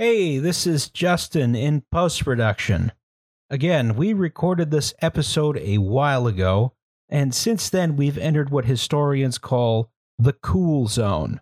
Hey, 0.00 0.38
this 0.38 0.64
is 0.64 0.88
Justin 0.88 1.56
in 1.56 1.82
post 1.90 2.22
production. 2.22 2.92
Again, 3.50 3.96
we 3.96 4.12
recorded 4.12 4.70
this 4.70 4.94
episode 5.02 5.58
a 5.58 5.78
while 5.78 6.28
ago, 6.28 6.74
and 7.08 7.34
since 7.34 7.68
then 7.68 7.96
we've 7.96 8.16
entered 8.16 8.50
what 8.50 8.66
historians 8.66 9.38
call 9.38 9.90
the 10.16 10.34
cool 10.34 10.86
zone. 10.86 11.40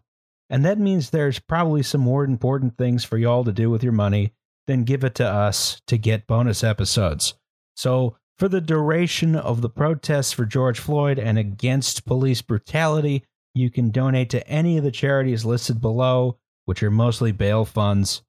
And 0.49 0.65
that 0.65 0.79
means 0.79 1.11
there's 1.11 1.39
probably 1.39 1.83
some 1.83 2.01
more 2.01 2.25
important 2.25 2.79
things 2.79 3.05
for 3.05 3.19
y'all 3.19 3.45
to 3.45 3.53
do 3.53 3.69
with 3.69 3.83
your 3.83 3.93
money 3.93 4.33
than 4.67 4.85
give 4.85 5.05
it 5.05 5.15
to 5.17 5.29
us 5.29 5.83
to 5.87 5.99
get 5.99 6.27
bonus 6.27 6.65
episodes. 6.65 7.35
So, 7.75 8.17
for 8.39 8.49
the 8.49 8.63
duration 8.63 9.37
of 9.37 9.61
the 9.61 9.69
protests 9.69 10.33
for 10.33 10.47
George 10.47 10.81
Floyd 10.81 11.19
and 11.19 11.37
against 11.37 12.07
police 12.07 12.41
brutality, 12.41 13.23
you 13.55 13.69
can 13.69 13.91
donate 13.91 14.31
to 14.31 14.49
any 14.49 14.79
of 14.79 14.85
the 14.85 14.91
charities 14.91 15.45
listed 15.45 15.79
below, 15.79 16.39
which 16.65 16.83
are 16.83 16.91
mostly 16.91 17.33
bail 17.33 17.67
funds, 17.67 18.23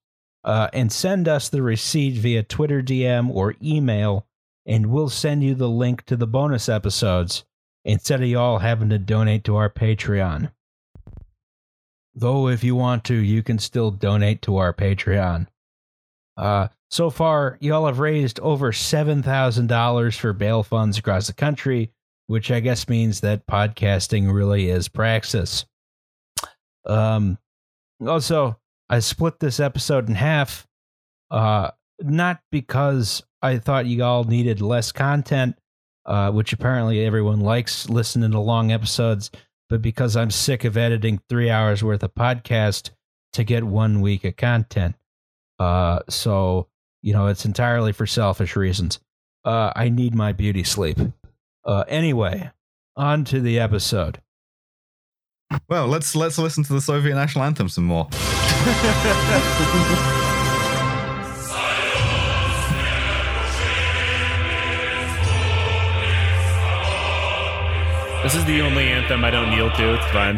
uh, 0.44 0.70
and 0.74 0.92
send 0.92 1.28
us 1.28 1.50
the 1.50 1.62
receipt 1.62 2.16
via 2.16 2.44
Twitter 2.44 2.82
DM 2.82 3.30
or 3.30 3.56
email, 3.64 4.26
and 4.66 4.88
we'll 4.88 5.10
send 5.10 5.44
you 5.44 5.56
the 5.56 5.70
link 5.70 6.04
to 6.06 6.16
the 6.16 6.28
bonus 6.28 6.70
episodes 6.70 7.44
instead 7.84 8.22
of 8.22 8.28
y'all 8.28 8.60
having 8.60 8.90
to 8.90 9.00
donate 9.00 9.44
to 9.46 9.56
our 9.56 9.70
Patreon. 9.70 10.52
Though, 12.14 12.48
if 12.48 12.64
you 12.64 12.76
want 12.76 13.04
to, 13.06 13.14
you 13.14 13.44
can 13.44 13.60
still 13.60 13.92
donate 13.92 14.42
to 14.44 14.58
our 14.58 14.74
Patreon. 14.74 15.48
Uh, 16.36 16.68
so 16.90 17.10
far, 17.10 17.58
y'all 17.60 17.86
have 17.86 18.00
raised 18.00 18.40
over 18.40 18.72
$7,000 18.72 20.18
for 20.18 20.34
bail 20.34 20.64
funds 20.64 20.98
across 20.98 21.28
the 21.28 21.34
country, 21.34 21.92
which 22.28 22.52
I 22.52 22.60
guess 22.60 22.90
means 22.90 23.22
that 23.22 23.48
podcasting 23.48 24.34
really 24.34 24.70
is 24.70 24.88
praxis. 24.88 25.66
Um, 26.86 27.38
also, 28.06 28.58
I 28.90 29.00
split 29.00 29.40
this 29.40 29.60
episode 29.60 30.08
in 30.08 30.16
half, 30.16 30.68
uh, 31.32 31.72
not 32.02 32.40
because 32.52 33.24
I 33.42 33.58
thought 33.58 33.86
you 33.86 34.04
all 34.04 34.24
needed 34.24 34.62
less 34.62 34.92
content, 34.92 35.58
uh, 36.06 36.32
which 36.32 36.54
apparently 36.54 37.06
everyone 37.06 37.42
likes 37.42 37.90
listening 37.90 38.32
to 38.32 38.40
long 38.40 38.72
episodes, 38.72 39.30
but 39.70 39.82
because 39.82 40.16
I'm 40.16 40.32
sick 40.32 40.64
of 40.64 40.78
editing 40.78 41.22
three 41.30 41.50
hours 41.50 41.84
worth 41.84 42.04
of 42.04 42.16
podcast 42.16 42.92
to 43.34 43.44
get 43.44 43.64
one 43.64 44.02
week 44.02 44.24
of 44.24 44.38
content. 44.38 44.96
Uh, 45.60 46.00
so 46.10 46.68
you 47.02 47.14
know, 47.14 47.28
it's 47.28 47.46
entirely 47.46 47.94
for 47.94 48.06
selfish 48.06 48.56
reasons. 48.56 49.00
Uh, 49.46 49.72
I 49.76 49.90
need 49.90 50.14
my 50.14 50.34
beauty 50.34 50.64
sleep. 50.64 50.98
Uh, 51.64 51.84
anyway, 51.88 52.52
on 52.96 53.24
to 53.26 53.40
the 53.40 53.60
episode. 53.60 54.22
Well, 55.70 55.88
let's 55.88 56.16
let's 56.16 56.38
listen 56.38 56.64
to 56.66 56.74
the 56.74 56.82
Soviet 56.82 57.16
national 57.16 57.46
anthem 57.46 57.70
some 57.70 57.86
more. 57.86 58.10
This 68.28 68.36
is 68.36 68.46
the 68.46 68.60
only 68.62 68.90
anthem 68.90 69.24
I 69.24 69.32
don't 69.32 69.50
kneel 69.50 69.72
to. 69.72 69.94
It's 69.94 70.06
fine. 70.12 70.38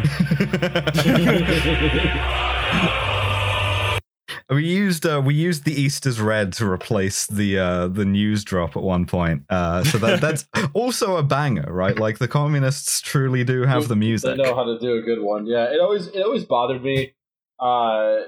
we 4.54 4.64
used 4.64 5.04
uh, 5.04 5.20
we 5.24 5.34
used 5.34 5.64
the 5.64 5.72
East 5.72 6.06
is 6.06 6.20
Red 6.20 6.52
to 6.52 6.70
replace 6.70 7.26
the 7.26 7.58
uh, 7.58 7.88
the 7.88 8.04
news 8.04 8.44
drop 8.44 8.76
at 8.76 8.82
one 8.84 9.06
point. 9.06 9.42
Uh, 9.50 9.82
so 9.82 9.98
that 9.98 10.20
that's 10.26 10.46
also 10.72 11.16
a 11.16 11.24
banger, 11.24 11.66
right? 11.68 11.98
Like 11.98 12.18
the 12.18 12.28
communists 12.28 13.00
truly 13.00 13.42
do 13.42 13.62
have 13.62 13.88
the 13.88 13.96
music. 13.96 14.36
They 14.36 14.42
know 14.42 14.54
how 14.54 14.62
to 14.62 14.78
do 14.78 14.96
a 14.98 15.02
good 15.02 15.20
one. 15.20 15.46
Yeah, 15.46 15.64
it 15.64 15.80
always 15.80 16.06
it 16.06 16.22
always 16.22 16.44
bothered 16.44 16.84
me 16.84 17.14
uh, 17.60 18.22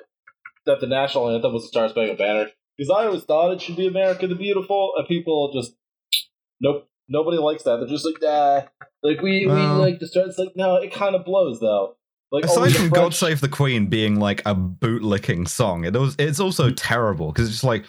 that 0.67 0.81
the 0.81 0.87
national 0.87 1.31
anthem 1.35 1.53
was 1.53 1.63
the 1.63 1.69
Star 1.69 1.89
Spangled 1.89 2.19
Banner 2.19 2.49
because 2.77 2.91
I 2.91 3.07
always 3.07 3.25
thought 3.25 3.53
it 3.53 3.61
should 3.63 3.77
be 3.77 3.87
America 3.87 4.27
the 4.27 4.35
Beautiful, 4.35 4.93
and 4.97 5.07
people 5.09 5.53
just 5.53 5.75
nope, 6.61 6.89
nobody 7.09 7.39
likes 7.39 7.63
that. 7.65 7.77
They're 7.79 7.89
just 7.89 8.05
like, 8.05 8.17
nah, 8.21 8.63
like 9.03 9.21
we 9.23 9.47
Well- 9.47 9.77
we 9.79 9.83
like 9.85 9.99
the 10.01 10.07
Star. 10.07 10.27
It's 10.27 10.39
like 10.39 10.53
no, 10.57 10.77
it 10.77 10.93
kind 10.93 11.15
of 11.15 11.25
blows 11.25 11.61
though. 11.61 11.97
Like 12.31 12.45
Aside 12.47 12.73
from 12.73 12.89
French- 12.89 12.95
"God 12.95 13.15
Save 13.15 13.41
the 13.43 13.49
Queen" 13.49 13.89
being 13.89 14.19
like 14.19 14.41
a 14.47 14.55
bootlicking 14.55 15.47
song, 15.47 15.85
it 15.85 15.93
was 15.93 16.17
it's 16.19 16.41
also 16.41 16.71
terrible 16.71 17.31
because 17.31 17.49
it's 17.49 17.57
just 17.61 17.65
like 17.65 17.85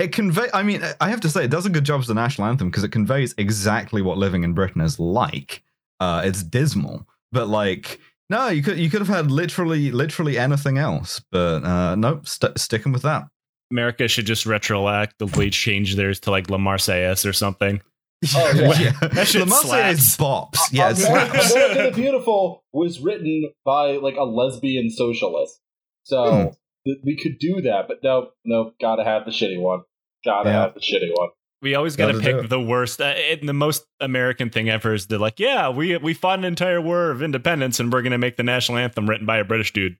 it 0.00 0.12
convey. 0.12 0.48
I 0.54 0.62
mean, 0.62 0.82
I 1.00 1.10
have 1.10 1.20
to 1.20 1.28
say, 1.28 1.44
it 1.44 1.50
does 1.50 1.66
a 1.66 1.70
good 1.70 1.84
job 1.84 2.00
as 2.00 2.06
the 2.06 2.14
national 2.14 2.48
anthem 2.48 2.68
because 2.70 2.84
it 2.84 2.90
conveys 2.92 3.34
exactly 3.38 4.02
what 4.02 4.18
living 4.18 4.42
in 4.44 4.52
Britain 4.54 4.80
is 4.80 4.98
like. 4.98 5.62
Uh, 6.00 6.22
it's 6.24 6.42
dismal, 6.42 7.06
but 7.32 7.48
like. 7.48 8.00
No, 8.30 8.46
you 8.48 8.62
could 8.62 8.78
you 8.78 8.88
could 8.90 9.00
have 9.00 9.08
had 9.08 9.28
literally 9.30 9.90
literally 9.90 10.38
anything 10.38 10.78
else, 10.78 11.20
but 11.32 11.64
uh, 11.64 11.96
nope, 11.96 12.28
st- 12.28 12.58
sticking 12.58 12.92
with 12.92 13.02
that. 13.02 13.24
America 13.72 14.06
should 14.08 14.24
just 14.26 14.46
retroactively 14.46 15.50
change 15.52 15.96
theirs 15.96 16.20
to 16.20 16.30
like 16.30 16.48
La 16.50 16.56
Marseillaise 16.58 17.28
or 17.28 17.32
something. 17.32 17.80
Oh, 18.36 18.52
yeah. 18.54 18.72
yeah. 18.78 19.08
That 19.08 19.26
shit 19.28 19.40
the 19.40 19.46
bops. 19.46 20.58
Yeah, 20.70 20.90
it 20.90 20.98
America, 21.08 21.38
slaps. 21.40 21.52
America 21.54 21.82
the 21.90 22.02
Beautiful 22.02 22.62
was 22.72 23.00
written 23.00 23.50
by 23.64 23.92
like 23.96 24.16
a 24.16 24.24
lesbian 24.24 24.90
socialist, 24.90 25.58
so 26.02 26.30
Hmm. 26.30 26.48
th- 26.86 26.98
we 27.02 27.16
could 27.16 27.38
do 27.40 27.62
that. 27.62 27.88
But 27.88 27.98
no, 28.04 28.28
no, 28.44 28.72
gotta 28.80 29.04
have 29.04 29.24
the 29.24 29.30
shitty 29.30 29.58
one. 29.60 29.80
Gotta 30.24 30.50
Yeah. 30.50 30.60
have 30.62 30.74
the 30.74 30.80
shitty 30.80 31.10
one. 31.14 31.30
We 31.62 31.74
always 31.74 31.94
got 31.96 32.10
to 32.12 32.18
pick 32.20 32.48
the 32.48 32.60
worst. 32.60 33.00
Uh, 33.02 33.04
and 33.04 33.46
the 33.48 33.52
most 33.52 33.84
American 34.00 34.48
thing 34.48 34.70
ever 34.70 34.94
is 34.94 35.06
they're 35.08 35.18
like, 35.18 35.38
yeah, 35.38 35.68
we 35.68 35.96
we 35.98 36.14
fought 36.14 36.38
an 36.38 36.44
entire 36.46 36.80
war 36.80 37.10
of 37.10 37.22
independence, 37.22 37.78
and 37.80 37.92
we're 37.92 38.00
gonna 38.02 38.16
make 38.18 38.36
the 38.36 38.42
national 38.42 38.78
anthem 38.78 39.08
written 39.08 39.26
by 39.26 39.36
a 39.38 39.44
British 39.44 39.72
dude. 39.72 39.96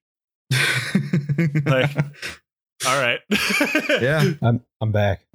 Like- 1.66 1.97
All 2.86 3.00
right. 3.00 3.20
yeah. 4.00 4.32
I'm 4.42 4.62
I'm 4.81 4.92
back. 4.92 5.26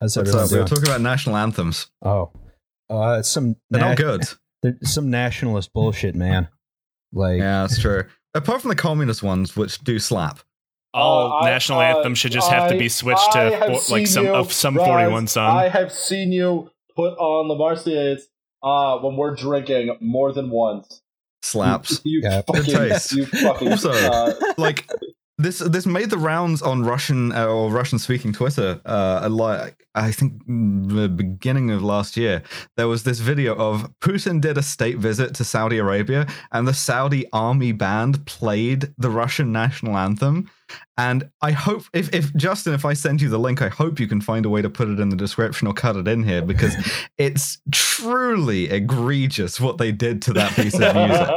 How's 0.00 0.16
What's 0.16 0.34
up? 0.34 0.50
We 0.50 0.58
were 0.58 0.64
talking 0.66 0.84
about 0.84 1.00
national 1.00 1.36
anthems. 1.36 1.86
Oh, 2.02 2.30
uh, 2.90 3.16
it's 3.20 3.30
some 3.30 3.56
They're 3.70 3.80
not 3.80 3.96
good. 3.96 4.22
they're 4.62 4.76
some 4.82 5.08
nationalist 5.10 5.72
bullshit, 5.72 6.14
man. 6.16 6.48
Like, 7.12 7.38
Yeah, 7.38 7.62
that's 7.62 7.80
true. 7.80 8.04
Apart 8.34 8.62
from 8.62 8.70
the 8.70 8.74
communist 8.76 9.22
ones, 9.22 9.56
which 9.56 9.78
do 9.80 9.98
slap. 10.00 10.40
All 10.94 11.40
Uh, 11.42 11.46
national 11.46 11.80
uh, 11.80 11.84
anthem 11.84 12.14
should 12.14 12.32
just 12.32 12.50
have 12.50 12.70
to 12.70 12.78
be 12.78 12.88
switched 12.88 13.32
to 13.32 13.38
I 13.38 13.50
have 13.50 13.82
for, 13.82 13.92
like 13.92 14.06
some 14.06 14.26
you, 14.26 14.34
of 14.34 14.52
some 14.52 14.76
Raz, 14.76 14.86
forty 14.86 15.10
one 15.10 15.26
song. 15.26 15.56
I 15.56 15.68
have 15.68 15.92
seen 15.92 16.32
you 16.32 16.70
put 16.94 17.18
on 17.18 17.48
the 17.48 17.54
Marseillaise 17.54 18.22
uh, 18.62 18.98
when 18.98 19.16
we're 19.16 19.34
drinking 19.34 19.96
more 20.00 20.32
than 20.32 20.50
once. 20.50 21.02
Slaps. 21.42 22.00
You 22.04 22.20
Yeah. 22.22 22.42
Fucking, 22.42 23.18
you 23.18 23.26
fucking. 23.26 23.70
Also- 23.72 23.90
uh, 23.90 24.34
like 24.56 24.88
this 25.36 25.58
this 25.58 25.84
made 25.84 26.10
the 26.10 26.18
rounds 26.18 26.62
on 26.62 26.84
Russian 26.84 27.32
uh, 27.32 27.46
or 27.46 27.70
Russian 27.70 27.98
speaking 27.98 28.32
Twitter. 28.32 28.80
Uh, 28.84 29.28
like 29.30 29.84
I 29.94 30.12
think 30.12 30.40
the 30.46 31.08
beginning 31.08 31.70
of 31.70 31.82
last 31.82 32.16
year, 32.16 32.42
there 32.76 32.86
was 32.86 33.02
this 33.02 33.18
video 33.18 33.54
of 33.56 33.90
Putin 34.00 34.40
did 34.40 34.56
a 34.56 34.62
state 34.62 34.98
visit 34.98 35.34
to 35.34 35.44
Saudi 35.44 35.78
Arabia, 35.78 36.26
and 36.52 36.68
the 36.68 36.74
Saudi 36.74 37.26
army 37.32 37.72
band 37.72 38.24
played 38.26 38.94
the 38.96 39.10
Russian 39.10 39.50
national 39.50 39.96
anthem. 39.96 40.50
And 40.96 41.28
I 41.42 41.50
hope 41.52 41.84
if, 41.92 42.12
if 42.14 42.34
Justin, 42.36 42.72
if 42.72 42.84
I 42.84 42.92
send 42.94 43.20
you 43.20 43.28
the 43.28 43.38
link, 43.38 43.60
I 43.62 43.68
hope 43.68 43.98
you 44.00 44.06
can 44.06 44.20
find 44.20 44.46
a 44.46 44.48
way 44.48 44.62
to 44.62 44.70
put 44.70 44.88
it 44.88 45.00
in 45.00 45.08
the 45.08 45.16
description 45.16 45.66
or 45.68 45.74
cut 45.74 45.96
it 45.96 46.06
in 46.08 46.22
here 46.22 46.40
because 46.42 46.74
it's 47.18 47.58
truly 47.72 48.70
egregious 48.70 49.60
what 49.60 49.78
they 49.78 49.90
did 49.92 50.22
to 50.22 50.32
that 50.34 50.52
piece 50.52 50.74
of 50.74 50.94
music. 50.94 51.28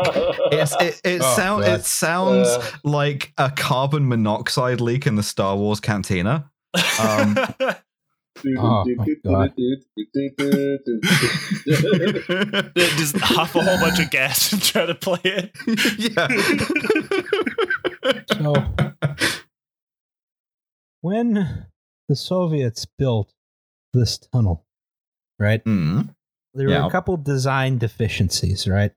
It's 0.51 0.75
it 0.81 1.01
it, 1.15 1.21
Oh, 1.23 1.35
sound, 1.35 1.63
it 1.65 1.83
sounds 1.85 2.47
Uh, 2.47 2.71
like 2.83 3.33
a 3.37 3.49
carbon 3.51 4.07
monoxide 4.07 4.79
leak 4.81 5.07
in 5.07 5.15
the 5.15 5.23
Star 5.23 5.55
Wars 5.57 5.79
cantina. 5.79 6.49
Um, 7.01 7.37
Oh, 8.59 8.83
just 12.97 13.17
huff 13.17 13.55
a 13.55 13.61
whole 13.63 13.79
bunch 13.79 13.99
of 13.99 14.09
gas 14.11 14.51
and 14.53 14.61
try 14.61 14.85
to 14.85 14.93
play 14.95 15.19
it. 15.23 15.51
yeah. 15.97 16.27
So 18.33 18.53
when 21.01 21.65
the 22.09 22.15
Soviets 22.15 22.85
built 22.97 23.33
this 23.93 24.17
tunnel, 24.17 24.65
right? 25.39 25.63
Mm. 25.65 26.13
There 26.53 26.69
Yeah. 26.69 26.81
were 26.83 26.87
a 26.87 26.91
couple 26.91 27.17
design 27.17 27.77
deficiencies, 27.77 28.67
right? 28.67 28.91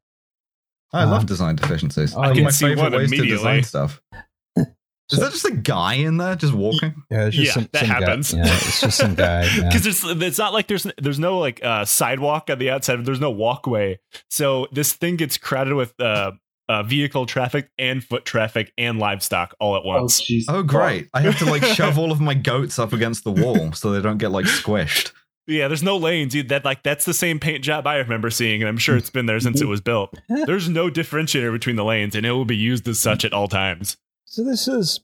I 0.93 1.05
love 1.05 1.21
Um, 1.21 1.27
design 1.27 1.57
deficiencies. 1.57 2.15
I 2.15 2.19
One 2.29 2.35
can 2.35 2.45
my 2.45 2.51
see 2.51 2.65
favorite 2.67 2.93
ways 2.93 3.11
to 3.11 3.17
immediately. 3.17 3.37
design 3.37 3.63
stuff. 3.63 4.03
Is 4.57 5.19
So- 5.19 5.25
that 5.25 5.33
just 5.33 5.45
a 5.45 5.51
guy 5.57 5.95
in 5.95 6.17
there 6.19 6.37
just 6.37 6.53
walking? 6.55 7.03
Yeah, 7.11 7.27
it's 7.27 7.37
just 7.37 7.47
Yeah, 7.49 7.53
some, 7.55 7.69
that 7.73 7.81
some 7.81 7.89
guy- 7.89 7.95
happens. 8.01 8.33
yeah, 8.33 8.43
it's 8.47 8.81
just 8.81 8.97
some 8.97 9.15
guy. 9.17 9.43
yeah. 9.57 9.65
because 9.65 9.87
it's 9.87 10.05
it's 10.05 10.39
not 10.39 10.53
like 10.53 10.69
there's 10.69 10.87
there's 10.99 11.19
no 11.19 11.39
like 11.39 11.63
uh, 11.65 11.85
sidewalk 11.85 12.49
on 12.49 12.59
the 12.61 12.71
outside. 12.71 13.05
There's 13.05 13.19
no 13.21 13.31
walkway, 13.31 13.99
so 14.31 14.69
this 14.73 14.93
thing 14.93 15.17
gets 15.17 15.37
crowded 15.37 15.75
with 15.75 15.99
uh, 16.01 16.33
uh, 16.71 16.83
vehicle 16.85 17.27
traffic 17.27 17.69
and 17.79 18.03
foot 18.05 18.25
traffic 18.25 18.73
and 18.79 18.99
livestock 18.99 19.55
all 19.59 19.75
at 19.77 19.83
Oh, 19.85 19.89
once. 19.89 20.21
Jesus 20.21 20.49
Oh, 20.49 20.63
great. 20.63 21.09
I 21.13 21.21
have 21.23 21.37
to 21.39 21.45
like 21.47 21.65
shove 21.77 21.99
all 21.99 22.13
of 22.13 22.21
my 22.21 22.35
goats 22.35 22.79
up 22.79 22.93
against 22.93 23.25
the 23.25 23.33
wall 23.33 23.73
so 23.73 23.91
they 23.91 24.01
don't 24.01 24.19
get 24.19 24.31
like 24.31 24.45
squished. 24.61 25.13
Yeah, 25.47 25.67
there's 25.67 25.83
no 25.83 25.97
lanes. 25.97 26.33
You- 26.35 26.45
That 26.45 26.65
like 26.65 26.85
that's 26.85 27.05
the 27.05 27.15
same 27.15 27.41
paint 27.41 27.65
job 27.65 27.87
I 27.87 27.97
remember 27.97 28.31
seeing, 28.31 28.63
and 28.63 28.69
I'm 28.69 28.77
sure 28.79 28.97
it's 28.97 29.11
been 29.11 29.27
there 29.27 29.41
since 29.41 29.61
it 29.61 29.67
was 29.67 29.81
built. 29.81 30.17
There's 30.29 30.69
no 30.69 30.89
differentiator 30.91 31.51
between 31.51 31.75
the 31.75 31.85
lanes, 31.85 32.15
and 32.15 32.25
it 32.25 32.31
will 32.31 32.45
be 32.45 32.57
used 32.57 32.87
as 32.87 33.01
such 33.01 33.25
at 33.25 33.33
all 33.33 33.49
times. 33.49 33.97
So 34.27 34.45
this 34.45 34.69
is, 34.69 35.01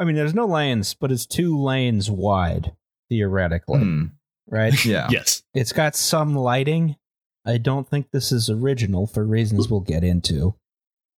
I 0.00 0.04
mean, 0.04 0.16
there's 0.16 0.34
no 0.34 0.46
lanes, 0.46 0.94
but 0.94 1.12
it's 1.12 1.26
two 1.26 1.56
lanes 1.56 2.10
wide 2.10 2.72
theoretically, 3.08 3.78
Hmm, 3.80 4.04
right? 4.48 4.84
yeah. 4.84 5.06
Yes. 5.10 5.42
It's 5.54 5.72
got 5.72 5.94
some 5.94 6.34
lighting. 6.34 6.96
I 7.46 7.58
don't 7.58 7.88
think 7.88 8.10
this 8.12 8.32
is 8.32 8.50
original 8.50 9.06
for 9.06 9.24
reasons 9.24 9.68
we'll 9.68 9.80
get 9.80 10.04
into. 10.04 10.54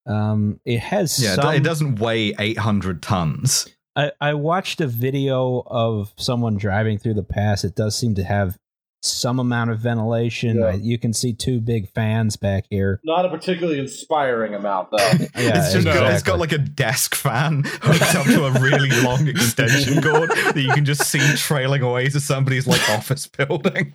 Um, 0.05 0.59
it 0.65 0.79
has 0.79 1.21
Yeah, 1.21 1.35
some. 1.35 1.53
it 1.55 1.63
doesn't 1.63 1.99
weigh 1.99 2.33
800 2.39 3.01
tons. 3.01 3.67
I, 3.95 4.11
I 4.21 4.33
watched 4.35 4.79
a 4.81 4.87
video 4.87 5.63
of 5.65 6.13
someone 6.17 6.57
driving 6.57 6.97
through 6.97 7.15
the 7.15 7.23
pass. 7.23 7.63
It 7.63 7.75
does 7.75 7.97
seem 7.97 8.15
to 8.15 8.23
have 8.23 8.57
some 9.01 9.39
amount 9.39 9.71
of 9.71 9.79
ventilation. 9.79 10.59
Yeah. 10.59 10.75
You 10.75 10.99
can 10.99 11.11
see 11.13 11.33
two 11.33 11.59
big 11.59 11.89
fans 11.89 12.35
back 12.37 12.65
here. 12.69 12.99
Not 13.03 13.25
a 13.25 13.29
particularly 13.29 13.79
inspiring 13.79 14.53
amount, 14.53 14.89
though. 14.91 14.97
Yeah, 15.41 15.63
it's 15.63 15.73
just 15.73 15.85
got, 15.85 15.95
it's 15.95 16.21
exactly. 16.21 16.31
got 16.31 16.39
like 16.39 16.51
a 16.51 16.57
desk 16.59 17.15
fan 17.15 17.63
hooked 17.65 18.15
up 18.15 18.25
to 18.27 18.45
a 18.45 18.51
really 18.59 18.89
long 19.01 19.27
extension 19.29 20.01
cord 20.01 20.29
that 20.29 20.61
you 20.61 20.71
can 20.73 20.85
just 20.85 21.09
see 21.09 21.19
trailing 21.35 21.81
away 21.81 22.09
to 22.09 22.19
somebody's 22.19 22.67
like 22.67 22.87
office 22.89 23.27
building. 23.27 23.93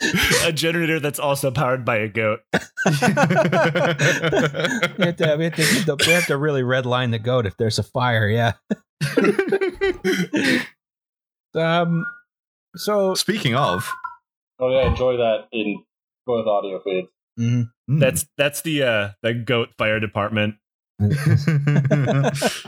a 0.44 0.52
generator 0.52 1.00
that's 1.00 1.18
also 1.18 1.50
powered 1.50 1.84
by 1.84 1.96
a 1.98 2.08
goat. 2.08 2.40
we, 2.52 2.52
have 2.62 3.98
to, 5.16 5.34
we, 5.36 5.44
have 5.44 5.54
to, 5.56 5.96
we 6.06 6.12
have 6.12 6.26
to 6.26 6.38
really 6.38 6.62
redline 6.62 7.10
the 7.10 7.18
goat 7.18 7.44
if 7.44 7.56
there's 7.58 7.78
a 7.78 7.82
fire. 7.82 8.28
Yeah. 8.28 8.52
Um. 11.54 12.06
So 12.76 13.14
Speaking 13.14 13.54
of, 13.56 13.92
Oh 14.60 14.68
yeah, 14.68 14.86
enjoy 14.88 15.16
that 15.16 15.48
in 15.52 15.82
both 16.26 16.46
audio 16.46 16.80
feeds. 16.80 17.08
mhm. 17.38 17.70
mm. 17.90 18.00
That's 18.00 18.26
that's 18.36 18.62
the 18.62 18.82
uh 18.82 19.10
the 19.22 19.34
goat 19.34 19.70
fire 19.78 20.00
department. 20.00 20.56
the 20.98 22.60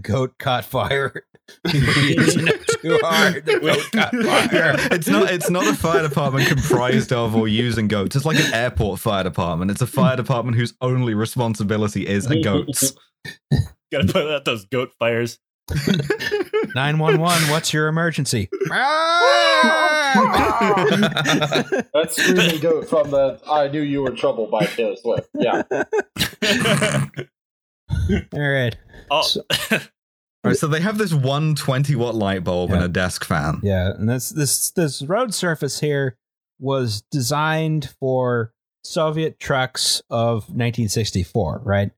goat 0.00 0.34
caught 0.38 0.64
fire. 0.64 1.24
Too 1.66 2.98
hard. 3.02 3.44
The 3.44 3.58
goat 3.60 3.90
caught 3.92 4.14
fire. 4.14 4.76
it's 4.92 5.08
not 5.08 5.30
it's 5.30 5.50
not 5.50 5.66
a 5.66 5.74
fire 5.74 6.06
department 6.06 6.46
comprised 6.48 7.12
of 7.12 7.34
or 7.34 7.48
using 7.48 7.88
goats. 7.88 8.14
It's 8.14 8.24
like 8.24 8.38
an 8.38 8.54
airport 8.54 9.00
fire 9.00 9.24
department. 9.24 9.70
It's 9.72 9.82
a 9.82 9.86
fire 9.88 10.14
department 10.16 10.56
whose 10.56 10.74
only 10.80 11.14
responsibility 11.14 12.06
is 12.06 12.26
goats. 12.26 12.92
Gotta 13.92 14.06
put 14.12 14.30
out 14.30 14.44
those 14.44 14.64
goat 14.66 14.92
fires. 15.00 15.40
911, 16.74 17.50
what's 17.50 17.72
your 17.72 17.88
emergency? 17.88 18.48
That's 21.94 22.16
screaming 22.16 22.60
goat 22.60 22.88
from 22.88 23.10
the 23.10 23.40
"I 23.50 23.68
knew 23.68 23.80
you 23.82 24.02
were 24.02 24.10
trouble" 24.10 24.46
by 24.46 24.66
Taylor 24.66 24.96
Swift. 24.96 25.28
Yeah, 25.34 25.62
All 28.32 28.40
right. 28.40 28.76
oh, 29.10 29.22
So- 29.22 29.42
Right, 30.42 30.56
so 30.56 30.68
they 30.68 30.80
have 30.80 30.96
this 30.96 31.12
one 31.12 31.54
20 31.54 31.94
watt 31.96 32.14
light 32.14 32.44
bulb 32.44 32.70
and 32.70 32.82
a 32.82 32.88
desk 32.88 33.24
fan. 33.26 33.60
Yeah, 33.62 33.90
and 33.90 34.08
this 34.08 34.30
this 34.30 34.70
this 34.70 35.02
road 35.02 35.34
surface 35.34 35.80
here 35.80 36.16
was 36.58 37.02
designed 37.10 37.94
for 38.00 38.54
Soviet 38.82 39.38
trucks 39.38 40.00
of 40.08 40.44
1964, 40.48 41.60
right? 41.62 41.90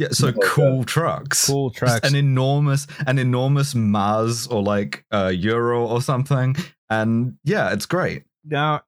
Yeah, 0.00 0.08
so 0.12 0.28
Okay. 0.28 0.38
cool 0.42 0.84
trucks. 0.84 1.46
Cool 1.46 1.68
Just 1.70 1.78
trucks. 1.78 2.08
an 2.08 2.16
enormous, 2.16 2.86
an 3.06 3.18
enormous 3.18 3.74
Maz 3.74 4.50
or 4.50 4.62
like 4.62 5.04
uh, 5.12 5.28
Ural 5.28 5.86
or 5.86 6.00
something, 6.00 6.56
and 6.88 7.36
yeah, 7.44 7.72
it's 7.72 7.84
great. 7.84 8.24
Now, 8.44 8.80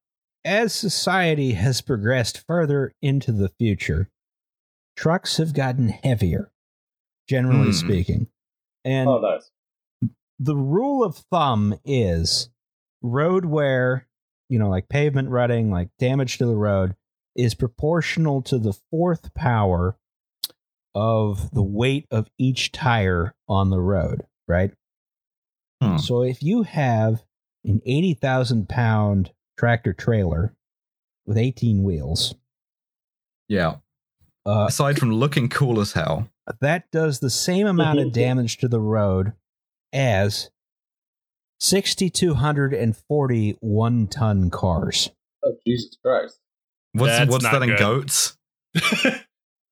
as 0.44 0.72
society 0.74 1.52
has 1.52 1.82
progressed 1.82 2.42
further 2.46 2.94
into 3.02 3.30
the 3.30 3.50
future, 3.50 4.08
trucks 4.96 5.36
have 5.36 5.52
gotten 5.52 5.90
heavier, 5.90 6.50
generally 7.28 7.66
Hmm. 7.66 7.72
speaking. 7.72 8.26
And 8.84 9.06
oh 9.08 9.18
nice. 9.20 9.50
the 10.38 10.56
rule 10.56 11.04
of 11.04 11.16
thumb 11.30 11.78
is 11.84 12.48
road 13.02 13.44
wear, 13.44 14.08
you 14.48 14.58
know, 14.58 14.70
like 14.70 14.88
pavement 14.88 15.28
rutting, 15.28 15.70
like 15.70 15.90
damage 15.98 16.38
to 16.38 16.46
the 16.46 16.56
road, 16.56 16.96
is 17.36 17.54
proportional 17.54 18.40
to 18.42 18.58
the 18.58 18.72
fourth 18.90 19.34
power 19.34 19.96
of 20.94 21.50
the 21.52 21.62
weight 21.62 22.06
of 22.10 22.28
each 22.38 22.72
tire 22.72 23.34
on 23.48 23.70
the 23.70 23.80
road, 23.80 24.26
right? 24.48 24.72
Hmm. 25.82 25.96
So 25.98 26.22
if 26.22 26.42
you 26.42 26.62
have 26.64 27.24
an 27.64 27.80
80,000 27.86 28.68
pound 28.68 29.32
tractor 29.58 29.92
trailer 29.92 30.54
with 31.26 31.38
18 31.38 31.82
wheels, 31.82 32.34
Yeah. 33.48 33.76
uh, 34.46 34.66
Aside 34.68 34.98
from 34.98 35.12
looking 35.12 35.48
cool 35.48 35.80
as 35.80 35.92
hell, 35.92 36.28
that 36.60 36.90
does 36.90 37.20
the 37.20 37.30
same 37.30 37.66
amount 37.66 37.98
of 38.00 38.12
damage 38.12 38.58
to 38.58 38.68
the 38.68 38.80
road 38.80 39.32
as 39.92 40.50
6,240 41.60 43.56
one 43.60 44.06
ton 44.08 44.50
cars. 44.50 45.10
Oh 45.44 45.54
Jesus 45.66 45.96
Christ. 46.04 46.38
what's 46.92 47.12
That's 47.18 47.30
what's 47.30 47.44
that 47.44 47.62
in 47.62 47.68
good. 47.70 47.78
goats? 47.78 48.36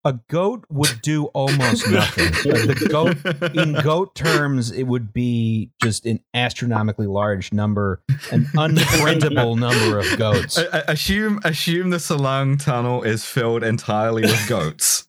A 0.04 0.14
goat 0.28 0.64
would 0.70 1.02
do 1.02 1.26
almost 1.26 1.86
nothing. 1.90 2.30
The 2.42 2.88
goat, 2.90 3.54
in 3.54 3.74
goat 3.84 4.14
terms, 4.14 4.70
it 4.70 4.84
would 4.84 5.12
be 5.12 5.70
just 5.82 6.06
an 6.06 6.20
astronomically 6.32 7.06
large 7.06 7.52
number, 7.52 8.02
an 8.32 8.46
unprintable 8.56 9.58
number 9.58 9.98
of 9.98 10.06
goats. 10.18 10.56
A- 10.56 10.68
a- 10.72 10.92
assume 10.92 11.40
assume 11.44 11.90
the 11.90 11.98
Salang 11.98 12.62
Tunnel 12.62 13.02
is 13.02 13.24
filled 13.26 13.62
entirely 13.62 14.22
with 14.22 14.48
goats. 14.48 15.06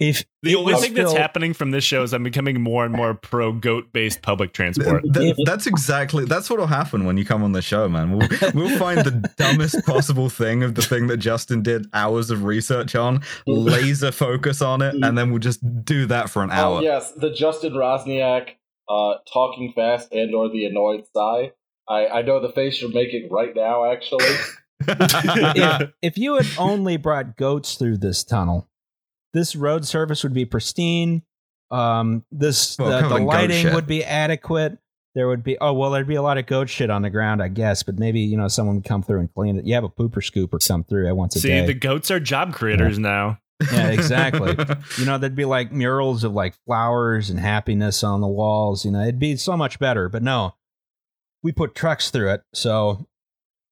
If 0.00 0.24
the 0.42 0.54
only 0.54 0.72
was 0.72 0.82
thing 0.82 0.94
that's 0.94 1.12
happening 1.12 1.52
from 1.52 1.72
this 1.72 1.84
show 1.84 2.02
is 2.02 2.14
I'm 2.14 2.22
becoming 2.22 2.58
more 2.60 2.86
and 2.86 2.94
more 2.94 3.12
pro 3.12 3.52
goat 3.52 3.92
based 3.92 4.22
public 4.22 4.54
transport. 4.54 5.04
Th- 5.12 5.36
that's 5.44 5.66
exactly 5.66 6.24
that's 6.24 6.48
what'll 6.48 6.66
happen 6.66 7.04
when 7.04 7.18
you 7.18 7.26
come 7.26 7.42
on 7.42 7.52
the 7.52 7.60
show, 7.60 7.86
man. 7.86 8.16
We'll 8.16 8.26
we'll 8.54 8.78
find 8.78 9.00
the 9.00 9.30
dumbest 9.36 9.84
possible 9.84 10.30
thing 10.30 10.62
of 10.62 10.74
the 10.74 10.80
thing 10.80 11.08
that 11.08 11.18
Justin 11.18 11.62
did 11.62 11.86
hours 11.92 12.30
of 12.30 12.44
research 12.44 12.94
on, 12.94 13.22
laser 13.46 14.10
focus 14.10 14.62
on 14.62 14.80
it, 14.80 14.94
and 15.02 15.18
then 15.18 15.30
we'll 15.30 15.38
just 15.38 15.60
do 15.84 16.06
that 16.06 16.30
for 16.30 16.42
an 16.42 16.50
hour. 16.50 16.78
Oh 16.78 16.80
yes, 16.80 17.12
the 17.12 17.30
Justin 17.30 17.74
Roczniak 17.74 18.52
uh, 18.88 19.14
talking 19.30 19.72
fast 19.74 20.12
and 20.12 20.34
or 20.34 20.48
the 20.48 20.64
annoyed 20.64 21.04
sigh. 21.14 21.52
I, 21.86 22.06
I 22.06 22.22
know 22.22 22.40
the 22.40 22.52
face 22.52 22.80
you're 22.80 22.90
making 22.90 23.28
right 23.30 23.54
now. 23.54 23.90
Actually, 23.92 24.24
if, 24.88 25.90
if 26.00 26.18
you 26.18 26.36
had 26.36 26.46
only 26.56 26.96
brought 26.96 27.36
goats 27.36 27.74
through 27.74 27.98
this 27.98 28.24
tunnel, 28.24 28.66
this 29.32 29.54
road 29.56 29.86
surface 29.86 30.22
would 30.22 30.34
be 30.34 30.44
pristine. 30.44 31.22
Um, 31.70 32.24
this 32.32 32.76
Well, 32.78 33.02
the, 33.02 33.08
the 33.08 33.22
lighting 33.24 33.72
would 33.74 33.86
be 33.86 34.04
adequate. 34.04 34.78
There 35.14 35.26
would 35.28 35.42
be 35.42 35.56
oh 35.60 35.72
well, 35.72 35.90
there'd 35.90 36.06
be 36.06 36.14
a 36.14 36.22
lot 36.22 36.38
of 36.38 36.46
goat 36.46 36.68
shit 36.68 36.88
on 36.90 37.02
the 37.02 37.10
ground, 37.10 37.42
I 37.42 37.48
guess. 37.48 37.82
But 37.82 37.98
maybe 37.98 38.20
you 38.20 38.36
know 38.36 38.48
someone 38.48 38.76
would 38.76 38.84
come 38.84 39.02
through 39.02 39.20
and 39.20 39.32
clean 39.34 39.56
it. 39.56 39.64
You 39.64 39.74
have 39.74 39.84
a 39.84 39.88
pooper 39.88 40.18
scooper 40.18 40.64
come 40.66 40.84
through 40.84 41.12
once 41.14 41.34
a 41.36 41.40
See, 41.40 41.48
day. 41.48 41.66
the 41.66 41.74
goats 41.74 42.10
are 42.10 42.20
job 42.20 42.54
creators 42.54 42.98
now. 42.98 43.38
yeah, 43.72 43.88
exactly. 43.88 44.56
you 44.98 45.04
know, 45.04 45.18
there'd 45.18 45.34
be 45.36 45.44
like 45.44 45.70
murals 45.72 46.22
of 46.24 46.32
like 46.32 46.54
flowers 46.64 47.28
and 47.28 47.38
happiness 47.40 48.02
on 48.04 48.20
the 48.20 48.28
walls. 48.28 48.84
You 48.84 48.90
know, 48.92 49.02
it'd 49.02 49.18
be 49.18 49.36
so 49.36 49.56
much 49.56 49.78
better. 49.78 50.08
But 50.08 50.22
no, 50.22 50.54
we 51.42 51.52
put 51.52 51.74
trucks 51.74 52.10
through 52.10 52.30
it, 52.30 52.42
so 52.54 53.06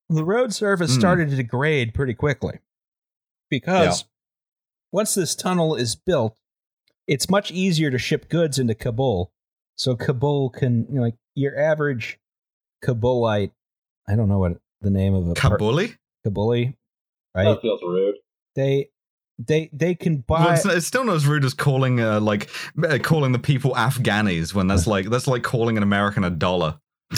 the 0.09 0.25
road 0.25 0.53
surface 0.53 0.93
Hmm. 0.95 1.00
started 1.00 1.31
to 1.31 1.37
degrade 1.37 1.95
pretty 1.95 2.15
quickly 2.15 2.59
because 3.49 4.05
once 4.92 5.14
this 5.14 5.35
tunnel 5.35 5.75
is 5.75 5.97
built, 5.97 6.38
it's 7.07 7.30
much 7.30 7.50
easier 7.50 7.90
to 7.90 7.99
ship 7.99 8.28
goods 8.28 8.59
into 8.59 8.75
Kabul. 8.75 9.33
So 9.76 9.97
Kabul 9.97 10.50
can, 10.50 10.87
you 10.88 10.97
know, 10.97 11.02
like 11.02 11.14
your 11.35 11.59
average 11.59 12.18
Kabulite, 12.85 13.52
I 14.09 14.16
don't 14.16 14.28
know 14.28 14.38
what 14.38 14.59
the 14.80 14.90
name 14.90 15.14
of 15.14 15.28
a 15.28 15.35
per- 15.35 15.59
Kabuli? 15.59 15.97
Kabuli, 16.26 16.75
right? 17.35 17.45
that 17.45 17.62
feels 17.62 17.80
rude. 17.83 18.16
They 18.54 18.90
they 19.38 19.71
they 19.73 19.95
can 19.95 20.18
buy 20.18 20.40
Well, 20.40 20.54
it's, 20.54 20.64
it's 20.64 20.87
still 20.87 21.04
not 21.04 21.16
as 21.16 21.26
rude 21.26 21.45
as 21.45 21.54
calling 21.54 22.00
uh, 22.00 22.21
like 22.21 22.50
uh, 22.83 22.99
calling 23.02 23.33
the 23.33 23.38
people 23.38 23.73
Afghanis 23.75 24.52
when 24.52 24.66
that's 24.66 24.87
like 24.95 25.11
that's 25.11 25.26
like 25.26 25.42
calling 25.42 25.76
an 25.76 25.83
American 25.83 26.25
a 26.25 26.30
dollar. 26.30 26.80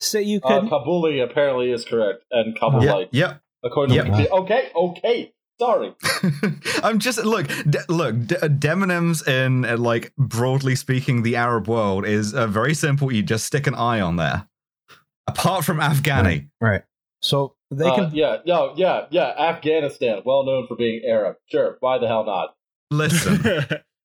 so 0.00 0.18
you 0.18 0.40
uh, 0.42 0.60
could 0.60 0.70
Kabuli 0.70 1.22
apparently 1.24 1.72
is 1.72 1.84
correct, 1.84 2.24
and 2.30 2.56
Kabulite 2.58 3.08
Yep, 3.12 3.40
according 3.64 3.96
to 3.96 4.04
Yep. 4.04 4.14
Wikipedia. 4.14 4.30
Okay, 4.30 4.70
okay. 4.74 5.32
Sorry. 5.62 5.94
I'm 6.82 6.98
just 6.98 7.24
look, 7.24 7.46
d- 7.68 7.78
look. 7.88 8.26
D- 8.26 8.36
uh, 8.36 8.48
Demonyms 8.48 9.26
in 9.28 9.64
uh, 9.64 9.76
like 9.76 10.12
broadly 10.16 10.74
speaking, 10.74 11.22
the 11.22 11.36
Arab 11.36 11.68
world 11.68 12.04
is 12.04 12.34
uh, 12.34 12.46
very 12.48 12.74
simple. 12.74 13.12
You 13.12 13.22
just 13.22 13.46
stick 13.46 13.66
an 13.66 13.74
eye 13.74 14.00
on 14.00 14.16
there. 14.16 14.48
Apart 15.28 15.64
from 15.64 15.78
Afghani, 15.78 16.48
right. 16.60 16.82
So 17.20 17.54
they 17.70 17.86
Uh, 17.88 17.94
can 17.94 18.10
yeah, 18.12 18.38
no, 18.44 18.72
yeah, 18.76 19.06
yeah. 19.10 19.28
Afghanistan, 19.38 20.22
well 20.24 20.44
known 20.44 20.66
for 20.66 20.76
being 20.76 21.02
Arab. 21.06 21.36
Sure, 21.46 21.76
why 21.80 21.98
the 21.98 22.08
hell 22.08 22.24
not? 22.24 22.54
listen. 22.90 23.40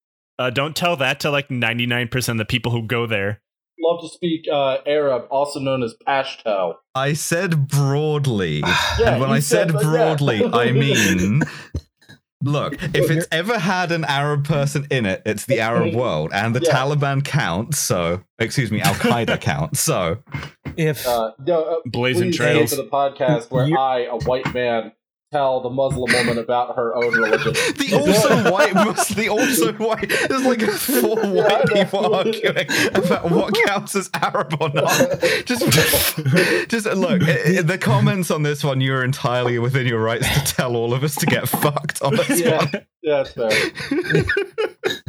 uh, 0.40 0.50
don't 0.52 0.76
tell 0.76 0.96
that 0.98 1.20
to 1.22 1.32
like 1.32 1.50
99% 1.50 2.30
of 2.30 2.38
the 2.38 2.46
people 2.46 2.72
who 2.72 2.84
go 2.84 3.08
there. 3.08 3.42
Love 3.80 4.02
to 4.02 4.10
speak 4.10 4.46
uh, 4.52 4.78
Arab, 4.86 5.28
also 5.30 5.60
known 5.60 5.84
as 5.84 5.96
Pashto. 6.08 6.76
I 6.96 7.14
said 7.14 7.68
broadly. 7.68 8.64
Yeah, 9.00 9.12
and 9.14 9.22
when 9.22 9.30
I 9.32 9.40
said 9.40 9.72
said- 9.72 9.82
yeah. 9.82 9.90
broadly, 9.90 10.44
I 10.46 10.72
mean. 10.84 11.44
Look, 12.44 12.74
if 12.94 13.10
it's 13.10 13.26
ever 13.32 13.58
had 13.58 13.92
an 13.92 14.06
Arab 14.06 14.46
person 14.46 14.86
in 14.92 15.08
it, 15.08 15.24
it's 15.26 15.46
the 15.48 15.60
Arab 15.60 15.96
world, 15.96 16.30
and 16.34 16.56
the 16.56 16.62
Yeah. 16.64 16.72
Taliban 16.72 17.24
counts. 17.26 17.80
So, 17.80 18.22
excuse 18.38 18.72
me, 18.72 18.80
Al 18.80 18.94
Qaeda 18.94 19.42
counts. 19.42 19.80
So, 19.80 20.20
If 20.78 21.08
Uh, 21.08 21.32
no, 21.48 21.64
uh, 21.64 21.76
Blazing 21.88 22.26
please 22.30 22.38
trails. 22.38 22.70
to 22.70 22.76
the 22.76 22.84
podcast 22.84 23.50
where 23.50 23.66
You're- 23.66 23.80
I, 23.82 24.00
a 24.02 24.18
white 24.18 24.54
man, 24.54 24.92
tell 25.32 25.60
the 25.62 25.70
Muslim 25.70 26.12
woman 26.14 26.38
about 26.38 26.76
her 26.76 26.96
own 26.96 27.14
religion. 27.14 27.54
the 27.78 27.94
also 28.00 28.52
white, 28.52 28.74
the 29.16 29.28
also 29.30 29.74
white. 29.74 30.10
There's 30.30 30.46
like 30.46 30.62
four 30.62 31.16
white 31.18 31.66
know. 31.68 31.74
people 31.74 32.16
arguing 32.16 32.68
about 32.96 33.30
what 33.32 33.54
counts 33.66 33.96
as 33.96 34.10
Arab 34.14 34.56
or 34.62 34.70
not. 34.70 35.22
Just, 35.46 35.70
just 36.70 36.86
look. 36.88 37.24
i- 37.24 37.58
i- 37.58 37.62
The 37.62 37.78
comments 37.78 38.32
on 38.32 38.44
this 38.44 38.64
one, 38.64 38.80
you're 38.82 39.04
entirely 39.04 39.60
within 39.60 39.86
your 39.88 40.02
rights 40.02 40.28
to 40.34 40.54
tell 40.56 40.76
all 40.76 40.94
of 40.94 41.04
us 41.04 41.16
to 41.16 41.26
get 41.26 41.48
fucked 41.50 42.02
on 42.02 42.16
this 42.16 42.40
yeah, 42.40 42.58
one. 42.58 42.72
Yeah, 43.08 43.24
it's 43.26 43.32
fair. 43.32 43.50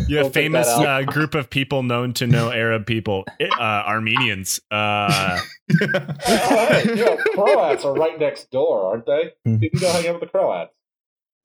You 0.09 0.17
We'll 0.17 0.25
have 0.25 0.33
famous 0.33 0.67
uh, 0.69 1.03
group 1.03 1.35
of 1.35 1.51
people 1.51 1.83
known 1.83 2.15
to 2.15 2.27
know 2.27 2.51
Arab 2.51 2.87
people, 2.87 3.25
uh, 3.41 3.63
Armenians. 3.63 4.59
Uh, 4.71 5.39
oh, 5.83 6.69
hey, 6.71 6.85
you 6.89 7.05
know, 7.05 7.17
Croats 7.35 7.85
are 7.85 7.93
right 7.93 8.19
next 8.19 8.51
door, 8.51 8.87
aren't 8.91 9.05
they? 9.05 9.33
Hmm. 9.45 9.63
You 9.63 9.71
can 9.71 9.81
go 9.81 9.93
hang 9.93 10.07
out 10.09 10.21
with 10.21 10.23
the 10.23 10.39
Croats. 10.39 10.73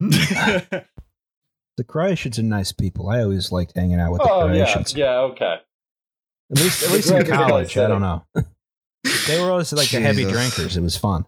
the 1.76 1.84
Croatians 1.86 2.38
are 2.38 2.42
nice 2.42 2.72
people, 2.72 3.10
I 3.10 3.20
always 3.22 3.52
liked 3.52 3.76
hanging 3.76 4.00
out 4.00 4.12
with 4.12 4.22
the 4.22 4.30
Oh 4.30 4.46
yeah, 4.50 4.64
Croatians. 4.64 4.94
yeah, 4.94 5.18
okay. 5.18 5.56
At 6.50 6.58
least, 6.58 6.82
at 6.84 6.90
least 6.92 7.10
in 7.10 7.26
college. 7.26 7.76
I 7.76 7.86
don't 7.86 8.00
know. 8.00 8.24
they 9.26 9.40
were 9.40 9.50
always 9.50 9.72
like 9.74 9.90
the 9.90 10.00
heavy 10.00 10.24
drinkers. 10.24 10.76
It 10.76 10.82
was 10.82 10.96
fun. 10.96 11.26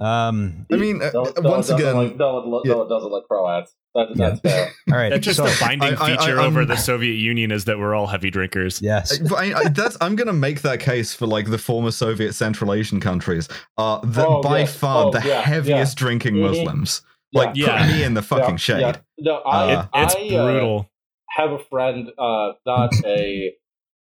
Um, 0.00 0.66
I 0.72 0.76
mean, 0.76 1.00
uh, 1.00 1.10
No, 1.14 1.32
no 1.40 1.50
once 1.50 1.70
again, 1.70 1.94
like, 1.94 2.16
no, 2.16 2.34
one, 2.34 2.50
lo- 2.50 2.62
yeah. 2.64 2.72
no 2.72 2.78
one 2.78 2.88
doesn't 2.88 3.12
like 3.12 3.24
Croats. 3.28 3.74
That, 3.94 4.08
that's 4.16 4.40
fair. 4.40 4.72
all 4.92 4.98
right. 4.98 5.10
that's 5.10 5.24
just 5.24 5.36
so, 5.36 5.44
the 5.44 5.56
binding 5.60 5.94
I- 5.96 6.02
I- 6.02 6.16
feature 6.16 6.40
I- 6.40 6.44
over 6.46 6.60
I'm- 6.60 6.68
the 6.68 6.76
Soviet 6.76 7.14
Union 7.14 7.50
is 7.52 7.64
that 7.66 7.78
we're 7.78 7.94
all 7.94 8.06
heavy 8.08 8.30
drinkers. 8.30 8.82
yes. 8.82 9.20
I, 9.32 9.52
I, 9.54 9.68
that's 9.68 9.96
I'm 10.00 10.16
gonna 10.16 10.32
make 10.32 10.62
that 10.62 10.80
case 10.80 11.14
for 11.14 11.26
like 11.26 11.50
the 11.50 11.58
former 11.58 11.90
Soviet 11.92 12.32
Central 12.32 12.72
Asian 12.74 12.98
countries 13.00 13.48
are 13.78 14.00
the, 14.02 14.26
Oh, 14.26 14.42
by 14.42 14.60
yeah. 14.60 14.66
far 14.66 15.06
Oh, 15.06 15.10
the 15.12 15.22
yeah, 15.26 15.40
heviest 15.42 15.96
drinking 15.96 16.34
Mhm. 16.34 16.40
Muslims. 16.48 17.02
Yeah. 17.32 17.40
Like 17.40 17.56
Yeah. 17.56 17.86
put 17.86 17.92
me 17.96 18.02
in 18.04 18.14
the 18.14 18.22
fucking 18.22 18.50
yeah, 18.50 18.56
shade. 18.56 18.80
yeah. 18.80 18.96
No, 19.18 19.34
I, 19.36 19.74
Uh, 19.74 19.86
It's 19.94 20.14
I, 20.16 20.18
uh, 20.36 20.44
brutal. 20.44 20.90
have 21.30 21.52
a 21.52 21.58
friend, 21.58 22.08
uh, 22.18 22.52
not 22.66 22.90
a, 23.06 23.52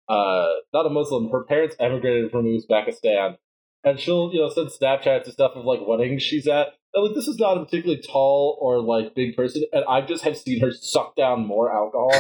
uh, 0.09 0.47
not 0.73 0.87
a 0.87 0.91
Muslim. 0.91 1.31
Her 1.31 1.45
parents 1.45 1.76
emigrated 1.81 2.31
from 2.31 2.45
Uzbekistan, 2.47 3.37
and 3.85 3.99
she'll, 4.00 4.31
you 4.33 4.41
know, 4.41 4.49
send 4.50 4.69
Snapchats 4.69 5.25
and 5.25 5.33
stuff 5.33 5.53
of 5.57 5.64
like 5.64 5.81
weddings 5.87 6.23
she's 6.23 6.47
at. 6.47 6.69
And 6.94 7.04
like, 7.06 7.14
this 7.14 7.26
is 7.26 7.38
not 7.38 7.56
a 7.56 7.64
particularly 7.64 8.00
tall 8.02 8.56
or 8.60 8.80
like 8.80 9.14
big 9.14 9.36
person, 9.36 9.64
and 9.72 9.84
I 9.88 10.00
just 10.00 10.22
have 10.24 10.36
seen 10.36 10.60
her 10.60 10.70
suck 10.72 11.16
down 11.16 11.46
more 11.46 11.72
alcohol. 11.74 12.12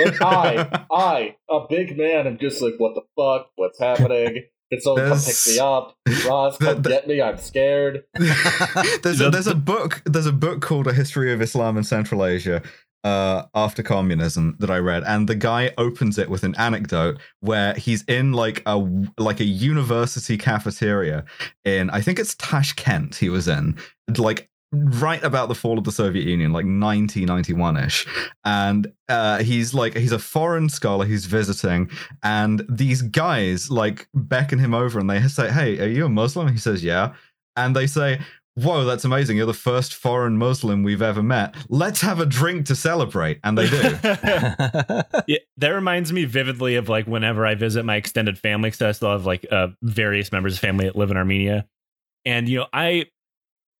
Like 0.00 0.22
I, 0.22 0.84
I, 0.90 1.36
a 1.50 1.60
big 1.68 1.96
man, 1.98 2.26
am 2.26 2.38
just 2.38 2.62
like, 2.62 2.74
what 2.78 2.94
the 2.94 3.02
fuck? 3.16 3.50
What's 3.56 3.78
happening? 3.78 4.44
Can 4.72 4.80
someone 4.80 5.08
come 5.08 5.18
pick 5.20 5.36
me 5.46 5.58
up? 5.58 5.96
Ross, 6.26 6.56
The- 6.56 6.64
come 6.74 6.82
the- 6.82 6.88
get 6.88 7.06
me. 7.06 7.20
I'm 7.20 7.36
scared. 7.36 8.04
there's 9.02 9.20
a, 9.20 9.28
there's 9.30 9.46
a 9.46 9.54
book 9.54 10.02
there's 10.06 10.26
a 10.26 10.32
book 10.32 10.62
called 10.62 10.86
A 10.86 10.94
History 10.94 11.30
of 11.32 11.42
Islam 11.42 11.76
in 11.76 11.84
Central 11.84 12.24
Asia 12.24 12.62
uh, 13.04 13.44
after 13.54 13.82
communism 13.82 14.56
that 14.58 14.70
I 14.70 14.78
read, 14.78 15.04
and 15.06 15.28
the 15.28 15.34
guy 15.34 15.72
opens 15.78 16.18
it 16.18 16.28
with 16.28 16.42
an 16.42 16.54
anecdote 16.56 17.18
where 17.40 17.74
he's 17.74 18.02
in 18.04 18.32
like 18.32 18.62
a 18.66 18.76
like 19.18 19.40
a 19.40 19.44
university 19.44 20.38
cafeteria 20.38 21.24
in 21.64 21.90
I 21.90 22.00
think 22.00 22.18
it's 22.18 22.34
Tashkent 22.34 23.16
he 23.16 23.28
was 23.28 23.46
in 23.46 23.76
like 24.16 24.48
right 24.74 25.22
about 25.22 25.48
the 25.48 25.54
fall 25.54 25.78
of 25.78 25.84
the 25.84 25.92
Soviet 25.92 26.26
Union, 26.26 26.52
like 26.52 26.64
1991 26.64 27.76
ish. 27.76 28.06
And 28.44 28.92
uh, 29.08 29.42
he's 29.42 29.74
like, 29.74 29.96
he's 29.96 30.12
a 30.12 30.18
foreign 30.18 30.68
scholar, 30.68 31.06
he's 31.06 31.26
visiting, 31.26 31.90
and 32.22 32.64
these 32.68 33.02
guys 33.02 33.70
like 33.70 34.08
beckon 34.14 34.58
him 34.58 34.74
over 34.74 34.98
and 34.98 35.08
they 35.08 35.26
say, 35.28 35.50
Hey, 35.50 35.78
are 35.80 35.88
you 35.88 36.06
a 36.06 36.08
Muslim? 36.08 36.48
He 36.48 36.58
says, 36.58 36.82
Yeah. 36.82 37.14
And 37.56 37.76
they 37.76 37.86
say, 37.86 38.20
Whoa, 38.56 38.84
that's 38.84 39.04
amazing. 39.04 39.36
You're 39.36 39.46
the 39.46 39.54
first 39.54 39.94
foreign 39.94 40.38
Muslim 40.38 40.84
we've 40.84 41.02
ever 41.02 41.24
met. 41.24 41.56
Let's 41.68 42.00
have 42.02 42.20
a 42.20 42.26
drink 42.26 42.66
to 42.66 42.76
celebrate. 42.76 43.40
And 43.42 43.58
they 43.58 43.68
do. 43.68 43.76
yeah, 45.26 45.38
that 45.56 45.70
reminds 45.70 46.12
me 46.12 46.24
vividly 46.24 46.76
of 46.76 46.88
like 46.88 47.06
whenever 47.06 47.44
I 47.44 47.56
visit 47.56 47.84
my 47.84 47.96
extended 47.96 48.38
family, 48.38 48.68
because 48.68 48.82
I 48.82 48.92
still 48.92 49.10
have 49.10 49.26
like 49.26 49.44
uh, 49.50 49.68
various 49.82 50.30
members 50.30 50.54
of 50.54 50.60
family 50.60 50.84
that 50.84 50.94
live 50.94 51.10
in 51.10 51.16
Armenia, 51.16 51.66
and 52.24 52.48
you 52.48 52.58
know, 52.58 52.66
I 52.72 53.06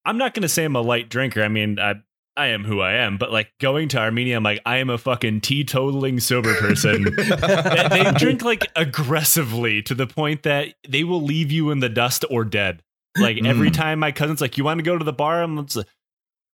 I'm 0.05 0.19
not 0.19 0.35
gonna 0.35 0.49
say 0.49 0.65
I'm 0.65 0.75
a 0.75 0.81
light 0.81 1.09
drinker. 1.09 1.43
I 1.43 1.49
mean, 1.49 1.79
I 1.79 1.95
I 2.37 2.49
am 2.49 2.65
who 2.65 2.81
I 2.81 2.95
am, 2.95 3.17
but 3.17 3.31
like 3.31 3.53
going 3.61 3.89
to 3.91 3.99
Armenia, 3.99 4.37
I'm 4.37 4.43
like 4.43 4.61
I 4.67 4.79
am 4.79 4.91
a 4.91 4.99
fucking 4.99 5.41
teetotaling 5.41 6.21
sober 6.21 6.53
person. 6.55 7.05
they, 7.17 8.03
they 8.03 8.13
drink 8.13 8.43
like 8.43 8.67
aggressively 8.75 9.83
to 9.83 9.95
the 9.95 10.09
point 10.09 10.43
that 10.43 10.75
they 10.89 11.05
will 11.05 11.23
leave 11.23 11.53
you 11.53 11.71
in 11.71 11.79
the 11.79 11.89
dust 11.89 12.25
or 12.29 12.45
dead. 12.45 12.83
Like 13.19 13.39
every 13.45 13.71
Mm. 13.71 13.75
time 13.75 13.99
my 14.01 14.13
cousin's 14.13 14.41
like, 14.41 14.59
"You 14.59 14.65
want 14.65 14.79
to 14.79 14.85
go 14.85 14.99
to 14.99 15.05
the 15.05 15.13
bar?" 15.13 15.43
I'm 15.43 15.65
just 15.65 15.77
like, 15.77 15.87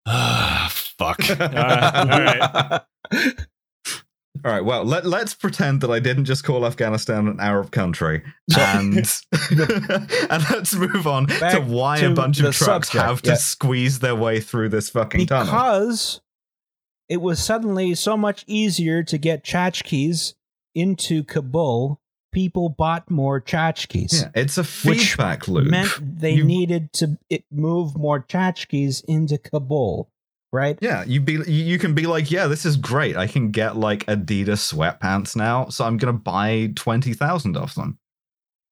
ah, 0.07 0.71
fuck. 0.73 1.19
All 1.31 1.37
right. 1.38 2.81
All 4.43 4.50
right. 4.52 4.64
Well, 4.64 4.85
let, 4.85 5.05
let's 5.05 5.35
pretend 5.35 5.83
that 5.83 5.90
I 5.90 5.99
didn't 6.00 6.25
just 6.25 6.45
call 6.45 6.64
Afghanistan 6.64 7.29
an 7.29 7.40
Arab 7.40 7.73
country, 7.73 8.23
and 8.59 8.97
and 8.97 10.45
let's 10.50 10.75
move 10.75 11.07
on 11.07 11.26
to 11.26 11.61
why 11.67 12.00
to 12.00 12.11
a 12.12 12.14
bunch 12.14 12.40
of 12.40 12.55
trucks 12.55 12.88
subject, 12.90 13.07
have 13.07 13.23
to 13.23 13.37
squeeze 13.37 13.99
their 13.99 14.14
way 14.17 14.40
through 14.40 14.71
this 14.71 14.88
fucking 14.90 15.26
tunnel. 15.26 15.47
because 15.52 16.21
it 17.09 17.21
was 17.21 17.43
suddenly 17.43 17.95
so 17.95 18.17
much 18.17 18.45
easier 18.47 19.02
to 19.02 19.19
get 19.19 19.45
tchotchkes 19.45 20.35
into 20.75 21.23
Kabul. 21.25 22.00
People 22.33 22.69
bought 22.69 23.11
more 23.11 23.41
tchotchkes. 23.41 24.23
Yeah, 24.23 24.31
it's 24.35 24.57
a 24.59 24.65
feedback 24.65 25.49
loop. 25.49 25.69
meant 25.71 25.91
they 26.21 26.35
You- 26.35 26.45
needed 26.45 26.93
to 26.95 27.19
it 27.29 27.45
move 27.51 27.97
more 27.97 28.21
tchotchkes 28.23 29.03
into 29.09 29.37
Kabul, 29.39 30.09
right? 30.53 30.79
Yeah, 30.81 31.03
you 31.05 31.21
be 31.21 31.39
you 31.51 31.79
can 31.79 31.95
be 31.95 32.07
like, 32.07 32.31
yeah, 32.31 32.47
this 32.47 32.65
is 32.65 32.77
great. 32.77 33.17
I 33.17 33.27
can 33.27 33.51
get 33.51 33.77
like 33.77 34.07
Adidas 34.07 34.73
sweatpants 34.73 35.35
now, 35.35 35.69
so 35.71 35.85
I'm 35.85 35.97
gonna 35.97 36.13
buy 36.13 36.73
twenty 36.77 37.15
thousand 37.15 37.57
of 37.57 37.75
them. 37.75 37.99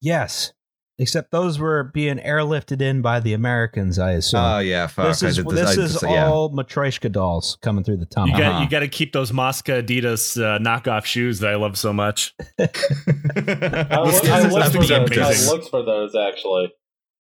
Yes. 0.00 0.52
Except 1.00 1.30
those 1.30 1.60
were 1.60 1.84
being 1.84 2.18
airlifted 2.18 2.82
in 2.82 3.02
by 3.02 3.20
the 3.20 3.32
Americans, 3.32 4.00
I 4.00 4.12
assume. 4.12 4.40
Oh 4.40 4.58
yeah, 4.58 4.88
fuck. 4.88 5.06
this 5.08 5.22
is 5.22 5.36
did 5.36 5.46
this 5.48 5.76
is 5.76 5.92
just- 5.92 6.02
yeah. 6.02 6.26
all 6.28 6.50
Matryoshka 6.50 7.12
dolls 7.12 7.56
coming 7.62 7.84
through 7.84 7.98
the 7.98 8.06
tunnel. 8.06 8.30
You 8.36 8.42
got 8.42 8.52
Uh-huh. 8.52 8.62
you 8.64 8.68
got 8.68 8.80
to 8.80 8.88
keep 8.88 9.12
those 9.12 9.32
Mosca 9.32 9.80
Adidas 9.82 10.36
uh, 10.42 10.58
knockoff 10.58 11.04
shoes 11.04 11.38
that 11.38 11.50
I 11.50 11.54
love 11.56 11.78
so 11.78 11.92
much. 11.92 12.34
I, 12.58 12.66
This 12.66 14.22
look, 14.22 14.30
I, 14.30 14.42
looked 14.48 14.52
for 14.52 14.60
absolutely 14.60 15.16
those, 15.16 15.48
I 15.48 15.52
looked 15.52 15.68
for 15.70 15.82
those 15.84 16.14
actually. 16.16 16.72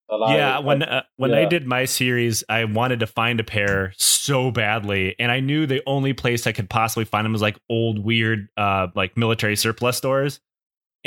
And 0.09 0.23
I- 0.23 0.35
yeah, 0.37 0.59
when 0.59 0.83
uh, 0.83 1.03
when 1.17 1.33
I 1.33 1.45
did 1.45 1.67
my 1.67 1.85
series, 1.85 2.43
I 2.49 2.63
wanted 2.65 3.01
to 3.01 3.07
find 3.07 3.39
a 3.39 3.43
pair 3.43 3.93
so 3.97 4.51
badly, 4.51 5.15
and 5.19 5.31
I 5.31 5.39
knew 5.41 5.65
the 5.67 5.81
only 5.85 6.13
place 6.13 6.47
I 6.47 6.51
could 6.53 6.69
possibly 6.69 7.03
find 7.05 7.25
them 7.25 7.33
was 7.33 7.41
like 7.41 7.59
old, 7.69 7.99
weird, 8.03 8.47
uh, 8.57 8.87
like 8.95 9.17
military 9.17 9.55
surplus 9.57 9.97
stores. 9.97 10.39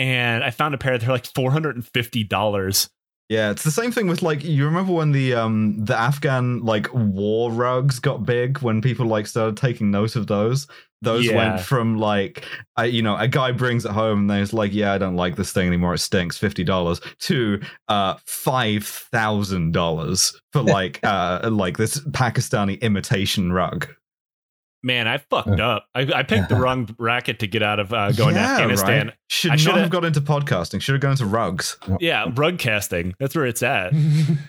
And 0.00 0.42
I 0.42 0.50
found 0.50 0.74
a 0.74 0.78
pair. 0.78 0.96
They're 0.96 1.10
like 1.10 1.26
four 1.26 1.50
hundred 1.50 1.76
and 1.76 1.86
fifty 1.86 2.24
dollars. 2.24 2.88
Yeah, 3.28 3.50
it's 3.52 3.62
the 3.62 3.70
same 3.70 3.92
thing 3.92 4.08
with 4.08 4.22
like 4.22 4.42
you 4.42 4.64
remember 4.64 4.92
when 4.92 5.12
the 5.12 5.34
um 5.34 5.84
the 5.84 5.94
Afghan 5.96 6.64
like 6.64 6.88
war 6.94 7.52
rugs 7.52 7.98
got 8.00 8.24
big 8.24 8.58
when 8.58 8.80
people 8.80 9.06
like 9.06 9.26
started 9.26 9.56
taking 9.58 9.90
note 9.90 10.16
of 10.16 10.26
those. 10.26 10.66
Those 11.02 11.26
Yeah. 11.26 11.36
went 11.36 11.60
from 11.60 11.96
like 11.98 12.44
I 12.76 12.86
you 12.86 13.02
know 13.02 13.16
a 13.16 13.28
guy 13.28 13.52
brings 13.52 13.84
it 13.84 13.90
home 13.92 14.20
and 14.20 14.30
there's 14.30 14.52
like 14.54 14.72
yeah 14.72 14.92
I 14.94 14.98
don't 14.98 15.16
like 15.16 15.36
this 15.36 15.52
thing 15.52 15.66
anymore 15.66 15.94
it 15.94 15.98
stinks 15.98 16.38
fifty 16.38 16.64
dollars 16.64 17.00
to 17.20 17.60
uh 17.88 18.14
five 18.24 18.84
thousand 18.86 19.72
dollars 19.72 20.34
for 20.52 20.62
like 20.76 20.98
uh 21.04 21.48
like 21.52 21.76
this 21.76 22.00
Pakistani 22.08 22.80
imitation 22.80 23.52
rug. 23.52 23.86
Man, 24.82 25.06
I 25.06 25.18
fucked 25.18 25.60
up. 25.60 25.86
I, 25.94 26.00
I 26.14 26.22
picked 26.22 26.48
the 26.48 26.54
wrong 26.56 26.88
racket 26.98 27.40
to 27.40 27.46
get 27.46 27.62
out 27.62 27.78
of 27.80 27.92
uh, 27.92 28.12
going 28.12 28.34
Yeah, 28.34 28.46
to 28.46 28.52
Afghanistan. 28.62 29.06
right? 29.08 29.16
Should 29.28 29.50
I 29.50 29.54
not 29.54 29.60
shoulda- 29.60 29.88
got 29.90 30.04
into 30.06 30.20
podcasting. 30.22 30.80
Should 30.80 30.94
have 30.94 31.02
gone 31.02 31.10
into 31.12 31.26
rugs. 31.26 31.76
Yeah, 32.00 32.30
rug 32.34 32.58
casting. 32.58 33.14
That's 33.20 33.34
where 33.36 33.44
it's 33.44 33.62
at. 33.62 33.92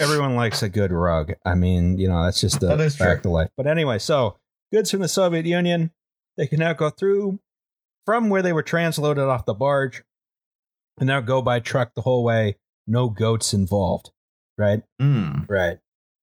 Everyone 0.00 0.34
likes 0.36 0.62
a 0.62 0.68
good 0.68 0.92
rug. 0.92 1.32
I 1.44 1.54
mean, 1.54 1.98
you 1.98 2.08
know, 2.08 2.24
that's 2.24 2.40
just 2.40 2.62
a 2.62 2.66
That 2.66 2.80
is 2.80 2.96
fact 2.96 3.22
true. 3.22 3.30
of 3.30 3.34
life. 3.34 3.48
But 3.56 3.66
anyway, 3.66 3.98
so 3.98 4.36
goods 4.72 4.90
from 4.90 5.00
the 5.00 5.08
Soviet 5.08 5.46
Union, 5.46 5.92
they 6.36 6.46
can 6.46 6.58
now 6.58 6.72
go 6.74 6.90
through 6.90 7.40
from 8.04 8.28
where 8.28 8.42
they 8.42 8.52
were 8.52 8.62
transloaded 8.62 9.28
off 9.28 9.46
the 9.46 9.54
barge 9.54 10.02
and 10.98 11.06
now 11.06 11.20
go 11.20 11.40
by 11.42 11.60
truck 11.60 11.92
the 11.94 12.02
whole 12.02 12.24
way. 12.24 12.56
No 12.86 13.08
goats 13.08 13.52
involved, 13.52 14.10
right? 14.56 14.82
Mm. 15.00 15.48
Right. 15.48 15.78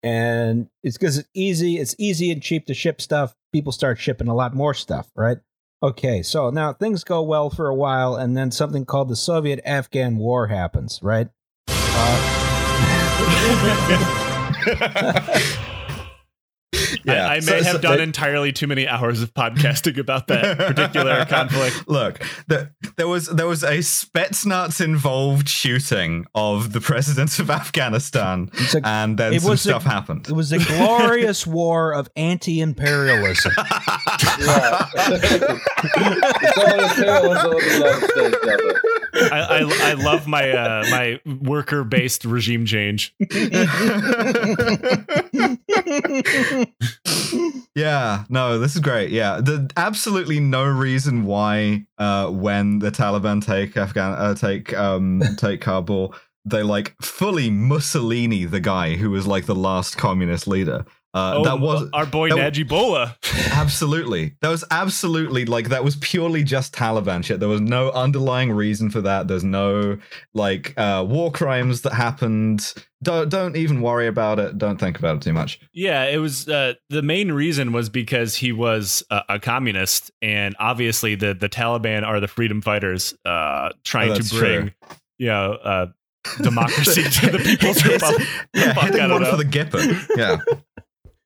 And 0.06 0.70
it's 0.84 0.98
because 1.00 1.18
it's 1.18 1.30
easy. 1.34 1.80
It's 1.80 1.96
easy 1.98 2.32
and 2.32 2.42
cheap 2.42 2.68
to 2.68 2.76
ship 2.76 3.02
stuff. 3.02 3.36
People 3.52 3.72
start 3.72 3.98
shipping 4.00 4.28
a 4.28 4.36
lot 4.36 4.54
more 4.54 4.76
stuff, 4.76 5.10
right? 5.16 5.40
Okay, 5.82 6.22
so 6.22 6.52
now 6.52 6.74
things 6.74 7.04
go 7.04 7.24
well 7.24 7.50
for 7.50 7.68
a 7.68 7.76
while, 7.76 8.16
and 8.16 8.38
then 8.38 8.52
something 8.52 8.86
called 8.86 9.10
the 9.10 9.16
Soviet 9.16 9.60
Afghan 9.66 10.18
War 10.18 10.46
happens, 10.48 11.00
right? 11.02 11.28
Uh, 11.68 12.42
Yeah, 17.06 17.28
I, 17.28 17.34
I 17.34 17.36
may 17.36 17.42
so- 17.42 17.54
have 17.64 17.66
so 17.76 17.78
done 17.82 17.98
they- 17.98 18.04
entirely 18.04 18.52
too 18.52 18.68
many 18.68 18.88
hours 18.88 19.22
of 19.22 19.34
podcasting 19.34 19.98
about 20.00 20.28
that 20.28 20.58
particular 20.58 21.24
conflict. 21.30 21.88
Look, 21.88 22.20
the, 22.48 22.72
there 22.98 23.08
was 23.08 23.28
there 23.28 23.48
was 23.48 23.64
a 23.64 23.78
Spetsnaz 23.80 24.84
involved 24.84 25.48
shooting 25.50 26.26
of 26.34 26.74
the 26.74 26.82
president 26.82 27.38
of 27.40 27.50
Afghanistan, 27.52 28.50
a- 28.74 28.82
and 28.88 29.18
then 29.18 29.40
some 29.40 29.50
was 29.52 29.66
a- 29.66 29.70
stuff 29.70 29.84
happened. 29.84 30.28
It 30.28 30.34
was 30.34 30.52
a 30.52 30.58
glorious 30.60 31.46
war 31.56 31.94
of 31.94 32.10
anti-imperialism. 32.16 33.52
Yeah. 33.58 34.88
it's 34.94 36.58
only 36.58 36.84
imperialism 36.84 37.52
of 37.52 37.62
the 37.62 37.72
United 37.78 38.10
States 38.10 38.38
does 38.44 38.62
it. 38.62 39.32
I, 39.32 39.40
I, 39.40 39.90
I 39.92 39.94
love 39.94 40.28
my 40.28 40.50
uh, 40.52 40.84
my 40.90 41.20
worker 41.42 41.84
based 41.86 42.26
regime 42.26 42.66
change. 42.66 43.16
yeah, 47.76 48.24
no, 48.30 48.60
this 48.60 48.76
is 48.76 48.82
great. 48.82 49.12
Yeah, 49.12 49.42
the 49.42 49.70
absolutely 49.78 50.40
no 50.40 50.66
reason 50.66 51.26
why 51.26 51.86
uh, 51.98 52.30
when 52.30 52.80
the 52.80 52.92
Taliban 52.92 53.46
take 53.46 53.78
Afghan 53.78 54.14
uh, 54.14 54.36
take 54.36 54.74
um 54.78 55.22
take 55.38 55.62
Kabul, 55.62 56.16
they 56.46 56.64
like 56.64 56.96
fully 57.02 57.50
Mussolini 57.50 58.46
the 58.46 58.60
guy 58.60 58.96
who 58.96 59.10
was 59.10 59.28
like 59.28 59.46
the 59.46 59.56
last 59.56 59.98
communist 59.98 60.48
leader. 60.48 60.86
Uh, 61.16 61.36
Oh, 61.38 61.44
that 61.46 61.60
was 61.62 61.90
our 61.94 62.06
boy 62.06 62.30
that- 62.30 62.54
Najibullah. 62.54 63.16
Absolutely. 63.54 64.36
That 64.42 64.50
was 64.50 64.66
absolutely 64.70 65.46
like 65.46 65.70
that 65.70 65.84
was 65.84 65.96
purely 65.96 66.44
just 66.44 66.74
Taliban 66.76 67.24
shit. 67.24 67.40
There 67.40 67.48
was 67.50 67.62
no 67.62 67.90
underlying 67.92 68.52
reason 68.52 68.90
for 68.90 69.00
that. 69.02 69.28
There's 69.30 69.44
no 69.46 69.98
like 70.34 70.74
uh 70.78 71.06
war 71.08 71.32
crimes 71.32 71.82
that 71.84 71.94
happened. 71.94 72.74
Don't 73.02 73.30
don't 73.30 73.56
even 73.56 73.82
worry 73.82 74.08
about 74.08 74.40
it. 74.40 74.58
Don't 74.58 74.78
think 74.78 75.00
about 75.00 75.16
it 75.18 75.22
too 75.22 75.32
much. 75.34 75.60
Yeah, 75.74 76.04
it 76.06 76.18
was 76.18 76.50
uh, 76.50 76.74
the 76.90 77.02
main 77.02 77.32
reason 77.32 77.72
was 77.72 77.88
because 77.90 78.36
he 78.36 78.52
was 78.52 79.04
a, 79.10 79.22
a 79.30 79.40
communist, 79.40 80.12
and 80.22 80.54
obviously 80.60 81.16
the 81.16 81.34
the 81.34 81.48
Taliban 81.50 82.06
are 82.06 82.20
the 82.20 82.28
freedom 82.28 82.62
fighters 82.62 83.14
uh, 83.24 83.70
trying 83.86 84.12
Oh, 84.12 84.16
to 84.16 84.36
bring 84.36 84.62
true. 84.62 84.72
you 85.20 85.28
know 85.28 85.54
uh, 85.54 85.86
democracy 86.42 87.04
to 87.04 87.32
the 87.32 87.40
People's 87.44 87.86
Republic. 87.86 88.28
Yeah, 88.54 88.74
hitting 88.74 89.10
one 89.12 89.22
know. 89.22 89.32
for 89.32 89.38
the 89.38 89.46
Gipper. 89.46 90.08
Yeah. 90.18 90.38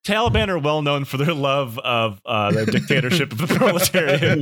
Taliban 0.10 0.50
are 0.50 0.58
well 0.58 0.82
known 0.82 1.06
for 1.06 1.18
their 1.18 1.36
love 1.36 1.78
of 1.80 2.20
uh, 2.26 2.52
the 2.52 2.66
dictatorship 2.66 3.32
of 3.32 3.38
the 3.38 3.48
proletariat. 3.48 4.42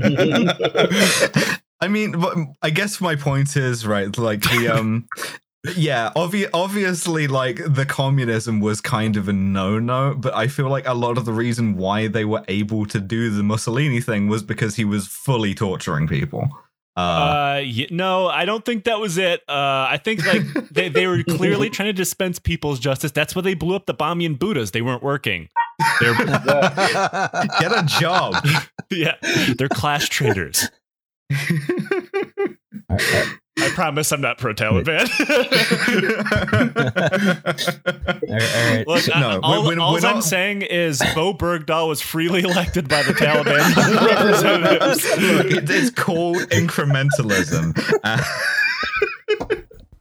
I 1.81 1.89
mean, 1.89 2.15
I 2.61 2.69
guess 2.69 3.01
my 3.01 3.15
point 3.15 3.57
is 3.57 3.85
right. 3.85 4.17
Like 4.17 4.41
the 4.43 4.69
um, 4.69 5.07
yeah, 5.75 6.11
obvi- 6.15 6.49
obviously, 6.53 7.27
like 7.27 7.59
the 7.65 7.85
communism 7.85 8.61
was 8.61 8.79
kind 8.79 9.17
of 9.17 9.27
a 9.27 9.33
no-no. 9.33 10.15
But 10.17 10.33
I 10.35 10.47
feel 10.47 10.69
like 10.69 10.87
a 10.87 10.93
lot 10.93 11.17
of 11.17 11.25
the 11.25 11.33
reason 11.33 11.75
why 11.75 12.07
they 12.07 12.23
were 12.23 12.45
able 12.47 12.85
to 12.85 12.99
do 13.01 13.29
the 13.29 13.43
Mussolini 13.43 13.99
thing 13.99 14.29
was 14.29 14.43
because 14.43 14.75
he 14.77 14.85
was 14.85 15.07
fully 15.07 15.53
torturing 15.53 16.07
people. 16.07 16.49
Uh, 16.97 16.99
Uh, 16.99 17.61
y- 17.63 17.87
no, 17.91 18.27
I 18.27 18.45
don't 18.45 18.65
think 18.65 18.85
that 18.85 18.99
was 18.99 19.17
it. 19.19 19.41
Uh, 19.47 19.85
I 19.89 19.99
think 20.03 20.25
like 20.25 20.41
they, 20.71 20.89
they 20.89 21.05
were 21.07 21.23
clearly 21.23 21.69
trying 21.69 21.87
to 21.89 21.93
dispense 21.93 22.39
people's 22.39 22.79
justice. 22.79 23.11
That's 23.11 23.35
why 23.35 23.43
they 23.43 23.53
blew 23.53 23.75
up 23.75 23.85
the 23.85 23.93
Bamiyan 23.93 24.39
Buddhas. 24.39 24.71
They 24.71 24.81
weren't 24.81 25.03
working. 25.03 25.49
They're 26.01 26.15
get 26.25 27.71
a 27.71 27.85
job. 27.87 28.43
yeah, 28.89 29.13
they're 29.57 29.69
class 29.69 30.09
traders. 30.09 30.69
I 33.59 33.69
promise 33.73 34.11
I'm 34.11 34.21
not 34.21 34.37
pro 34.37 34.53
Taliban. 34.53 35.09
all 38.27 38.75
right. 38.75 38.87
Look, 38.87 39.15
I- 39.15 39.19
No, 39.19 39.39
all, 39.41 39.51
we're- 39.63 39.67
we're- 39.69 39.81
all 39.81 39.93
we're 39.93 39.99
I'm 39.99 40.15
not- 40.15 40.23
saying 40.23 40.61
is 40.63 41.01
Bowe 41.15 41.33
Bergdahl 41.33 41.87
was 41.87 42.01
freely 42.01 42.41
elected 42.41 42.87
by 42.87 43.03
the 43.03 43.13
Taliban 43.13 44.15
representatives. 44.15 45.17
Look, 45.21 45.45
it- 45.63 45.69
it's 45.69 45.89
called 45.89 46.37
incrementalism. 46.49 47.77
Uh, 48.03 48.23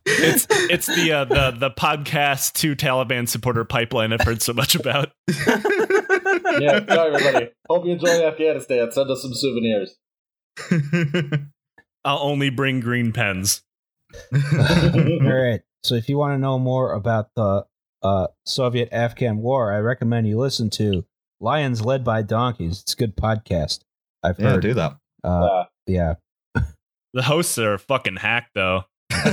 It's 0.08 0.46
it's 0.70 0.86
the 0.86 1.12
uh, 1.12 1.24
the 1.24 1.50
the 1.58 1.70
podcast 1.72 2.52
to 2.54 2.76
Taliban 2.76 3.28
supporter 3.28 3.64
pipeline 3.64 4.12
I've 4.12 4.20
heard 4.20 4.40
so 4.40 4.52
much 4.52 4.76
about. 4.76 5.10
Yeah, 5.28 6.84
sorry 6.86 7.14
everybody. 7.16 7.48
Hope 7.68 7.86
you 7.86 7.92
enjoy 7.92 8.24
Afghanistan. 8.24 8.92
Send 8.92 9.10
us 9.10 9.20
some 9.22 9.34
souvenirs. 9.34 9.96
I'll 12.06 12.20
only 12.22 12.48
bring 12.50 12.80
green 12.80 13.12
pens. 13.12 13.62
All 14.32 14.38
right. 15.20 15.60
So 15.84 15.94
if 15.96 16.08
you 16.08 16.16
want 16.16 16.34
to 16.34 16.38
know 16.38 16.58
more 16.58 16.92
about 16.92 17.28
the 17.36 17.66
uh, 18.02 18.28
Soviet 18.46 18.88
Afghan 18.92 19.38
War, 19.38 19.72
I 19.72 19.78
recommend 19.80 20.26
you 20.28 20.38
listen 20.38 20.70
to 20.70 21.04
Lions 21.40 21.84
Led 21.84 22.04
by 22.04 22.22
Donkeys. 22.22 22.80
It's 22.82 22.94
a 22.94 22.96
good 22.96 23.16
podcast. 23.16 23.80
I've 24.22 24.38
yeah, 24.38 24.50
heard. 24.52 24.62
do 24.62 24.74
that. 24.74 24.96
Uh, 25.24 25.28
Uh, 25.28 25.64
yeah. 25.86 26.14
The 27.14 27.22
hosts 27.22 27.56
are 27.58 27.78
fucking 27.78 28.16
hacked 28.16 28.50
though. 28.54 28.84
All 29.14 29.24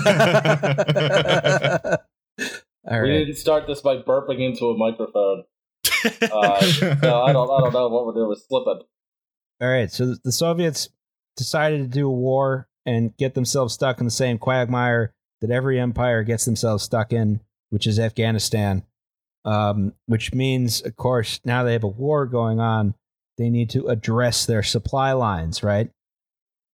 We 2.92 2.98
right. 3.00 3.08
didn't 3.26 3.36
start 3.36 3.68
this 3.68 3.82
by 3.82 3.98
burping 3.98 4.40
into 4.40 4.68
a 4.70 4.78
microphone. 4.78 5.44
Uh, 6.06 6.98
no, 7.02 7.24
I 7.24 7.34
don't. 7.34 7.50
I 7.50 7.60
don't 7.62 7.74
know 7.74 7.88
what 7.90 8.06
we're 8.06 8.14
doing. 8.14 8.28
We're 8.30 8.36
slipping. 8.36 8.82
All 9.62 9.68
right. 9.70 9.92
So 9.92 10.16
the 10.24 10.32
Soviets 10.32 10.90
decided 11.38 11.80
to 11.82 11.88
do 11.88 12.08
a 12.08 12.12
war 12.14 12.68
and 12.86 13.16
get 13.18 13.34
themselves 13.34 13.74
stuck 13.74 14.00
in 14.00 14.06
the 14.06 14.12
same 14.12 14.38
quagmire 14.38 15.14
that 15.42 15.52
every 15.52 15.80
empire 15.80 16.24
gets 16.24 16.46
themselves 16.46 16.84
stuck 16.84 17.12
in, 17.14 17.40
which 17.70 17.88
is 17.88 18.00
Afghanistan. 18.00 18.84
Um, 19.46 19.94
which 20.06 20.34
means, 20.34 20.82
of 20.82 20.96
course, 20.96 21.42
now 21.44 21.64
they 21.64 21.74
have 21.74 21.84
a 21.84 21.88
war 21.88 22.26
going 22.26 22.60
on. 22.62 22.96
They 23.38 23.50
need 23.50 23.70
to 23.72 23.88
address 23.88 24.46
their 24.46 24.64
supply 24.64 25.12
lines, 25.12 25.64
right? 25.64 25.90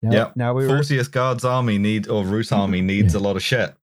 Now, 0.01 0.11
Yep. 0.11 0.35
now 0.35 0.53
we 0.53 0.67
were, 0.67 0.73
40th 0.79 1.11
Guards 1.11 1.45
Army 1.45 1.77
need 1.77 2.09
or 2.09 2.25
Root 2.25 2.51
Army 2.51 2.81
needs 2.81 3.15
a 3.15 3.19
lot 3.19 3.35
of 3.37 3.43
shit. 3.43 3.73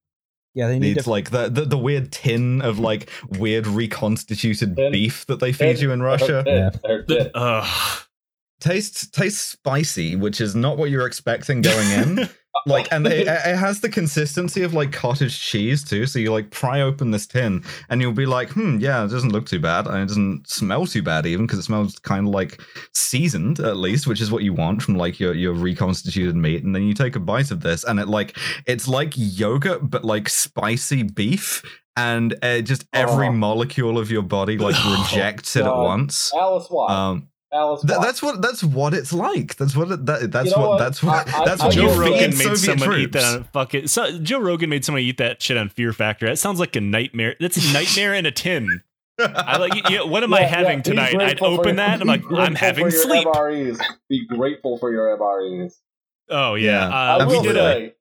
yeah, 0.54 0.66
they 0.68 0.78
need 0.78 0.94
Needs 0.96 1.04
to 1.04 1.10
like 1.10 1.30
the, 1.30 1.48
the 1.48 1.64
the 1.64 1.78
weird 1.78 2.12
tin 2.12 2.60
of 2.62 2.78
like 2.78 3.08
weird 3.30 3.66
reconstituted 3.66 4.76
beef 4.76 5.24
that 5.26 5.40
they 5.40 5.52
feed 5.52 5.78
you 5.80 5.90
in 5.90 6.02
Russia. 6.02 6.44
Yeah. 6.46 7.64
Or 8.64 8.68
did. 8.68 8.76
Ugh. 8.76 8.82
tastes 8.82 9.06
tastes 9.08 9.40
spicy, 9.40 10.16
which 10.16 10.40
is 10.40 10.54
not 10.54 10.76
what 10.76 10.90
you're 10.90 11.06
expecting 11.06 11.60
going 11.62 11.90
in. 11.90 12.28
like, 12.66 12.86
and 12.92 13.06
it, 13.06 13.26
it 13.26 13.56
has 13.56 13.80
the 13.80 13.88
consistency 13.88 14.62
of 14.62 14.72
like 14.72 14.92
cottage 14.92 15.38
cheese 15.40 15.84
too. 15.84 16.06
So 16.06 16.18
you 16.18 16.32
like 16.32 16.50
pry 16.50 16.80
open 16.80 17.10
this 17.10 17.26
tin, 17.26 17.62
and 17.88 18.00
you'll 18.00 18.12
be 18.12 18.26
like, 18.26 18.50
"Hmm, 18.50 18.78
yeah, 18.78 19.04
it 19.04 19.08
doesn't 19.08 19.32
look 19.32 19.46
too 19.46 19.60
bad, 19.60 19.86
and 19.86 19.98
it 19.98 20.06
doesn't 20.06 20.48
smell 20.48 20.86
too 20.86 21.02
bad 21.02 21.26
even 21.26 21.46
because 21.46 21.58
it 21.58 21.64
smells 21.64 21.98
kind 21.98 22.26
of 22.28 22.32
like 22.32 22.60
seasoned 22.94 23.60
at 23.60 23.76
least, 23.76 24.06
which 24.06 24.20
is 24.20 24.30
what 24.30 24.42
you 24.44 24.52
want 24.52 24.82
from 24.82 24.94
like 24.96 25.18
your 25.20 25.34
your 25.34 25.52
reconstituted 25.52 26.36
meat." 26.36 26.64
And 26.64 26.74
then 26.74 26.84
you 26.84 26.94
take 26.94 27.16
a 27.16 27.20
bite 27.20 27.50
of 27.50 27.60
this, 27.60 27.84
and 27.84 27.98
it 28.00 28.08
like 28.08 28.36
it's 28.66 28.88
like 28.88 29.12
yogurt 29.16 29.90
but 29.90 30.04
like 30.04 30.28
spicy 30.28 31.02
beef. 31.02 31.62
And 31.96 32.34
uh, 32.42 32.60
just 32.60 32.86
every 32.92 33.28
Oh. 33.28 33.32
molecule 33.32 33.98
of 33.98 34.10
your 34.10 34.22
body 34.22 34.58
like 34.58 34.74
Oh, 34.78 35.04
rejects 35.08 35.54
it 35.54 35.64
at 35.64 35.76
once. 35.76 36.32
Alice 36.34 36.66
why? 36.68 36.88
Um, 36.92 37.28
Th- 37.86 38.00
that's 38.00 38.22
what 38.22 38.42
that's 38.42 38.64
what 38.64 38.94
it's 38.94 39.12
like. 39.12 39.56
That's 39.56 39.76
what 39.76 39.90
it, 39.90 40.06
that, 40.06 40.32
that's 40.32 40.46
You 40.50 40.56
know 40.56 40.60
what, 40.62 40.68
what? 40.70 40.78
that's 40.78 41.02
what 41.02 41.28
I- 41.34 41.42
I- 41.42 41.44
that's 41.44 41.60
I 41.62 41.66
what 41.66 41.74
Joe 41.74 41.98
Rogan 41.98 42.30
made 42.30 42.34
Soviet 42.34 42.56
someone 42.58 42.88
troops. 42.88 43.02
eat 43.02 43.12
that 43.12 43.36
on 43.36 43.44
fucking. 43.52 43.86
So, 43.88 44.18
Joe 44.18 44.40
Rogan 44.40 44.70
made 44.70 44.84
someone 44.84 45.02
eat 45.02 45.18
that 45.18 45.40
shit 45.42 45.56
on 45.56 45.68
Fear 45.68 45.92
Factor. 45.92 46.26
That 46.26 46.38
sounds 46.38 46.58
like 46.60 46.74
a 46.76 46.80
nightmare. 46.80 47.36
That's 47.40 47.56
a 47.56 47.72
nightmare 47.72 48.14
in 48.14 48.26
a 48.26 48.30
tin. 48.32 48.82
I 49.18 49.58
like. 49.58 49.88
You 49.90 49.98
know, 49.98 50.06
what 50.06 50.24
am 50.24 50.34
I 50.34 50.40
having 50.42 50.78
yeah, 50.78 50.82
tonight? 50.82 51.10
I'd 51.14 51.18
grateful 51.38 51.54
for 51.54 51.60
open 51.60 51.76
your- 51.76 51.86
that. 51.86 52.00
and 52.00 52.02
I'm 52.02 52.08
like, 52.08 52.24
I'm 52.32 52.54
having 52.56 52.86
for 52.86 52.90
your 52.90 53.00
sleep. 53.02 53.26
MREs. 53.28 53.80
Be 54.08 54.26
grateful 54.26 54.78
for 54.78 54.90
your 54.92 55.16
MREs. 55.16 55.74
Oh 56.30 56.54
yeah, 56.56 56.88
Yeah. 56.88 57.16
Uh, 57.24 57.26
we 57.28 57.36
will 57.36 57.42
did 57.44 57.56
a 57.56 57.92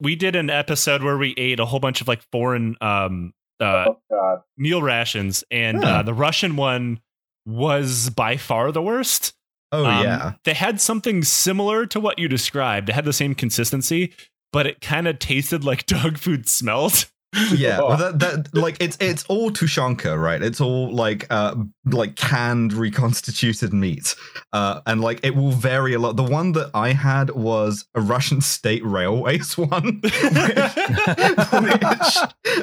we 0.00 0.14
did 0.14 0.36
an 0.36 0.50
episode 0.50 1.02
where 1.02 1.18
we 1.18 1.34
ate 1.36 1.58
a 1.58 1.64
whole 1.66 1.80
bunch 1.80 2.00
of 2.00 2.06
like 2.06 2.22
foreign 2.30 2.76
um 2.80 3.32
uh 3.60 3.86
Oh 4.10 4.42
meal 4.56 4.80
rations, 4.82 5.42
and 5.50 5.82
Huh. 5.82 5.90
uh, 5.90 6.02
the 6.02 6.14
Russian 6.14 6.54
one 6.54 7.00
was 7.46 8.10
by 8.10 8.36
far 8.36 8.72
the 8.72 8.82
worst. 8.82 9.34
oh 9.72 9.84
Um, 9.84 10.04
yeah, 10.04 10.32
They 10.44 10.54
had 10.54 10.80
something 10.80 11.22
similar 11.24 11.86
to 11.86 12.00
what 12.00 12.18
you 12.18 12.28
described. 12.28 12.88
It 12.88 12.94
had 12.94 13.04
the 13.04 13.12
same 13.12 13.34
consistency, 13.34 14.12
but 14.52 14.66
it 14.66 14.80
kind 14.80 15.06
of 15.08 15.18
tasted 15.18 15.64
like 15.64 15.86
dog 15.94 16.18
food 16.18 16.48
smelled. 16.48 17.06
yeah. 17.54 17.78
Well, 17.82 17.96
that, 17.98 18.18
that 18.20 18.54
like 18.54 18.78
it's 18.80 18.96
it's 19.00 19.22
all 19.24 19.50
tushonka, 19.50 20.18
right? 20.18 20.42
It's 20.42 20.62
all 20.62 20.90
like 20.90 21.26
uh 21.28 21.56
like 21.84 22.16
canned 22.16 22.72
reconstituted 22.72 23.74
meat, 23.74 24.14
uh, 24.54 24.80
and 24.86 25.02
like 25.02 25.20
it 25.22 25.36
will 25.36 25.50
vary 25.52 25.92
a 25.92 25.98
lot. 25.98 26.16
The 26.16 26.22
one 26.22 26.52
that 26.52 26.70
I 26.72 26.92
had 26.94 27.28
was 27.32 27.84
a 27.94 28.00
Russian 28.00 28.40
state 28.40 28.82
railways 28.82 29.58
one. 29.58 30.00
which, 30.00 30.12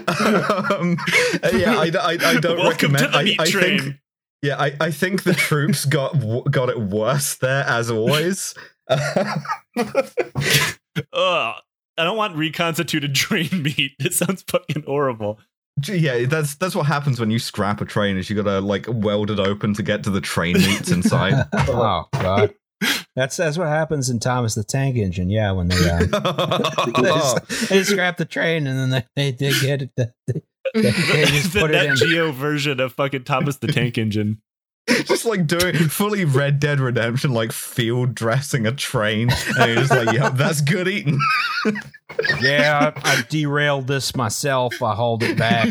um, 0.10 0.98
yeah, 1.54 1.78
I, 1.78 1.92
I, 2.02 2.18
I 2.20 2.40
don't 2.40 2.58
Welcome 2.58 2.94
recommend. 2.94 3.16
I, 3.16 3.24
meat 3.24 3.40
I 3.40 3.46
think 3.46 3.96
Yeah, 4.42 4.60
I, 4.60 4.74
I 4.80 4.92
think 4.92 5.24
the 5.24 5.34
troops 5.34 5.86
got 5.86 6.14
got 6.52 6.70
it 6.70 6.80
worse 6.80 7.36
there 7.36 7.64
as 7.64 7.90
always. 7.90 8.54
Ugh. 8.90 9.40
I 11.98 12.04
don't 12.04 12.18
want 12.18 12.36
reconstituted 12.36 13.16
train 13.16 13.64
meat. 13.64 13.94
It 14.00 14.14
sounds 14.14 14.44
fucking 14.50 14.84
horrible. 14.86 15.40
yeah, 15.88 16.26
that's 16.26 16.56
that's 16.56 16.76
what 16.76 16.86
happens 16.86 17.20
when 17.20 17.32
you 17.32 17.40
scrap 17.40 17.82
a 17.82 17.86
train. 17.86 18.18
Is 18.18 18.30
you 18.30 18.36
gotta 18.36 18.60
like 18.60 18.86
weld 18.90 19.32
it 19.32 19.40
open 19.40 19.74
to 19.76 19.84
get 19.84 20.04
to 20.04 20.10
the 20.10 20.22
train 20.22 20.54
meats 20.54 20.92
inside. 20.92 21.48
oh 21.54 22.06
god. 22.14 22.54
That's 23.16 23.38
that's 23.38 23.58
what 23.58 23.68
happens 23.68 24.10
in 24.10 24.20
Thomas 24.20 24.56
the 24.56 24.64
Tank 24.64 24.98
Engine. 24.98 25.30
Yeah, 25.30 25.54
when 25.54 25.70
they 25.70 25.90
uh, 25.90 26.00
they, 26.86 27.02
just, 27.02 27.70
they 27.70 27.84
scrap 27.84 28.18
the 28.18 28.26
train 28.26 28.68
and 28.68 28.78
then 28.78 28.90
they 28.90 29.06
they, 29.16 29.32
they 29.32 29.60
get 29.60 29.82
it. 29.84 29.92
They, 29.96 30.42
they, 30.74 30.82
they 30.82 30.92
the 30.92 31.60
put 31.60 31.72
Nat 31.72 31.96
Geo 31.96 32.32
version 32.32 32.80
of 32.80 32.94
fucking 32.94 33.24
Thomas 33.24 33.58
the 33.58 33.68
Tank 33.68 33.98
Engine. 33.98 34.42
just 35.06 35.26
like 35.26 35.48
doing 35.48 35.76
fully 35.76 36.26
Red 36.26 36.60
Dead 36.60 36.80
Redemption, 36.80 37.34
like 37.34 37.52
field 37.52 38.14
dressing 38.14 38.68
a 38.68 38.72
train, 38.72 39.32
and 39.58 39.72
you're 39.72 39.84
just 39.84 39.90
like, 39.92 40.16
"Yep, 40.16 40.34
that's 40.36 40.62
good 40.62 40.88
eating." 40.88 41.20
Yeah, 42.40 42.94
I, 42.96 43.12
I 43.12 43.22
derailed 43.28 43.88
this 43.88 44.16
myself. 44.16 44.82
I 44.82 44.94
hauled 44.94 45.24
it 45.24 45.38
back. 45.38 45.68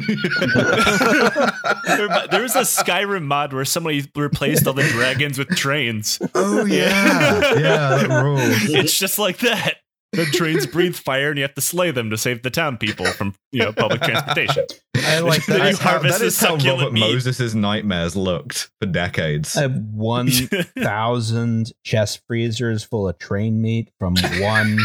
there, 1.86 2.26
there 2.28 2.42
was 2.42 2.54
a 2.54 2.62
Skyrim 2.62 3.22
mod 3.22 3.54
where 3.54 3.64
somebody 3.64 4.04
replaced 4.14 4.66
all 4.66 4.74
the 4.74 4.82
dragons 4.82 5.38
with 5.38 5.48
trains. 5.50 6.18
oh 6.34 6.64
yeah, 6.66 7.54
yeah, 7.54 7.96
that 7.96 8.22
rules. 8.22 8.42
It's 8.68 8.98
just 8.98 9.18
like 9.18 9.38
that. 9.38 9.76
The 10.14 10.26
trains 10.26 10.66
breathe 10.66 10.94
fire, 10.96 11.30
and 11.30 11.38
you 11.38 11.42
have 11.42 11.54
to 11.54 11.60
slay 11.60 11.90
them 11.90 12.10
to 12.10 12.16
save 12.16 12.42
the 12.42 12.50
town 12.50 12.76
people 12.78 13.06
from 13.06 13.34
you 13.52 13.60
know 13.60 13.72
public 13.72 14.02
transportation. 14.02 14.66
I 14.96 15.18
like 15.20 15.44
that. 15.46 15.52
you 15.56 15.58
That's 15.58 15.78
how, 15.78 15.90
harvest 15.90 16.18
that 16.18 16.30
the 16.30 16.46
how 16.46 16.56
succulent 16.56 16.80
Robert 16.80 16.92
meat. 16.92 17.00
Moses' 17.00 17.54
nightmares 17.54 18.16
looked 18.16 18.70
for 18.80 18.86
decades. 18.86 19.56
I 19.56 19.62
have 19.62 19.76
one 19.76 20.30
thousand 20.78 21.72
chest 21.84 22.22
freezers 22.26 22.84
full 22.84 23.08
of 23.08 23.18
train 23.18 23.60
meat 23.60 23.90
from 23.98 24.14
one 24.40 24.78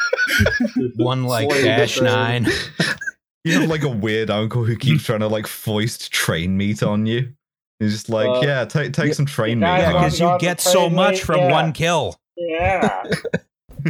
one 0.96 1.24
like 1.24 1.50
Slave 1.50 1.64
dash 1.64 2.00
nine. 2.00 2.46
You 3.44 3.60
have 3.60 3.70
like 3.70 3.84
a 3.84 3.88
weird 3.88 4.30
uncle 4.30 4.64
who 4.64 4.76
keeps 4.76 5.04
trying 5.04 5.20
to 5.20 5.28
like 5.28 5.46
foist 5.46 6.12
train 6.12 6.56
meat 6.56 6.82
on 6.82 7.06
you. 7.06 7.32
He's 7.78 7.92
just 7.92 8.08
like, 8.08 8.28
Uh, 8.28 8.40
yeah, 8.42 8.64
take 8.64 8.92
take 8.92 9.14
some 9.14 9.26
train 9.26 9.60
meat. 9.60 9.66
Yeah, 9.66 9.92
because 9.92 10.18
you 10.18 10.36
get 10.40 10.60
so 10.60 10.88
much 10.88 11.14
meat, 11.14 11.22
from 11.22 11.38
yeah. 11.40 11.52
one 11.52 11.72
kill. 11.72 12.18
Yeah. 12.36 13.04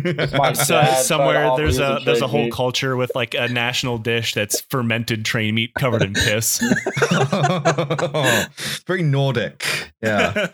My 0.04 0.52
So, 0.54 0.74
dad 0.74 1.02
somewhere 1.02 1.52
there's 1.56 1.78
a 1.78 2.00
there's 2.04 2.22
a 2.22 2.26
whole 2.26 2.44
meat. 2.44 2.52
culture 2.52 2.96
with 2.96 3.12
like 3.14 3.34
a 3.34 3.48
national 3.48 3.98
dish 3.98 4.34
that's 4.34 4.60
fermented 4.60 5.24
train 5.24 5.54
meat 5.54 5.72
covered 5.74 6.02
in 6.02 6.14
piss. 6.14 6.58
Very 8.86 9.02
Nordic. 9.02 9.92
Yeah. 10.02 10.48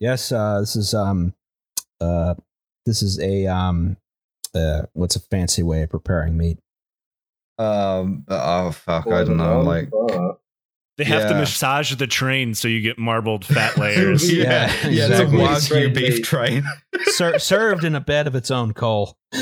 Yes, 0.00 0.30
uh, 0.32 0.60
this 0.60 0.76
is 0.76 0.94
um, 0.94 1.34
uh, 2.00 2.34
this 2.86 3.02
is 3.02 3.18
a 3.20 3.46
um, 3.46 3.96
uh, 4.54 4.82
what's 4.92 5.16
a 5.16 5.20
fancy 5.20 5.62
way 5.62 5.82
of 5.82 5.90
preparing 5.90 6.36
meat? 6.36 6.58
Um. 7.58 8.24
Oh 8.28 8.70
fuck! 8.70 9.06
I 9.08 9.24
don't 9.24 9.36
know. 9.36 9.60
Like. 9.62 9.90
They 10.98 11.04
have 11.04 11.28
to 11.28 11.34
massage 11.36 11.94
the 11.94 12.06
train 12.08 12.54
so 12.54 12.66
you 12.68 12.80
get 12.80 12.98
marbled 12.98 13.44
fat 13.44 13.78
layers. 13.78 14.30
yeah, 14.32 14.66
Yeah, 14.82 14.88
yeah, 14.88 15.06
exactly. 15.06 15.40
it's 15.44 15.70
a 15.70 15.74
Wagyu 15.74 15.94
beef 15.94 16.22
train. 16.24 16.64
Ser- 17.12 17.38
served 17.38 17.84
in 17.84 17.94
a 17.94 18.00
bed 18.00 18.26
of 18.26 18.34
its 18.34 18.50
own 18.50 18.72
coal. 18.74 19.16
the, 19.30 19.38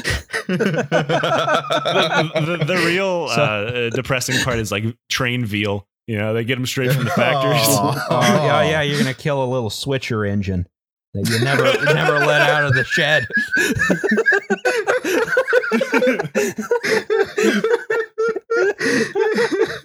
the, 2.59 2.65
the 2.65 2.77
real 2.87 3.29
So- 3.35 3.43
uh, 3.43 3.91
depressing 3.97 4.39
part 4.45 4.59
is 4.59 4.71
like 4.71 4.85
train 5.09 5.45
veal. 5.47 5.89
You 6.07 6.19
know, 6.19 6.35
they 6.35 6.45
get 6.45 6.55
them 6.57 6.67
straight 6.67 6.93
from 6.93 7.05
the 7.05 7.11
factories. 7.17 7.67
Aw. 7.67 8.07
Oh, 8.11 8.21
yeah, 8.47 8.63
yeah, 8.71 8.83
you're 8.83 8.99
gonna 8.99 9.13
kill 9.15 9.43
a 9.43 9.49
little 9.49 9.71
switcher 9.71 10.25
engine 10.25 10.69
that 11.15 11.29
you 11.29 11.41
never 11.43 11.65
never 11.95 12.19
let 12.25 12.43
out 12.43 12.65
of 12.65 12.75
the 12.75 12.85
shed. 12.85 13.27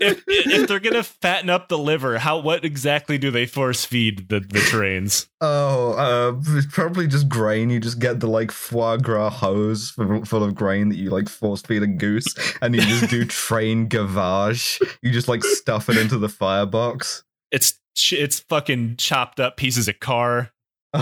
If, 0.01 0.23
if 0.27 0.67
they're 0.67 0.79
gonna 0.79 1.03
fatten 1.03 1.49
up 1.49 1.67
the 1.69 1.77
liver, 1.77 2.17
how 2.17 2.39
what 2.39 2.65
exactly 2.65 3.17
do 3.17 3.31
they 3.31 3.45
force 3.45 3.85
feed 3.85 4.29
the, 4.29 4.39
the 4.39 4.59
trains? 4.59 5.29
Oh, 5.39 5.93
uh, 5.93 6.57
it's 6.57 6.67
probably 6.73 7.07
just 7.07 7.29
grain. 7.29 7.69
You 7.69 7.79
just 7.79 7.99
get 7.99 8.19
the 8.19 8.27
like 8.27 8.51
foie 8.51 8.97
gras 8.97 9.29
hose 9.29 9.91
full, 9.91 10.25
full 10.25 10.43
of 10.43 10.55
grain 10.55 10.89
that 10.89 10.95
you 10.95 11.09
like 11.09 11.29
force 11.29 11.61
feed 11.61 11.83
a 11.83 11.87
goose, 11.87 12.27
and 12.61 12.75
you 12.75 12.81
just 12.81 13.09
do 13.09 13.25
train 13.27 13.87
gavage. 13.87 14.81
You 15.01 15.11
just 15.11 15.27
like 15.27 15.43
stuff 15.43 15.89
it 15.89 15.97
into 15.97 16.17
the 16.17 16.29
firebox. 16.29 17.23
It's 17.51 17.79
it's 18.11 18.39
fucking 18.39 18.95
chopped 18.97 19.39
up 19.39 19.57
pieces 19.57 19.87
of 19.87 19.99
car. 19.99 20.51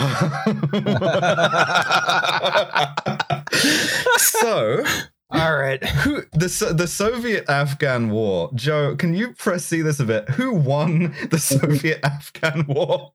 so, 4.17 4.83
All 5.31 5.55
right. 5.57 5.83
who 6.03 6.21
the 6.31 6.73
the 6.75 6.87
Soviet 6.87 7.49
Afghan 7.49 8.09
War? 8.09 8.49
Joe, 8.55 8.95
can 8.95 9.13
you 9.13 9.33
press 9.33 9.65
see 9.65 9.81
this 9.81 9.99
a 9.99 10.05
bit? 10.05 10.27
Who 10.29 10.53
won 10.53 11.13
the 11.29 11.37
Soviet 11.39 11.99
Afghan 12.03 12.65
War? 12.67 13.13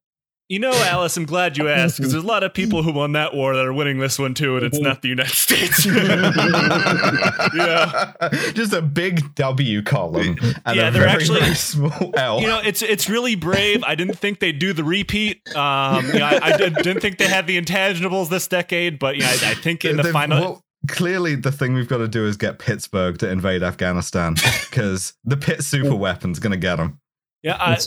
You 0.50 0.58
know, 0.58 0.72
Alice, 0.74 1.16
I'm 1.16 1.24
glad 1.24 1.56
you 1.56 1.70
asked 1.70 1.96
because 1.96 2.12
there's 2.12 2.22
a 2.22 2.26
lot 2.26 2.42
of 2.44 2.52
people 2.52 2.82
who 2.82 2.92
won 2.92 3.12
that 3.12 3.32
war 3.32 3.56
that 3.56 3.64
are 3.64 3.72
winning 3.72 3.98
this 3.98 4.18
one 4.18 4.34
too, 4.34 4.56
and 4.58 4.66
it's 4.66 4.78
not 4.78 5.00
the 5.00 5.08
United 5.08 5.32
States. 5.34 5.86
yeah. 7.54 8.12
just 8.52 8.72
a 8.74 8.82
big 8.82 9.34
W 9.36 9.82
column 9.82 10.36
and 10.66 10.76
Yeah, 10.76 10.88
a 10.88 10.90
they're 10.90 11.02
very, 11.02 11.06
actually- 11.10 11.40
very 11.40 11.54
small 11.54 12.12
L. 12.14 12.40
You 12.42 12.46
know, 12.48 12.60
it's 12.62 12.82
it's 12.82 13.08
really 13.08 13.34
brave. 13.36 13.82
I 13.84 13.94
didn't 13.94 14.18
think 14.18 14.40
they'd 14.40 14.58
do 14.58 14.72
the 14.74 14.84
repeat. 14.84 15.40
Um, 15.56 16.04
you 16.06 16.18
know, 16.18 16.26
I, 16.26 16.38
I 16.42 16.56
did- 16.56 16.74
didn't 16.76 17.00
think 17.00 17.16
they 17.18 17.28
had 17.28 17.46
the 17.46 17.60
intangibles 17.60 18.28
this 18.28 18.46
decade, 18.46 18.98
but 18.98 19.16
you 19.16 19.22
know, 19.22 19.28
I, 19.28 19.52
I 19.52 19.54
think 19.54 19.84
in 19.84 19.96
the 19.96 20.02
They've- 20.04 20.12
final, 20.12 20.40
well, 20.40 20.63
clearly, 20.88 21.34
the 21.34 21.52
thing 21.52 21.74
we've 21.74 21.88
got 21.88 21.98
to 21.98 22.08
do 22.08 22.26
is 22.26 22.36
get 22.36 22.58
Pittsburgh 22.58 23.18
to 23.18 23.30
invade 23.30 23.62
Afghanistan 23.62 24.34
because 24.70 25.14
the 25.24 25.36
Pitt 25.36 25.62
super 25.64 25.94
weapon's 25.94 26.38
going 26.38 26.52
to 26.52 26.56
get 26.58 26.76
them. 26.76 27.00
yeah, 27.42 27.56
I, 27.60 27.78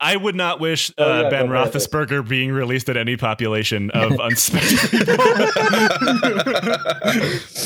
I 0.00 0.16
would 0.16 0.34
not 0.34 0.60
wish 0.60 0.90
uh, 0.90 0.94
Oh, 0.98 1.20
yeah, 1.22 1.28
Ben 1.30 1.46
go 1.48 1.54
ahead. 1.54 1.72
Roethlisberger 1.72 2.28
being 2.28 2.52
released 2.52 2.88
at 2.88 2.96
any 2.96 3.16
population 3.16 3.90
of 3.90 4.12
unsuspecting 4.20 4.98
people. 4.98 5.16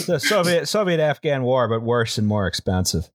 The 0.07 0.19
Soviet 0.23 0.67
Soviet 0.69 1.01
Afghan 1.01 1.43
War, 1.43 1.69
but 1.69 1.83
worse 1.83 2.19
and 2.19 2.27
more 2.27 2.47
expensive. 2.47 3.11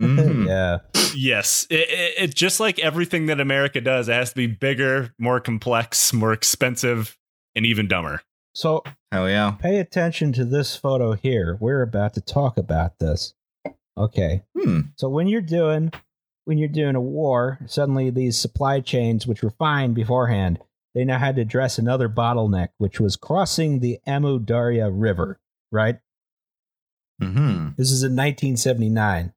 Mhm. 0.00 0.46
Yeah. 0.46 0.78
yes, 1.14 1.66
it, 1.70 1.88
it, 1.88 2.14
it 2.18 2.34
just 2.34 2.58
like 2.58 2.78
everything 2.80 3.26
that 3.26 3.40
America 3.40 3.80
does, 3.80 4.08
it 4.08 4.12
has 4.12 4.30
to 4.30 4.36
be 4.36 4.46
bigger, 4.48 5.14
more 5.18 5.38
complex, 5.40 6.12
more 6.12 6.32
expensive, 6.32 7.16
and 7.54 7.64
even 7.64 7.86
dumber. 7.86 8.22
So 8.58 8.82
Hell 9.12 9.28
yeah. 9.28 9.52
pay 9.52 9.78
attention 9.78 10.32
to 10.32 10.44
this 10.44 10.74
photo 10.74 11.12
here. 11.12 11.56
We're 11.60 11.82
about 11.82 12.14
to 12.14 12.20
talk 12.20 12.58
about 12.58 12.98
this. 12.98 13.32
Okay. 13.96 14.42
Hmm. 14.58 14.80
So 14.96 15.08
when 15.08 15.28
you're 15.28 15.40
doing 15.40 15.92
when 16.44 16.58
you're 16.58 16.68
doing 16.68 16.96
a 16.96 17.00
war, 17.00 17.60
suddenly 17.66 18.10
these 18.10 18.36
supply 18.36 18.80
chains, 18.80 19.28
which 19.28 19.44
were 19.44 19.52
fine 19.52 19.94
beforehand, 19.94 20.58
they 20.92 21.04
now 21.04 21.20
had 21.20 21.36
to 21.36 21.42
address 21.42 21.78
another 21.78 22.08
bottleneck, 22.08 22.70
which 22.78 22.98
was 22.98 23.14
crossing 23.14 23.78
the 23.78 24.00
Amu 24.08 24.40
Darya 24.40 24.90
River. 24.90 25.38
Right. 25.70 26.00
hmm 27.22 27.68
This 27.76 27.92
is 27.92 28.02
in 28.02 28.16
1979. 28.16 29.34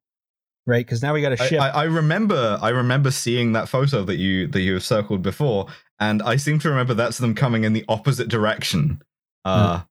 Right, 0.66 0.86
because 0.86 1.04
now 1.04 1.14
we 1.14 1.22
got 1.22 1.34
a 1.34 1.38
ship. 1.38 1.62
I, 1.62 1.70
I 1.70 1.84
remember. 1.84 2.58
I 2.60 2.70
remember 2.70 3.12
seeing 3.12 3.54
that 3.54 3.70
photo 3.70 4.04
that 4.04 4.18
you 4.18 4.48
that 4.48 4.62
you 4.62 4.74
have 4.74 4.84
circled 4.84 5.22
before, 5.22 5.68
and 6.00 6.24
I 6.24 6.38
seem 6.38 6.58
to 6.60 6.70
remember 6.70 6.96
that's 6.96 7.18
them 7.20 7.36
coming 7.36 7.64
in 7.64 7.74
the 7.74 7.86
opposite 7.88 8.28
direction. 8.28 9.02
Uh, 9.46 9.82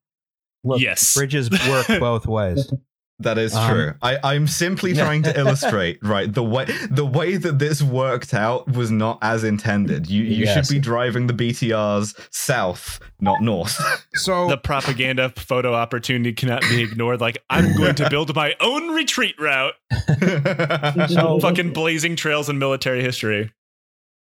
Look, 0.64 0.80
yes. 0.80 1.14
bridges 1.14 1.50
work 1.50 1.86
both 2.00 2.26
ways. 2.26 2.72
That 3.22 3.36
is 3.36 3.54
Um, 3.54 3.70
true. 3.70 3.92
I, 4.00 4.18
I'm 4.22 4.46
simply 4.46 4.94
trying 4.94 5.22
to 5.24 5.38
illustrate, 5.38 5.98
right? 6.02 6.32
The 6.32 6.42
way 6.42 6.64
the 6.90 7.04
way 7.04 7.36
that 7.36 7.58
this 7.58 7.82
worked 7.82 8.32
out 8.32 8.66
was 8.72 8.90
not 8.90 9.18
as 9.20 9.44
intended. 9.44 10.08
You 10.08 10.22
you 10.22 10.44
Yes. 10.46 10.66
should 10.68 10.74
be 10.74 10.80
driving 10.80 11.26
the 11.26 11.34
BTRs 11.34 12.18
south, 12.30 12.98
not 13.20 13.42
north. 13.42 13.78
So 14.14 14.48
the 14.48 14.56
propaganda 14.56 15.30
photo 15.36 15.74
opportunity 15.74 16.32
cannot 16.32 16.62
be 16.62 16.82
ignored. 16.82 17.20
Like, 17.20 17.42
I'm 17.50 17.76
going 17.76 17.94
to 17.96 18.08
build 18.10 18.34
my 18.34 18.54
own 18.60 18.88
retreat 18.94 19.34
route. 19.38 19.74
So- 21.08 21.40
Fucking 21.40 21.72
blazing 21.74 22.16
trails 22.16 22.48
in 22.48 22.58
military 22.58 23.02
history. 23.02 23.52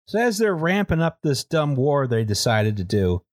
So 0.08 0.20
as 0.20 0.38
they're 0.38 0.56
ramping 0.56 1.02
up 1.02 1.20
this 1.24 1.44
dumb 1.44 1.76
war 1.76 2.08
they 2.08 2.24
decided 2.24 2.78
to 2.78 2.84
do, 2.84 3.24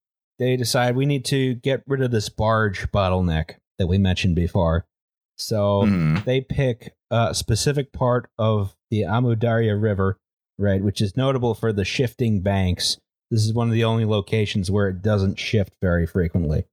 they 0.42 0.56
decide 0.56 0.96
we 0.96 1.06
need 1.06 1.24
to 1.26 1.54
get 1.54 1.82
rid 1.86 2.02
of 2.02 2.10
this 2.10 2.28
barge 2.28 2.90
bottleneck 2.90 3.56
that 3.78 3.86
we 3.86 3.98
mentioned 3.98 4.34
before. 4.34 4.86
So 5.38 5.86
Hmm. 5.86 6.16
they 6.24 6.40
pick 6.40 6.94
a 7.10 7.34
specific 7.34 7.92
part 7.92 8.28
of 8.38 8.76
the 8.90 9.04
Amu 9.04 9.36
Darya 9.36 9.76
River, 9.76 10.18
right, 10.58 10.82
which 10.82 11.00
is 11.00 11.16
notable 11.16 11.54
for 11.54 11.72
the 11.72 11.84
shifting 11.84 12.40
banks. 12.40 12.98
This 13.30 13.44
is 13.44 13.52
one 13.52 13.68
of 13.68 13.74
the 13.74 13.84
only 13.84 14.04
locations 14.04 14.70
where 14.70 14.88
it 14.88 15.00
doesn't 15.00 15.38
shift 15.38 15.72
very 15.80 16.06
frequently. 16.06 16.64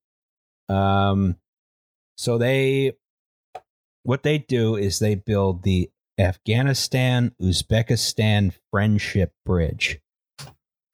Um, 0.68 1.38
so 2.18 2.38
they, 2.38 2.94
what 4.04 4.24
they 4.24 4.40
do 4.40 4.76
is 4.76 5.00
they 5.00 5.16
build 5.16 5.64
the 5.64 5.90
Afghanistan 6.20 7.34
Uzbekistan 7.42 8.54
Friendship 8.72 9.34
Bridge. 9.46 10.00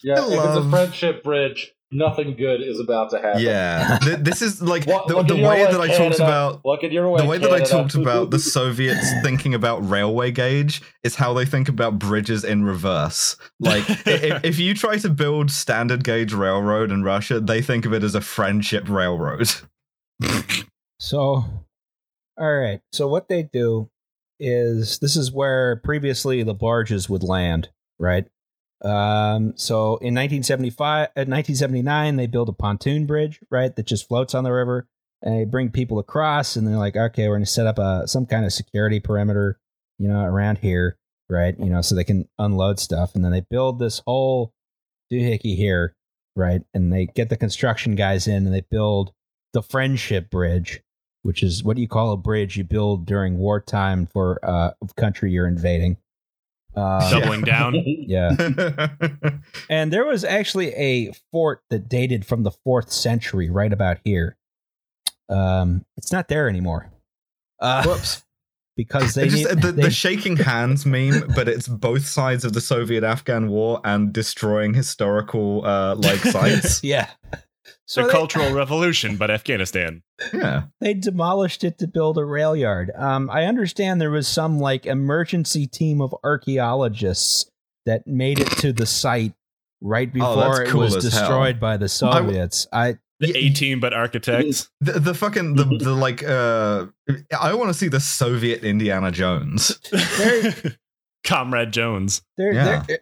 Yeah, 0.03 0.21
I 0.21 0.27
if 0.27 0.33
it's 0.45 0.65
a 0.65 0.69
friendship 0.69 1.23
bridge, 1.23 1.73
nothing 1.91 2.35
good 2.35 2.61
is 2.61 2.79
about 2.79 3.11
to 3.11 3.19
happen. 3.19 3.41
Yeah, 3.41 3.99
this 4.19 4.41
is 4.41 4.61
like 4.61 4.85
Look- 4.85 5.07
the, 5.07 5.23
the 5.23 5.35
way 5.35 5.63
way, 5.63 5.71
that 5.71 5.79
I 5.79 5.87
talked 5.95 6.19
about 6.19 6.63
Look 6.65 6.83
at 6.83 6.91
your 6.91 7.09
way, 7.09 7.21
the 7.21 7.27
way 7.27 7.37
that 7.37 7.51
I 7.51 7.61
talked 7.61 7.95
about 7.95 8.31
the 8.31 8.39
Soviets 8.55 9.11
thinking 9.21 9.53
about 9.53 9.87
railway 9.87 10.31
gauge 10.31 10.81
is 11.03 11.15
how 11.15 11.33
they 11.33 11.45
think 11.45 11.69
about 11.69 11.99
bridges 11.99 12.43
in 12.43 12.63
reverse. 12.63 13.37
Like 13.59 13.83
if, 13.89 14.05
if 14.43 14.59
you 14.59 14.73
try 14.73 14.97
to 14.97 15.09
build 15.09 15.51
standard 15.51 16.03
gauge 16.03 16.33
railroad 16.33 16.91
in 16.91 17.03
Russia, 17.03 17.39
they 17.39 17.61
think 17.61 17.85
of 17.85 17.93
it 17.93 18.03
as 18.03 18.15
a 18.15 18.21
friendship 18.21 18.89
railroad. 18.89 19.49
So, 20.99 21.19
all 22.37 22.55
right. 22.55 22.81
So 22.91 23.07
what 23.07 23.27
they 23.27 23.43
do 23.43 23.89
is 24.39 24.99
this 24.99 25.15
is 25.15 25.31
where 25.31 25.77
previously 25.77 26.43
the 26.43 26.53
barges 26.53 27.09
would 27.09 27.23
land, 27.23 27.69
right? 27.99 28.25
Um, 28.85 29.53
so 29.55 29.97
in 29.97 30.13
1975, 30.13 31.05
at 31.15 31.27
1979, 31.27 32.17
they 32.17 32.27
build 32.27 32.49
a 32.49 32.53
pontoon 32.53 33.07
bridge, 33.07 33.39
right, 33.49 33.75
that 33.75 33.87
just 33.87 34.07
floats 34.07 34.35
on 34.35 34.43
the 34.43 34.51
river, 34.51 34.87
and 35.23 35.39
they 35.39 35.45
bring 35.45 35.71
people 35.71 35.97
across, 35.97 36.55
and 36.55 36.67
they're 36.67 36.77
like, 36.77 36.95
okay, 36.95 37.27
we're 37.27 37.35
going 37.35 37.43
to 37.43 37.49
set 37.49 37.65
up 37.65 37.79
a 37.79 38.07
some 38.07 38.27
kind 38.27 38.45
of 38.45 38.53
security 38.53 38.99
perimeter, 38.99 39.59
you 39.97 40.07
know, 40.07 40.23
around 40.23 40.59
here, 40.59 40.97
right? 41.29 41.59
You 41.59 41.71
know, 41.71 41.81
so 41.81 41.95
they 41.95 42.03
can 42.03 42.29
unload 42.37 42.79
stuff, 42.79 43.15
and 43.15 43.25
then 43.25 43.31
they 43.31 43.43
build 43.49 43.79
this 43.79 44.03
whole 44.05 44.53
doohickey 45.11 45.55
here, 45.55 45.95
right? 46.35 46.61
And 46.75 46.93
they 46.93 47.07
get 47.07 47.29
the 47.29 47.37
construction 47.37 47.95
guys 47.95 48.27
in, 48.27 48.45
and 48.45 48.53
they 48.53 48.65
build 48.69 49.13
the 49.53 49.63
Friendship 49.63 50.29
Bridge, 50.29 50.81
which 51.23 51.41
is 51.41 51.63
what 51.63 51.75
do 51.75 51.81
you 51.81 51.87
call 51.87 52.11
a 52.11 52.17
bridge 52.17 52.55
you 52.55 52.63
build 52.63 53.07
during 53.07 53.39
wartime 53.39 54.05
for 54.05 54.39
uh, 54.43 54.71
a 54.79 54.93
country 54.95 55.31
you're 55.31 55.47
invading. 55.47 55.97
Uh, 56.75 57.09
Doubling 57.19 57.41
down. 57.41 57.75
yeah, 57.85 58.35
and 59.69 59.93
there 59.93 60.05
was 60.05 60.23
actually 60.23 60.69
a 60.73 61.11
fort 61.31 61.61
that 61.69 61.87
dated 61.89 62.25
from 62.25 62.43
the 62.43 62.51
fourth 62.51 62.91
century, 62.91 63.49
right 63.49 63.71
about 63.71 63.97
here. 64.03 64.35
Um, 65.29 65.85
it's 65.97 66.11
not 66.11 66.27
there 66.27 66.47
anymore. 66.49 66.91
Uh, 67.59 67.83
Whoops. 67.83 68.23
because 68.77 69.13
they 69.13 69.29
just 69.29 69.47
need, 69.49 69.61
the, 69.61 69.71
they- 69.71 69.83
the 69.83 69.89
shaking 69.91 70.35
hands 70.35 70.85
meme, 70.85 71.31
but 71.33 71.47
it's 71.47 71.67
both 71.67 72.05
sides 72.05 72.43
of 72.43 72.51
the 72.53 72.59
Soviet-Afghan 72.61 73.47
war 73.49 73.79
and 73.85 74.11
destroying 74.11 74.73
historical 74.73 75.65
uh, 75.65 75.95
like 75.95 76.19
sites. 76.19 76.83
yeah. 76.83 77.09
So 77.85 78.01
the 78.01 78.07
they- 78.07 78.13
Cultural 78.13 78.53
Revolution, 78.53 79.17
but 79.17 79.29
Afghanistan. 79.31 80.03
yeah. 80.33 80.63
they 80.81 80.93
demolished 80.93 81.63
it 81.63 81.77
to 81.79 81.87
build 81.87 82.17
a 82.17 82.25
rail 82.25 82.55
yard. 82.55 82.91
Um, 82.95 83.29
I 83.29 83.45
understand 83.45 83.99
there 83.99 84.11
was 84.11 84.27
some 84.27 84.59
like 84.59 84.85
emergency 84.85 85.67
team 85.67 86.01
of 86.01 86.15
archaeologists 86.23 87.49
that 87.85 88.07
made 88.07 88.39
it 88.39 88.49
to 88.59 88.71
the 88.73 88.85
site 88.85 89.33
right 89.81 90.09
Oh, 90.09 90.13
before 90.13 90.35
that's 90.57 90.59
it 90.59 90.67
cool 90.71 90.81
was 90.81 90.95
as 90.95 91.11
hell. 91.13 91.21
destroyed 91.21 91.59
by 91.59 91.77
the 91.77 91.89
Soviets. 91.89 92.65
I, 92.73 92.95
The 93.19 93.27
Yeah, 93.27 93.37
A 93.37 93.49
team, 93.51 93.79
but 93.79 93.93
architects. 93.93 94.69
The, 94.81 94.93
the 94.99 95.13
fucking 95.13 95.55
the, 95.55 95.63
the 95.65 95.93
like 96.07 96.23
uh 96.23 96.87
I 97.39 97.53
want 97.53 97.69
to 97.69 97.73
see 97.73 97.87
the 97.87 97.99
Soviet 97.99 98.63
Indiana 98.63 99.11
Jones. 99.11 99.77
Comrade 101.23 101.71
Jones. 101.71 102.21
there, 102.37 102.53
Yeah. 102.53 102.83
there, 102.87 102.99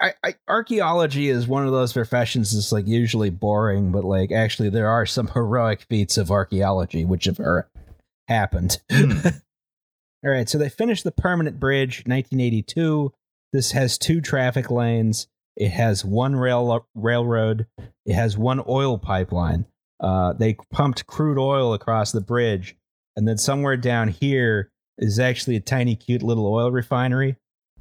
I, 0.00 0.14
I, 0.24 0.34
archaeology 0.48 1.28
is 1.28 1.46
one 1.46 1.66
of 1.66 1.72
those 1.72 1.92
professions 1.92 2.54
that's 2.54 2.72
like 2.72 2.86
usually 2.86 3.30
boring, 3.30 3.92
but 3.92 4.04
like 4.04 4.32
actually 4.32 4.70
there 4.70 4.88
are 4.88 5.04
some 5.06 5.28
heroic 5.34 5.82
feats 5.82 6.16
of 6.16 6.30
archaeology 6.30 7.04
which 7.04 7.26
have 7.26 7.38
er- 7.40 7.68
happened. 8.28 8.78
Hmm. 8.90 9.12
All 10.24 10.30
right, 10.30 10.48
so 10.48 10.58
they 10.58 10.68
finished 10.68 11.04
the 11.04 11.12
permanent 11.12 11.58
bridge 11.58 12.00
1982. 12.06 13.12
This 13.52 13.72
has 13.72 13.96
two 13.96 14.20
traffic 14.20 14.70
lanes. 14.70 15.28
It 15.56 15.70
has 15.70 16.04
one 16.04 16.36
rail 16.36 16.86
railroad. 16.94 17.66
It 18.06 18.14
has 18.14 18.36
one 18.36 18.62
oil 18.68 18.98
pipeline. 18.98 19.66
Uh, 19.98 20.34
they 20.34 20.56
pumped 20.70 21.06
crude 21.06 21.38
oil 21.38 21.74
across 21.74 22.12
the 22.12 22.20
bridge, 22.20 22.76
and 23.16 23.26
then 23.26 23.38
somewhere 23.38 23.76
down 23.76 24.08
here 24.08 24.70
is 24.98 25.18
actually 25.18 25.56
a 25.56 25.60
tiny, 25.60 25.96
cute 25.96 26.22
little 26.22 26.46
oil 26.46 26.70
refinery. 26.70 27.36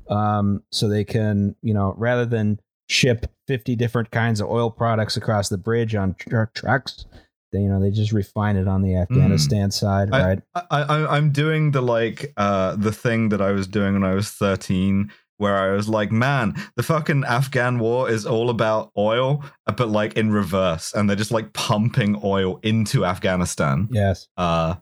Um, 0.09 0.63
so 0.71 0.87
they 0.87 1.03
can, 1.03 1.55
you 1.61 1.73
know, 1.73 1.93
rather 1.97 2.25
than 2.25 2.59
ship 2.87 3.27
50 3.47 3.75
different 3.75 4.11
kinds 4.11 4.41
of 4.41 4.49
oil 4.49 4.71
products 4.71 5.15
across 5.17 5.49
the 5.49 5.57
bridge 5.57 5.93
on 5.95 6.15
tr- 6.15 6.45
trucks, 6.55 7.05
they, 7.51 7.59
you 7.59 7.67
know, 7.69 7.79
they 7.79 7.91
just 7.91 8.11
refine 8.11 8.55
it 8.57 8.67
on 8.67 8.81
the 8.81 8.95
Afghanistan 8.95 9.71
side, 9.71 10.09
I- 10.11 10.23
right? 10.25 10.41
I, 10.55 10.81
I 10.81 11.17
I'm 11.17 11.31
doing 11.31 11.71
the 11.71 11.81
like 11.81 12.33
uh 12.37 12.75
the 12.75 12.91
thing 12.91 13.29
that 13.29 13.41
I 13.41 13.51
was 13.51 13.67
doing 13.67 13.93
when 13.93 14.03
I 14.03 14.13
was 14.15 14.29
13 14.31 15.11
where 15.37 15.55
I 15.57 15.71
was 15.71 15.87
like, 15.87 16.11
man, 16.11 16.53
the 16.75 16.83
fucking 16.83 17.23
Afghan 17.23 17.79
war 17.79 18.09
is 18.09 18.25
all 18.25 18.49
about 18.49 18.91
oil, 18.97 19.41
uh, 19.67 19.71
but 19.71 19.87
like 19.87 20.13
in 20.17 20.31
reverse, 20.33 20.91
and 20.93 21.07
they're 21.09 21.15
just 21.15 21.31
like 21.31 21.53
pumping 21.53 22.19
oil 22.25 22.59
into 22.61 23.05
Afghanistan. 23.05 23.87
Yes. 23.89 24.27
Uh, 24.35 24.75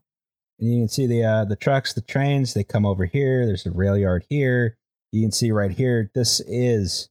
And 0.60 0.74
you 0.74 0.82
can 0.82 0.88
see 0.90 1.06
the 1.06 1.24
uh, 1.24 1.46
the 1.46 1.56
trucks, 1.56 1.94
the 1.94 2.02
trains. 2.02 2.54
They 2.56 2.63
come 2.63 2.86
over 2.88 3.06
here. 3.06 3.46
There's 3.46 3.68
a 3.68 3.72
rail 3.72 3.96
yard 3.98 4.26
here. 4.30 4.77
You 5.12 5.22
can 5.24 5.32
see 5.32 5.52
right 5.52 5.72
here. 5.72 6.12
This 6.13 6.41
is 6.48 7.10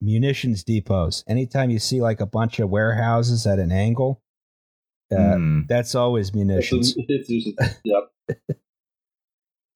munitions 0.00 0.64
depots. 0.64 1.22
Anytime 1.28 1.70
you 1.70 1.78
see 1.78 2.00
like 2.00 2.20
a 2.20 2.26
bunch 2.26 2.58
of 2.58 2.70
warehouses 2.70 3.46
at 3.46 3.58
an 3.58 3.72
angle, 3.72 4.22
uh, 5.12 5.34
hmm. 5.36 5.60
that's 5.68 5.94
always 5.94 6.34
munitions. 6.34 6.94
it's 6.96 7.28
usually, 7.28 7.56
yep. 7.84 8.10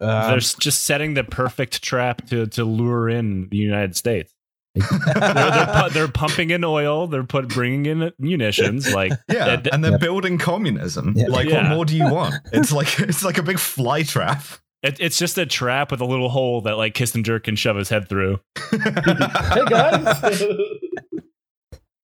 Um, 0.00 0.30
They're 0.30 0.38
just 0.38 0.84
setting 0.84 1.14
the 1.14 1.24
perfect 1.24 1.82
trap 1.82 2.24
to 2.28 2.46
to 2.46 2.64
lure 2.64 3.08
in 3.08 3.48
the 3.48 3.56
United 3.56 3.96
States. 3.96 4.32
They're, 4.76 4.86
they're, 5.14 5.66
pu- 5.82 5.90
they're 5.90 6.06
pumping 6.08 6.50
in 6.50 6.62
oil. 6.62 7.08
They're 7.08 7.24
put 7.24 7.48
bringing 7.48 7.86
in 7.86 8.12
munitions. 8.16 8.92
Like 8.94 9.10
Yeah, 9.28 9.56
that- 9.56 9.74
and 9.74 9.82
they're 9.82 9.90
Yep. 9.92 10.00
building 10.00 10.38
communism. 10.38 11.14
Yep. 11.16 11.28
Like, 11.30 11.48
Yeah. 11.48 11.62
what 11.64 11.74
more 11.76 11.84
do 11.84 11.96
you 11.96 12.08
want? 12.12 12.36
It's 12.52 12.70
like 12.70 13.00
it's 13.00 13.24
like 13.24 13.38
a 13.38 13.42
big 13.42 13.58
fly 13.58 14.04
trap. 14.04 14.44
It, 14.82 15.00
it's 15.00 15.18
just 15.18 15.38
a 15.38 15.46
trap 15.46 15.90
with 15.90 16.00
a 16.00 16.04
little 16.04 16.28
hole 16.28 16.60
that 16.62 16.76
like 16.76 16.94
Kissinger 16.94 17.42
can 17.42 17.56
shove 17.56 17.76
his 17.76 17.88
head 17.88 18.08
through. 18.08 18.40
hey 18.70 19.64
guys. 19.68 20.38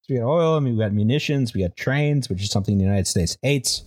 So 0.06 0.12
we 0.12 0.18
got 0.18 0.26
oil 0.26 0.56
and 0.58 0.66
we 0.66 0.76
got 0.76 0.92
munitions. 0.92 1.54
We 1.54 1.62
got 1.62 1.76
trains, 1.76 2.28
which 2.28 2.42
is 2.42 2.50
something 2.50 2.76
the 2.76 2.84
United 2.84 3.06
States 3.06 3.38
hates. 3.42 3.84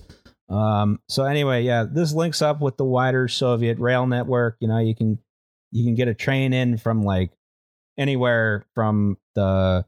Um, 0.50 1.00
so 1.08 1.26
anyway, 1.26 1.64
yeah, 1.64 1.86
this 1.90 2.14
links 2.14 2.42
up 2.42 2.62
with 2.62 2.78
the 2.78 2.86
wider 2.86 3.28
Soviet 3.28 3.78
rail 3.78 4.08
network. 4.08 4.58
You 4.60 4.68
know, 4.68 4.80
you 4.80 4.96
can 4.96 5.20
you 5.72 5.84
can 5.86 5.96
get 5.96 6.08
a 6.08 6.14
train 6.14 6.54
in 6.54 6.78
from 6.78 7.04
like 7.04 7.32
anywhere 7.98 8.66
from 8.74 9.18
the 9.36 9.86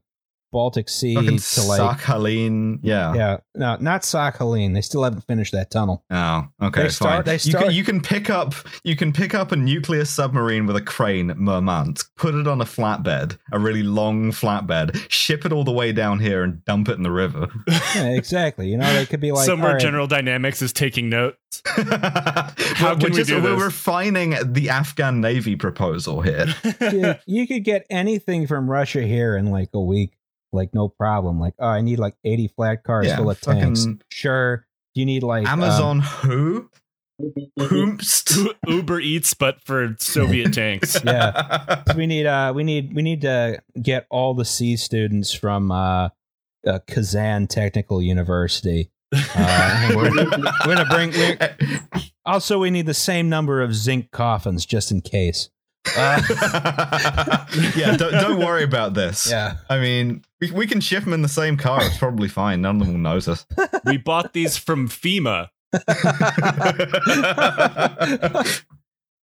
Baltic 0.51 0.89
Sea 0.89 1.15
Fucking 1.15 1.37
to 1.37 1.61
like 1.63 1.79
Sakhalin. 1.79 2.79
Yeah. 2.81 3.13
yeah, 3.13 3.37
no, 3.55 3.77
not 3.79 4.01
Sakhalin. 4.01 4.73
They 4.73 4.81
still 4.81 5.03
haven't 5.03 5.21
finished 5.21 5.51
that 5.53 5.69
tunnel. 5.71 6.03
Oh, 6.09 6.47
okay, 6.61 6.83
They 6.83 6.89
start- 6.89 7.25
fine. 7.25 7.37
they 7.37 7.41
you, 7.43 7.53
can, 7.57 7.71
you 7.71 7.83
can 7.83 8.01
pick 8.01 8.29
up 8.29 8.53
you 8.83 8.95
can 8.95 9.13
pick 9.13 9.33
up 9.33 9.51
a 9.51 9.55
nuclear 9.55 10.05
submarine 10.05 10.65
with 10.65 10.75
a 10.75 10.81
crane 10.81 11.29
at 11.29 11.37
Murmansk, 11.37 12.09
put 12.15 12.33
it 12.35 12.47
on 12.47 12.61
a 12.61 12.65
flatbed, 12.65 13.37
a 13.51 13.59
really 13.59 13.83
long 13.83 14.31
flatbed, 14.31 15.05
ship 15.09 15.45
it 15.45 15.51
all 15.51 15.63
the 15.63 15.71
way 15.71 15.91
down 15.91 16.19
here, 16.19 16.43
and 16.43 16.63
dump 16.65 16.89
it 16.89 16.97
in 16.97 17.03
the 17.03 17.11
river. 17.11 17.47
Yeah, 17.95 18.09
exactly. 18.11 18.67
You 18.69 18.77
know, 18.77 18.91
they 18.93 19.05
could 19.05 19.19
be 19.19 19.31
like 19.31 19.45
Somewhere 19.45 19.69
all 19.69 19.73
right, 19.73 19.81
General 19.81 20.05
Dynamics 20.07 20.61
is 20.61 20.71
taking 20.71 21.09
notes. 21.09 21.37
How 21.65 22.95
can 22.95 23.11
we 23.11 23.23
do 23.23 23.23
this? 23.23 23.31
We're 23.43 23.63
refining 23.63 24.35
the 24.53 24.69
Afghan 24.69 25.21
Navy 25.21 25.55
proposal 25.55 26.21
here. 26.21 26.47
you, 26.91 27.15
you 27.25 27.47
could 27.47 27.63
get 27.63 27.85
anything 27.89 28.47
from 28.47 28.69
Russia 28.69 29.01
here 29.01 29.35
in 29.35 29.47
like 29.47 29.69
a 29.73 29.81
week, 29.81 30.13
like 30.51 30.73
no 30.73 30.89
problem. 30.89 31.39
Like, 31.39 31.53
oh, 31.59 31.67
I 31.67 31.81
need 31.81 31.99
like 31.99 32.15
eighty 32.23 32.47
flat 32.47 32.83
cars 32.83 33.07
Yeah, 33.07 33.17
full 33.17 33.29
of 33.29 33.39
tanks. 33.41 33.81
fucking- 33.81 34.01
Sure. 34.11 34.65
You 34.95 35.05
need 35.05 35.23
like 35.23 35.47
um, 35.47 35.61
Amazon 35.61 35.99
who? 36.01 36.69
Whomst? 37.57 38.47
Uber 38.67 38.99
Eats, 38.99 39.33
but 39.33 39.61
for 39.63 39.95
Soviet 39.99 40.53
tanks. 40.53 40.97
Yeah. 41.03 41.83
we 41.95 42.07
need 42.07 42.25
uh 42.25 42.53
we 42.55 42.63
need 42.63 42.93
we 42.93 43.01
need 43.01 43.21
to 43.21 43.61
get 43.81 44.05
all 44.09 44.33
the 44.33 44.45
C 44.45 44.75
students 44.77 45.33
from 45.33 45.71
uh, 45.71 46.09
uh 46.65 46.79
Kazan 46.87 47.47
Technical 47.47 48.01
University. 48.01 48.91
Uh, 49.11 49.91
we're, 49.95 50.11
we're 50.11 50.75
gonna 50.75 50.85
bring. 50.85 51.11
We're, 51.11 51.55
also, 52.25 52.59
we 52.59 52.69
need 52.69 52.85
the 52.85 52.93
same 52.93 53.27
number 53.27 53.61
of 53.61 53.73
zinc 53.73 54.11
coffins 54.11 54.65
just 54.65 54.91
in 54.91 55.01
case. 55.01 55.49
Uh, 55.97 57.45
yeah, 57.75 57.95
don't, 57.97 58.11
don't 58.11 58.39
worry 58.39 58.63
about 58.63 58.93
this. 58.93 59.29
yeah. 59.29 59.57
I 59.69 59.79
mean, 59.79 60.23
we, 60.41 60.51
we 60.51 60.67
can 60.67 60.81
ship 60.81 61.03
them 61.03 61.13
in 61.13 61.21
the 61.21 61.29
same 61.29 61.57
car. 61.57 61.83
It's 61.83 61.97
probably 61.97 62.27
fine. 62.27 62.61
None 62.61 62.81
of 62.81 62.87
them 62.87 62.93
will 62.93 63.01
notice. 63.01 63.45
we 63.85 63.97
bought 63.97 64.33
these 64.33 64.57
from 64.57 64.87
FEMA. 64.87 65.49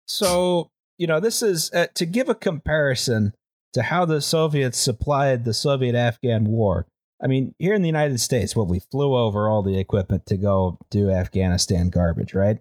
So 0.07 0.69
you 0.97 1.07
know, 1.07 1.19
this 1.19 1.41
is 1.41 1.71
uh, 1.73 1.87
to 1.95 2.05
give 2.05 2.29
a 2.29 2.35
comparison 2.35 3.33
to 3.73 3.81
how 3.81 4.05
the 4.05 4.21
Soviets 4.21 4.77
supplied 4.77 5.45
the 5.45 5.53
Soviet-Afghan 5.53 6.45
war. 6.45 6.85
I 7.23 7.27
mean, 7.27 7.55
here 7.57 7.73
in 7.73 7.81
the 7.81 7.87
United 7.87 8.19
States, 8.19 8.55
what 8.55 8.67
we 8.67 8.79
flew 8.79 9.15
over 9.15 9.49
all 9.49 9.63
the 9.63 9.79
equipment 9.79 10.25
to 10.27 10.37
go 10.37 10.77
do 10.91 11.09
Afghanistan 11.09 11.89
garbage, 11.89 12.33
right? 12.33 12.59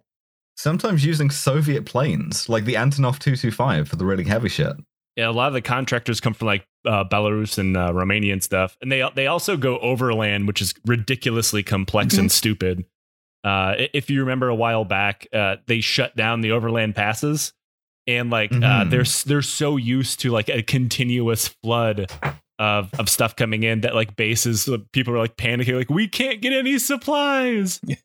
Sometimes 0.61 1.07
using 1.07 1.31
Soviet 1.31 1.87
planes, 1.87 2.46
like 2.46 2.66
the 2.66 2.75
Antonov 2.75 3.18
225 3.18 3.88
for 3.88 3.96
the 3.96 4.05
really 4.05 4.25
heavy 4.25 4.51
shit. 4.51 4.75
Yeah, 5.16 5.31
a 5.31 5.33
lot 5.33 5.49
of 5.49 5.55
the 5.55 5.62
contractors 5.62 6.20
come 6.20 6.35
from 6.35 6.49
like 6.49 6.66
uh, 6.85 7.03
Belarus 7.05 7.57
and 7.57 7.75
uh, 7.79 7.94
Romania 7.94 8.35
and 8.35 8.42
stuff, 8.42 8.77
and 8.83 8.92
they 8.92 9.03
they 9.14 9.27
also 9.27 9.57
go 9.57 9.79
overland, 9.79 10.46
which 10.46 10.61
is 10.61 10.75
ridiculously 10.85 11.62
complex 11.62 12.18
and 12.18 12.31
stupid. 12.31 12.85
Uh, 13.42 13.73
if 13.94 14.11
you 14.11 14.20
remember 14.20 14.51
a 14.51 14.55
while 14.55 14.85
back, 14.85 15.27
uh, 15.33 15.57
they 15.66 15.81
shut 15.81 16.14
down 16.14 16.42
the 16.42 16.53
overland 16.53 16.94
passes, 16.94 17.55
and 18.07 18.29
like 18.29 18.53
uh, 18.53 18.57
Mhm. 18.85 18.90
they're 18.90 19.05
they're 19.27 19.40
so 19.42 19.79
used 19.79 20.20
to 20.20 20.31
like 20.31 20.51
a 20.51 20.62
continuous 20.62 21.49
flood 21.49 22.12
of 22.61 22.90
of 22.99 23.09
stuff 23.09 23.35
coming 23.35 23.62
in 23.62 23.81
that 23.81 23.94
like 23.94 24.14
bases 24.16 24.68
people 24.92 25.14
are 25.14 25.18
like 25.18 25.37
panicking, 25.37 25.75
like 25.75 25.88
we 25.88 26.07
can't 26.07 26.42
get 26.42 26.53
any 26.53 26.79
supplies. 26.79 27.81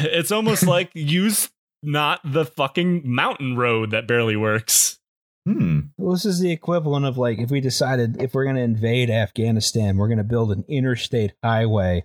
It's 0.00 0.30
almost 0.30 0.64
like 0.64 0.90
use 0.94 1.50
not 1.82 2.20
the 2.24 2.44
fucking 2.44 3.02
mountain 3.04 3.56
road 3.56 3.90
that 3.90 4.06
barely 4.06 4.36
works. 4.36 5.00
Hmm. 5.46 5.80
Well, 5.96 6.12
this 6.12 6.24
is 6.24 6.38
the 6.38 6.52
equivalent 6.52 7.06
of 7.06 7.18
like 7.18 7.38
if 7.38 7.50
we 7.50 7.60
decided 7.60 8.22
if 8.22 8.34
we're 8.34 8.44
going 8.44 8.56
to 8.56 8.62
invade 8.62 9.10
Afghanistan, 9.10 9.96
we're 9.96 10.08
going 10.08 10.18
to 10.18 10.24
build 10.24 10.52
an 10.52 10.64
interstate 10.68 11.34
highway 11.42 12.04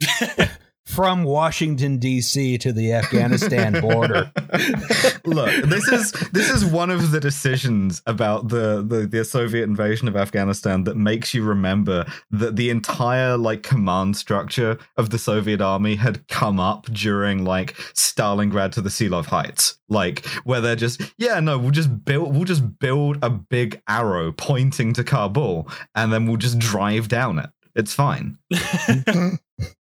from 0.84 1.24
Washington 1.24 1.98
D.C. 1.98 2.58
to 2.58 2.72
the 2.72 2.92
Afghanistan 2.92 3.80
border. 3.80 4.30
Look, 5.24 5.64
this 5.64 5.88
is 5.88 6.12
this 6.32 6.50
is 6.50 6.64
one 6.64 6.90
of 6.90 7.12
the 7.12 7.20
decisions 7.20 8.02
about 8.06 8.48
the, 8.48 8.84
the 8.86 9.06
the 9.06 9.24
Soviet 9.24 9.64
invasion 9.64 10.08
of 10.08 10.16
Afghanistan 10.16 10.84
that 10.84 10.96
makes 10.96 11.34
you 11.34 11.44
remember 11.44 12.04
that 12.30 12.56
the 12.56 12.70
entire 12.70 13.36
like 13.36 13.62
command 13.62 14.16
structure 14.16 14.78
of 14.96 15.10
the 15.10 15.18
Soviet 15.18 15.60
army 15.60 15.96
had 15.96 16.26
come 16.28 16.58
up 16.58 16.86
during 16.86 17.44
like 17.44 17.74
Stalingrad 17.94 18.72
to 18.72 18.80
the 18.80 18.90
Seelow 18.90 19.24
Heights, 19.24 19.78
like 19.88 20.26
where 20.44 20.60
they're 20.60 20.76
just 20.76 21.00
yeah 21.16 21.38
no 21.40 21.58
we'll 21.58 21.70
just 21.70 22.04
build 22.04 22.34
we'll 22.34 22.44
just 22.44 22.78
build 22.78 23.18
a 23.22 23.30
big 23.30 23.80
arrow 23.88 24.32
pointing 24.32 24.92
to 24.94 25.04
Kabul 25.04 25.68
and 25.94 26.12
then 26.12 26.26
we'll 26.26 26.36
just 26.36 26.58
drive 26.58 27.08
down 27.08 27.38
it. 27.38 27.50
It's 27.74 27.94
fine. 27.94 28.38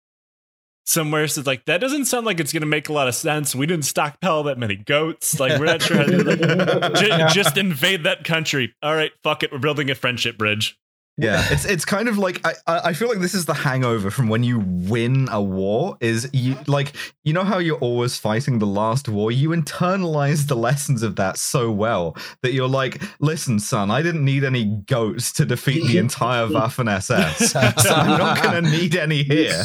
Somewhere 0.88 1.28
says 1.28 1.46
like 1.46 1.66
that 1.66 1.82
doesn't 1.82 2.06
sound 2.06 2.26
like 2.26 2.40
it's 2.40 2.54
going 2.54 2.62
to 2.62 2.66
make 2.68 2.88
a 2.88 2.94
lot 2.94 3.10
of 3.10 3.14
sense. 3.14 3.54
We 3.54 3.66
didn't 3.66 3.84
stockpile 3.84 4.44
that 4.44 4.58
many 4.58 4.78
goats. 4.78 5.38
Like 5.38 5.60
we're 5.60 5.66
not 5.66 5.82
sure 5.82 5.98
how 5.98 6.04
to 6.04 6.18
do 6.18 6.24
that. 6.24 6.96
Ju- 7.34 7.42
just 7.42 7.58
invade 7.58 8.06
that 8.06 8.24
country. 8.24 8.74
All 8.82 8.96
right, 8.96 9.12
fuck 9.22 9.44
it. 9.44 9.52
We're 9.52 9.60
building 9.60 9.90
a 9.90 9.96
friendship 9.96 10.38
bridge. 10.38 10.80
Yeah, 11.20 11.44
it's 11.50 11.66
it's 11.66 11.84
kind 11.84 12.08
of 12.08 12.20
like 12.20 12.46
I 12.46 12.54
I 12.68 12.80
I 12.90 12.94
feel 12.94 13.08
like 13.08 13.20
this 13.20 13.34
is 13.34 13.46
the 13.46 13.54
hangover 13.56 14.12
from 14.12 14.28
when 14.28 14.44
you 14.44 14.60
win 14.60 15.28
a 15.32 15.42
war 15.42 15.98
is 16.00 16.30
you 16.32 16.56
like 16.68 16.94
you 17.24 17.34
know 17.34 17.44
how 17.44 17.58
you're 17.58 17.80
always 17.80 18.18
fighting 18.18 18.60
the 18.60 18.68
last 18.68 19.10
war? 19.10 19.32
You 19.32 19.50
internalize 19.50 20.48
the 20.48 20.56
lessons 20.56 21.02
of 21.02 21.16
that 21.16 21.38
so 21.38 21.72
well 21.72 22.16
that 22.44 22.54
you're 22.54 22.68
like 22.68 23.02
listen 23.20 23.60
son 23.60 23.90
I 23.90 24.04
didn't 24.04 24.24
need 24.24 24.44
any 24.44 24.66
goats 24.86 25.34
to 25.34 25.46
defeat 25.46 25.88
the 25.88 25.98
entire 25.98 26.46
Waffen 26.48 26.92
SS 26.92 27.52
so 27.52 27.60
I'm 27.90 28.20
not 28.20 28.44
gonna 28.44 28.62
need 28.62 28.96
any 28.96 29.24
here. 29.24 29.64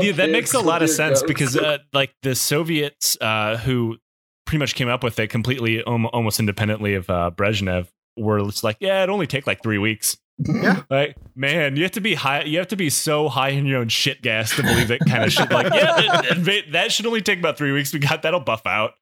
Yeah, 0.00 0.12
that 0.12 0.30
makes 0.30 0.54
a 0.54 0.60
lot 0.60 0.82
of 0.82 0.88
sense 0.88 1.22
because 1.22 1.54
uh, 1.54 1.78
like 1.92 2.14
the 2.22 2.34
Soviets 2.34 3.18
uh, 3.20 3.58
who 3.58 3.98
pretty 4.46 4.58
much 4.58 4.74
came 4.74 4.88
up 4.88 5.04
with 5.04 5.18
it 5.18 5.28
completely 5.28 5.82
almost 5.82 6.40
independently 6.40 6.94
of 6.94 7.10
uh, 7.10 7.30
Brezhnev 7.34 7.88
were 8.16 8.40
just 8.44 8.64
like, 8.64 8.76
yeah, 8.80 9.02
it 9.02 9.10
only 9.10 9.26
take 9.26 9.46
like 9.46 9.62
three 9.62 9.78
weeks. 9.78 10.16
Yeah. 10.38 10.82
Like, 10.90 11.16
man, 11.36 11.76
you 11.76 11.82
have 11.84 11.92
to 11.92 12.00
be 12.00 12.14
high. 12.14 12.42
You 12.42 12.58
have 12.58 12.68
to 12.68 12.76
be 12.76 12.90
so 12.90 13.28
high 13.28 13.50
in 13.50 13.66
your 13.66 13.80
own 13.80 13.88
shit 13.88 14.20
gas 14.22 14.54
to 14.56 14.62
believe 14.62 14.88
that 14.88 15.00
kind 15.08 15.24
of 15.24 15.32
shit. 15.32 15.50
Like, 15.50 15.72
yeah, 15.72 15.94
that, 15.96 16.44
that- 16.44 16.64
that 16.72 16.92
should 16.92 17.06
only 17.06 17.22
take 17.22 17.38
about 17.38 17.56
three 17.56 17.72
weeks. 17.72 17.92
We 17.92 18.00
got 18.00 18.22
that'll 18.22 18.40
buff 18.40 18.66
out. 18.66 18.92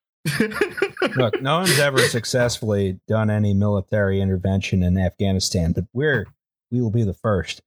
Look, 1.17 1.41
no 1.43 1.59
one's 1.59 1.79
ever 1.79 1.99
successfully 2.09 3.01
done 3.09 3.29
any 3.31 3.55
military 3.55 4.21
intervention 4.21 4.83
in 4.83 4.97
Afghanistan, 4.99 5.73
but 5.73 5.85
we're 5.93 6.27
we 6.71 6.81
will 6.81 6.91
be 6.91 7.03
the 7.05 7.15
first. 7.15 7.61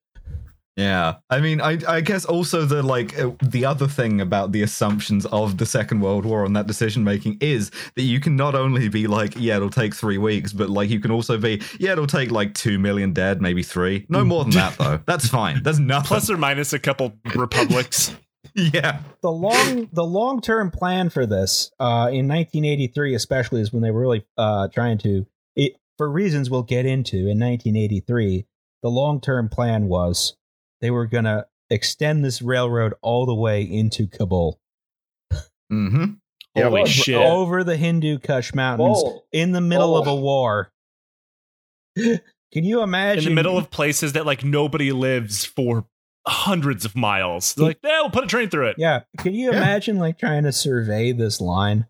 Yeah, 0.78 1.16
I 1.30 1.40
mean, 1.40 1.62
I 1.62 1.80
I 1.88 2.02
guess 2.02 2.26
also 2.26 2.66
the 2.66 2.84
like 2.84 3.18
uh, 3.18 3.32
the 3.42 3.64
other 3.64 3.88
thing 3.88 4.20
about 4.20 4.52
the 4.52 4.62
assumptions 4.62 5.26
of 5.28 5.58
the 5.58 5.66
Second 5.66 6.02
World 6.02 6.26
War 6.26 6.44
and 6.44 6.54
that 6.58 6.68
decision 6.68 7.06
making 7.06 7.38
is 7.40 7.72
that 7.96 8.02
you 8.02 8.20
can 8.20 8.36
not 8.36 8.56
only 8.56 8.90
be 8.90 9.08
like, 9.08 9.36
yeah, 9.38 9.56
it'll 9.56 9.70
take 9.70 9.96
three 9.96 10.18
weeks, 10.18 10.52
but 10.52 10.70
like 10.70 10.90
you 10.90 11.00
can 11.00 11.12
also 11.12 11.38
be, 11.38 11.62
yeah, 11.80 11.94
it'll 11.94 12.08
take 12.08 12.30
like 12.30 12.54
two 12.56 12.78
million 12.78 13.14
dead, 13.14 13.42
maybe 13.42 13.64
three, 13.64 14.06
no 14.10 14.26
more 14.26 14.44
than 14.44 14.52
that 14.52 14.78
though. 14.78 15.00
That's 15.08 15.30
fine. 15.30 15.64
That's 15.64 15.80
nothing. 15.80 16.08
Plus 16.08 16.30
or 16.30 16.38
minus 16.38 16.74
a 16.74 16.80
couple 16.80 17.14
republics. 17.34 18.14
yeah, 18.54 19.00
the 19.22 19.32
long 19.32 19.88
the 19.94 20.04
long 20.04 20.42
term 20.42 20.72
plan 20.72 21.10
for 21.10 21.26
this 21.26 21.72
uh, 21.80 22.10
in 22.12 22.28
1983 22.28 23.16
especially 23.16 23.62
is 23.62 23.72
when 23.72 23.82
they 23.82 23.92
were 23.92 24.02
really 24.02 24.26
uh, 24.38 24.68
trying 24.68 24.98
to 24.98 25.26
it, 25.56 25.78
for 25.98 26.12
reasons 26.12 26.50
we'll 26.50 26.64
get 26.64 26.86
into 26.86 27.16
in 27.16 27.40
1983 27.40 28.46
the 28.84 28.90
long 28.90 29.22
term 29.22 29.48
plan 29.48 29.88
was 29.88 30.36
they 30.82 30.92
were 30.92 31.06
going 31.08 31.24
to 31.26 31.46
extend 31.70 32.24
this 32.24 32.42
railroad 32.42 32.94
all 33.02 33.26
the 33.26 33.34
way 33.36 33.62
into 33.64 34.08
kabul 34.08 34.60
mm-hmm. 35.72 36.06
Yeah, 36.56 36.64
Holy 36.66 36.74
well, 36.74 36.86
shit! 36.86 37.16
over 37.18 37.64
the 37.64 37.76
hindu 37.76 38.20
kush 38.20 38.54
mountains 38.54 39.02
Bold. 39.04 39.24
in 39.34 39.52
the 39.52 39.62
middle 39.62 39.98
of 39.98 40.08
a 40.08 40.16
war 40.16 40.72
can 41.98 42.20
you 42.54 42.82
imagine 42.82 43.24
in 43.24 43.30
the 43.30 43.36
middle 43.36 43.58
of 43.58 43.70
places 43.72 44.14
that 44.14 44.26
like 44.26 44.44
nobody 44.44 44.92
lives 44.92 45.44
for 45.46 45.86
hundreds 46.28 46.86
of 46.86 46.96
miles. 46.96 47.54
They're 47.54 47.68
like, 47.68 47.78
yeah, 47.84 48.02
we'll 48.02 48.10
put 48.10 48.24
a 48.24 48.28
train 48.28 48.50
through 48.50 48.70
it. 48.70 48.76
yeah 48.80 49.02
can 49.20 49.34
you 49.34 49.52
Yeah. 49.52 49.58
imagine 49.58 49.98
like 49.98 50.18
trying 50.18 50.44
to 50.44 50.52
survey 50.52 51.12
this 51.12 51.40
line 51.42 51.86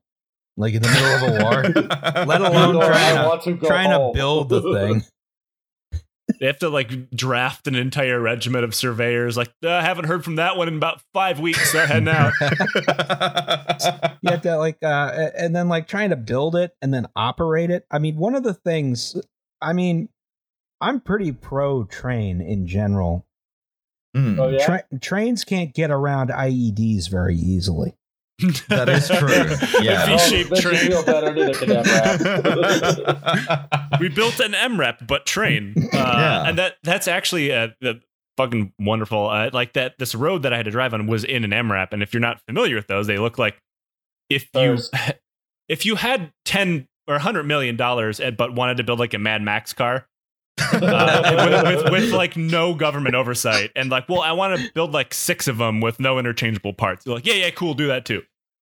like 0.58 0.74
in 0.74 0.82
the 0.82 0.90
middle 0.90 1.06
of 1.06 1.22
a 1.24 1.44
war 1.44 2.26
let 2.26 2.42
alone 2.42 2.76
trying 2.76 3.40
to 3.42 3.58
to 3.58 3.66
trying 3.68 3.90
to 3.92 4.12
build 4.14 4.50
the 4.50 4.62
thing 4.62 5.04
They 6.40 6.48
have 6.48 6.60
to 6.60 6.70
like 6.70 7.10
draft 7.12 7.68
an 7.68 7.76
entire 7.76 8.20
regiment 8.20 8.64
of 8.64 8.74
surveyors. 8.76 9.38
Like, 9.38 9.52
"Uh, 9.64 9.70
I 9.70 9.82
haven't 9.82 10.06
heard 10.06 10.24
from 10.24 10.36
that 10.36 10.58
one 10.58 10.68
in 10.68 10.76
about 10.78 11.02
five 11.14 11.40
weeks. 11.40 11.74
They're 11.74 11.88
heading 11.88 12.08
out. 12.10 12.34
you 14.22 14.32
have 14.32 14.42
to 14.42 14.58
like 14.58 14.78
uh 14.84 15.30
and 15.38 15.56
then 15.56 15.70
like 15.70 15.88
trying 15.88 16.10
to 16.10 16.16
build 16.16 16.56
it 16.56 16.76
and 16.82 16.94
then 16.94 17.08
operate 17.16 17.70
it 17.70 17.86
i 17.92 18.00
mean 18.00 18.16
one 18.18 18.36
of 18.36 18.44
the 18.44 18.54
things 18.54 19.16
i 19.62 19.74
mean 19.74 20.10
i'm 20.82 21.00
pretty 21.00 21.32
pro 21.32 21.84
train 21.84 22.42
in 22.42 22.66
general 22.68 23.26
Mm, 24.16 24.40
Oh 24.40 24.48
yeah. 24.48 24.66
Tra- 24.66 25.00
trains 25.02 25.44
can't 25.44 25.74
get 25.74 25.92
around 25.92 26.30
ieds 26.30 27.10
very 27.10 27.36
easily 27.36 27.96
That 28.68 28.90
is 28.90 29.08
true. 29.08 29.56
Yeah. 29.84 30.06
Oh, 30.08 30.18
V-shaped 30.18 30.52
makes 30.52 30.62
train. 30.64 30.88
feel 30.88 31.06
better, 31.06 31.34
neither 31.34 31.54
can 31.54 31.70
we 34.00 34.10
built 34.10 34.40
an 34.40 34.54
MRAP, 34.54 35.08
but 35.08 35.26
train. 35.26 35.74
Uh, 35.78 35.88
Yeah. 35.94 36.48
And 36.48 36.58
that 36.58 36.76
that's 36.84 37.08
actually 37.08 37.52
uh, 37.54 37.70
the 37.82 38.02
fucking 38.38 38.74
wonderful. 38.80 39.30
Uh, 39.30 39.50
like 39.54 39.74
that, 39.74 39.96
this 40.00 40.16
road 40.16 40.44
that 40.44 40.54
I 40.54 40.58
had 40.58 40.66
to 40.66 40.72
drive 40.72 40.94
on 40.94 41.08
was 41.08 41.24
in 41.24 41.44
an 41.44 41.52
MRAP, 41.52 41.90
and 41.94 42.04
if 42.04 42.14
you're 42.14 42.22
not 42.22 42.42
familiar 42.46 42.76
with 42.76 42.88
those, 42.88 43.08
they 43.08 43.18
look 43.18 43.38
like 43.38 43.58
if 44.30 44.50
you 44.54 44.78
if 45.70 45.86
you 45.86 45.96
had 45.96 46.32
ten 46.44 46.88
or 47.08 47.20
hundred 47.20 47.44
million 47.44 47.76
dollars, 47.76 48.20
but 48.38 48.54
wanted 48.54 48.78
to 48.78 48.84
build 48.84 49.00
like 49.00 49.14
a 49.14 49.20
Mad 49.20 49.42
Max 49.42 49.74
car. 49.74 50.08
Uh, 50.84 51.64
with, 51.66 51.84
with, 51.84 51.92
with 51.92 52.12
like 52.14 52.36
no 52.38 52.74
government 52.74 53.16
oversight 53.16 53.72
and 53.76 53.90
like 53.90 54.08
well 54.10 54.22
i 54.22 54.32
want 54.32 54.60
to 54.60 54.72
build 54.74 54.92
like 54.92 55.14
six 55.14 55.48
of 55.48 55.58
them 55.58 55.82
with 55.82 56.00
no 56.00 56.20
interchangeable 56.20 56.74
parts. 56.74 57.04
They're 57.06 57.14
like 57.16 57.26
yeah 57.26 57.34
yeah 57.36 57.50
cool 57.52 57.74
do 57.74 57.88
that 57.88 58.06
too. 58.06 58.22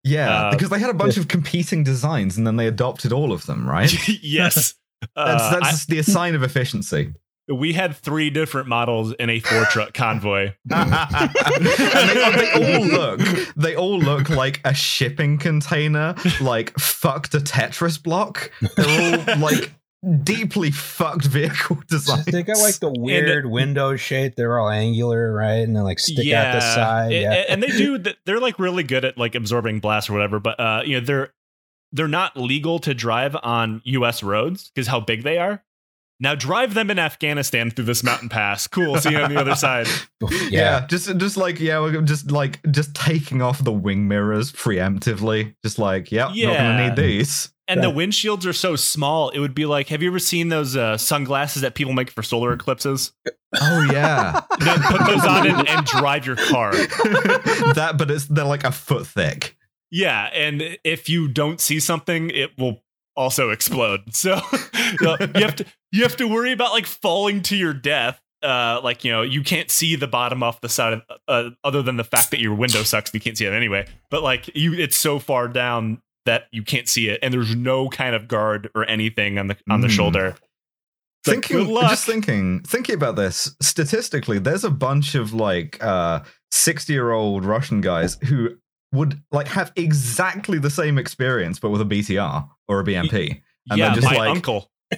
Yeah, 0.04 0.30
Uh, 0.46 0.50
because 0.52 0.70
they 0.70 0.78
had 0.78 0.90
a 0.90 0.94
bunch 0.94 1.16
of 1.16 1.26
competing 1.26 1.82
designs 1.82 2.36
and 2.38 2.46
then 2.46 2.54
they 2.56 2.68
adopted 2.68 3.12
all 3.12 3.32
of 3.32 3.46
them, 3.46 3.68
right? 3.68 3.92
yes. 4.22 4.74
That's 5.16 5.42
Uh, 5.42 5.60
that's 5.60 5.86
the 5.86 6.02
sign 6.02 6.34
of 6.34 6.42
efficiency. 6.42 7.12
We 7.48 7.72
had 7.74 7.94
three 7.94 8.30
different 8.30 8.66
models 8.68 9.12
in 9.12 9.30
a 9.30 9.38
four 9.40 9.64
truck 9.66 9.92
convoy. 9.94 10.52
And 10.70 10.92
they, 11.66 12.30
they 12.36 12.52
all 12.78 12.84
look 12.86 13.20
they 13.56 13.76
all 13.76 13.98
look 13.98 14.28
like 14.30 14.60
a 14.64 14.74
shipping 14.74 15.38
container 15.38 16.14
like 16.40 16.76
fucked 16.78 17.34
a 17.34 17.38
tetris 17.38 18.02
block. 18.02 18.50
They're 18.76 18.86
all 19.28 19.38
like 19.38 19.72
deeply 20.22 20.70
fucked 20.70 21.26
vehicle 21.26 21.78
designs. 21.88 22.24
they 22.26 22.42
got 22.42 22.58
like 22.58 22.76
the 22.76 22.92
weird 22.96 23.46
window 23.46 23.96
shape 23.96 24.36
they're 24.36 24.58
all 24.58 24.70
angular 24.70 25.32
right? 25.32 25.60
And 25.62 25.74
they 25.74 25.80
like 25.80 25.98
stick 25.98 26.32
out 26.32 26.54
the 26.54 26.60
side. 26.60 27.12
A- 27.12 27.22
yeah. 27.22 27.32
and 27.48 27.62
they 27.62 27.68
do 27.68 27.98
they're 28.24 28.40
like 28.40 28.58
really 28.58 28.82
good 28.84 29.04
at 29.04 29.18
like 29.18 29.34
absorbing 29.34 29.80
blast 29.80 30.08
or 30.08 30.12
whatever 30.12 30.38
but 30.38 30.58
uh 30.60 30.82
you 30.84 31.00
know 31.00 31.04
they're 31.04 31.32
they're 31.92 32.08
not 32.08 32.36
legal 32.36 32.78
to 32.80 32.94
drive 32.94 33.36
on 33.42 33.80
us 33.84 34.22
roads 34.22 34.70
because 34.74 34.86
how 34.86 35.00
big 35.00 35.22
they 35.22 35.38
are 35.38 35.62
now 36.20 36.34
drive 36.34 36.74
them 36.74 36.90
in 36.90 36.98
afghanistan 36.98 37.70
through 37.70 37.84
this 37.84 38.02
mountain 38.02 38.28
pass. 38.28 38.66
Cool. 38.66 38.96
See 38.98 39.10
you 39.10 39.18
on 39.18 39.32
the 39.32 39.40
other 39.40 39.54
side. 39.54 39.86
Yeah. 40.22 40.30
yeah 40.50 40.86
just 40.86 41.14
just 41.18 41.36
like 41.36 41.60
yeah 41.60 41.78
we're 41.78 42.00
just 42.00 42.30
like 42.30 42.58
just 42.72 42.94
taking 42.94 43.42
off 43.42 43.62
the 43.62 43.72
wing 43.72 44.08
mirrors 44.08 44.50
preemptively. 44.52 45.54
Just 45.64 45.78
like 45.78 46.10
yep 46.10 46.28
not 46.28 46.36
Yeah. 46.36 46.56
gonna 46.56 46.88
need 46.88 46.96
these. 46.96 47.52
And 47.68 47.82
the 47.82 47.88
Right. 47.88 47.96
windshields 47.96 48.46
are 48.46 48.52
so 48.52 48.76
small 48.76 49.28
it 49.30 49.40
would 49.40 49.54
be 49.54 49.66
like 49.66 49.88
have 49.88 50.02
you 50.02 50.08
ever 50.08 50.18
seen 50.18 50.48
those 50.48 50.74
uh, 50.76 50.96
sunglasses 50.96 51.62
that 51.62 51.74
people 51.74 51.92
make 51.92 52.10
for 52.10 52.22
solar 52.22 52.52
eclipses? 52.52 53.12
Oh 53.60 53.88
yeah. 53.92 54.40
Then 54.60 54.80
put 54.82 55.06
those 55.06 55.24
on 55.24 55.46
and, 55.46 55.68
and 55.68 55.84
drive 55.86 56.26
your 56.26 56.36
car. 56.36 56.72
That 57.74 57.94
but 57.98 58.10
it's 58.10 58.24
they're 58.26 58.44
like 58.44 58.64
a 58.64 58.72
foot 58.72 59.06
thick. 59.06 59.56
Yeah 59.90 60.30
and 60.32 60.78
if 60.82 61.08
you 61.08 61.28
don't 61.28 61.60
see 61.60 61.78
something 61.80 62.30
it 62.30 62.56
will 62.58 62.82
also 63.16 63.50
explode. 63.50 64.02
So 64.14 64.40
you, 65.00 65.16
have 65.34 65.56
to 65.56 65.64
you 65.92 66.02
have 66.02 66.16
to 66.18 66.26
worry 66.28 66.52
about 66.52 66.72
like 66.72 66.86
falling 66.86 67.42
to 67.42 67.56
your 67.56 67.72
death. 67.74 68.20
Uh, 68.42 68.80
like 68.84 69.04
you 69.04 69.10
know, 69.10 69.22
you 69.22 69.42
can't 69.42 69.70
see 69.70 69.96
the 69.96 70.06
bottom 70.06 70.42
off 70.42 70.60
the 70.60 70.68
side 70.68 70.92
of 70.92 71.02
uh, 71.26 71.50
other 71.64 71.82
than 71.82 71.96
the 71.96 72.04
fact 72.04 72.30
that 72.30 72.40
your 72.40 72.54
window 72.54 72.82
sucks. 72.82 73.12
You 73.12 73.20
can't 73.20 73.36
see 73.36 73.46
it 73.46 73.52
anyway. 73.52 73.86
But 74.10 74.22
like 74.22 74.54
you, 74.54 74.74
it's 74.74 74.96
so 74.96 75.18
far 75.18 75.48
down 75.48 76.00
that 76.26 76.44
you 76.52 76.62
can't 76.62 76.88
see 76.88 77.08
it, 77.08 77.18
and 77.22 77.32
there's 77.32 77.54
no 77.56 77.88
kind 77.88 78.14
of 78.14 78.28
guard 78.28 78.68
or 78.74 78.84
anything 78.88 79.38
on 79.38 79.46
the 79.48 79.56
on 79.70 79.80
the 79.80 79.88
Mm. 79.88 79.92
shoulder. 79.92 80.24
Like, 81.26 81.36
thinking 81.42 81.56
good 81.56 81.66
luck. 81.68 81.90
just 81.90 82.04
thinking 82.06 82.60
thinking 82.60 82.94
about 82.94 83.16
this 83.16 83.56
statistically 83.60 84.38
there's 84.38 84.62
a 84.62 84.70
bunch 84.70 85.16
of 85.16 85.32
like 85.34 85.82
uh 85.82 86.20
60 86.52 86.92
year 86.92 87.10
old 87.10 87.44
russian 87.44 87.80
guys 87.80 88.16
who 88.26 88.50
would 88.92 89.20
like 89.32 89.48
have 89.48 89.72
exactly 89.76 90.58
the 90.58 90.70
same 90.70 90.96
experience 90.98 91.58
but 91.58 91.70
with 91.70 91.80
a 91.80 91.84
btr 91.84 92.48
or 92.68 92.80
a 92.80 92.84
bmp 92.84 93.40
and 93.68 93.78
yeah, 93.78 93.86
they're 93.86 93.96
just 93.96 94.06
my 94.06 94.16
like- 94.16 94.30
uncle. 94.30 94.70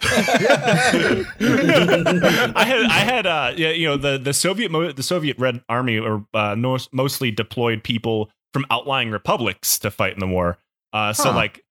I 1.40 2.64
had 2.66 2.82
I 2.84 2.98
had 2.98 3.26
uh 3.26 3.52
yeah, 3.56 3.70
you 3.70 3.86
know 3.88 3.96
the 3.96 4.18
the 4.18 4.32
Soviet 4.34 4.70
mo- 4.70 4.92
the 4.92 5.02
Soviet 5.02 5.38
Red 5.38 5.62
Army 5.68 5.98
or 5.98 6.26
uh, 6.34 6.54
no, 6.54 6.76
mostly 6.92 7.30
deployed 7.30 7.82
people 7.82 8.30
from 8.52 8.66
outlying 8.70 9.10
republics 9.10 9.78
to 9.80 9.90
fight 9.90 10.12
in 10.12 10.18
the 10.20 10.26
war. 10.26 10.58
Uh, 10.92 11.12
so 11.14 11.30
Huh. 11.30 11.36
like 11.36 11.64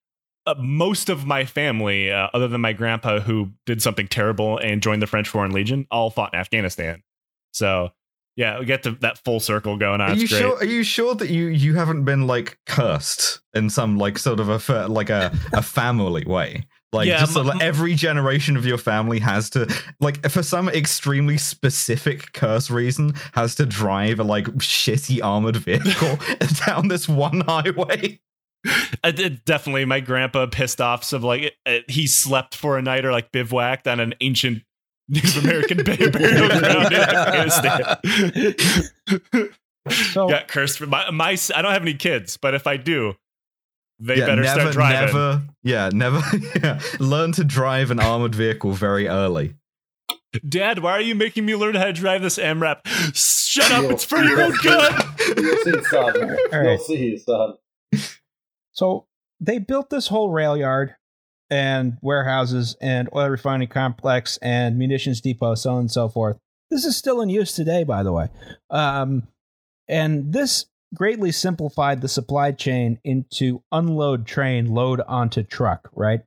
uh, 0.47 0.55
most 0.59 1.09
of 1.09 1.25
my 1.25 1.45
family, 1.45 2.11
uh, 2.11 2.29
other 2.33 2.47
than 2.47 2.61
my 2.61 2.73
grandpa 2.73 3.19
who 3.19 3.51
did 3.65 3.81
something 3.81 4.07
terrible 4.07 4.57
and 4.57 4.81
joined 4.81 5.01
the 5.01 5.07
French 5.07 5.27
Foreign 5.29 5.51
Legion, 5.51 5.85
all 5.91 6.09
fought 6.09 6.33
in 6.33 6.39
Afghanistan. 6.39 7.03
So 7.51 7.91
yeah, 8.37 8.59
we 8.59 8.65
get 8.65 8.83
to 8.83 8.91
that 9.01 9.17
full 9.25 9.39
circle 9.39 9.77
going 9.77 9.99
on. 9.99 10.11
are 10.11 10.15
you 10.15 10.27
sure 10.27 10.55
are 10.57 10.65
you 10.65 10.83
sure 10.83 11.15
that 11.15 11.29
you 11.29 11.47
you 11.47 11.75
haven't 11.75 12.05
been 12.05 12.27
like 12.27 12.57
cursed 12.67 13.41
in 13.53 13.69
some 13.69 13.97
like 13.97 14.17
sort 14.17 14.39
of 14.39 14.69
a 14.69 14.87
like 14.87 15.09
a 15.09 15.37
a 15.53 15.61
family 15.61 16.23
way 16.23 16.65
like 16.93 17.07
Yeah, 17.07 17.19
just 17.19 17.33
so, 17.33 17.41
like, 17.41 17.61
every 17.61 17.95
generation 17.95 18.55
of 18.55 18.65
your 18.65 18.77
family 18.77 19.19
has 19.19 19.49
to 19.51 19.67
like 19.99 20.29
for 20.29 20.43
some 20.43 20.69
extremely 20.69 21.37
specific 21.37 22.31
curse 22.31 22.69
reason 22.69 23.13
has 23.33 23.55
to 23.55 23.65
drive 23.65 24.19
a 24.19 24.23
like 24.23 24.45
shitty 24.57 25.21
armored 25.21 25.57
vehicle 25.57 26.17
down 26.65 26.87
this 26.87 27.09
one 27.09 27.41
highway 27.41 28.19
I 29.03 29.11
did 29.11 29.45
definitely. 29.45 29.85
My 29.85 29.99
grandpa 29.99 30.45
pissed 30.47 30.81
off. 30.81 31.03
So 31.03 31.17
like 31.19 31.55
he 31.87 32.07
slept 32.07 32.55
for 32.55 32.77
a 32.77 32.81
night 32.81 33.05
or 33.05 33.11
like 33.11 33.31
bivouacked 33.31 33.87
on 33.87 33.99
an 33.99 34.13
ancient 34.19 34.63
Native 35.09 35.43
American 35.43 35.83
burial 35.83 36.11
ground 36.11 36.93
in 36.93 36.99
Afghanistan. 37.01 37.97
So 40.11 40.27
Got 40.27 40.47
cursed. 40.49 40.79
For 40.79 40.85
my, 40.85 41.09
my 41.11 41.37
I 41.55 41.61
don't 41.61 41.71
have 41.71 41.81
any 41.81 41.93
kids, 41.93 42.35
but 42.37 42.53
if 42.53 42.67
I 42.67 42.75
do, 42.77 43.13
they 43.99 44.17
yeah, 44.17 44.25
better 44.25 44.41
never, 44.41 44.59
start 44.59 44.73
driving. 44.73 45.05
never, 45.15 45.43
yeah, 45.63 45.89
never, 45.93 46.21
yeah. 46.61 46.79
Learn 46.99 47.31
to 47.33 47.43
drive 47.45 47.89
an 47.89 47.99
armored 47.99 48.35
vehicle 48.35 48.73
very 48.73 49.07
early. 49.07 49.55
Dad, 50.47 50.79
why 50.79 50.91
are 50.91 51.01
you 51.01 51.15
making 51.15 51.45
me 51.45 51.55
learn 51.55 51.75
how 51.75 51.85
to 51.85 51.93
drive 51.93 52.21
this 52.21 52.37
MRAP? 52.37 52.81
Shut 53.15 53.71
up! 53.71 53.83
You'll- 53.83 53.91
It's 53.91 54.03
for 54.03 54.17
your 54.21 54.41
own 54.41 54.51
good. 54.61 54.93
You'll 55.37 55.63
see, 55.63 55.83
son. 55.85 56.37
All 56.53 56.63
You'll 56.63 56.77
see, 56.79 57.17
son. 57.17 57.53
So 58.73 59.05
they 59.39 59.57
built 59.57 59.89
this 59.89 60.07
whole 60.07 60.29
rail 60.31 60.57
yard 60.57 60.95
and 61.49 61.97
warehouses 62.01 62.75
and 62.81 63.09
oil 63.15 63.29
refining 63.29 63.67
complex 63.67 64.37
and 64.41 64.77
munitions 64.77 65.21
depot, 65.21 65.55
so 65.55 65.71
on 65.73 65.79
and 65.81 65.91
so 65.91 66.09
forth. 66.09 66.37
This 66.69 66.83
is 66.85 66.97
still 66.97 67.21
in 67.21 67.29
use 67.29 67.53
today, 67.53 67.83
by 67.83 68.03
the 68.03 68.11
way. 68.11 68.29
Um, 68.69 69.27
and 69.87 70.33
this 70.33 70.65
greatly 70.93 71.31
simplified 71.31 72.01
the 72.01 72.07
supply 72.09 72.51
chain 72.51 72.99
into 73.03 73.61
unload 73.71 74.25
train, 74.25 74.67
load 74.73 75.01
onto 75.07 75.43
truck, 75.43 75.89
right? 75.93 76.21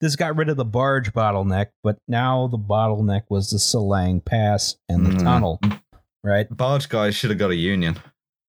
This 0.00 0.16
got 0.16 0.36
rid 0.36 0.48
of 0.48 0.56
the 0.56 0.64
barge 0.64 1.12
bottleneck, 1.12 1.66
but 1.84 1.98
now 2.08 2.48
the 2.48 2.58
bottleneck 2.58 3.22
was 3.28 3.50
the 3.50 3.58
Salang 3.58 4.24
Pass 4.24 4.76
and 4.88 5.06
the 5.06 5.10
Mm. 5.10 5.22
tunnel, 5.22 5.60
right? 6.24 6.46
Barge 6.50 6.88
guys 6.88 7.14
should 7.14 7.30
have 7.30 7.38
got 7.38 7.50
a 7.52 7.56
union. 7.56 7.96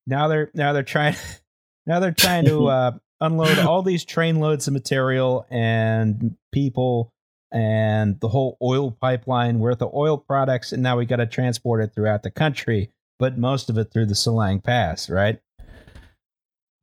now 0.07 0.27
they're 0.27 0.49
now 0.55 0.73
they're 0.73 0.81
trying 0.83 1.15
now 1.85 1.99
they're 1.99 2.11
trying 2.11 2.45
to 2.45 2.65
uh, 2.67 2.91
unload 3.23 3.57
all 3.59 3.81
these 3.81 4.03
train 4.03 4.39
loads 4.39 4.67
of 4.67 4.73
material 4.73 5.45
and 5.49 6.35
people 6.51 7.11
and 7.51 8.19
the 8.19 8.27
whole 8.27 8.57
oil 8.61 8.91
pipeline 8.91 9.59
worth 9.59 9.81
of 9.81 9.93
oil 9.93 10.17
products 10.17 10.71
and 10.73 10.83
now 10.83 10.97
we 10.97 11.05
got 11.05 11.17
to 11.17 11.25
transport 11.25 11.83
it 11.83 11.93
throughout 11.95 12.23
the 12.23 12.31
country 12.31 12.91
but 13.19 13.37
most 13.37 13.69
of 13.69 13.77
it 13.77 13.91
through 13.91 14.05
the 14.05 14.13
Salang 14.13 14.63
Pass 14.63 15.09
right 15.09 15.39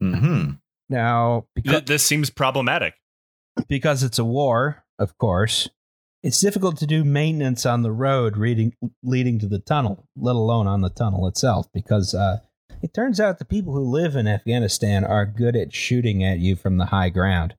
hmm 0.01 0.53
now 0.89 1.47
because, 1.55 1.85
this 1.85 2.05
seems 2.05 2.31
problematic. 2.31 2.95
because 3.69 4.03
it's 4.03 4.19
a 4.19 4.25
war 4.25 4.85
of 4.99 5.17
course 5.19 5.69
it's 6.23 6.41
difficult 6.41 6.79
to 6.79 6.87
do 6.87 7.05
maintenance 7.05 7.67
on 7.67 7.83
the 7.83 7.93
road 7.93 8.37
leading 8.37 8.75
leading 9.03 9.39
to 9.39 9.47
the 9.47 9.59
tunnel 9.59 10.07
let 10.17 10.37
alone 10.37 10.67
on 10.67 10.81
the 10.81 10.91
tunnel 10.91 11.27
itself 11.27 11.67
because 11.75 12.15
uh, 12.15 12.39
it 12.83 12.95
turns 12.95 13.21
out 13.21 13.39
the 13.39 13.45
people 13.45 13.73
who 13.73 13.81
live 13.85 14.17
in 14.17 14.27
Afghanistan 14.27 15.05
are 15.05 15.27
good 15.27 15.57
at 15.57 15.73
shooting 15.75 16.25
at 16.25 16.39
you 16.39 16.57
from 16.57 16.79
the 16.79 16.87
high 16.87 17.09
ground. 17.11 17.55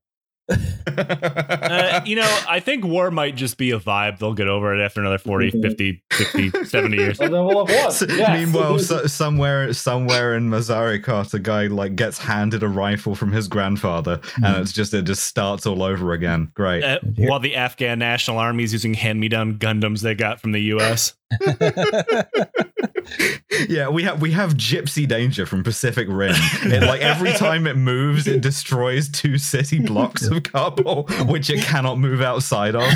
Uh, 0.88 2.02
you 2.06 2.16
know, 2.16 2.40
I 2.50 2.60
think 2.60 2.84
war 2.84 3.12
might 3.12 3.36
just 3.36 3.58
be 3.58 3.72
a 3.72 3.80
vibe. 3.80 4.20
They'll 4.20 4.34
get 4.34 4.48
over 4.48 4.76
it 4.76 4.84
after 4.84 5.00
another 5.00 5.18
40, 5.18 5.52
50, 5.62 6.04
60, 6.12 6.52
70 6.66 6.98
years. 6.98 7.20
And 7.20 7.34
then 7.34 7.46
we'll 7.46 7.66
have 7.66 7.76
won. 7.76 7.92
So, 7.92 8.06
Yes. 8.10 8.38
Meanwhile, 8.38 8.80
so, 8.80 9.06
somewhere, 9.06 9.72
somewhere 9.74 10.36
in 10.36 10.50
Mazarikot, 10.50 11.34
a 11.34 11.40
guy 11.40 11.68
like 11.68 11.96
gets 11.96 12.18
handed 12.18 12.64
a 12.64 12.68
rifle 12.68 13.16
from 13.16 13.32
his 13.32 13.48
grandfather, 13.48 14.20
and 14.44 14.58
it's 14.58 14.74
just 14.74 14.94
it 14.94 15.04
just 15.06 15.24
starts 15.24 15.66
all 15.66 15.82
over 15.84 16.12
again. 16.14 16.52
Great. 16.54 16.84
Uh, 16.84 17.00
while 17.16 17.40
the 17.40 17.56
Afghan 17.56 18.00
National 18.00 18.38
Army 18.38 18.64
is 18.64 18.74
using 18.74 18.94
hand-me-down 18.94 19.60
Gundams 19.60 20.02
they 20.02 20.16
got 20.16 20.42
from 20.42 20.52
the 20.52 20.62
U.S. 20.64 21.14
yeah, 23.70 23.90
we 23.90 24.04
have 24.04 24.22
we 24.22 24.32
have 24.32 24.54
Gipsy 24.56 25.08
Danger 25.08 25.46
from 25.46 25.64
Pacific 25.64 26.08
Rim. 26.10 26.36
It, 26.64 26.84
like 26.84 27.02
every 27.02 27.32
time 27.34 27.68
it 27.68 27.78
moves, 27.78 28.28
it 28.28 28.42
destroys 28.42 29.10
two 29.10 29.38
city 29.38 29.80
blocks 29.80 30.26
of 30.28 30.44
Kabul, 30.44 31.04
which 31.28 31.50
it 31.50 31.64
cannot 31.64 32.00
move 32.00 32.22
outside 32.22 32.76
of. 32.76 32.92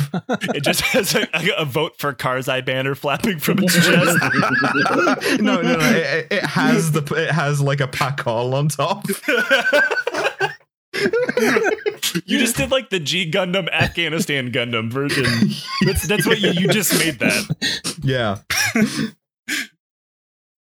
It 0.53 0.63
just 0.63 0.81
has 0.81 1.15
a, 1.15 1.27
a 1.57 1.65
vote 1.65 1.97
for 1.97 2.13
Karzai 2.13 2.65
banner 2.65 2.95
flapping 2.95 3.39
from 3.39 3.59
its 3.59 3.75
chest. 3.75 4.17
no, 5.41 5.61
no, 5.61 5.77
no. 5.77 5.79
It, 5.79 6.27
it 6.31 6.43
has 6.43 6.91
the 6.91 7.01
it 7.15 7.31
has 7.31 7.61
like 7.61 7.81
a 7.81 7.87
pakol 7.87 8.53
on 8.53 8.69
top. 8.69 9.05
you 12.25 12.39
just 12.39 12.55
did 12.57 12.71
like 12.71 12.89
the 12.89 12.99
G 12.99 13.29
Gundam 13.29 13.69
Afghanistan 13.71 14.51
Gundam 14.51 14.91
version. 14.91 15.25
That's 15.85 16.07
that's 16.07 16.25
what 16.25 16.39
you, 16.39 16.51
you 16.51 16.67
just 16.69 16.97
made 16.97 17.19
that. 17.19 17.93
Yeah. 18.03 18.37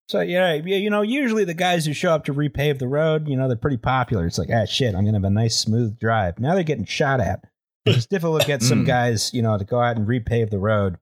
So 0.10 0.20
yeah, 0.20 0.56
yeah, 0.56 0.76
you 0.76 0.90
know, 0.90 1.04
usually 1.04 1.46
the 1.46 1.54
guys 1.54 1.86
who 1.86 1.94
show 1.94 2.12
up 2.12 2.26
to 2.26 2.34
repave 2.34 2.80
the 2.80 2.88
road, 2.90 3.30
you 3.30 3.38
know, 3.38 3.48
they're 3.48 3.56
pretty 3.56 3.78
popular. 3.78 4.26
It's 4.26 4.38
like, 4.38 4.50
ah, 4.54 4.66
shit, 4.66 4.94
I'm 4.94 5.06
gonna 5.06 5.16
have 5.16 5.24
a 5.24 5.30
nice 5.30 5.56
smooth 5.56 5.98
drive. 6.00 6.38
Now 6.38 6.54
they're 6.54 6.64
getting 6.66 6.84
shot 6.84 7.22
at. 7.22 7.46
It's 7.86 8.08
difficult 8.08 8.42
to 8.42 8.48
get 8.48 8.62
some 8.62 8.84
Mm. 8.84 8.88
guys, 8.88 9.34
you 9.34 9.42
know, 9.42 9.58
to 9.58 9.64
go 9.64 9.80
out 9.80 9.96
and 9.96 10.06
repave 10.06 10.50
the 10.50 10.60
road. 10.60 10.98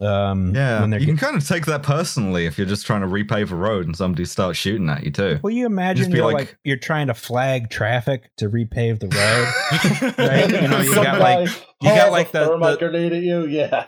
Um, 0.00 0.54
Yeah, 0.54 0.80
when 0.80 0.90
they're 0.90 1.00
you 1.00 1.06
can 1.06 1.16
kind 1.16 1.36
of 1.36 1.46
take 1.46 1.66
that 1.66 1.82
personally 1.84 2.46
if 2.46 2.58
you're 2.58 2.66
just 2.66 2.84
trying 2.84 3.02
to 3.02 3.06
repave 3.06 3.50
a 3.52 3.54
road 3.54 3.86
and 3.86 3.96
somebody 3.96 4.24
starts 4.24 4.58
shooting 4.58 4.88
at 4.88 5.04
you 5.04 5.10
too. 5.10 5.38
well, 5.42 5.52
you 5.52 5.66
imagine 5.66 6.06
Just 6.06 6.16
you're 6.16 6.24
like- 6.26 6.34
like, 6.48 6.58
you're 6.64 6.76
trying 6.76 7.06
to 7.06 7.14
flag 7.14 7.70
traffic 7.70 8.30
to 8.38 8.48
repave 8.50 8.98
the 9.00 9.08
road. 9.08 10.14
Right, 10.18 10.50
you 10.62 10.68
know, 10.68 10.80
you 10.80 10.94
got, 10.96 11.20
like- 11.20 11.48
you 11.80 11.88
got, 11.90 12.10
like, 12.12 12.32
the- 12.32 12.44
thermite 12.46 12.78
the- 12.80 12.88
grenade 12.88 13.12
at 13.12 13.22
you. 13.22 13.46
Yeah. 13.46 13.86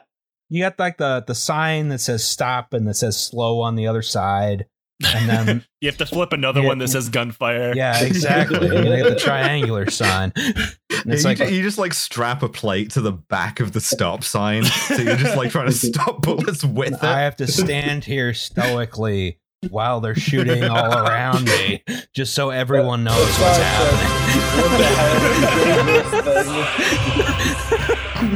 you 0.48 0.62
got 0.62 0.78
like 0.78 0.96
the 0.98 1.24
the 1.26 1.34
sign 1.34 1.88
that 1.88 1.98
says 1.98 2.24
stop 2.24 2.72
and 2.72 2.86
that 2.86 2.94
says 2.94 3.18
slow 3.18 3.60
on 3.60 3.74
the 3.74 3.88
other 3.88 4.02
side, 4.02 4.66
and 5.04 5.28
then 5.28 5.64
You 5.80 5.88
have 5.88 5.98
to 5.98 6.06
flip 6.06 6.32
another 6.32 6.62
Yeah. 6.62 6.68
one 6.68 6.78
that 6.78 6.88
says 6.88 7.08
gunfire. 7.10 7.72
yeah, 7.76 8.02
exactly. 8.02 8.66
and 8.74 8.86
they 8.88 9.02
got 9.02 9.10
the 9.10 9.16
triangular 9.16 9.88
sign. 9.90 10.32
And 10.36 11.12
it's 11.12 11.22
you, 11.22 11.28
like 11.28 11.38
ju- 11.38 11.54
you 11.54 11.62
just 11.62 11.78
like 11.78 11.92
strap 11.94 12.42
a 12.42 12.48
plate 12.48 12.90
to 12.92 13.00
the 13.00 13.12
back 13.12 13.60
of 13.60 13.72
the 13.72 13.80
stop 13.80 14.24
sign, 14.24 14.64
so 14.64 14.94
you're 14.96 15.16
just 15.16 15.36
like 15.36 15.50
trying 15.50 15.66
to 15.66 15.72
stop 15.72 16.22
bullets 16.22 16.64
with 16.64 16.94
it. 16.94 17.02
I 17.04 17.20
have 17.20 17.36
to 17.36 17.46
stand 17.46 18.04
here 18.04 18.32
stoically 18.34 19.38
while 19.70 20.00
they're 20.00 20.14
shooting 20.14 20.64
all 20.64 20.92
around 21.06 21.44
me, 21.44 21.82
just 22.14 22.34
so 22.34 22.50
everyone 22.50 23.04
knows 23.04 23.16
what's 23.38 23.58
happening. 23.58 24.62
What 24.62 24.78
the 24.78 24.84
hell 24.84 25.88
is 25.88 26.10
this 26.24 26.46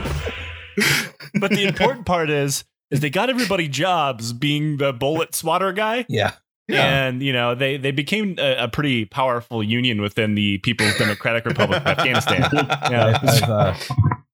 thing? 0.04 1.40
But 1.40 1.50
the 1.50 1.64
important 1.66 2.06
part 2.06 2.30
is 2.30 2.64
is 2.90 3.00
they 3.00 3.10
got 3.10 3.30
everybody 3.30 3.68
jobs 3.68 4.32
being 4.32 4.78
the 4.78 4.92
bullet 4.92 5.34
swatter 5.34 5.72
guy. 5.72 6.04
Yeah, 6.08 6.32
And 6.78 7.22
you 7.22 7.32
know 7.32 7.54
they 7.54 7.76
they 7.76 7.90
became 7.90 8.36
a, 8.38 8.64
a 8.64 8.68
pretty 8.68 9.04
powerful 9.04 9.62
union 9.62 10.00
within 10.00 10.34
the 10.34 10.58
People's 10.58 10.96
Democratic 10.98 11.44
Republic 11.44 11.80
of 11.80 11.86
Afghanistan. 11.86 12.48
Yeah. 12.90 13.18
I've, 13.22 13.42
I've 13.44 13.50
uh, 13.50 13.74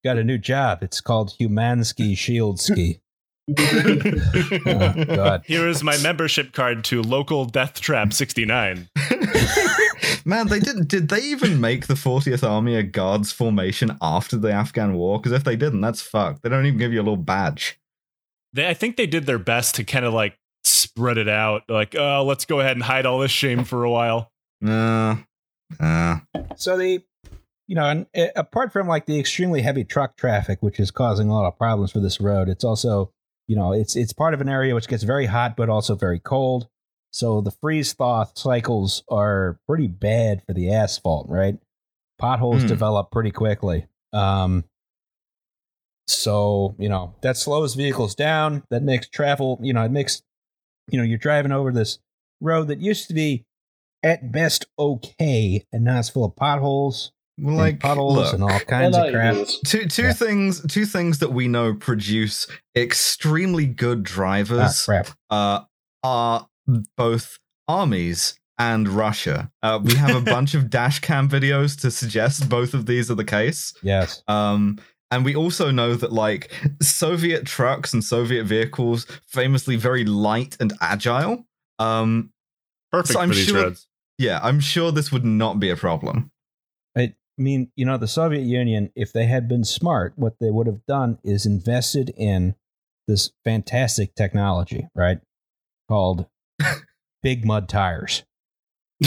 got 0.04 0.18
a 0.18 0.24
new 0.24 0.38
job. 0.38 0.82
It's 0.82 1.00
called 1.00 1.34
Humansky 1.40 2.12
Shieldski. 2.12 3.00
Oh, 4.66 5.04
God. 5.04 5.42
Here 5.46 5.68
is 5.68 5.84
my 5.84 5.96
membership 5.98 6.52
card 6.52 6.82
to 6.84 7.00
local 7.02 7.44
Death 7.44 7.80
Trap 7.80 8.12
69. 8.12 8.88
Man, 10.24 10.48
they 10.48 10.58
didn't. 10.58 10.88
Did 10.88 11.08
they 11.08 11.20
even 11.20 11.60
make 11.60 11.86
the 11.86 11.94
40th 11.94 12.48
Army 12.48 12.74
a 12.74 12.82
guards 12.82 13.30
formation 13.30 13.96
after 14.02 14.36
the 14.36 14.52
Afghan 14.52 14.94
War? 14.94 15.20
Because 15.20 15.32
if 15.32 15.44
they 15.44 15.54
didn't, 15.54 15.80
that's 15.80 16.02
fucked. 16.02 16.42
They 16.42 16.48
don't 16.48 16.66
even 16.66 16.78
give 16.78 16.92
you 16.92 17.00
a 17.00 17.04
little 17.04 17.16
badge. 17.16 17.78
They, 18.52 18.68
I 18.68 18.74
think 18.74 18.96
they 18.96 19.06
did 19.06 19.26
their 19.26 19.38
best 19.38 19.76
to 19.76 19.84
kind 19.84 20.04
of 20.04 20.12
like 20.12 20.36
spread 20.96 21.18
it 21.18 21.28
out. 21.28 21.64
Like, 21.68 21.94
oh, 21.94 22.24
let's 22.26 22.46
go 22.46 22.60
ahead 22.60 22.72
and 22.76 22.82
hide 22.82 23.04
all 23.06 23.18
this 23.18 23.30
shame 23.30 23.64
for 23.64 23.84
a 23.84 23.90
while. 23.90 24.30
Nah, 24.62 25.18
nah. 25.78 26.20
So 26.56 26.78
the, 26.78 27.02
you 27.68 27.74
know, 27.76 27.84
and 27.84 28.06
uh, 28.16 28.28
apart 28.34 28.72
from 28.72 28.88
like 28.88 29.04
the 29.06 29.18
extremely 29.18 29.60
heavy 29.60 29.84
truck 29.84 30.16
traffic, 30.16 30.62
which 30.62 30.80
is 30.80 30.90
causing 30.90 31.28
a 31.28 31.34
lot 31.34 31.46
of 31.46 31.58
problems 31.58 31.92
for 31.92 32.00
this 32.00 32.18
road, 32.20 32.48
it's 32.48 32.64
also, 32.64 33.12
you 33.46 33.56
know, 33.56 33.72
it's 33.72 33.94
it's 33.94 34.14
part 34.14 34.32
of 34.32 34.40
an 34.40 34.48
area 34.48 34.74
which 34.74 34.88
gets 34.88 35.02
very 35.02 35.26
hot 35.26 35.54
but 35.56 35.68
also 35.68 35.94
very 35.94 36.18
cold. 36.18 36.68
So 37.12 37.40
the 37.42 37.50
freeze 37.50 37.92
thaw 37.92 38.24
cycles 38.34 39.02
are 39.10 39.58
pretty 39.68 39.86
bad 39.88 40.42
for 40.46 40.54
the 40.54 40.72
asphalt, 40.72 41.28
right? 41.28 41.58
Potholes 42.18 42.62
Hmm. 42.62 42.68
develop 42.68 43.10
pretty 43.10 43.30
quickly. 43.32 43.86
Um, 44.14 44.64
so 46.08 46.74
you 46.78 46.88
know 46.88 47.14
that 47.20 47.36
slows 47.36 47.74
vehicles 47.74 48.14
down. 48.14 48.62
That 48.70 48.82
makes 48.82 49.08
travel, 49.08 49.58
you 49.62 49.72
know, 49.74 49.82
it 49.84 49.90
makes, 49.90 50.22
you 50.90 50.98
know, 50.98 51.04
you're 51.04 51.18
driving 51.18 51.52
over 51.52 51.72
this 51.72 51.98
road 52.40 52.68
that 52.68 52.80
used 52.80 53.08
to 53.08 53.14
be 53.14 53.44
at 54.02 54.30
best 54.30 54.66
okay, 54.78 55.64
and 55.72 55.84
now 55.84 55.98
it's 55.98 56.08
full 56.10 56.24
of 56.24 56.36
potholes, 56.36 57.12
Well, 57.38 57.48
and 57.50 57.56
like 57.58 57.80
puddles, 57.80 58.14
look, 58.16 58.34
and 58.34 58.42
all 58.42 58.60
kinds 58.60 58.96
of 58.96 59.10
crap. 59.12 59.34
you 59.34 59.40
do 59.40 59.44
this. 59.46 59.60
two 59.66 59.86
two 59.86 60.02
Yeah. 60.04 60.12
things 60.12 60.60
two 60.66 60.84
things 60.86 61.18
that 61.18 61.32
we 61.32 61.48
know 61.48 61.74
produce 61.74 62.46
extremely 62.76 63.66
good 63.66 64.00
Ah, 64.00 64.02
drivers 64.14 64.84
crap. 64.84 65.08
uh, 65.30 65.60
are 66.02 66.46
both 66.96 67.38
armies 67.68 68.38
and 68.58 68.88
Russia. 68.88 69.50
Uh, 69.62 69.80
we 69.82 69.94
have 69.94 70.14
a 70.16 70.20
bunch 70.30 70.54
of 70.54 70.70
dash 70.70 71.00
cam 71.00 71.28
videos 71.28 71.78
to 71.80 71.90
suggest 71.90 72.48
both 72.48 72.74
of 72.74 72.86
these 72.86 73.10
are 73.10 73.14
the 73.14 73.24
case. 73.24 73.74
Yes. 73.82 74.22
Um, 74.28 74.78
and 75.10 75.24
we 75.24 75.34
also 75.36 75.70
know 75.70 75.94
that 75.94 76.12
like 76.12 76.50
Soviet 76.82 77.46
trucks 77.46 77.92
and 77.92 78.02
Soviet 78.02 78.44
vehicles 78.44 79.06
famously 79.26 79.76
very 79.76 80.04
light 80.04 80.56
and 80.60 80.72
agile. 80.80 81.44
Um, 81.78 82.30
Perfect 82.92 83.12
So 83.14 83.20
I'm 83.20 83.28
for 83.30 83.34
these 83.34 83.46
sure- 83.46 83.62
roads. 83.64 83.86
yeah, 84.18 84.40
I'm 84.42 84.60
sure 84.60 84.92
this 84.92 85.10
would 85.12 85.24
not 85.24 85.58
be 85.60 85.70
a 85.70 85.76
problem. 85.76 86.30
I 86.96 87.14
mean, 87.38 87.70
you 87.76 87.84
know, 87.84 87.98
the 87.98 88.08
Soviet 88.08 88.42
Union, 88.44 88.90
if 88.96 89.12
they 89.12 89.26
had 89.26 89.46
been 89.46 89.62
smart, 89.64 90.14
what 90.16 90.36
they 90.40 90.50
would 90.50 90.66
have 90.66 90.86
done 90.86 91.18
is 91.22 91.44
invested 91.44 92.10
in 92.16 92.54
this 93.06 93.30
fantastic 93.44 94.14
technology, 94.14 94.88
right? 94.94 95.18
Called 95.88 96.26
big 97.22 97.44
mud 97.44 97.68
tires. 97.68 98.24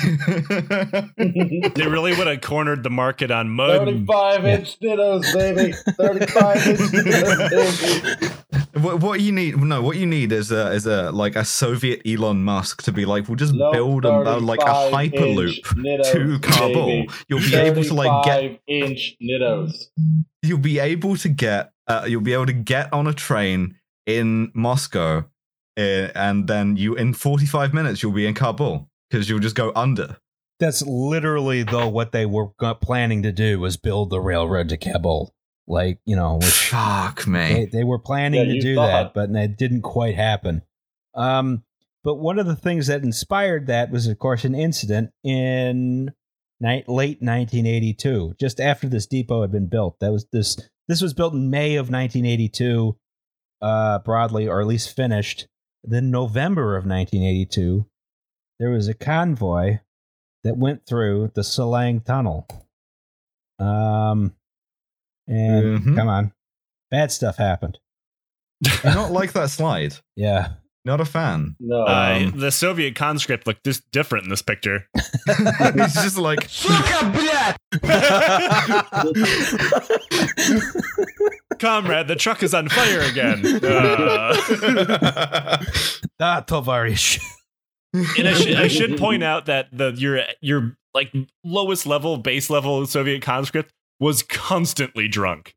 They 1.74 1.86
really 1.86 2.16
would 2.16 2.26
have 2.26 2.40
cornered 2.40 2.82
the 2.82 2.90
market 2.90 3.30
on 3.30 3.48
mud. 3.50 3.78
35 3.86 4.44
inch 4.46 4.78
Nittos, 4.80 5.34
baby. 5.34 5.72
35 5.96 6.66
inch 6.66 6.78
Nittos, 6.80 8.36
what, 8.82 9.00
what 9.00 9.20
you 9.20 9.32
need? 9.32 9.56
No, 9.58 9.82
what 9.82 9.96
you 9.96 10.06
need 10.06 10.32
is 10.32 10.50
a 10.52 10.70
is 10.72 10.86
a 10.86 11.10
like 11.10 11.36
a 11.36 11.44
Soviet 11.44 12.00
Elon 12.06 12.42
Musk 12.44 12.82
to 12.82 12.92
be 12.92 13.04
like, 13.04 13.28
we'll 13.28 13.36
just 13.36 13.54
No, 13.54 13.70
build 13.72 14.04
a, 14.04 14.10
a- 14.36 14.38
like 14.38 14.60
a 14.60 14.64
hyperloop 14.64 15.60
nittos, 15.74 16.12
to 16.12 16.38
Kabul. 16.40 16.86
baby. 16.86 17.08
You'll 17.28 17.40
be 17.40 17.54
able 17.54 17.82
to 17.84 17.94
like 17.94 18.24
get 18.24 18.40
35 18.40 18.58
inch 18.68 19.16
nittos. 19.22 19.74
you'll 20.42 20.58
be 20.58 20.78
able 20.78 21.16
to 21.16 21.28
get 21.28 21.72
uh, 21.88 22.04
you'll 22.06 22.20
be 22.20 22.32
able 22.32 22.46
to 22.46 22.52
get 22.52 22.92
on 22.92 23.06
a 23.06 23.12
train 23.12 23.76
in 24.06 24.50
Moscow, 24.54 25.24
uh, 25.76 25.80
and 26.14 26.46
then 26.48 26.76
you 26.76 26.94
in 26.94 27.12
45 27.14 27.74
minutes 27.74 28.02
you'll 28.02 28.12
be 28.12 28.26
in 28.26 28.34
Kabul 28.34 28.88
because 29.10 29.28
you'll 29.28 29.38
just 29.40 29.56
go 29.56 29.72
under. 29.74 30.16
That's 30.60 30.82
literally 30.82 31.62
though 31.62 31.88
what 31.88 32.12
they 32.12 32.26
were 32.26 32.48
planning 32.80 33.22
to 33.22 33.32
do 33.32 33.58
was 33.60 33.76
build 33.76 34.10
the 34.10 34.20
railroad 34.20 34.68
to 34.70 34.76
Kabul. 34.76 35.34
Like, 35.66 36.00
you 36.04 36.16
know, 36.16 36.36
which 36.36 36.68
Fuck 36.68 37.24
they, 37.24 37.30
me. 37.30 37.68
they 37.72 37.84
were 37.84 37.98
planning 38.00 38.46
Yeah, 38.48 38.54
to 38.54 38.60
do 38.60 38.74
thought. 38.74 39.14
that, 39.14 39.14
but 39.14 39.30
it 39.40 39.56
didn't 39.56 39.82
quite 39.82 40.16
happen. 40.16 40.62
Um, 41.14 41.62
but 42.02 42.16
one 42.16 42.38
of 42.38 42.46
the 42.46 42.56
things 42.56 42.88
that 42.88 43.02
inspired 43.04 43.68
that 43.68 43.90
was, 43.90 44.06
of 44.08 44.18
course, 44.18 44.44
an 44.44 44.54
incident 44.54 45.10
in 45.22 46.06
ni- 46.60 46.84
late 46.88 47.22
1982, 47.22 48.34
just 48.40 48.58
after 48.60 48.88
this 48.88 49.06
depot 49.06 49.42
had 49.42 49.52
been 49.52 49.68
built. 49.68 49.96
That 50.00 50.10
was 50.12 50.26
this. 50.32 50.56
This 50.88 51.00
was 51.02 51.14
built 51.14 51.34
in 51.34 51.50
May 51.50 51.76
of 51.76 51.88
1982, 51.90 52.96
uh, 53.62 53.98
broadly, 54.00 54.48
or 54.48 54.60
at 54.60 54.66
least 54.66 54.96
finished. 54.96 55.46
Then 55.84 56.10
November 56.10 56.76
of 56.76 56.84
1982, 56.84 57.86
there 58.60 58.70
was 58.70 58.86
a 58.86 58.94
convoy 58.94 59.78
that 60.44 60.56
went 60.56 60.86
through 60.86 61.32
the 61.34 61.40
Salang 61.40 62.04
Tunnel. 62.04 62.46
Um, 63.58 64.34
and 65.26 65.80
Mhm. 65.80 65.96
come 65.96 66.08
on, 66.08 66.32
bad 66.90 67.10
stuff 67.10 67.36
happened. 67.38 67.78
I 68.84 68.92
don't 68.94 69.12
like 69.12 69.32
that 69.32 69.50
slide. 69.50 69.96
Yeah. 70.16 70.52
Not 70.82 70.98
a 71.00 71.04
fan. 71.04 71.56
No. 71.60 71.82
Uh, 71.84 72.20
Um, 72.32 72.38
the 72.40 72.50
Soviet 72.50 72.94
conscript 72.94 73.46
looked 73.46 73.64
just 73.66 73.90
different 73.90 74.24
in 74.24 74.30
this 74.30 74.40
picture. 74.42 74.86
It's 75.26 75.94
just 75.94 76.16
like 76.16 76.48
Comrade, 81.58 82.08
the 82.08 82.16
truck 82.16 82.42
is 82.42 82.54
on 82.54 82.68
fire 82.68 83.00
again. 83.00 83.44
Uh, 83.62 84.36
ah, 86.20 86.42
Tovarish. 86.46 87.20
And 87.92 88.28
I, 88.28 88.34
should 88.34 88.54
I 88.56 88.68
should 88.68 88.98
point 88.98 89.22
out 89.22 89.46
that 89.46 89.68
the 89.72 89.92
your 89.96 90.22
your 90.40 90.76
like 90.94 91.12
lowest 91.44 91.86
level 91.86 92.16
base 92.18 92.50
level 92.50 92.84
Soviet 92.86 93.22
conscript 93.22 93.72
was 93.98 94.22
constantly 94.22 95.08
drunk. 95.08 95.54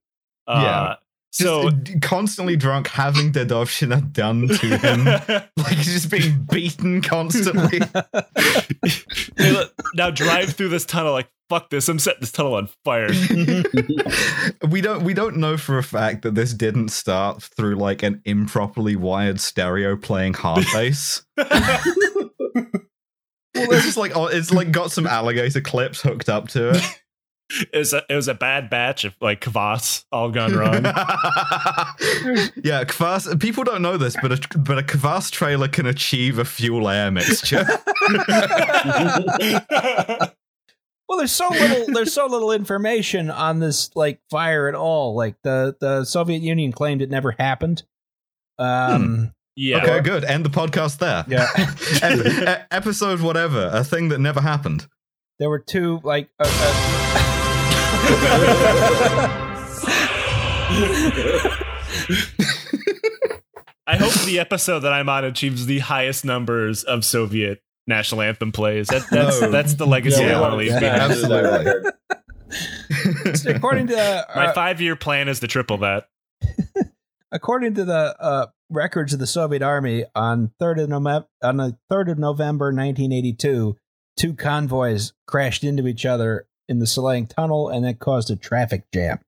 Uh, 0.47 0.59
Yeah. 0.63 0.95
So 1.33 1.71
just 1.71 2.01
constantly 2.03 2.55
drunk, 2.55 2.87
having 2.87 3.31
Dedovshina 3.31 4.13
done 4.13 4.49
to 4.49 4.77
him, 4.77 5.05
like 5.57 5.77
he's 5.77 5.93
just 5.93 6.11
being 6.11 6.47
beaten 6.51 7.01
constantly. 7.01 7.79
now 9.95 10.11
drive 10.11 10.53
through 10.53 10.69
this 10.69 10.85
tunnel 10.85 11.11
like 11.11 11.27
fuck 11.49 11.71
this. 11.71 11.89
I'm 11.89 11.97
setting 11.97 12.21
this 12.21 12.31
tunnel 12.31 12.53
on 12.53 12.69
fire. 12.85 13.07
we 14.69 14.81
don't 14.81 15.03
we 15.03 15.15
don't 15.15 15.37
know 15.37 15.57
for 15.57 15.79
a 15.79 15.83
fact 15.83 16.21
that 16.21 16.35
this 16.35 16.53
didn't 16.53 16.89
start 16.89 17.41
through 17.41 17.77
like 17.77 18.03
an 18.03 18.21
improperly 18.25 18.95
wired 18.95 19.41
stereo 19.41 19.97
playing 19.97 20.35
hard 20.35 20.65
bass. 20.71 21.25
well, 21.35 21.47
it's 23.55 23.85
just 23.85 23.97
like 23.97 24.15
oh, 24.15 24.27
it's 24.27 24.51
like 24.51 24.71
got 24.71 24.91
some 24.91 25.07
alligator 25.07 25.61
clips 25.61 25.99
hooked 25.99 26.29
up 26.29 26.49
to 26.49 26.75
it. 26.75 27.02
It 27.71 27.77
was 27.77 27.93
a, 27.93 28.03
it 28.09 28.15
was 28.15 28.27
a 28.27 28.33
bad 28.33 28.69
batch 28.69 29.05
of 29.05 29.15
like 29.21 29.41
kvass 29.41 30.05
all 30.11 30.31
gone 30.31 30.53
wrong. 30.53 30.73
yeah, 32.63 32.83
kvass. 32.83 33.39
People 33.39 33.63
don't 33.63 33.81
know 33.81 33.97
this, 33.97 34.15
but 34.21 34.31
a 34.31 34.57
but 34.57 34.79
a 34.79 34.83
kvass 34.83 35.29
trailer 35.31 35.67
can 35.67 35.85
achieve 35.85 36.39
a 36.39 36.45
fuel 36.45 36.89
air 36.89 37.11
mixture. 37.11 37.65
Well, 41.09 41.17
there's 41.17 41.33
so 41.33 41.49
little 41.49 41.93
there's 41.93 42.13
so 42.13 42.27
little 42.27 42.51
information 42.53 43.29
on 43.29 43.59
this 43.59 43.93
like 43.95 44.21
fire 44.31 44.67
at 44.69 44.73
all. 44.73 45.15
Like 45.15 45.35
the 45.43 45.75
the 45.79 46.05
Soviet 46.05 46.41
Union 46.41 46.71
claimed 46.71 47.01
it 47.01 47.11
never 47.11 47.31
happened. 47.31 47.83
Um 48.57 49.33
yeah. 49.55 49.83
Okay, 49.83 49.99
good. 50.01 50.23
End 50.23 50.45
the 50.45 50.49
podcast 50.49 50.97
there. 50.99 51.25
yeah. 51.27 51.47
Ep- 52.01 52.25
e- 52.25 52.63
episode 52.71 53.21
whatever, 53.21 53.69
a 53.71 53.83
thing 53.83 54.09
that 54.09 54.19
never 54.19 54.41
happened. 54.41 54.87
There 55.39 55.49
were 55.49 55.59
two 55.59 55.99
like 56.03 56.29
uh, 56.39 56.45
uh, 56.47 57.22
I 63.85 63.97
hope 63.97 64.13
the 64.25 64.39
episode 64.39 64.79
that 64.79 64.93
I'm 64.93 65.09
on 65.09 65.25
achieves 65.25 65.65
the 65.65 65.79
highest 65.79 66.23
numbers 66.25 66.83
of 66.83 67.03
Soviet 67.03 67.61
national 67.85 68.21
anthem 68.21 68.51
plays. 68.51 68.87
That, 68.87 69.03
that's 69.11 69.41
No. 69.41 69.51
that's 69.51 69.73
the 69.75 69.85
legacy 69.85 70.23
Yeah, 70.23 70.37
I 70.37 70.41
want 70.41 70.53
to 70.53 70.57
leave 70.57 70.71
yeah. 70.71 70.79
behind. 70.79 71.11
Absolutely. 71.11 71.91
according 73.55 73.87
to 73.87 73.97
uh, 73.99 74.23
My 74.35 74.53
five 74.53 74.79
year 74.79 74.95
plan 74.95 75.27
is 75.27 75.39
to 75.41 75.47
triple 75.47 75.79
that. 75.79 76.07
according 77.31 77.73
to 77.75 77.83
the 77.85 78.15
uh, 78.19 78.47
records 78.69 79.13
of 79.13 79.19
the 79.19 79.27
Soviet 79.27 79.61
Army, 79.61 80.05
on 80.15 80.51
third 80.59 80.79
of 80.79 80.87
November, 80.89 81.27
on 81.41 81.57
the 81.57 81.77
third 81.89 82.09
of 82.09 82.17
November, 82.17 82.67
1982, 82.67 83.75
two 84.17 84.33
convoys 84.33 85.13
crashed 85.27 85.63
into 85.63 85.87
each 85.87 86.05
other 86.05 86.47
in 86.69 86.79
the 86.79 86.85
Salang 86.85 87.27
Tunnel, 87.27 87.69
and 87.69 87.85
that 87.85 87.99
caused 87.99 88.29
a 88.31 88.35
traffic 88.35 88.83
jam. 88.93 89.19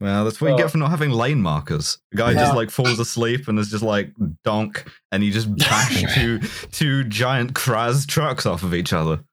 Well, 0.00 0.24
that's 0.24 0.40
what 0.40 0.48
you 0.48 0.54
Oh. 0.54 0.58
get 0.58 0.70
for 0.70 0.78
not 0.78 0.90
having 0.90 1.10
lane 1.10 1.40
markers. 1.40 1.98
The 2.10 2.18
guy 2.18 2.34
just 2.34 2.54
like 2.54 2.70
falls 2.70 2.98
asleep 2.98 3.48
and 3.48 3.58
is 3.58 3.70
just 3.70 3.84
like 3.84 4.10
donk, 4.44 4.84
and 5.12 5.22
you 5.24 5.30
just 5.30 5.54
bash 5.56 6.04
two 6.14 6.40
two 6.72 7.04
giant 7.04 7.54
Kraz 7.54 8.06
trucks 8.06 8.44
off 8.44 8.62
of 8.62 8.74
each 8.74 8.92
other. 8.92 9.24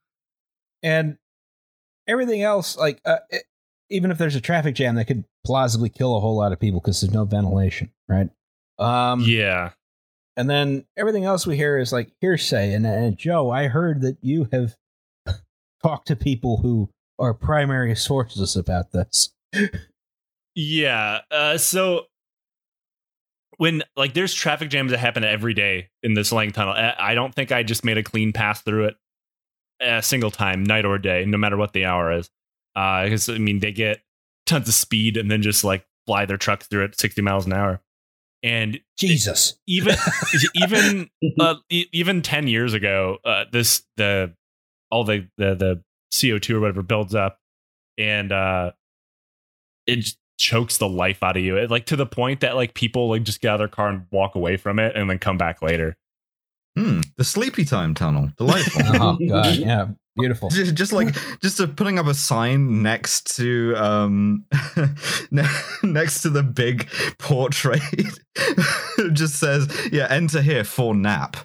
And 0.84 1.18
everything 2.08 2.42
else, 2.44 2.78
like 2.78 3.02
uh, 3.06 3.18
it, 3.30 3.44
even 3.90 4.12
if 4.12 4.18
there's 4.18 4.36
a 4.36 4.42
traffic 4.42 4.76
jam, 4.76 4.96
that 4.96 5.06
could 5.06 5.26
plausibly 5.46 5.90
kill 5.90 6.16
a 6.16 6.20
whole 6.20 6.38
lot 6.38 6.52
of 6.54 6.60
people 6.60 6.80
because 6.80 7.02
there's 7.02 7.14
no 7.14 7.26
ventilation, 7.26 7.92
right? 8.08 8.30
Um, 8.80 9.22
Yeah. 9.22 9.72
And 10.38 10.50
then 10.50 10.86
everything 10.96 11.26
else 11.26 11.46
we 11.46 11.58
hear 11.58 11.78
is 11.78 11.92
like 11.92 12.10
hearsay. 12.22 12.74
And, 12.74 12.86
and 12.86 13.18
Joe, 13.18 13.50
I 13.52 13.68
heard 13.68 14.02
that 14.02 14.18
you 14.22 14.48
have 14.54 14.76
talked 15.84 16.08
to 16.08 16.16
people 16.16 16.58
who 16.58 16.90
are 17.22 17.34
primary 17.34 17.96
sources 17.96 18.56
about 18.56 18.92
this. 18.92 19.30
Yeah. 20.56 21.20
Uh, 21.30 21.58
so 21.58 22.08
when 23.58 23.84
like 23.96 24.14
there's 24.14 24.34
traffic 24.34 24.70
jams 24.70 24.92
that 24.92 24.98
happen 24.98 25.24
every 25.24 25.54
day 25.54 25.90
in 26.04 26.14
this 26.14 26.32
Lang 26.32 26.52
tunnel, 26.52 26.74
I 26.74 27.14
don't 27.14 27.34
think 27.34 27.52
I 27.52 27.64
just 27.64 27.86
made 27.86 27.98
a 27.98 28.04
clean 28.04 28.34
pass 28.34 28.62
through 28.62 28.86
it 28.86 28.96
a 29.80 30.02
single 30.02 30.32
time, 30.32 30.64
night 30.64 30.86
or 30.86 30.98
day, 30.98 31.26
no 31.26 31.38
matter 31.38 31.58
what 31.58 31.74
the 31.74 31.86
hour 31.86 32.12
is. 32.12 32.30
Because 32.74 33.30
I 33.30 33.38
mean, 33.38 33.60
they 33.60 33.72
get 33.72 34.02
tons 34.46 34.68
of 34.68 34.74
speed 34.74 35.18
and 35.18 35.30
then 35.30 35.42
just 35.42 35.64
like 35.64 35.86
fly 36.08 36.26
their 36.26 36.38
truck 36.38 36.64
through 36.64 36.86
at 36.86 37.00
60 37.00 37.22
miles 37.22 37.46
an 37.46 37.54
hour. 37.54 37.82
And 38.44 38.80
Jesus. 38.98 39.60
even 39.68 39.96
even 40.56 41.10
uh, 41.40 41.56
e- 41.70 41.86
even 41.92 42.24
10 42.24 42.48
years 42.48 42.74
ago 42.74 43.18
uh, 43.24 43.46
this 43.52 43.84
the 43.98 44.34
all 44.90 45.04
the, 45.04 45.28
the 45.38 45.54
the 45.54 45.84
co2 46.14 46.56
or 46.56 46.60
whatever 46.60 46.82
builds 46.82 47.16
up 47.16 47.40
and 47.98 48.32
uh 48.32 48.72
it 49.88 50.08
chokes 50.38 50.78
the 50.78 50.90
life 50.90 51.22
out 51.24 51.38
of 51.38 51.44
you 51.44 51.58
it, 51.58 51.70
like 51.70 51.86
to 51.86 51.96
the 51.96 52.06
point 52.06 52.40
that 52.40 52.56
like 52.56 52.74
people 52.74 53.10
like 53.10 53.24
just 53.24 53.42
get 53.42 53.50
out 53.50 53.54
of 53.56 53.60
their 53.60 53.68
car 53.68 53.90
and 53.90 54.06
walk 54.12 54.36
away 54.36 54.58
from 54.58 54.80
it 54.80 54.96
and 54.96 55.10
then 55.10 55.20
come 55.20 55.38
back 55.38 55.62
later 55.62 55.96
Hmm. 56.78 57.02
The 57.18 57.26
sleepy 57.26 57.66
time 57.66 57.94
tunnel. 57.94 58.30
Delightful. 58.38 58.82
Oh 59.02 59.18
god, 59.28 59.58
yeah, 59.58 59.88
beautiful. 60.16 60.50
just, 60.52 60.74
just 60.74 60.94
like 60.94 61.14
just 61.42 61.60
uh, 61.60 61.68
putting 61.68 62.00
up 62.00 62.06
a 62.08 62.14
sign 62.14 62.82
next 62.82 63.36
to 63.36 63.74
um 63.76 64.46
ne- 65.32 65.44
next 65.84 66.22
to 66.22 66.30
the 66.30 66.44
big 66.44 66.88
portrait 67.20 67.82
just 69.12 69.36
says 69.38 69.68
yeah 69.92 70.08
enter 70.10 70.42
here 70.42 70.64
for 70.64 70.96
nap 70.96 71.36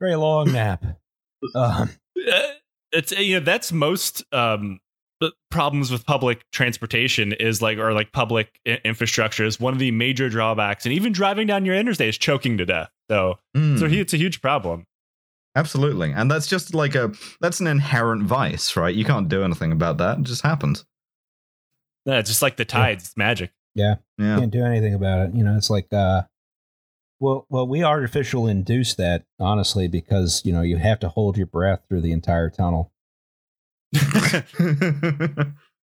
Very 0.00 0.16
long 0.16 0.50
nap. 0.52 0.84
Um, 1.54 1.90
it's 2.92 3.12
you 3.12 3.38
know 3.38 3.44
that's 3.44 3.72
most 3.72 4.22
um 4.32 4.78
problems 5.52 5.90
with 5.92 6.04
public 6.04 6.44
transportation 6.50 7.32
is 7.32 7.62
like 7.62 7.78
or 7.78 7.92
like 7.92 8.10
public 8.12 8.58
i- 8.66 8.80
infrastructure 8.84 9.44
is 9.44 9.60
one 9.60 9.72
of 9.72 9.78
the 9.78 9.90
major 9.92 10.28
drawbacks 10.28 10.84
and 10.84 10.92
even 10.92 11.12
driving 11.12 11.46
down 11.46 11.64
your 11.64 11.76
interstate 11.76 12.08
is 12.08 12.18
choking 12.18 12.58
to 12.58 12.66
death 12.66 12.90
so 13.08 13.38
Hmm. 13.54 13.76
so 13.76 13.86
he, 13.88 14.00
it's 14.00 14.12
a 14.14 14.16
huge 14.16 14.40
problem. 14.40 14.84
Absolutely 15.54 16.10
and 16.12 16.30
that's 16.30 16.46
just 16.48 16.74
like 16.74 16.94
a 16.96 17.12
that's 17.40 17.60
an 17.60 17.66
inherent 17.68 18.24
vice 18.24 18.76
right? 18.76 18.94
You 18.94 19.04
can't 19.04 19.28
do 19.28 19.44
anything 19.44 19.70
about 19.70 19.98
that 19.98 20.18
it 20.18 20.24
just 20.24 20.42
happens. 20.42 20.84
Yeah, 22.04 22.18
it's 22.18 22.28
just 22.30 22.42
like 22.42 22.56
the 22.56 22.64
tides 22.64 23.04
it's 23.04 23.16
magic. 23.16 23.52
Yeah. 23.74 23.96
You 24.18 24.24
can't 24.24 24.50
do 24.50 24.64
anything 24.64 24.92
about 24.94 25.28
it. 25.28 25.34
You 25.36 25.44
know, 25.44 25.56
it's 25.56 25.70
like 25.70 25.92
uh 25.92 26.22
well 27.22 27.46
well 27.48 27.66
we 27.66 27.82
artificial 27.82 28.46
induce 28.46 28.94
that, 28.96 29.24
honestly, 29.40 29.88
because 29.88 30.42
you 30.44 30.52
know, 30.52 30.60
you 30.62 30.76
have 30.76 30.98
to 31.00 31.08
hold 31.08 31.36
your 31.38 31.46
breath 31.46 31.80
through 31.88 32.02
the 32.02 32.12
entire 32.12 32.50
tunnel. 32.50 32.92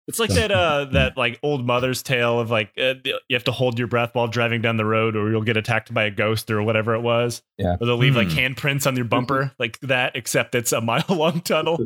It's 0.08 0.18
like 0.18 0.32
that 0.32 0.50
uh 0.52 0.86
that 0.94 1.18
like 1.18 1.38
old 1.44 1.68
mother's 1.68 2.02
tale 2.02 2.40
of 2.40 2.50
like 2.50 2.72
uh, 2.82 2.96
you 3.06 3.14
have 3.36 3.44
to 3.44 3.52
hold 3.52 3.78
your 3.78 3.88
breath 3.88 4.16
while 4.16 4.28
driving 4.28 4.60
down 4.60 4.78
the 4.78 4.86
road 4.86 5.16
or 5.16 5.30
you'll 5.30 5.44
get 5.44 5.56
attacked 5.56 5.94
by 5.94 6.06
a 6.06 6.10
ghost 6.10 6.50
or 6.50 6.64
whatever 6.64 6.96
it 6.96 7.02
was. 7.02 7.44
Yeah. 7.60 7.76
Or 7.80 7.86
they'll 7.86 7.96
leave 7.96 8.16
like 8.16 8.32
Hmm. 8.32 8.40
handprints 8.40 8.88
on 8.88 8.96
your 8.96 9.06
bumper 9.06 9.52
like 9.60 9.80
that 9.82 10.16
except 10.16 10.56
it's 10.56 10.72
a 10.72 10.82
mile 10.82 11.04
long 11.10 11.42
tunnel. 11.42 11.78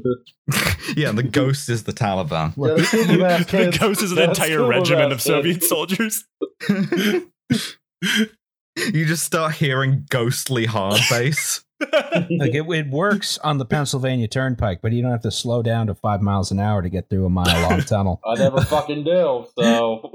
yeah 0.95 1.11
the 1.11 1.23
ghost 1.29 1.67
is 1.67 1.83
the 1.83 1.91
taliban 1.91 2.53
Yeah, 2.55 2.75
the 2.75 3.45
the 3.71 3.77
ghost 3.77 4.01
is 4.01 4.13
an 4.13 4.19
Yeah, 4.19 4.29
entire 4.29 4.65
regiment 4.65 5.11
of 5.11 5.17
mask 5.17 5.25
Soviet 5.27 5.61
soldiers. 5.65 6.23
you 8.93 9.05
just 9.05 9.23
start 9.23 9.55
hearing 9.55 10.05
ghostly 10.09 10.65
hard 10.65 10.99
bass 11.09 11.63
Like 11.81 12.53
it, 12.53 12.65
it 12.69 12.89
works 12.89 13.37
on 13.39 13.57
the 13.57 13.65
Pennsylvania 13.65 14.27
Turnpike, 14.27 14.81
but 14.81 14.91
you 14.91 15.01
don't 15.01 15.11
have 15.11 15.21
to 15.23 15.31
slow 15.31 15.61
down 15.61 15.87
to 15.87 15.95
five 15.95 16.21
miles 16.21 16.51
an 16.51 16.59
hour 16.59 16.81
to 16.81 16.89
get 16.89 17.09
through 17.09 17.25
a 17.25 17.29
mile 17.29 17.69
long 17.69 17.81
tunnel. 17.85 18.21
I 18.25 18.35
never 18.35 18.61
fucking 18.61 19.03
do. 19.03 19.45
So 19.57 20.11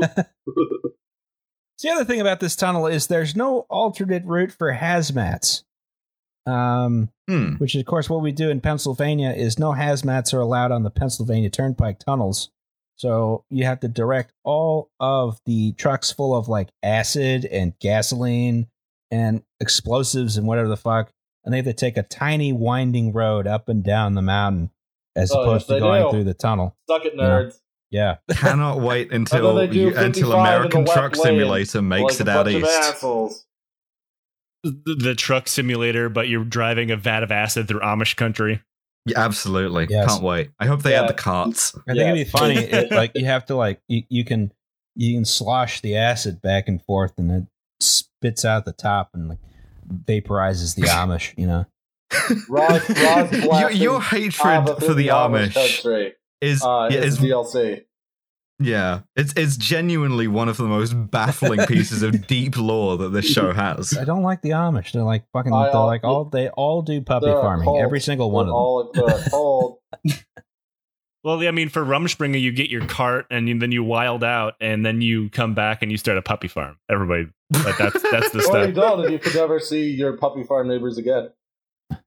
So 1.78 1.88
the 1.88 1.94
other 1.94 2.04
thing 2.04 2.20
about 2.20 2.40
this 2.40 2.56
tunnel 2.56 2.88
is 2.88 3.06
there's 3.06 3.36
no 3.36 3.60
alternate 3.70 4.24
route 4.24 4.50
for 4.50 4.72
hazmats. 4.72 5.62
Um, 6.44 7.10
hmm. 7.28 7.56
which 7.56 7.74
is 7.74 7.80
of 7.80 7.86
course 7.86 8.08
what 8.08 8.22
we 8.22 8.32
do 8.32 8.48
in 8.48 8.62
Pennsylvania 8.62 9.32
is 9.32 9.58
no 9.58 9.72
hazmats 9.72 10.32
are 10.32 10.40
allowed 10.40 10.72
on 10.72 10.82
the 10.82 10.90
Pennsylvania 10.90 11.50
Turnpike 11.50 11.98
tunnels. 11.98 12.50
So 12.98 13.44
you 13.48 13.64
have 13.64 13.80
to 13.80 13.88
direct 13.88 14.32
all 14.44 14.90
of 14.98 15.38
the 15.46 15.72
trucks 15.74 16.10
full 16.12 16.36
of 16.36 16.48
like 16.48 16.68
acid 16.82 17.44
and 17.44 17.72
gasoline 17.80 18.66
and 19.10 19.42
explosives 19.60 20.36
and 20.36 20.46
whatever 20.48 20.68
the 20.68 20.76
fuck, 20.76 21.12
and 21.44 21.52
they 21.52 21.58
have 21.58 21.66
to 21.66 21.72
take 21.72 21.96
a 21.96 22.02
tiny 22.02 22.52
winding 22.52 23.12
road 23.12 23.46
up 23.46 23.68
and 23.68 23.84
down 23.84 24.14
the 24.14 24.22
mountain 24.22 24.70
as 25.14 25.30
Oh, 25.32 25.40
opposed 25.42 25.68
yes, 25.70 25.76
to 25.76 25.80
going 25.80 26.02
do. 26.04 26.10
through 26.10 26.24
the 26.24 26.34
tunnel. 26.34 26.76
suck 26.90 27.04
it, 27.04 27.16
nerds. 27.16 27.60
Yeah, 27.90 28.16
cannot 28.30 28.80
wait 28.80 29.12
until 29.12 29.62
you, 29.72 29.88
until 29.96 30.02
55 30.02 30.22
in 30.24 30.28
the 30.30 30.36
American 30.36 30.84
Truck 30.84 31.14
Simulator 31.16 31.80
makes 31.82 32.14
like 32.14 32.20
it 32.20 32.28
out 32.28 32.48
east. 32.48 33.44
The, 34.64 34.96
the 35.00 35.14
truck 35.14 35.46
simulator, 35.46 36.08
but 36.08 36.28
you're 36.28 36.44
driving 36.44 36.90
a 36.90 36.96
vat 36.96 37.22
of 37.22 37.30
acid 37.30 37.68
through 37.68 37.78
Amish 37.80 38.16
country. 38.16 38.60
Yeah, 39.06 39.20
absolutely. 39.20 39.86
Yes. 39.88 40.06
Can't 40.08 40.22
wait. 40.22 40.50
I 40.58 40.66
hope 40.66 40.82
they 40.82 40.92
Yeah. 40.92 41.02
add 41.04 41.08
the 41.08 41.14
carts. 41.14 41.74
I 41.88 41.92
think 41.92 41.98
it'd 42.02 42.14
be 42.14 42.24
funny. 42.24 42.56
It, 42.58 42.90
like 42.90 43.12
you 43.14 43.24
have 43.24 43.46
to 43.46 43.56
like 43.56 43.80
you, 43.88 44.02
you 44.08 44.24
can 44.24 44.52
you 44.94 45.14
can 45.14 45.24
slosh 45.24 45.80
the 45.80 45.96
acid 45.96 46.42
back 46.42 46.68
and 46.68 46.82
forth, 46.82 47.12
and 47.18 47.30
it 47.30 47.44
spits 47.80 48.44
out 48.44 48.64
the 48.64 48.72
top 48.72 49.10
and 49.14 49.28
like 49.28 49.38
vaporizes 50.06 50.74
the 50.74 50.82
Amish. 50.88 51.32
You 51.36 51.46
know. 51.46 51.66
Ross, 52.48 52.88
Ross 52.90 53.32
your, 53.60 53.70
your 53.70 54.00
hatred 54.02 54.66
for 54.82 54.94
the 54.94 55.08
Amish 55.08 55.54
country. 55.54 56.14
is, 56.40 56.62
Uh, 56.62 56.88
yeah, 56.90 57.00
is 57.00 57.18
DLC. 57.18 57.84
Yeah, 58.60 59.02
it's 59.14 59.32
it's 59.36 59.56
genuinely 59.56 60.26
one 60.26 60.48
of 60.48 60.56
the 60.56 60.64
most 60.64 60.92
baffling 61.10 61.64
pieces 61.66 62.02
of 62.02 62.26
deep 62.26 62.56
lore 62.56 62.96
that 62.96 63.10
this 63.10 63.26
show 63.26 63.52
has. 63.52 63.96
I 63.96 64.04
don't 64.04 64.24
like 64.24 64.42
the 64.42 64.50
Amish. 64.50 64.90
They're 64.92 65.02
like 65.04 65.24
fucking. 65.32 65.52
I, 65.52 65.68
uh, 65.68 65.72
they're 65.72 65.80
like 65.82 66.02
all 66.02 66.24
they 66.24 66.48
all 66.48 66.82
do 66.82 67.00
puppy 67.00 67.26
farming. 67.26 67.80
Every 67.80 68.00
single 68.00 68.32
one 68.32 68.48
of 68.48 68.48
them. 68.48 68.54
all 68.54 68.90
they're 68.94 70.14
a. 70.14 70.14
Well, 71.24 71.46
I 71.46 71.50
mean, 71.50 71.68
for 71.68 71.84
Rumspringa, 71.84 72.40
you 72.40 72.52
get 72.52 72.70
your 72.70 72.86
cart 72.86 73.26
and 73.30 73.48
you, 73.48 73.58
then 73.58 73.72
you 73.72 73.82
wild 73.82 74.22
out, 74.22 74.54
and 74.60 74.86
then 74.86 75.00
you 75.00 75.30
come 75.30 75.52
back 75.52 75.82
and 75.82 75.90
you 75.90 75.98
start 75.98 76.16
a 76.16 76.22
puppy 76.22 76.48
farm. 76.48 76.78
Everybody, 76.88 77.28
like 77.52 77.76
that's 77.76 78.00
that's 78.10 78.30
the 78.30 78.38
or 78.50 78.66
you 78.66 78.72
stuff. 78.72 78.74
don't, 78.74 79.04
and 79.04 79.12
you 79.12 79.18
could 79.18 79.34
never 79.34 79.60
see 79.60 79.90
your 79.90 80.16
puppy 80.16 80.44
farm 80.44 80.68
neighbors 80.68 80.96
again. 80.96 81.30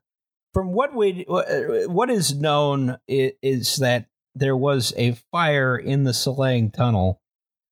From 0.54 0.72
what 0.72 0.94
we 0.94 1.24
what 1.28 2.10
is 2.10 2.34
known 2.34 2.96
is 3.06 3.76
that 3.76 4.06
there 4.36 4.56
was 4.56 4.92
a 4.96 5.12
fire 5.32 5.76
in 5.76 6.04
the 6.04 6.12
Salang 6.12 6.72
Tunnel 6.72 7.20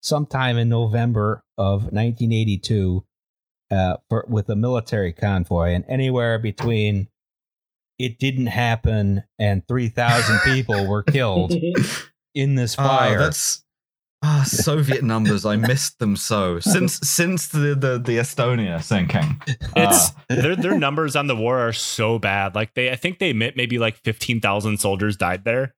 sometime 0.02 0.56
in 0.58 0.68
November 0.68 1.44
of 1.56 1.84
1982 1.92 3.04
uh, 3.70 3.96
for, 4.08 4.24
with 4.28 4.48
a 4.48 4.56
military 4.56 5.12
convoy, 5.12 5.70
and 5.74 5.84
anywhere 5.88 6.38
between 6.38 7.08
it 7.98 8.18
didn't 8.18 8.46
happen 8.48 9.22
and 9.38 9.66
3,000 9.68 10.40
people 10.44 10.86
were 10.88 11.02
killed 11.02 11.54
in 12.34 12.54
this 12.56 12.76
Ah, 12.78 12.86
fire. 12.98 13.18
that's 13.18 13.62
ah 14.22 14.42
Soviet 14.46 15.02
numbers. 15.04 15.44
I 15.46 15.56
missed 15.56 15.98
them 16.00 16.16
so 16.16 16.58
since 16.60 16.94
since 17.00 17.48
the 17.48 17.74
the, 17.74 17.98
the 17.98 18.18
Estonia 18.18 18.82
sinking. 18.82 19.40
It's 19.76 20.10
Ah. 20.10 20.24
their 20.28 20.56
their 20.56 20.78
numbers 20.78 21.14
on 21.16 21.26
the 21.28 21.36
war 21.36 21.58
are 21.60 21.72
so 21.72 22.18
bad. 22.18 22.54
Like 22.54 22.74
they, 22.74 22.90
I 22.90 22.96
think 22.96 23.18
they 23.18 23.30
admit 23.30 23.56
maybe 23.56 23.78
like 23.78 23.96
fifteen 23.96 24.40
thousand 24.40 24.78
soldiers 24.80 25.16
died 25.16 25.44
there, 25.44 25.74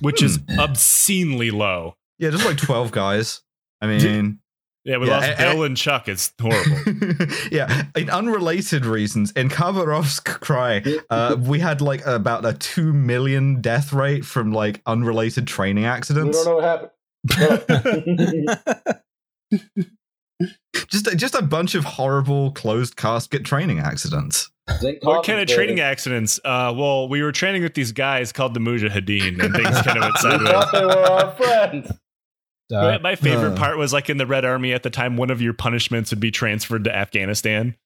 which 0.00 0.22
is 0.22 0.38
Hmm. 0.48 0.60
obscenely 0.60 1.50
low. 1.50 1.96
yeah, 2.18 2.30
just 2.30 2.44
like 2.44 2.56
twelve 2.58 2.90
guys. 2.92 3.42
I 3.80 3.86
mean, 3.86 4.38
Yeah, 4.86 4.98
we 4.98 5.06
Yeah, 5.06 5.14
lost 5.16 5.26
and- 5.28 5.38
Bill 5.38 5.62
and 5.64 5.76
Chuck. 5.76 6.08
It's 6.08 6.32
horrible. 6.38 7.26
yeah, 7.50 7.86
in 7.96 8.10
unrelated 8.10 8.84
reasons, 8.84 9.30
in 9.32 9.48
Khabarovsk 9.48 10.40
Krai, 10.40 11.00
uh, 11.08 11.36
we 11.40 11.58
had 11.60 11.80
like 11.80 12.04
about 12.06 12.44
a 12.44 12.52
two 12.52 12.92
million 12.92 13.62
death 13.62 13.92
rate 13.94 14.24
from 14.26 14.52
like 14.52 14.82
unrelated 14.84 15.46
training 15.46 15.84
we 15.84 15.88
accidents. 15.88 16.44
don't 16.44 16.46
know 16.46 16.56
what 16.56 16.90
happened. 17.30 18.48
Just 20.88 21.16
just 21.16 21.34
a 21.34 21.42
bunch 21.42 21.74
of 21.76 21.84
horrible 21.84 22.50
closed 22.52 22.96
casket 22.96 23.44
training 23.44 23.78
accidents. 23.78 24.50
What 24.66 24.80
kind 24.82 24.96
of 24.96 25.02
concentrated. 25.02 25.48
training 25.48 25.80
accidents? 25.80 26.40
Uh, 26.44 26.74
well, 26.76 27.08
we 27.08 27.22
were 27.22 27.32
training 27.32 27.62
with 27.62 27.74
these 27.74 27.92
guys 27.92 28.32
called 28.32 28.54
the 28.54 28.60
Mujahideen, 28.60 29.42
and 29.42 29.54
things 29.54 29.82
kind 29.82 29.98
of 29.98 30.02
went 30.02 30.14
We 30.14 30.20
sideways. 30.20 30.66
they 30.72 30.84
were 30.84 30.98
our 30.98 31.30
friends. 31.32 31.90
Uh, 31.90 31.94
My, 32.72 32.98
my 32.98 33.14
favorite 33.14 33.52
uh. 33.52 33.56
part 33.56 33.78
was 33.78 33.92
like 33.92 34.10
in 34.10 34.16
the 34.16 34.26
Red 34.26 34.44
Army 34.44 34.72
at 34.72 34.82
the 34.82 34.90
time, 34.90 35.16
one 35.16 35.30
of 35.30 35.40
your 35.40 35.52
punishments 35.52 36.10
would 36.10 36.20
be 36.20 36.30
transferred 36.30 36.84
to 36.84 36.94
Afghanistan. 36.94 37.76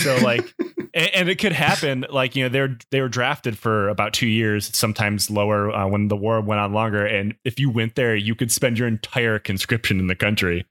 So 0.00 0.16
like, 0.18 0.52
and, 0.94 1.10
and 1.14 1.28
it 1.28 1.36
could 1.38 1.52
happen. 1.52 2.04
Like 2.10 2.36
you 2.36 2.44
know, 2.44 2.48
they're 2.50 2.76
they 2.90 3.00
were 3.00 3.08
drafted 3.08 3.56
for 3.56 3.88
about 3.88 4.12
two 4.12 4.26
years, 4.28 4.76
sometimes 4.76 5.30
lower 5.30 5.70
uh, 5.70 5.86
when 5.86 6.08
the 6.08 6.16
war 6.16 6.40
went 6.42 6.60
on 6.60 6.72
longer. 6.72 7.06
And 7.06 7.34
if 7.44 7.58
you 7.58 7.70
went 7.70 7.94
there, 7.94 8.14
you 8.14 8.34
could 8.34 8.52
spend 8.52 8.78
your 8.78 8.88
entire 8.88 9.38
conscription 9.38 10.00
in 10.00 10.06
the 10.08 10.16
country. 10.16 10.66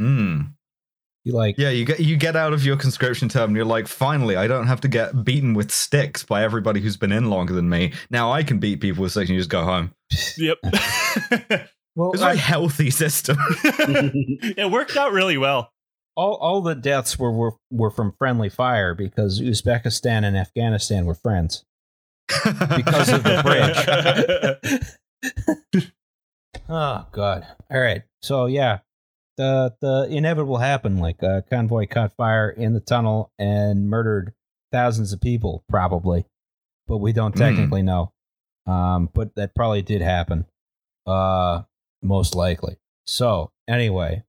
Mm. 0.00 0.52
You 1.26 1.32
like 1.32 1.56
Yeah, 1.58 1.70
you 1.70 1.84
get 1.84 1.98
you 1.98 2.16
get 2.16 2.36
out 2.36 2.52
of 2.52 2.64
your 2.64 2.76
conscription 2.76 3.28
term 3.28 3.50
and 3.50 3.56
you're 3.56 3.64
like, 3.64 3.88
finally, 3.88 4.36
I 4.36 4.46
don't 4.46 4.68
have 4.68 4.80
to 4.82 4.88
get 4.88 5.24
beaten 5.24 5.54
with 5.54 5.72
sticks 5.72 6.22
by 6.22 6.44
everybody 6.44 6.80
who's 6.80 6.96
been 6.96 7.10
in 7.10 7.30
longer 7.30 7.52
than 7.52 7.68
me. 7.68 7.94
Now 8.10 8.30
I 8.30 8.44
can 8.44 8.60
beat 8.60 8.80
people 8.80 9.02
with 9.02 9.10
sticks 9.10 9.28
and 9.28 9.34
you 9.34 9.40
just 9.40 9.50
go 9.50 9.64
home. 9.64 9.92
Yep. 10.38 10.58
well, 11.96 12.12
It's 12.12 12.22
a 12.22 12.26
very 12.26 12.36
healthy 12.36 12.90
system. 12.90 13.36
it 13.64 14.70
worked 14.70 14.96
out 14.96 15.10
really 15.10 15.36
well. 15.36 15.72
all 16.14 16.34
all 16.36 16.60
the 16.60 16.76
deaths 16.76 17.18
were, 17.18 17.32
were 17.32 17.54
were 17.72 17.90
from 17.90 18.12
friendly 18.18 18.48
fire 18.48 18.94
because 18.94 19.40
Uzbekistan 19.40 20.22
and 20.24 20.36
Afghanistan 20.36 21.06
were 21.06 21.16
friends. 21.16 21.64
Because 22.28 23.08
of 23.12 23.24
the 23.24 23.40
bridge. 25.24 25.42
Oh 26.68 27.06
god. 27.12 27.46
All 27.70 27.80
right. 27.80 28.02
So 28.22 28.46
yeah, 28.46 28.78
the 29.36 29.74
the 29.80 30.06
inevitable 30.10 30.58
happened. 30.58 31.00
Like 31.00 31.22
a 31.22 31.44
convoy 31.50 31.86
caught 31.86 32.14
fire 32.16 32.48
in 32.50 32.72
the 32.74 32.80
tunnel 32.80 33.32
and 33.38 33.88
murdered 33.88 34.32
thousands 34.72 35.12
of 35.12 35.20
people, 35.20 35.64
probably, 35.68 36.26
but 36.86 36.98
we 36.98 37.12
don't 37.12 37.32
Hmm. 37.34 37.38
technically 37.40 37.82
know. 37.82 38.12
Um, 38.66 39.08
but 39.14 39.34
that 39.36 39.54
probably 39.54 39.82
did 39.82 40.00
happen. 40.02 40.46
Uh, 41.06 41.62
most 42.02 42.34
likely. 42.34 42.76
So 43.06 43.52
anyway, 43.68 44.24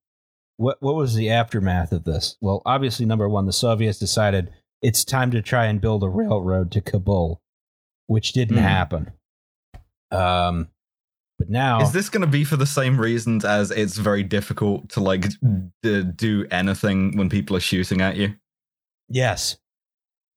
what 0.58 0.78
what 0.82 0.96
was 0.96 1.16
the 1.16 1.30
aftermath 1.32 1.92
of 1.92 2.04
this? 2.04 2.38
Well, 2.42 2.62
obviously, 2.66 3.06
number 3.06 3.28
one, 3.28 3.46
the 3.48 3.54
Soviets 3.54 3.98
decided 4.00 4.52
it's 4.82 5.04
time 5.04 5.32
to 5.32 5.42
try 5.42 5.66
and 5.66 5.82
build 5.82 6.04
a 6.04 6.10
railroad 6.10 6.72
to 6.74 6.82
Kabul, 6.82 7.42
which 8.06 8.34
didn't 8.34 8.58
Hmm. 8.58 8.64
happen. 8.64 9.12
Um, 10.12 10.70
but 11.40 11.50
now 11.50 11.82
Is 11.82 11.92
this 11.92 12.10
going 12.10 12.22
to 12.22 12.28
be 12.28 12.44
for 12.44 12.58
the 12.58 12.66
same 12.66 13.00
reasons 13.00 13.46
as 13.46 13.72
it's 13.72 13.98
very 13.98 14.24
difficult 14.24 14.90
to 14.90 15.00
like 15.02 15.26
d- 15.84 16.04
do 16.04 16.46
anything 16.52 17.16
when 17.18 17.30
people 17.30 17.56
are 17.56 17.60
shooting 17.62 18.02
at 18.02 18.16
you? 18.18 18.34
Yes. 19.10 19.58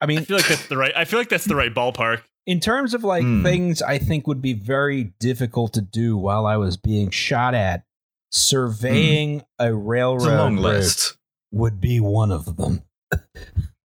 I 0.01 0.07
mean, 0.07 0.18
I 0.20 0.24
feel 0.24 0.36
like 0.36 0.48
that's 0.48 0.66
the 0.68 0.76
right. 0.76 0.92
I 0.96 1.05
feel 1.05 1.18
like 1.18 1.28
that's 1.28 1.44
the 1.44 1.57
right 1.57 1.74
ballpark. 1.74 2.22
in 2.46 2.59
terms 2.61 2.94
of 2.94 3.05
like 3.05 3.22
Hmm. 3.22 3.42
things 3.42 3.82
I 3.82 3.98
think 3.98 4.26
would 4.26 4.40
be 4.42 4.53
very 4.55 5.12
difficult 5.20 5.72
to 5.74 5.82
do 5.82 6.16
while 6.16 6.46
I 6.46 6.57
was 6.57 6.76
being 6.76 7.11
shot 7.11 7.55
at, 7.55 7.84
surveying 8.32 9.42
a 9.59 9.74
railroad 9.74 10.22
It's 10.22 10.26
a 10.26 10.36
long 10.36 10.57
list. 10.57 11.16
would 11.53 11.80
be 11.80 12.01
one 12.01 12.30
of 12.32 12.57
them. 12.57 12.82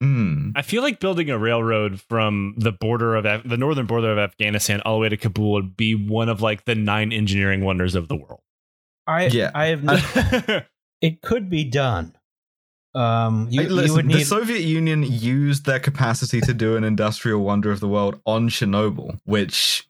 Hmm. 0.01 0.49
I 0.55 0.61
feel 0.61 0.81
like 0.81 0.99
building 0.99 1.29
a 1.29 1.37
railroad 1.37 2.01
from 2.01 2.53
the 2.57 2.71
border 2.71 3.15
of 3.15 3.25
Af- 3.25 3.43
the 3.45 3.57
northern 3.57 3.85
border 3.85 4.11
of 4.11 4.17
Afghanistan 4.17 4.81
all 4.81 4.95
the 4.95 5.01
way 5.01 5.09
to 5.09 5.17
Kabul 5.17 5.53
would 5.53 5.77
be 5.77 5.95
one 5.95 6.27
of 6.27 6.41
like 6.41 6.65
the 6.65 6.75
nine 6.75 7.13
engineering 7.13 7.63
wonders 7.63 7.95
of 7.95 8.07
the 8.09 8.15
world. 8.15 8.41
I 9.07 9.27
Yeah. 9.27 9.51
I 9.55 9.67
have 9.67 9.83
no, 10.47 10.61
it 11.01 11.21
could 11.21 11.49
be 11.49 11.63
done. 11.63 12.15
Um, 12.93 13.47
you, 13.49 13.61
Hey, 13.61 13.67
you 13.67 13.73
listen, 13.73 13.95
would 13.95 14.09
the 14.09 14.23
Soviet 14.23 14.61
Union 14.61 15.03
used 15.03 15.65
their 15.65 15.79
capacity 15.79 16.39
to 16.41 16.53
do 16.53 16.75
an 16.77 16.83
industrial 16.83 17.41
wonder 17.41 17.71
of 17.71 17.79
the 17.79 17.87
world 17.89 18.19
on 18.25 18.49
Chernobyl, 18.49 19.19
which 19.25 19.87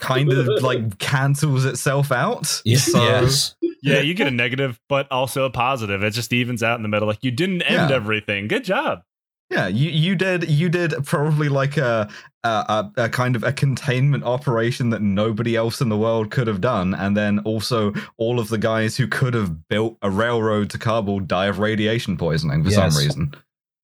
kind 0.00 0.32
of 0.32 0.46
like 0.62 0.98
cancels 0.98 1.64
itself 1.64 2.12
out. 2.12 2.60
yes, 2.64 2.84
So, 2.90 3.02
yes. 3.02 3.54
yeah, 3.82 4.00
you 4.00 4.14
get 4.14 4.26
a 4.26 4.30
negative, 4.30 4.80
but 4.88 5.10
also 5.10 5.44
a 5.44 5.50
positive. 5.50 6.02
It 6.02 6.10
just 6.12 6.32
evens 6.32 6.62
out 6.62 6.76
in 6.76 6.82
the 6.82 6.88
middle. 6.88 7.08
Like 7.08 7.22
you 7.22 7.30
didn't 7.30 7.62
end 7.62 7.90
Yeah. 7.90 7.96
everything. 7.96 8.48
Good 8.48 8.64
job. 8.64 9.02
yeah, 9.50 9.66
you 9.66 9.90
you 9.90 10.14
did 10.14 10.48
you 10.48 10.68
did 10.68 10.94
probably 11.04 11.48
like 11.48 11.76
a, 11.76 12.08
a 12.44 12.48
a 12.48 12.92
a 13.04 13.08
kind 13.08 13.34
of 13.34 13.42
a 13.42 13.52
containment 13.52 14.22
operation 14.22 14.90
that 14.90 15.02
nobody 15.02 15.56
else 15.56 15.80
in 15.80 15.88
the 15.88 15.96
world 15.96 16.30
could 16.30 16.46
have 16.46 16.60
done, 16.60 16.94
and 16.94 17.16
then 17.16 17.40
also 17.40 17.92
all 18.16 18.38
of 18.38 18.48
the 18.48 18.58
guys 18.58 18.96
who 18.96 19.08
could 19.08 19.34
have 19.34 19.66
built 19.68 19.98
a 20.02 20.10
railroad 20.10 20.70
to 20.70 20.78
Kabul 20.78 21.18
die 21.20 21.46
of 21.46 21.58
radiation 21.58 22.16
poisoning 22.16 22.62
for 22.62 22.70
Yes. 22.70 22.94
some 22.94 23.02
reason. 23.04 23.34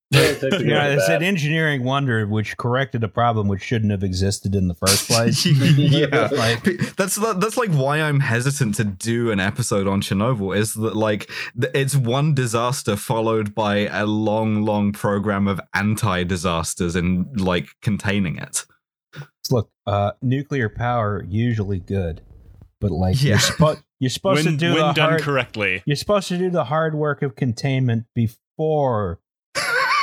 Yeah, 0.11 0.87
it's 0.87 1.09
an 1.09 1.21
engineering 1.21 1.83
wonder 1.83 2.25
which 2.25 2.55
corrected 2.57 3.03
a 3.03 3.09
problem 3.09 3.47
which 3.49 3.61
shouldn't 3.61 3.91
have 3.91 4.03
existed 4.03 4.55
in 4.55 4.67
the 4.69 4.73
first 4.73 5.07
place. 5.09 5.45
yeah, 5.77 6.27
Like- 6.31 6.63
that's 6.95 7.15
that's 7.15 7.57
like 7.57 7.71
why 7.71 7.99
I'm 8.01 8.21
hesitant 8.21 8.75
to 8.75 8.85
do 8.85 9.31
an 9.31 9.39
episode 9.41 9.85
on 9.87 10.01
Chernobyl. 10.01 10.55
Is 10.57 10.73
that 10.75 10.95
like 10.95 11.29
it's 11.55 11.95
one 11.95 12.33
disaster 12.33 12.95
followed 12.95 13.53
by 13.53 13.87
a 13.87 14.05
long, 14.05 14.63
long 14.63 14.93
program 14.93 15.47
of 15.47 15.59
anti-disasters 15.73 16.95
and 16.95 17.39
like 17.41 17.67
containing 17.81 18.37
it. 18.37 18.65
Look, 19.51 19.69
uh, 19.85 20.11
nuclear 20.21 20.69
power 20.69 21.23
usually 21.27 21.79
good, 21.79 22.21
but 22.79 22.91
like 22.91 23.21
Yeah. 23.21 23.29
you're, 23.31 23.37
suppo- 23.39 23.83
you're 23.99 24.09
supposed 24.09 24.45
when 24.45 24.53
to 24.53 24.57
do 24.59 24.73
when 24.73 24.87
the 24.87 24.93
done 24.93 25.09
hard, 25.09 25.21
correctly. 25.21 25.83
you're 25.85 25.95
supposed 25.95 26.27
to 26.29 26.37
do 26.37 26.49
the 26.49 26.65
hard 26.65 26.95
work 26.95 27.21
of 27.21 27.35
containment 27.35 28.05
before 28.15 29.19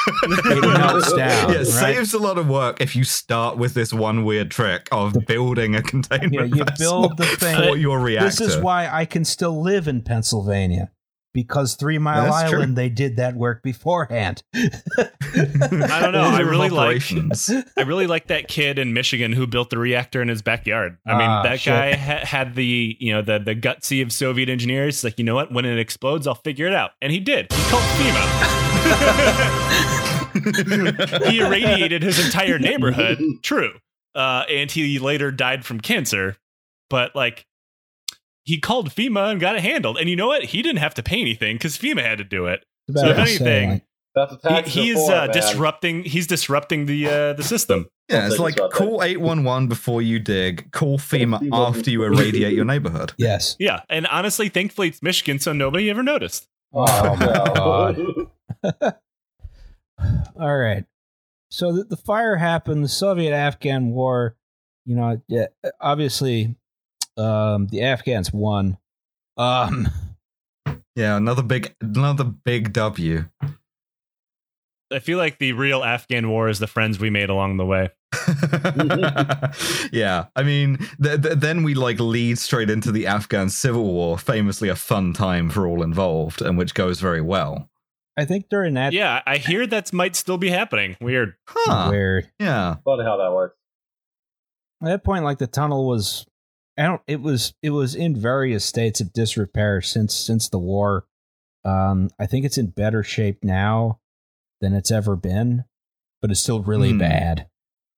it 0.06 0.60
melts 0.78 1.12
down. 1.16 1.18
yeah, 1.50 1.50
it 1.52 1.56
right? 1.58 1.66
saves 1.66 2.14
a 2.14 2.18
lot 2.18 2.38
of 2.38 2.48
work 2.48 2.80
if 2.80 2.94
you 2.96 3.04
start 3.04 3.56
with 3.56 3.74
this 3.74 3.92
one 3.92 4.24
weird 4.24 4.50
trick 4.50 4.88
of 4.92 5.14
building 5.26 5.74
a 5.74 5.82
container. 5.82 6.44
Yeah, 6.46 6.56
you 6.56 6.64
build 6.78 7.16
the 7.16 7.24
thing- 7.38 7.56
for 7.56 7.76
your 7.76 7.98
reactor. 8.00 8.28
This 8.28 8.40
is 8.40 8.56
why 8.58 8.88
I 8.88 9.04
can 9.04 9.24
still 9.24 9.62
live 9.62 9.88
in 9.88 10.02
Pennsylvania. 10.02 10.90
Because 11.32 11.74
Three 11.74 11.98
Mile 11.98 12.30
That's 12.30 12.48
true. 12.48 12.60
Island, 12.60 12.76
they 12.78 12.88
did 12.88 13.16
that 13.16 13.34
work 13.34 13.60
beforehand. 13.64 14.44
I 14.54 14.68
don't 16.00 16.12
know. 16.12 16.20
I 16.30 16.38
really 16.42 16.68
like- 16.70 17.02
I 17.76 17.82
really 17.82 18.06
like 18.06 18.28
that 18.28 18.46
kid 18.46 18.78
in 18.78 18.92
Michigan 18.92 19.32
who 19.32 19.48
built 19.48 19.70
the 19.70 19.78
reactor 19.78 20.22
in 20.22 20.28
his 20.28 20.42
backyard. 20.42 20.96
I 21.04 21.18
mean, 21.18 21.22
Ah, 21.28 21.42
that 21.42 21.58
shit. 21.58 21.72
guy 21.72 21.94
ha- 21.96 22.24
had 22.24 22.54
the 22.54 22.96
you 23.00 23.12
know 23.12 23.20
the 23.20 23.40
the 23.40 23.56
gutsy 23.56 24.00
of 24.00 24.12
Soviet 24.12 24.48
engineers. 24.48 25.02
Like, 25.02 25.18
you 25.18 25.24
know 25.24 25.34
what? 25.34 25.50
When 25.50 25.64
it 25.64 25.76
explodes, 25.76 26.28
I'll 26.28 26.36
figure 26.36 26.68
it 26.68 26.72
out, 26.74 26.92
and 27.02 27.10
he 27.10 27.18
did. 27.18 27.52
He 27.52 27.62
called 27.68 27.82
FEMA. 27.82 28.24
he 31.28 31.38
irradiated 31.40 32.02
his 32.02 32.24
entire 32.24 32.58
neighborhood. 32.58 33.18
True, 33.42 33.72
uh, 34.14 34.44
and 34.48 34.70
he 34.70 34.98
later 34.98 35.30
died 35.30 35.64
from 35.64 35.80
cancer. 35.80 36.36
But 36.90 37.14
like, 37.16 37.46
he 38.44 38.60
called 38.60 38.90
FEMA 38.90 39.30
and 39.30 39.40
got 39.40 39.56
it 39.56 39.62
handled. 39.62 39.98
And 39.98 40.08
you 40.08 40.16
know 40.16 40.26
what? 40.26 40.44
He 40.44 40.62
didn't 40.62 40.78
have 40.78 40.94
to 40.94 41.02
pay 41.02 41.20
anything 41.20 41.56
because 41.56 41.78
FEMA 41.78 42.02
had 42.02 42.18
to 42.18 42.24
do 42.24 42.46
it. 42.46 42.64
So 42.94 43.06
if 43.06 43.12
about 43.12 43.26
to 43.26 43.32
say, 43.32 43.62
anything, 43.64 43.70
like, 43.70 43.84
That's 44.14 44.32
a 44.32 44.36
tax 44.36 44.68
He, 44.70 44.82
he's 44.82 44.96
reform, 44.96 45.18
uh, 45.18 45.26
disrupting. 45.28 46.04
He's 46.04 46.26
disrupting 46.26 46.86
the 46.86 47.06
uh, 47.06 47.32
the 47.32 47.42
system. 47.42 47.88
Yeah, 48.10 48.26
it's 48.26 48.38
like 48.38 48.56
call 48.56 49.02
811 49.02 49.68
before 49.68 50.02
you 50.02 50.18
dig, 50.18 50.70
call 50.72 50.98
FEMA 50.98 51.40
FEMA. 51.40 51.68
after 51.68 51.90
you 51.90 52.04
irradiate 52.04 52.52
your 52.52 52.66
neighborhood. 52.66 53.14
yes. 53.16 53.56
Yeah, 53.58 53.80
and 53.88 54.06
honestly, 54.08 54.50
thankfully 54.50 54.88
it's 54.88 55.02
Michigan, 55.02 55.38
so 55.38 55.54
nobody 55.54 55.88
ever 55.88 56.02
noticed. 56.02 56.46
Oh, 56.74 57.16
my. 57.16 57.26
God. 57.54 58.94
All 60.38 60.56
right. 60.56 60.84
So 61.50 61.72
the, 61.72 61.84
the 61.84 61.96
fire 61.96 62.36
happened, 62.36 62.82
the 62.84 62.88
Soviet 62.88 63.32
Afghan 63.32 63.90
war, 63.90 64.36
you 64.84 64.96
know, 64.96 65.20
obviously 65.80 66.56
um, 67.16 67.68
the 67.68 67.82
Afghans 67.82 68.32
won. 68.32 68.78
Um, 69.36 69.88
Yeah, 70.96 71.16
another 71.16 71.42
big 71.42 71.74
another 71.80 72.24
big 72.24 72.72
W. 72.72 73.24
I 74.92 74.98
feel 75.00 75.18
like 75.18 75.38
the 75.38 75.52
real 75.52 75.82
Afghan 75.82 76.28
war 76.28 76.48
is 76.48 76.60
the 76.60 76.68
friends 76.68 77.00
we 77.00 77.10
made 77.10 77.30
along 77.30 77.56
the 77.56 77.66
way. 77.66 77.90
yeah, 79.92 80.26
I 80.36 80.44
mean, 80.44 80.78
th- 81.02 81.22
th- 81.22 81.38
then 81.38 81.64
we 81.64 81.74
like 81.74 81.98
lead 81.98 82.38
straight 82.38 82.70
into 82.70 82.92
the 82.92 83.08
Afghan 83.08 83.48
civil 83.50 83.92
war, 83.92 84.18
famously 84.18 84.68
a 84.68 84.76
fun 84.76 85.12
time 85.12 85.50
for 85.50 85.66
all 85.66 85.82
involved, 85.82 86.40
and 86.42 86.56
which 86.56 86.74
goes 86.74 87.00
very 87.00 87.20
well. 87.20 87.68
I 88.16 88.24
think 88.24 88.48
during 88.48 88.74
that 88.74 88.92
Yeah, 88.92 89.22
I 89.26 89.38
hear 89.38 89.66
that 89.66 89.92
might 89.92 90.14
still 90.16 90.38
be 90.38 90.48
happening. 90.50 90.96
Weird. 91.00 91.34
Huh? 91.48 91.88
weird. 91.90 92.30
Yeah. 92.38 92.76
Funny 92.84 93.04
how 93.04 93.16
that 93.16 93.32
works. 93.32 93.56
At 94.82 94.86
that 94.88 95.04
point, 95.04 95.24
like 95.24 95.38
the 95.38 95.46
tunnel 95.46 95.86
was, 95.88 96.26
I 96.78 96.82
don't. 96.84 97.00
It 97.06 97.20
was 97.20 97.54
it 97.62 97.70
was 97.70 97.94
in 97.94 98.14
various 98.16 98.64
states 98.64 99.00
of 99.00 99.12
disrepair 99.12 99.80
since 99.80 100.14
since 100.14 100.48
the 100.48 100.58
war. 100.58 101.06
Um, 101.64 102.10
I 102.18 102.26
think 102.26 102.44
it's 102.44 102.58
in 102.58 102.66
better 102.68 103.02
shape 103.02 103.42
now 103.42 104.00
than 104.60 104.74
it's 104.74 104.90
ever 104.90 105.16
been, 105.16 105.64
but 106.20 106.30
it's 106.30 106.40
still 106.40 106.62
really 106.62 106.90
Hmm. 106.92 106.98
bad. 106.98 107.46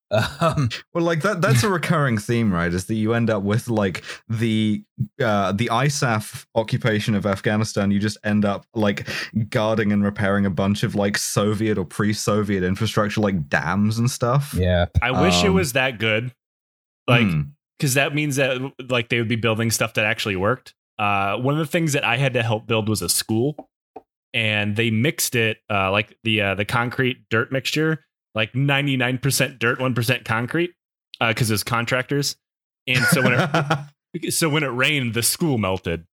Um, 0.09 0.69
Well, 0.93 1.03
like 1.03 1.21
that 1.23 1.41
that's 1.41 1.63
a 1.63 1.69
recurring 1.69 2.17
theme, 2.17 2.53
right? 2.53 2.73
Is 2.73 2.85
that 2.85 2.95
you 2.95 3.13
end 3.13 3.29
up 3.29 3.43
with 3.43 3.67
like 3.67 4.03
the 4.29 4.83
uh 5.21 5.51
the 5.51 5.67
ISAF 5.71 6.45
occupation 6.55 7.13
of 7.15 7.25
Afghanistan, 7.25 7.91
you 7.91 7.99
just 7.99 8.17
end 8.23 8.45
up 8.45 8.65
like 8.73 9.07
guarding 9.49 9.91
and 9.91 10.03
repairing 10.03 10.45
a 10.45 10.49
bunch 10.49 10.83
of 10.83 10.95
like 10.95 11.17
Soviet 11.17 11.77
or 11.77 11.85
pre-Soviet 11.85 12.63
infrastructure 12.63 13.19
like 13.21 13.49
dams 13.49 13.99
and 13.99 14.09
stuff. 14.09 14.53
yeah, 14.57 14.85
I 15.01 15.11
wish 15.21 15.43
it 15.43 15.49
Um, 15.49 15.55
was 15.55 15.73
that 15.73 15.99
good. 15.99 16.33
Like, 17.07 17.27
Hmm. 17.27 17.41
because 17.77 17.93
that 17.95 18.15
means 18.15 18.37
that 18.37 18.59
like 18.89 19.09
they 19.09 19.19
would 19.19 19.27
be 19.29 19.35
building 19.35 19.71
stuff 19.71 19.93
that 19.95 20.05
actually 20.05 20.35
worked. 20.37 20.73
Uh, 20.97 21.37
one 21.37 21.53
of 21.53 21.59
the 21.59 21.71
things 21.71 21.93
that 21.93 22.03
I 22.03 22.17
had 22.17 22.33
to 22.33 22.43
help 22.43 22.65
build 22.65 22.89
was 22.89 23.01
a 23.01 23.09
school, 23.09 23.69
and 24.33 24.75
they 24.75 24.89
mixed 24.89 25.35
it 25.35 25.59
uh, 25.69 25.91
like 25.91 26.17
the 26.23 26.41
uh, 26.41 26.55
the 26.55 26.65
concrete 26.65 27.29
dirt 27.29 27.51
mixture, 27.51 28.03
like 28.37 28.55
ninety 28.55 28.95
nine 28.95 29.17
percent 29.17 29.59
dirt, 29.59 29.79
one 29.81 29.93
percent 29.93 30.23
concrete, 30.23 30.71
because 31.19 31.51
it's 31.51 31.63
contractors. 31.63 32.37
And 32.87 33.03
so 33.05 33.21
when 33.21 33.33
it 34.13 34.31
so 34.33 34.47
when 34.49 34.63
it 34.63 34.67
rained, 34.67 35.13
the 35.13 35.23
school 35.23 35.57
melted. 35.57 36.05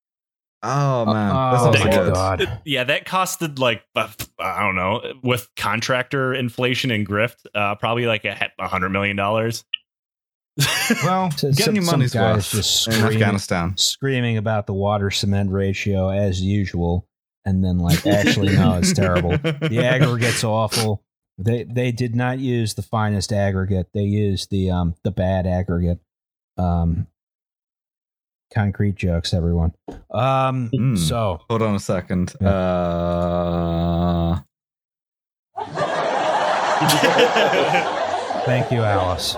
Oh 0.67 1.05
man, 1.05 1.31
oh 1.37 1.73
sounds 1.73 1.79
my 1.85 1.91
my 1.91 2.11
god. 2.11 2.61
Yeah, 2.65 2.85
that 2.85 3.05
costed 3.05 3.59
like 3.59 3.85
uh, 3.95 4.09
I 4.39 4.63
don't 4.63 4.75
know 4.77 5.03
with 5.23 5.47
contractor 5.57 6.33
inflation 6.35 6.91
and 6.91 7.07
grift, 7.07 7.45
uh, 7.55 7.75
probably 7.75 8.07
like 8.07 8.25
a, 8.25 8.51
a 8.59 8.67
hundred 8.67 8.89
million 8.89 9.15
dollars. 9.17 9.63
Well, 11.03 11.31
So 11.33 11.49
getting 11.51 11.55
some- 11.65 11.75
your 11.75 11.85
some 11.85 11.99
money's 11.99 12.15
guys 12.15 12.37
worth 12.37 12.51
just 12.53 12.87
in 12.89 12.93
screaming- 12.95 13.13
Afghanistan. 13.23 13.77
screaming 13.77 14.37
about 14.39 14.67
the 14.67 14.73
water 14.75 15.11
cement 15.11 15.51
ratio 15.51 16.09
as 16.11 16.41
usual, 16.41 17.07
and 17.45 17.63
then 17.65 17.79
like 17.79 18.07
actually 18.07 18.55
no, 18.57 18.75
it's 18.79 18.93
terrible. 18.93 19.31
The 19.43 19.83
aggregate's 19.85 20.45
awful. 20.45 21.03
They 21.39 21.65
they 21.65 21.91
did 21.93 22.15
not 22.15 22.39
use 22.39 22.75
the 22.75 22.83
finest 22.83 23.33
aggregate. 23.33 23.89
They 23.93 24.03
used 24.05 24.51
the 24.51 24.71
um 24.71 24.95
the 25.03 25.11
bad 25.11 25.47
aggregate. 25.47 25.99
Um 26.57 27.07
concrete 28.55 28.95
jokes, 28.95 29.35
everyone. 29.35 29.73
Um 30.11 30.71
Mm. 30.73 30.97
so 30.99 31.41
Hold 31.51 31.63
on 31.63 31.75
a 31.75 31.81
second. 31.81 32.35
Yeah. 32.41 32.49
Uh, 32.51 34.39
thank 38.45 38.71
you, 38.71 38.83
Alice. 38.83 39.37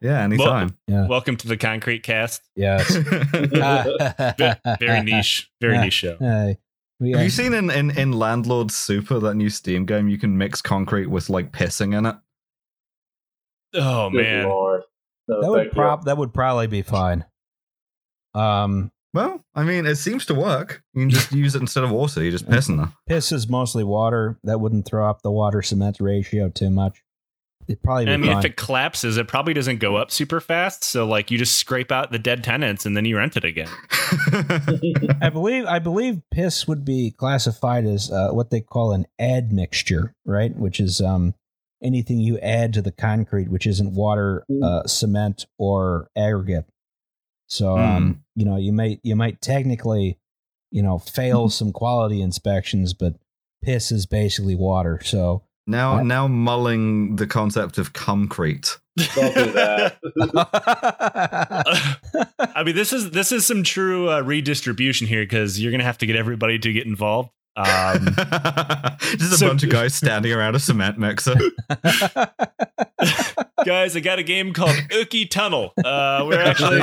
yeah, 0.00 0.22
anytime. 0.22 0.76
Yeah. 0.86 1.06
Welcome 1.08 1.36
to 1.38 1.48
the 1.48 1.56
Concrete 1.56 2.02
Cast. 2.02 2.42
Yes. 2.56 2.90
Ve- 2.96 4.54
Very 4.80 5.02
niche, 5.02 5.50
very 5.60 5.74
Yeah. 5.74 5.84
niche 5.84 5.92
show. 5.94 6.16
Hey, 6.18 6.58
we, 7.00 7.12
Have 7.12 7.22
you 7.22 7.30
seen 7.30 7.54
in, 7.54 7.70
in, 7.70 7.90
in 7.98 8.12
Landlord 8.12 8.70
Super, 8.70 9.18
that 9.20 9.34
new 9.34 9.48
Steam 9.50 9.86
game, 9.86 10.08
you 10.08 10.18
can 10.18 10.36
mix 10.38 10.60
concrete 10.62 11.06
with 11.06 11.30
like 11.30 11.50
pissing 11.50 11.96
in 11.96 12.06
it? 12.06 12.16
Oh 13.74 14.10
Good 14.10 14.22
man, 14.22 14.48
Lord. 14.48 14.82
No, 15.28 15.40
that 15.40 15.50
would 15.50 15.56
thank 15.58 15.72
you. 15.72 15.80
prob 15.80 16.04
that 16.04 16.16
would 16.18 16.34
probably 16.34 16.66
be 16.66 16.82
fine. 16.82 17.24
Um 18.34 18.90
Well, 19.14 19.44
I 19.54 19.64
mean, 19.64 19.86
it 19.86 19.96
seems 19.96 20.26
to 20.26 20.34
work. 20.34 20.82
You 20.94 21.02
can 21.02 21.10
just 21.10 21.32
use 21.44 21.54
it 21.54 21.60
instead 21.60 21.84
of 21.84 21.90
water. 21.90 22.22
You 22.22 22.30
just 22.30 22.48
piss 22.48 22.68
in 22.68 22.76
there. 22.76 22.92
piss 23.08 23.32
is 23.32 23.48
mostly 23.48 23.84
water. 23.84 24.38
That 24.44 24.60
wouldn't 24.60 24.86
throw 24.86 25.08
up 25.08 25.22
the 25.22 25.30
water 25.30 25.62
cement 25.62 25.98
ratio 26.00 26.48
too 26.48 26.70
much. 26.70 27.02
It'd 27.70 27.84
probably 27.84 28.06
be 28.06 28.10
I 28.10 28.16
mean, 28.16 28.32
fine. 28.32 28.38
if 28.40 28.44
it 28.44 28.56
collapses, 28.56 29.16
it 29.16 29.28
probably 29.28 29.54
doesn't 29.54 29.78
go 29.78 29.94
up 29.94 30.10
super 30.10 30.40
fast. 30.40 30.82
So 30.82 31.06
like, 31.06 31.30
you 31.30 31.38
just 31.38 31.56
scrape 31.56 31.92
out 31.92 32.10
the 32.10 32.18
dead 32.18 32.42
tenants 32.42 32.84
and 32.84 32.96
then 32.96 33.04
you 33.04 33.16
rent 33.16 33.36
it 33.36 33.44
again. 33.44 33.68
I 35.22 35.30
believe 35.32 35.66
I 35.66 35.78
believe 35.78 36.20
piss 36.32 36.66
would 36.66 36.84
be 36.84 37.12
classified 37.16 37.84
as 37.86 38.10
uh, 38.10 38.30
what 38.30 38.50
they 38.50 38.60
call 38.60 38.92
an 38.92 39.06
admixture, 39.20 40.16
right? 40.24 40.54
Which 40.56 40.80
is 40.80 41.00
um, 41.00 41.34
anything 41.80 42.18
you 42.18 42.40
add 42.40 42.72
to 42.74 42.82
the 42.82 42.90
concrete, 42.90 43.48
which 43.48 43.68
isn't 43.68 43.94
water, 43.94 44.44
uh, 44.60 44.88
cement, 44.88 45.46
or 45.56 46.10
aggregate. 46.16 46.66
So 47.46 47.78
um, 47.78 48.24
you 48.34 48.44
know, 48.44 48.56
you 48.56 48.72
might 48.72 48.98
you 49.04 49.14
might 49.14 49.40
technically, 49.40 50.18
you 50.72 50.82
know, 50.82 50.98
fail 50.98 51.48
some 51.48 51.72
quality 51.72 52.20
inspections, 52.20 52.94
but 52.94 53.14
piss 53.62 53.92
is 53.92 54.06
basically 54.06 54.56
water. 54.56 55.00
So 55.04 55.44
now, 55.70 55.96
What? 55.96 56.06
now 56.06 56.26
mulling 56.28 57.16
the 57.16 57.26
concept 57.26 57.78
of 57.78 57.92
concrete. 57.92 58.76
Don't 59.14 59.34
do 59.34 59.52
that. 59.52 59.98
I 62.54 62.62
mean, 62.64 62.74
this 62.74 62.92
is 62.92 63.10
this 63.12 63.32
is 63.32 63.46
some 63.46 63.62
true 63.62 64.10
uh, 64.10 64.20
redistribution 64.20 65.06
here 65.06 65.22
because 65.22 65.60
you're 65.60 65.72
gonna 65.72 65.84
have 65.84 65.98
to 65.98 66.06
get 66.06 66.16
everybody 66.16 66.58
to 66.58 66.72
get 66.72 66.86
involved. 66.86 67.30
Um, 67.56 68.04
just 69.00 69.32
a 69.32 69.36
so- 69.38 69.48
bunch 69.48 69.62
of 69.64 69.70
guys 69.70 69.94
standing 69.94 70.32
around 70.32 70.54
a 70.54 70.58
cement 70.60 70.98
mixer. 70.98 71.34
guys, 73.64 73.96
I 73.96 74.00
got 74.00 74.18
a 74.18 74.22
game 74.22 74.52
called 74.52 74.76
Ookie 74.90 75.28
Tunnel. 75.30 75.72
Uh, 75.82 76.24
we're 76.26 76.40
actually 76.40 76.80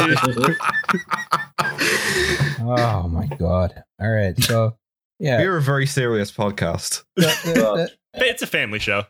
oh 2.61 3.07
my 3.09 3.27
god! 3.37 3.83
All 3.99 4.09
right, 4.09 4.37
so 4.41 4.75
yeah, 5.19 5.39
We're 5.39 5.57
a 5.57 5.61
very 5.61 5.85
serious 5.85 6.31
podcast. 6.31 7.03
the, 7.15 7.21
the- 7.45 7.91
the- 8.13 8.25
it's 8.25 8.41
a 8.41 8.47
family 8.47 8.79
show. 8.79 9.03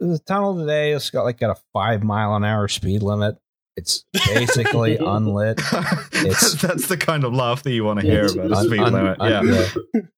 the 0.00 0.18
tunnel 0.26 0.56
today 0.58 0.90
has 0.90 1.08
got 1.10 1.24
like 1.24 1.38
got 1.38 1.56
a 1.56 1.60
five 1.72 2.02
mile 2.02 2.34
an 2.36 2.44
hour 2.44 2.68
speed 2.68 3.02
limit. 3.02 3.36
It's 3.76 4.04
basically 4.12 4.96
unlit. 5.00 5.56
that's, 5.72 6.52
that's 6.62 6.86
the 6.88 6.96
kind 6.96 7.24
of 7.24 7.32
laugh 7.34 7.62
that 7.64 7.72
you 7.72 7.82
want 7.84 8.00
to 8.00 8.06
hear 8.06 8.26
about 8.26 8.50
a 8.52 8.56
un- 8.56 8.66
speed 8.66 8.80
un- 8.80 8.92
limit. 8.92 9.16
un- 9.20 9.46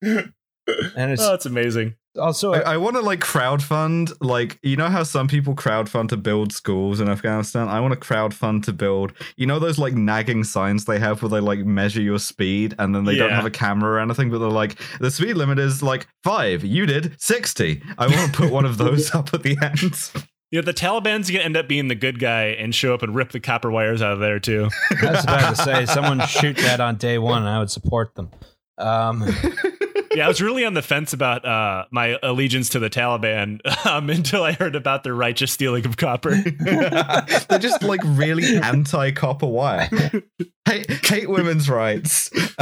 yeah. 0.02 0.22
and 0.96 1.12
it's 1.12 1.22
Oh, 1.22 1.34
it's 1.34 1.46
amazing. 1.46 1.94
Also 2.16 2.52
I, 2.52 2.60
I 2.60 2.76
want 2.76 2.96
to 2.96 3.02
like 3.02 3.20
crowdfund, 3.20 4.12
like 4.20 4.58
you 4.62 4.76
know 4.76 4.88
how 4.88 5.02
some 5.02 5.28
people 5.28 5.54
crowdfund 5.54 6.08
to 6.10 6.16
build 6.16 6.52
schools 6.52 7.00
in 7.00 7.08
Afghanistan. 7.08 7.68
I 7.68 7.80
want 7.80 7.94
to 7.94 8.00
crowdfund 8.00 8.64
to 8.64 8.72
build, 8.72 9.12
you 9.36 9.46
know, 9.46 9.58
those 9.58 9.78
like 9.78 9.94
nagging 9.94 10.44
signs 10.44 10.84
they 10.84 10.98
have 10.98 11.22
where 11.22 11.28
they 11.28 11.40
like 11.40 11.60
measure 11.60 12.02
your 12.02 12.18
speed 12.18 12.74
and 12.78 12.94
then 12.94 13.04
they 13.04 13.16
don't 13.16 13.30
have 13.30 13.46
a 13.46 13.50
camera 13.50 13.92
or 13.92 13.98
anything, 14.00 14.30
but 14.30 14.38
they're 14.38 14.48
like 14.48 14.78
the 15.00 15.10
speed 15.10 15.34
limit 15.34 15.58
is 15.58 15.82
like 15.82 16.06
five. 16.24 16.64
You 16.64 16.86
did 16.86 17.20
sixty. 17.20 17.82
I 17.98 18.06
want 18.06 18.32
to 18.32 18.38
put 18.38 18.52
one 18.52 18.64
of 18.64 18.78
those 18.78 19.14
up 19.14 19.32
at 19.34 19.42
the 19.42 19.56
end. 19.62 20.26
You 20.50 20.60
know, 20.60 20.64
the 20.64 20.74
Taliban's 20.74 21.30
gonna 21.30 21.42
end 21.42 21.56
up 21.56 21.66
being 21.66 21.88
the 21.88 21.96
good 21.96 22.20
guy 22.20 22.44
and 22.46 22.74
show 22.74 22.94
up 22.94 23.02
and 23.02 23.14
rip 23.14 23.32
the 23.32 23.40
copper 23.40 23.70
wires 23.70 24.00
out 24.00 24.12
of 24.12 24.20
there 24.20 24.38
too. 24.38 24.68
I 25.02 25.10
was 25.10 25.24
about 25.24 25.56
to 25.56 25.62
say 25.62 25.86
someone 25.92 26.20
shoot 26.26 26.56
that 26.58 26.80
on 26.80 26.96
day 26.96 27.18
one, 27.18 27.42
and 27.42 27.48
I 27.48 27.58
would 27.58 27.70
support 27.70 28.14
them. 28.14 28.30
Um, 28.78 29.24
yeah, 30.16 30.24
I 30.24 30.28
was 30.28 30.40
really 30.40 30.64
on 30.64 30.74
the 30.74 30.82
fence 30.82 31.12
about 31.12 31.44
uh, 31.44 31.84
my 31.90 32.18
allegiance 32.22 32.70
to 32.70 32.78
the 32.78 32.88
Taliban 32.90 33.60
um, 33.86 34.10
until 34.10 34.42
I 34.42 34.52
heard 34.52 34.74
about 34.74 35.04
their 35.04 35.14
righteous 35.14 35.52
stealing 35.52 35.84
of 35.86 35.96
copper. 35.96 36.34
They're 36.60 37.58
just 37.58 37.82
like 37.82 38.00
really 38.04 38.56
anti 38.56 39.10
copper 39.12 39.46
wire. 39.46 39.88
Hate, 40.66 40.90
hate 41.06 41.28
women's 41.30 41.68
rights. 41.70 42.30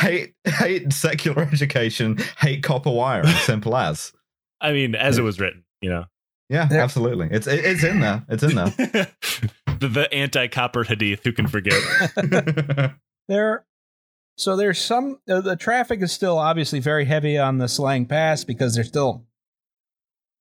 hate 0.00 0.34
hate 0.44 0.92
secular 0.92 1.42
education. 1.42 2.18
Hate 2.38 2.62
copper 2.62 2.90
wire. 2.90 3.26
Simple 3.26 3.76
as. 3.76 4.12
I 4.60 4.72
mean, 4.72 4.94
as 4.94 5.18
it 5.18 5.22
was 5.22 5.40
written, 5.40 5.64
you 5.80 5.90
know, 5.90 6.04
Yeah, 6.48 6.66
There- 6.66 6.80
absolutely. 6.80 7.28
It's 7.30 7.46
it, 7.46 7.64
it's 7.64 7.82
in 7.84 8.00
there. 8.00 8.24
It's 8.28 8.42
in 8.42 8.54
there. 8.54 8.70
the, 9.78 9.88
the 9.88 10.08
anti-copper 10.14 10.84
hadith. 10.84 11.24
Who 11.24 11.32
can 11.32 11.46
forget? 11.48 11.82
there, 13.28 13.65
so 14.36 14.56
there's 14.56 14.78
some. 14.78 15.18
Uh, 15.28 15.40
the 15.40 15.56
traffic 15.56 16.00
is 16.02 16.12
still 16.12 16.38
obviously 16.38 16.78
very 16.80 17.04
heavy 17.04 17.38
on 17.38 17.58
the 17.58 17.66
Salang 17.66 18.08
Pass 18.08 18.44
because 18.44 18.74
there's 18.74 18.88
still 18.88 19.24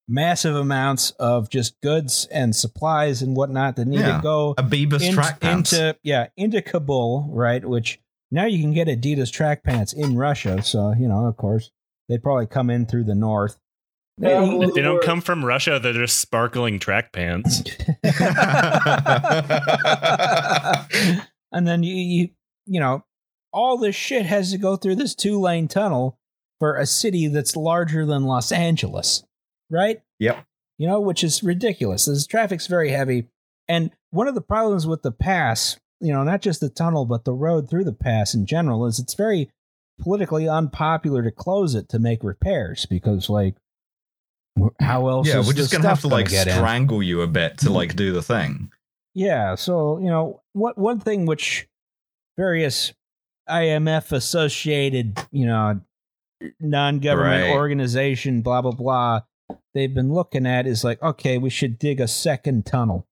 massive 0.08 0.56
amounts 0.56 1.12
of 1.12 1.50
just 1.50 1.80
goods 1.82 2.28
and 2.32 2.56
supplies 2.56 3.22
and 3.24 3.36
whatnot 3.36 3.76
that 3.76 3.86
need 3.88 4.02
Yeah. 4.02 4.18
to 4.18 4.22
go 4.22 4.54
A 4.58 4.64
Bebas 4.64 5.02
in- 5.02 5.14
track 5.14 5.40
pants. 5.40 5.74
into 5.74 5.98
yeah 6.04 6.28
into 6.38 6.62
Kabul, 6.62 7.28
right? 7.32 7.66
Which 7.66 8.00
now 8.32 8.46
you 8.46 8.60
can 8.62 8.74
get 8.74 8.88
Adidas 8.88 9.32
track 9.32 9.64
pants 9.64 9.94
in 9.94 10.16
Russia. 10.16 10.62
So 10.62 10.94
you 10.98 11.08
know, 11.08 11.26
of 11.26 11.38
course, 11.38 11.72
they'd 12.08 12.22
probably 12.22 12.46
come 12.48 12.70
in 12.70 12.86
through 12.86 13.06
the 13.06 13.16
north. 13.16 13.58
Yeah, 14.18 14.42
They- 14.42 14.50
well, 14.56 14.72
They 14.72 14.82
don't 14.82 15.04
come 15.04 15.22
from 15.22 15.44
Russia. 15.44 15.80
They're 15.82 15.92
just 15.94 16.20
sparkling 16.20 16.80
track 16.80 17.12
pants. 17.12 17.64
and 21.52 21.68
then 21.68 21.84
you, 21.84 21.96
you 21.96 22.30
you 22.68 22.80
know 22.80 23.04
all 23.56 23.78
this 23.78 23.96
shit 23.96 24.26
has 24.26 24.52
to 24.52 24.58
go 24.58 24.76
through 24.76 24.96
this 24.96 25.16
two 25.16 25.40
lane 25.40 25.68
tunnel 25.68 26.20
for 26.60 26.76
a 26.76 26.86
city 26.86 27.28
that's 27.28 27.56
larger 27.56 28.06
than 28.06 28.26
Los 28.26 28.52
Angeles, 28.52 29.24
right? 29.70 30.02
Yep. 30.20 30.46
You 30.78 30.88
know, 30.88 31.00
which 31.00 31.24
is 31.24 31.42
ridiculous. 31.42 32.06
This 32.06 32.28
traffic's 32.28 32.68
very 32.68 32.90
heavy, 32.90 33.30
and 33.68 33.92
one 34.12 34.28
of 34.28 34.36
the 34.36 34.42
problems 34.42 34.86
with 34.86 35.02
the 35.02 35.12
pass, 35.12 35.80
you 36.02 36.12
know, 36.14 36.24
not 36.24 36.42
just 36.42 36.60
the 36.60 36.70
tunnel 36.70 37.06
but 37.06 37.24
the 37.24 37.34
road 37.34 37.70
through 37.70 37.86
the 37.86 37.94
pass 37.94 38.34
in 38.34 38.46
general, 38.46 38.86
is 38.86 39.00
it's 39.00 39.14
very 39.14 39.50
politically 40.02 40.50
unpopular 40.50 41.24
to 41.24 41.32
close 41.32 41.76
it 41.76 41.88
to 41.90 42.00
make 42.00 42.24
repairs 42.24 42.86
because, 42.86 43.30
like, 43.30 43.56
how 44.82 45.08
else? 45.08 45.28
yeah, 45.28 45.38
we're 45.38 45.54
just 45.54 45.72
gonna 45.72 45.88
have 45.88 46.02
to 46.02 46.10
like 46.10 46.30
get 46.30 46.48
in? 46.48 46.54
strangle 46.54 47.02
you 47.02 47.22
a 47.22 47.28
bit 47.28 47.58
to 47.60 47.70
like 47.70 47.96
do 47.96 48.12
the 48.12 48.22
thing. 48.22 48.70
Yeah, 49.14 49.56
so 49.56 49.98
you 50.00 50.08
know, 50.08 50.42
what 50.52 50.78
one 50.78 51.00
thing 51.00 51.26
which 51.26 51.68
various 52.38 52.94
IMF 53.50 54.12
associated, 54.12 55.20
you 55.32 55.46
know, 55.46 55.80
non-government 56.60 57.44
Right. 57.44 57.52
organization, 57.56 58.42
blah 58.42 58.62
blah 58.62 58.72
blah, 58.72 59.22
they've 59.74 59.94
been 59.94 60.14
looking 60.14 60.46
at 60.46 60.68
is 60.68 60.84
like, 60.84 61.02
okay, 61.02 61.38
we 61.38 61.50
should 61.50 61.80
dig 61.80 62.00
a 62.00 62.08
second 62.08 62.66
tunnel, 62.66 63.08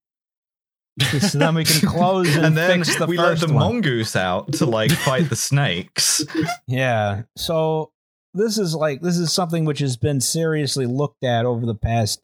so 1.02 1.38
then 1.40 1.56
we 1.56 1.64
can 1.66 1.88
close 1.90 2.36
and, 2.36 2.46
And 2.48 2.58
then 2.58 2.84
fix 2.84 2.98
the 2.98 3.06
we 3.06 3.18
let 3.18 3.40
the 3.40 3.48
one. 3.48 3.56
mongoose 3.74 4.16
out 4.16 4.54
to 4.54 4.66
like 4.66 4.92
fight 4.92 5.30
the 5.30 5.36
snakes. 5.36 6.24
Yeah, 6.68 7.24
so 7.36 7.92
this 8.34 8.58
is 8.58 8.74
like 8.76 9.02
this 9.02 9.18
is 9.18 9.32
something 9.32 9.66
which 9.66 9.80
has 9.80 9.98
been 9.98 10.20
seriously 10.22 10.86
looked 10.86 11.24
at 11.24 11.46
over 11.46 11.66
the 11.66 11.76
past 11.76 12.22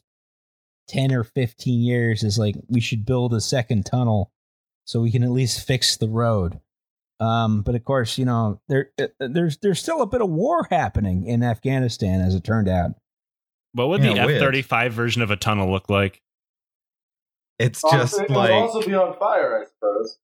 10 0.88 1.12
or 1.14 1.24
15 1.24 1.82
years 1.82 2.24
is 2.24 2.40
like 2.40 2.56
we 2.68 2.80
should 2.82 3.06
build 3.06 3.32
a 3.34 3.42
second 3.42 3.86
tunnel 3.86 4.32
so 4.86 5.02
we 5.02 5.12
can 5.12 5.22
at 5.24 5.30
least 5.30 5.66
fix 5.66 5.96
the 5.98 6.10
road 6.10 6.60
um, 7.20 7.62
but 7.62 7.76
of 7.76 7.84
course 7.84 8.18
you 8.18 8.26
know 8.26 8.60
there 8.70 8.90
uh, 9.02 9.08
there's 9.20 9.58
there's 9.58 9.80
still 9.80 10.02
a 10.02 10.08
bit 10.08 10.22
of 10.22 10.30
war 10.30 10.68
happening 10.70 11.26
in 11.26 11.44
afghanistan 11.44 12.22
as 12.22 12.34
it 12.36 12.44
turned 12.44 12.70
out 12.70 12.92
What 13.74 13.90
would 13.90 14.04
Yeah, 14.04 14.26
the 14.28 14.34
F 14.36 14.40
thirty 14.40 14.62
five 14.62 14.94
version 14.94 15.22
of 15.22 15.30
a 15.32 15.36
tunnel 15.36 15.70
look 15.72 15.90
like? 15.90 16.22
It's 17.60 17.82
Oh, 17.84 17.92
just 17.92 18.20
it 18.20 18.30
like 18.30 18.50
would 18.50 18.56
also 18.56 18.82
be 18.88 18.94
on 18.96 19.18
fire, 19.20 19.62
I 19.62 19.66
suppose. 19.66 20.18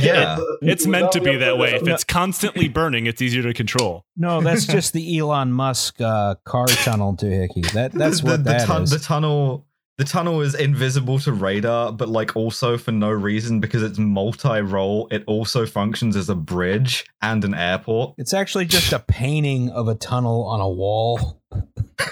Yeah. 0.00 0.38
It's 0.62 0.84
Would 0.84 0.90
meant 0.92 1.12
to 1.12 1.20
be 1.20 1.36
that 1.36 1.58
way. 1.58 1.74
If 1.74 1.82
No. 1.82 1.92
it's 1.94 2.04
constantly 2.04 2.68
burning, 2.78 3.06
it's 3.06 3.20
easier 3.22 3.42
to 3.42 3.52
control. 3.54 4.04
No, 4.16 4.40
that's 4.40 4.66
just 4.66 4.92
the 4.98 5.18
Elon 5.18 5.52
Musk 5.52 6.00
uh, 6.00 6.36
car 6.44 6.66
tunnel 6.66 7.14
doohickey. 7.14 7.70
That 7.72 7.92
that's 7.92 8.20
the, 8.20 8.26
what 8.26 8.44
the, 8.44 8.50
that 8.50 8.66
tun- 8.66 8.82
is. 8.84 8.90
the 8.90 8.98
tunnel 8.98 9.66
the 9.98 10.04
tunnel 10.04 10.40
is 10.40 10.54
invisible 10.54 11.18
to 11.18 11.32
radar 11.32 11.92
but 11.92 12.08
like 12.08 12.36
also 12.36 12.76
for 12.76 12.92
no 12.92 13.10
reason 13.10 13.60
because 13.60 13.82
it's 13.82 13.98
multi-role 13.98 15.08
it 15.10 15.24
also 15.26 15.66
functions 15.66 16.16
as 16.16 16.28
a 16.28 16.34
bridge 16.34 17.04
and 17.22 17.44
an 17.44 17.54
airport 17.54 18.14
It's 18.18 18.34
actually 18.34 18.66
just 18.66 18.92
a 18.92 18.98
painting 18.98 19.70
of 19.70 19.88
a 19.88 19.94
tunnel 19.94 20.44
on 20.44 20.60
a 20.60 20.68
wall. 20.68 21.40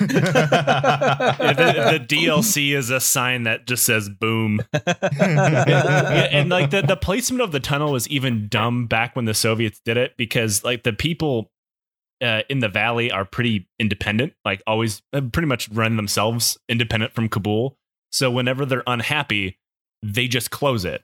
Yeah, 0.01 1.53
the, 1.53 1.99
the 1.99 2.05
DLC 2.17 2.75
is 2.75 2.91
a 2.91 3.01
sign 3.01 3.43
that 3.43 3.67
just 3.67 3.85
says 3.85 4.09
"boom." 4.09 4.63
Yeah, 4.73 6.29
and 6.31 6.49
like 6.49 6.71
the, 6.71 6.83
the 6.83 6.97
placement 6.97 7.43
of 7.43 7.53
the 7.53 7.61
tunnel 7.61 7.93
was 7.93 8.09
even 8.09 8.49
dumb 8.49 8.87
back 8.87 9.15
when 9.15 9.27
the 9.27 9.35
Soviets 9.35 9.81
did 9.85 9.97
it 9.97 10.17
because 10.17 10.65
like 10.65 10.85
the 10.85 10.93
people 10.93 11.51
uh, 12.23 12.43
in 12.49 12.61
the 12.61 12.69
valley 12.69 13.11
are 13.11 13.25
pretty 13.25 13.69
independent, 13.79 14.35
like 14.45 14.63
always 14.67 15.03
uh, 15.13 15.21
pretty 15.21 15.49
much 15.49 15.69
run 15.71 15.97
themselves 15.97 16.59
independent 16.69 17.13
from 17.15 17.29
Kabul. 17.29 17.77
So 18.13 18.31
whenever 18.31 18.65
they're 18.65 18.85
unhappy, 18.87 19.59
they 20.03 20.29
just 20.29 20.51
close 20.51 20.85
it. 20.85 21.03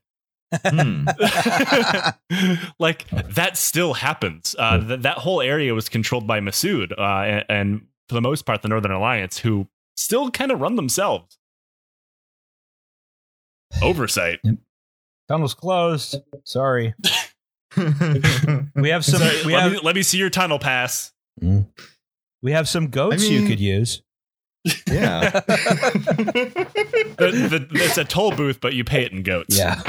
Hmm. 0.64 1.04
like 2.78 3.08
that 3.10 3.56
still 3.56 3.94
happens. 3.94 4.54
Uh, 4.58 4.78
th- 4.86 5.00
that 5.00 5.18
whole 5.18 5.40
area 5.40 5.74
was 5.74 5.88
controlled 5.88 6.26
by 6.26 6.40
Masood, 6.40 6.92
uh, 6.98 7.22
and, 7.24 7.44
and 7.48 7.86
for 8.08 8.14
the 8.14 8.20
most 8.20 8.42
part, 8.42 8.62
the 8.62 8.68
Northern 8.68 8.92
Alliance, 8.92 9.38
who 9.38 9.68
still 9.96 10.30
kind 10.30 10.50
of 10.50 10.60
run 10.60 10.76
themselves. 10.76 11.38
Oversight. 13.82 14.40
Tunnel's 15.28 15.54
closed. 15.54 16.16
Sorry. 16.44 16.94
We 18.74 18.88
have 18.90 19.04
some. 19.04 19.20
Sorry, 19.20 19.46
we 19.46 19.52
let, 19.54 19.62
have 19.62 19.72
me, 19.72 19.78
let 19.82 19.94
me 19.94 20.02
see 20.02 20.18
your 20.18 20.30
tunnel 20.30 20.58
pass. 20.58 21.12
Mm. 21.40 21.66
we 22.42 22.52
have 22.52 22.68
some 22.68 22.88
goats 22.88 23.24
I 23.24 23.26
you 23.28 23.46
could 23.46 23.60
use. 23.60 24.02
yeah 24.86 25.30
The, 27.20 27.30
the, 27.48 27.66
it's 27.72 27.96
a 27.96 28.04
toll 28.04 28.32
booth, 28.32 28.60
but 28.60 28.74
you 28.74 28.84
pay 28.84 29.04
it 29.04 29.12
in 29.12 29.22
goats. 29.22 29.56
Yeah. 29.56 29.80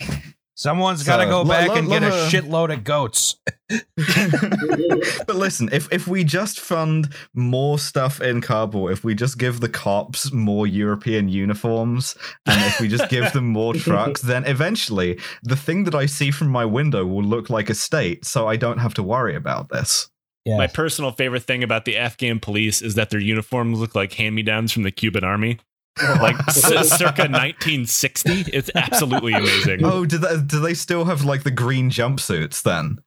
Someone's 0.56 1.02
got 1.02 1.16
to 1.16 1.24
So, 1.24 1.28
go 1.30 1.44
back 1.44 1.68
lo- 1.68 1.74
and 1.74 1.88
get 1.88 2.02
a 2.04 2.08
a- 2.08 2.28
shitload 2.28 2.72
of 2.72 2.84
goats. 2.84 3.36
but 5.26 5.36
listen, 5.36 5.68
if 5.72 5.92
if 5.92 6.06
we 6.06 6.22
just 6.24 6.60
fund 6.60 7.12
more 7.34 7.78
stuff 7.78 8.20
in 8.20 8.40
Kabul, 8.40 8.88
if 8.88 9.04
we 9.04 9.14
just 9.14 9.38
give 9.38 9.60
the 9.60 9.68
cops 9.68 10.32
more 10.32 10.66
European 10.66 11.28
uniforms, 11.28 12.16
and 12.46 12.60
if 12.66 12.80
we 12.80 12.88
just 12.88 13.08
give 13.08 13.32
them 13.32 13.46
more 13.48 13.74
trucks, 13.86 14.22
then 14.22 14.44
eventually 14.44 15.18
the 15.42 15.56
thing 15.56 15.84
that 15.84 15.94
I 15.94 16.06
see 16.06 16.30
from 16.30 16.48
my 16.48 16.64
window 16.64 17.04
will 17.04 17.24
look 17.24 17.50
like 17.50 17.70
a 17.70 17.74
state, 17.74 18.24
so 18.24 18.46
I 18.46 18.56
don't 18.56 18.78
have 18.78 18.94
to 18.94 19.02
worry 19.02 19.34
about 19.34 19.70
this. 19.70 20.10
Yeah. 20.44 20.58
My 20.58 20.66
personal 20.66 21.10
favorite 21.10 21.42
thing 21.44 21.62
about 21.62 21.86
the 21.86 21.96
Afghan 21.96 22.38
police 22.38 22.82
is 22.82 22.94
that 22.96 23.08
their 23.10 23.20
uniforms 23.20 23.80
look 23.80 23.94
like 23.94 24.12
hand 24.12 24.34
me 24.34 24.42
downs 24.42 24.72
from 24.72 24.82
the 24.82 24.90
Cuban 24.92 25.24
army. 25.24 25.58
Like 26.02 26.36
c- 26.50 26.60
circa 26.84 27.28
1960. 27.28 28.30
It's 28.52 28.70
absolutely 28.74 29.32
amazing. 29.32 29.84
Oh, 29.84 30.04
do 30.04 30.18
they, 30.18 30.40
do 30.40 30.60
they 30.60 30.74
still 30.74 31.04
have 31.04 31.24
like 31.24 31.42
the 31.44 31.50
green 31.50 31.90
jumpsuits 31.90 32.62
then? 32.62 32.98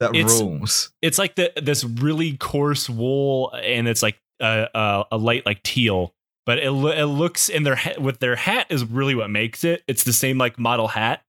That 0.00 0.14
It's- 0.14 0.40
rules. 0.40 0.92
it's 1.00 1.18
like 1.18 1.36
the 1.36 1.52
this 1.56 1.82
really 1.82 2.36
coarse 2.36 2.88
wool 2.90 3.50
and 3.64 3.88
it's 3.88 4.02
like 4.02 4.18
a, 4.40 4.68
a, 4.74 5.04
a 5.12 5.16
light 5.16 5.46
like 5.46 5.62
teal 5.62 6.12
but 6.44 6.58
it, 6.58 6.70
lo- 6.70 6.90
it 6.92 7.04
looks 7.06 7.48
in 7.48 7.62
their 7.62 7.76
ha- 7.76 7.94
with 7.98 8.18
their 8.20 8.36
hat 8.36 8.66
is 8.68 8.84
really 8.84 9.14
what 9.14 9.30
makes 9.30 9.64
it 9.64 9.82
it's 9.88 10.04
the 10.04 10.12
same 10.12 10.36
like 10.36 10.58
model 10.58 10.86
hat 10.88 11.22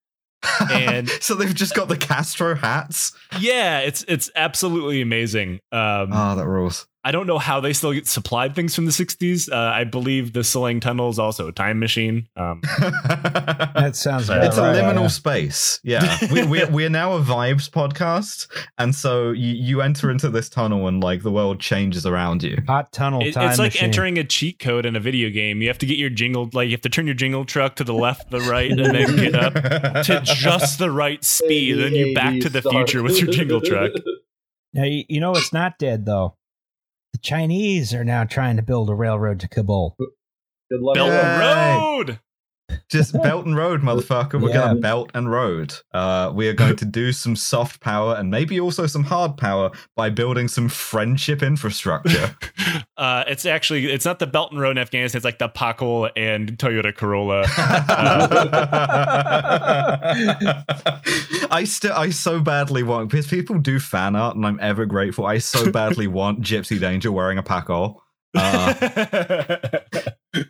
and- 0.70 1.08
so 1.22 1.34
they've 1.34 1.56
just 1.56 1.76
got 1.76 1.88
the 1.88 1.96
Castro 1.96 2.56
hats. 2.56 3.14
yeah 3.40 3.80
it's 3.80 4.04
it's 4.10 4.30
absolutely 4.36 5.02
amazing 5.02 5.62
um 5.72 6.10
Oh, 6.12 6.36
that 6.36 6.46
rules. 6.46 6.88
I 7.08 7.12
don't 7.12 7.26
know 7.28 7.38
how 7.40 7.60
they 7.62 7.74
still 7.74 7.94
get 7.94 8.06
supplied 8.08 8.54
things 8.56 8.76
from 8.76 8.86
the 8.86 8.92
60s 8.92 9.50
uh, 9.52 9.56
i 9.56 9.84
believe 9.86 10.34
the 10.34 10.42
Salang 10.42 10.82
tunnel 10.82 11.10
is 11.10 11.20
also 11.20 11.48
a 11.48 11.52
time 11.52 11.80
machine 11.80 12.28
um 12.36 12.60
that 13.82 13.92
sounds 13.96 14.30
It's 14.30 14.48
it's 14.48 14.58
a 14.58 14.62
right, 14.62 14.76
liminal 14.76 15.02
yeah. 15.04 15.08
space. 15.08 15.80
Yeah, 15.84 16.18
we, 16.32 16.44
we 16.46 16.66
we 16.66 16.86
are 16.86 16.90
now 16.90 17.14
a 17.14 17.22
vibes 17.22 17.70
podcast, 17.70 18.48
and 18.78 18.94
so 18.94 19.32
you, 19.32 19.54
you 19.54 19.82
enter 19.82 20.10
into 20.12 20.30
this 20.30 20.50
tunnel, 20.50 20.88
and 20.88 21.02
like 21.04 21.24
the 21.24 21.32
world 21.32 21.60
changes 21.60 22.06
around 22.06 22.44
you. 22.44 22.58
Hot 22.68 22.92
tunnel 22.92 23.22
It- 23.22 23.36
it's 23.38 23.60
like 23.60 23.74
machine. 23.74 23.84
entering 23.86 24.18
a 24.20 24.24
cheat 24.24 24.60
code 24.60 24.86
in 24.86 24.96
a 24.96 25.00
video 25.00 25.30
game 25.30 25.62
you 25.62 25.68
have 25.68 25.78
to 25.80 25.86
get 25.86 25.98
your 25.98 26.10
jingle 26.10 26.50
like 26.54 26.68
you 26.68 26.72
have 26.74 26.82
to 26.82 26.90
turn 26.90 27.06
your 27.06 27.16
jingle 27.16 27.46
truck 27.46 27.76
to 27.78 27.84
the 27.84 27.94
left 27.94 28.30
the 28.32 28.42
right 28.42 28.72
and 28.72 28.80
then 28.80 29.16
get 29.16 29.36
up 29.36 29.54
to 30.04 30.22
just 30.24 30.80
the 30.80 30.92
right 30.92 31.24
speed 31.24 31.74
then 31.74 31.94
you 31.94 32.14
back 32.14 32.40
to 32.40 32.50
the 32.50 32.62
future 32.62 33.02
with 33.04 33.20
your 33.22 33.32
jingle 33.32 33.62
truck 33.62 33.92
Now, 34.74 34.84
you, 34.84 35.04
you 35.08 35.20
know 35.20 35.32
it's 35.34 35.54
not 35.54 35.78
dead 35.80 36.06
though. 36.06 36.37
The 37.18 37.22
Chinese 37.22 37.96
are 37.96 38.04
now 38.04 38.26
trying 38.26 38.58
to 38.58 38.62
build 38.62 38.92
a 38.92 38.94
railroad 38.94 39.40
to 39.40 39.48
Kabul. 39.48 39.96
Good 39.98 40.82
luck. 40.82 40.94
Belt 40.94 41.10
with 41.10 41.20
that. 41.20 41.74
Yay. 41.74 41.82
Road. 41.82 42.20
Just 42.90 43.14
belt 43.22 43.46
and 43.46 43.56
road, 43.56 43.82
motherfucker. 43.82 44.42
We're 44.42 44.50
Yeah. 44.50 44.56
gonna 44.68 44.80
belt 44.80 45.10
and 45.14 45.30
road. 45.32 45.74
Uh, 45.94 46.32
we 46.34 46.48
are 46.50 46.54
going 46.54 46.76
to 46.78 46.86
do 46.86 47.12
some 47.14 47.36
soft 47.36 47.80
power 47.82 48.16
and 48.16 48.30
maybe 48.30 48.60
also 48.60 48.88
some 48.88 49.04
hard 49.06 49.38
power 49.38 49.72
by 49.96 50.10
building 50.10 50.48
some 50.48 50.68
friendship 50.70 51.42
infrastructure. 51.44 52.36
Uh, 52.98 53.24
it's 53.28 53.46
actually 53.46 53.86
it's 53.86 54.06
not 54.06 54.18
the 54.18 54.26
Belt 54.26 54.52
and 54.52 54.60
Road 54.60 54.72
in 54.72 54.78
Afghanistan. 54.80 55.20
It's 55.20 55.24
like 55.24 55.38
the 55.38 55.48
Pakol 55.48 56.10
and 56.18 56.58
Toyota 56.58 56.94
Corolla. 56.96 57.44
I 61.52 61.64
still, 61.66 61.94
I 61.94 62.10
so 62.10 62.40
badly 62.42 62.82
want 62.84 63.10
because 63.10 63.28
people 63.28 63.60
do 63.60 63.80
fan 63.80 64.16
art, 64.16 64.36
and 64.36 64.44
I'm 64.46 64.60
ever 64.62 64.86
grateful. 64.88 65.26
I 65.28 65.38
so 65.38 65.72
badly 65.72 66.08
want 66.18 66.42
Gipsy 66.42 66.80
Danger 66.80 67.12
wearing 67.12 67.38
a 67.38 67.44
pakol. 67.44 67.98
Uh, 68.36 68.74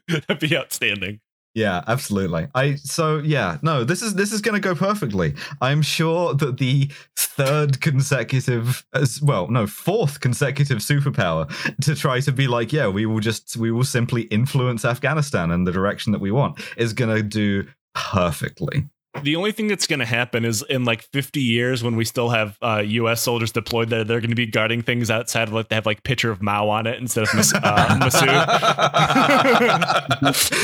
That'd 0.08 0.40
be 0.40 0.56
outstanding. 0.58 1.20
Yeah, 1.58 1.84
absolutely. 1.88 2.48
I 2.54 2.76
so 2.76 3.18
yeah, 3.18 3.58
no, 3.64 3.84
this 3.84 4.04
is 4.04 4.14
this 4.14 4.32
is 4.32 4.42
going 4.42 4.54
to 4.54 4.62
go 4.62 4.76
perfectly. 4.76 5.34
I'm 5.60 5.82
sure 5.82 6.36
that 6.36 6.60
the 6.60 6.92
third 7.16 7.82
consecutive, 7.82 8.86
as 8.94 9.20
well, 9.24 9.48
no, 9.48 9.66
fourth 9.66 10.20
consecutive 10.20 10.78
superpower 10.78 11.50
to 11.82 11.96
try 11.96 12.20
to 12.20 12.32
be 12.32 12.48
like, 12.48 12.72
yeah, 12.72 12.88
we 12.88 13.08
will 13.08 13.22
just 13.22 13.58
we 13.58 13.72
will 13.72 13.84
simply 13.84 14.24
influence 14.24 14.86
Afghanistan 14.86 15.50
in 15.50 15.64
the 15.64 15.72
direction 15.72 16.12
that 16.12 16.22
we 16.22 16.30
want 16.30 16.60
is 16.78 16.94
going 16.94 17.16
to 17.16 17.24
do 17.24 17.68
perfectly. 17.96 18.88
The 19.24 19.36
only 19.36 19.52
thing 19.52 19.68
that's 19.68 19.88
going 19.88 20.00
to 20.00 20.06
happen 20.06 20.46
is 20.46 20.64
in 20.70 20.86
like 20.86 21.02
50 21.02 21.40
years 21.40 21.84
when 21.84 21.96
we 21.96 22.06
still 22.06 22.30
have 22.30 22.58
uh, 22.62 22.84
U.S. 22.86 23.22
soldiers 23.22 23.52
deployed 23.52 23.90
there, 23.90 24.04
they're 24.04 24.20
going 24.20 24.30
to 24.30 24.36
be 24.36 24.46
guarding 24.46 24.82
things 24.82 25.10
outside 25.12 25.48
of 25.48 25.54
like 25.54 25.70
they 25.70 25.76
have 25.76 25.86
like 25.86 26.04
picture 26.04 26.32
of 26.32 26.42
Mao 26.42 26.70
on 26.70 26.88
it 26.88 27.00
instead 27.00 27.24
of 27.24 27.34
Mas- 27.34 27.54
uh, 27.54 28.00
Masood. 28.02 28.46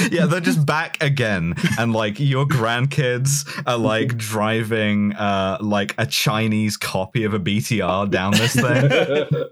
yeah, 0.12 0.26
they're 0.26 0.39
just 0.39 0.66
back 0.66 1.01
again, 1.01 1.56
and 1.78 1.93
like 1.93 2.20
your 2.20 2.45
grandkids 2.45 3.47
are 3.66 3.78
like 3.78 4.18
driving 4.18 5.14
uh 5.14 5.58
like 5.62 5.95
a 5.97 6.06
Chinese 6.06 6.78
copy 6.78 7.24
of 7.24 7.34
a 7.34 7.39
BTR 7.39 8.10
down 8.10 8.32
this 8.34 8.56
thing. 8.56 8.89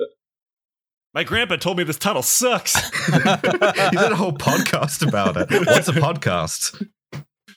My 1.14 1.26
grandpa 1.26 1.58
told 1.58 1.78
me 1.78 1.84
this 1.84 1.97
tunnel 1.97 2.22
sucks. 2.24 2.76
he 3.06 3.12
did 3.12 4.12
a 4.12 4.16
whole 4.16 4.32
podcast 4.32 5.06
about 5.06 5.36
it. 5.36 5.52
What's 5.68 5.89
a 5.89 5.93
podcast? 5.93 6.88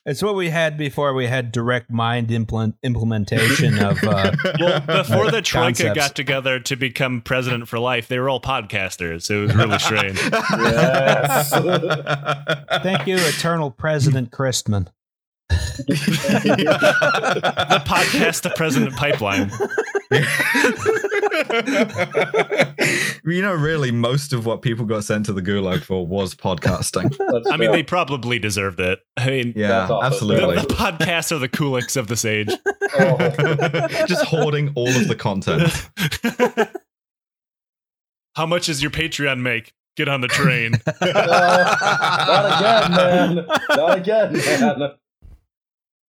It's 0.06 0.22
what 0.22 0.34
we 0.34 0.50
had 0.50 0.76
before 0.76 1.14
we 1.14 1.26
had 1.26 1.50
direct 1.50 1.90
mind 1.90 2.30
implement, 2.30 2.76
implementation 2.82 3.78
of. 3.78 4.02
Uh, 4.04 4.32
Well, 4.60 4.80
before 4.80 5.30
the 5.30 5.40
Troika 5.42 5.66
Concepts. 5.84 5.94
got 5.96 6.14
together 6.14 6.60
to 6.60 6.76
become 6.76 7.22
president 7.22 7.68
for 7.68 7.78
life, 7.78 8.08
they 8.08 8.18
were 8.18 8.28
all 8.28 8.40
podcasters. 8.40 9.30
It 9.30 9.36
was 9.40 9.54
really 9.56 9.78
strange. 9.80 10.18
Yes. 10.22 11.50
thank 12.82 13.06
you, 13.06 13.16
Eternal 13.16 13.70
President 13.70 14.30
Christman. 14.30 14.88
The 15.48 15.56
podcast 17.86 18.42
the 18.42 18.50
president 18.50 18.94
pipeline. 18.96 19.50
you 23.24 23.42
know, 23.42 23.54
really, 23.54 23.90
most 23.90 24.32
of 24.32 24.46
what 24.46 24.62
people 24.62 24.84
got 24.86 25.04
sent 25.04 25.26
to 25.26 25.32
the 25.32 25.42
gulag 25.42 25.82
for 25.82 26.06
was 26.06 26.34
podcasting. 26.34 27.14
That's 27.32 27.50
I 27.50 27.56
mean, 27.56 27.72
they 27.72 27.82
probably 27.82 28.38
deserved 28.38 28.80
it. 28.80 29.00
I 29.16 29.26
mean, 29.26 29.52
Yeah, 29.56 29.68
That's 29.68 29.90
awesome. 29.90 30.28
the, 30.28 30.34
absolutely. 30.34 30.56
the 30.56 30.74
podcasts 30.74 31.32
are 31.32 31.38
the 31.38 31.48
kulaks 31.48 31.96
of 31.96 32.08
this 32.08 32.24
age. 32.24 32.50
Oh. 32.98 33.16
Just 34.06 34.24
hoarding 34.26 34.72
all 34.74 34.88
of 34.88 35.08
the 35.08 35.16
content. 35.16 35.70
How 38.36 38.46
much 38.46 38.66
does 38.66 38.82
your 38.82 38.90
Patreon 38.90 39.40
make? 39.40 39.72
Get 39.96 40.08
on 40.08 40.20
the 40.20 40.28
train. 40.28 40.72
not 41.00 42.58
again, 42.58 42.90
man. 42.90 43.46
Not 43.70 43.98
again, 43.98 44.32
man. 44.32 44.90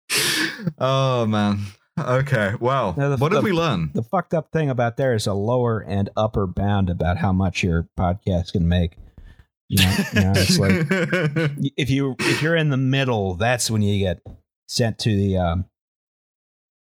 Oh 0.77 1.25
man. 1.25 1.59
Okay. 1.97 2.53
Well, 2.59 2.95
Now, 2.97 3.09
the- 3.09 3.17
what 3.17 3.29
did 3.31 3.39
the- 3.39 3.41
we 3.45 3.51
learn? 3.51 3.91
The 3.93 4.03
fucked 4.03 4.33
up 4.33 4.51
thing 4.51 4.69
about 4.69 4.97
there 4.97 5.13
is 5.13 5.27
a 5.27 5.33
lower 5.33 5.79
and 5.79 6.09
upper 6.15 6.47
bound 6.47 6.89
about 6.89 7.17
how 7.17 7.31
much 7.33 7.63
your 7.63 7.87
podcast 7.99 8.53
can 8.53 8.67
make. 8.67 8.95
You 9.67 9.83
know, 9.83 9.95
you 10.13 10.21
know, 10.21 10.33
it's 10.35 10.57
like 10.59 10.71
if 11.77 11.89
you 11.89 12.15
if 12.19 12.41
you're 12.41 12.55
in 12.55 12.69
the 12.69 12.77
middle, 12.77 13.35
that's 13.35 13.69
when 13.69 13.81
you 13.81 13.99
get 13.99 14.21
sent 14.67 14.97
to 14.99 15.15
the 15.15 15.37
um, 15.37 15.65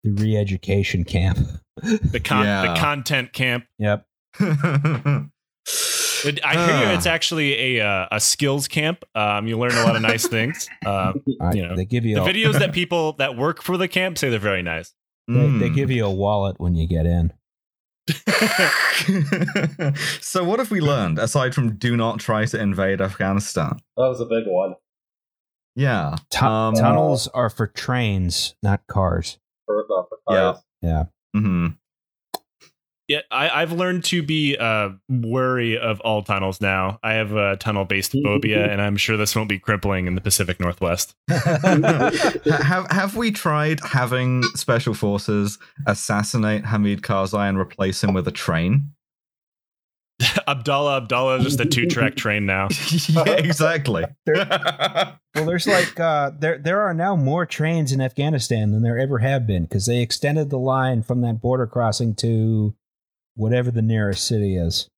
the 0.03 0.11
re-education 0.13 1.05
camp. 1.05 1.39
The 1.83 2.21
con 2.23 2.45
Yeah. 2.45 2.75
the 2.75 2.81
content 2.81 3.33
camp. 3.33 3.65
yep. 3.79 4.07
It- 6.25 6.41
I 6.45 6.53
hear 6.55 6.77
you. 6.81 6.87
Ah. 6.87 6.95
It's 6.95 7.07
actually 7.07 7.79
a 7.79 7.87
uh, 7.87 8.07
a 8.13 8.21
skills 8.21 8.69
camp. 8.69 9.05
Um, 9.15 9.47
you 9.47 9.59
learn 9.59 9.73
a 9.73 9.85
lot 9.85 9.97
of 9.97 10.03
nice 10.03 10.27
things. 10.27 10.69
Um, 10.87 10.91
All 10.93 11.15
right, 11.41 11.55
You 11.57 11.67
know, 11.69 11.77
they 11.77 11.85
give 11.85 12.05
you 12.05 12.17
the 12.17 12.23
a, 12.25 12.27
videos 12.27 12.59
that 12.59 12.73
people 12.81 13.13
that 13.15 13.37
work 13.37 13.63
for 13.63 13.77
the 13.77 13.89
camp 13.89 14.19
say 14.19 14.31
they're 14.31 14.39
very 14.39 14.63
nice. 14.63 14.93
they, 15.29 15.35
they 15.35 15.71
Mm. 15.71 15.75
give 15.75 15.91
you 15.91 16.05
a 16.07 16.11
wallet 16.11 16.57
when 16.59 16.75
you 16.75 16.87
get 16.89 17.07
in. 17.07 17.33
so 20.21 20.45
what 20.45 20.59
have 20.59 20.71
we 20.71 20.81
learned 20.81 21.19
aside 21.19 21.55
from 21.55 21.77
do 21.77 21.97
not 21.97 22.21
try 22.21 22.45
to 22.45 22.61
invade 22.61 23.01
Afghanistan? 23.01 23.79
That 23.97 24.09
was 24.09 24.21
a 24.21 24.27
big 24.27 24.45
one. 24.47 24.75
Yeah. 25.77 26.17
Tu- 26.31 26.45
Um, 26.45 26.75
tunnels 26.75 27.29
are 27.29 27.49
for 27.51 27.67
trains, 27.67 28.55
not 28.63 28.87
cars. 28.87 29.39
For, 29.67 29.85
uh, 29.85 30.03
for 30.09 30.19
Yeah. 30.31 30.41
cars. 30.53 30.63
Yeah. 30.83 31.05
hmm 31.35 31.67
Yeah, 33.07 33.21
I, 33.31 33.63
I've 33.63 33.73
learned 33.73 34.05
to 34.05 34.23
be 34.23 34.57
uh, 34.57 34.91
wary 35.11 35.77
of 35.77 36.01
all 36.01 36.23
tunnels 36.23 36.63
now. 36.63 36.99
I 37.03 37.15
have 37.15 37.33
a 37.33 37.57
tunnel 37.57 37.85
based 37.85 38.17
phobia, 38.25 38.71
and 38.71 38.81
I'm 38.81 38.97
sure 38.97 39.19
this 39.19 39.37
won't 39.37 39.51
be 39.51 39.59
crippling 39.59 40.07
in 40.07 40.15
the 40.15 40.23
Pacific 40.23 40.59
Northwest. 40.59 41.15
have 41.29 42.91
have 42.91 43.15
we 43.15 43.31
tried 43.31 43.81
having 43.81 44.43
special 44.55 44.95
forces 44.95 45.59
assassinate 45.87 46.65
Hamid 46.65 47.03
Karzai 47.03 47.47
and 47.47 47.59
replace 47.59 48.03
him 48.03 48.15
with 48.15 48.27
a 48.27 48.33
train? 48.33 48.93
Abdullah 50.49 50.99
Abdullah 50.99 51.39
is 51.39 51.45
just 51.45 51.61
a 51.61 51.67
two 51.67 51.87
track 51.87 52.17
train 52.17 52.47
now. 52.47 52.69
yeah, 53.09 53.33
exactly. 53.33 54.05
Well, 54.27 55.45
there's 55.45 55.67
like 55.67 56.01
uh, 56.01 56.31
there 56.39 56.57
there 56.57 56.81
are 56.81 56.95
now 56.95 57.17
more 57.17 57.45
trains 57.45 57.93
in 57.93 58.01
Afghanistan 58.01 58.73
than 58.73 58.83
there 58.83 58.99
ever 58.99 59.19
have 59.19 59.47
been 59.47 59.65
because 59.65 59.85
they 59.85 60.01
extended 60.01 60.49
the 60.49 60.59
line 60.59 61.03
from 61.03 61.21
that 61.21 61.43
border 61.43 61.67
crossing 61.67 62.15
to 62.17 62.75
whatever 63.37 63.71
the 63.71 63.83
nearest 63.83 64.27
city 64.27 64.57
is. 64.57 64.89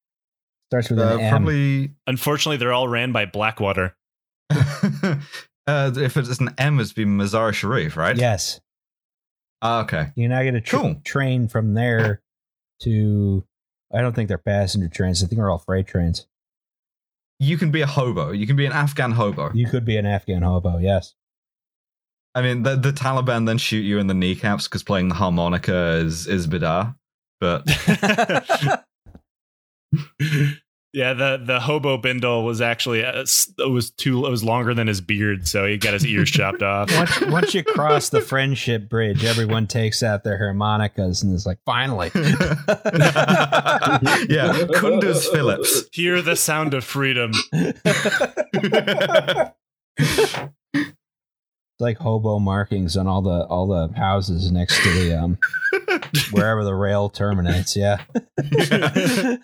Starts 0.71 0.91
with 0.91 0.99
Uh, 0.99 1.15
an 1.15 1.21
M. 1.21 1.31
probably 1.31 1.91
Unfortunately, 2.07 2.57
they're 2.57 2.73
all 2.73 2.89
ran 2.89 3.13
by 3.13 3.25
Blackwater. 3.27 3.97
uh, 4.51 5.17
if 5.97 6.17
it's 6.17 6.39
an 6.41 6.55
M, 6.59 6.81
it's 6.81 6.93
be 6.93 7.05
Mazar 7.05 7.53
Sharif, 7.53 7.97
right? 7.97 8.17
Yes, 8.17 8.61
Ah, 9.63 9.83
okay. 9.83 10.09
you 10.17 10.29
now 10.29 10.43
get 10.43 10.55
a 10.55 10.61
tr- 10.61 10.77
Cool. 10.77 10.95
train 11.05 11.49
from 11.49 11.75
there 11.75 12.21
to. 12.83 13.45
I 13.95 14.01
don't 14.01 14.15
think 14.15 14.29
they're 14.29 14.39
passenger 14.39 14.89
trains. 14.89 15.23
I 15.23 15.27
think 15.27 15.39
they're 15.39 15.51
all 15.51 15.59
freight 15.59 15.87
trains. 15.87 16.27
You 17.39 17.57
can 17.59 17.71
be 17.71 17.83
a 17.83 17.87
hobo. 17.87 18.33
You 18.33 18.47
can 18.47 18.57
be 18.57 18.67
an 18.67 18.73
Afghan 18.73 19.13
hobo. 19.13 19.53
You 19.55 19.67
could 19.69 19.85
be 19.85 19.97
an 19.97 20.07
Afghan 20.07 20.43
hobo. 20.43 20.79
Yes. 20.79 21.15
I 22.35 22.43
mean, 22.43 22.65
the, 22.65 22.77
the 22.77 22.93
Taliban 22.93 23.47
then 23.47 23.59
shoot 23.59 23.81
you 23.83 23.99
in 23.99 24.09
the 24.09 24.15
kneecaps 24.15 24.69
because 24.69 24.83
playing 24.83 25.09
the 25.09 25.15
harmonica 25.15 25.93
is 26.05 26.27
is 26.27 26.47
bidah. 26.47 26.95
But 27.41 27.67
yeah, 30.97 31.13
the 31.13 31.43
the 31.45 31.61
hobo 31.61 31.99
bindle 31.99 32.45
was 32.45 32.63
actually 32.63 33.05
uh, 33.05 33.27
it 33.59 33.71
was 33.71 33.91
too 33.91 34.25
it 34.25 34.31
was 34.31 34.43
longer 34.43 34.73
than 34.73 34.87
his 34.87 35.03
beard, 35.03 35.47
so 35.47 35.67
he 35.67 35.77
got 35.77 35.93
his 35.93 36.07
ears 36.07 36.31
chopped 36.31 36.63
off. 36.63 36.91
Once, 36.97 37.21
once 37.27 37.55
you 37.55 37.63
cross 37.63 38.09
the 38.09 38.23
friendship 38.23 38.89
bridge, 38.89 39.23
everyone 39.23 39.67
takes 39.67 40.03
out 40.03 40.25
their 40.25 40.39
harmonicas 40.39 41.23
and 41.23 41.35
is 41.35 41.45
like, 41.45 41.59
finally. 41.67 42.11
yeah, 42.15 42.33
Kunduz 44.73 45.31
Phillips. 45.31 45.85
Hear 45.93 46.23
the 46.23 46.35
sound 46.35 46.73
of 46.73 46.83
freedom. 46.83 47.33
It's 47.53 47.83
like 51.79 51.99
hobo 51.99 52.39
markings 52.39 52.97
on 52.97 53.07
all 53.07 53.21
the 53.21 53.45
all 53.49 53.67
the 53.67 53.93
houses 53.99 54.51
next 54.51 54.83
to 54.83 54.91
the 54.95 55.15
um 55.23 55.37
wherever 56.31 56.65
the 56.65 56.75
rail 56.75 57.09
terminates. 57.09 57.77
Yeah. 57.77 58.03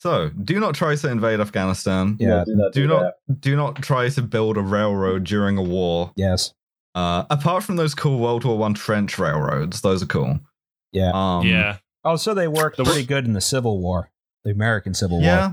so, 0.00 0.30
do 0.30 0.58
not 0.58 0.74
try 0.74 0.96
to 0.96 1.10
invade 1.10 1.40
Afghanistan. 1.40 2.16
Yeah. 2.18 2.44
do 2.44 2.56
not. 2.56 2.72
Do 2.72 2.82
do 2.82 2.88
not 2.88 3.12
do 3.40 3.56
not 3.56 3.76
try 3.82 4.08
to 4.08 4.22
build 4.22 4.56
a 4.56 4.62
railroad 4.62 5.24
during 5.24 5.58
a 5.58 5.62
war. 5.62 6.12
Yes. 6.16 6.52
Uh, 6.94 7.24
apart 7.30 7.62
from 7.64 7.76
those 7.76 7.94
cool 7.94 8.18
World 8.18 8.44
War 8.44 8.58
One 8.58 8.74
trench 8.74 9.18
railroads, 9.18 9.80
those 9.80 10.02
are 10.02 10.06
cool. 10.06 10.40
Yeah. 10.92 11.10
Um, 11.14 11.46
yeah, 11.46 11.78
Oh, 12.04 12.16
so 12.16 12.34
they 12.34 12.48
worked 12.48 12.76
The- 12.76 12.84
pretty 12.84 13.04
good 13.06 13.24
in 13.24 13.32
the 13.32 13.40
Civil 13.40 13.80
War, 13.80 14.10
the 14.44 14.50
American 14.50 14.92
Civil 14.92 15.18
War. 15.18 15.26
Yeah, 15.26 15.52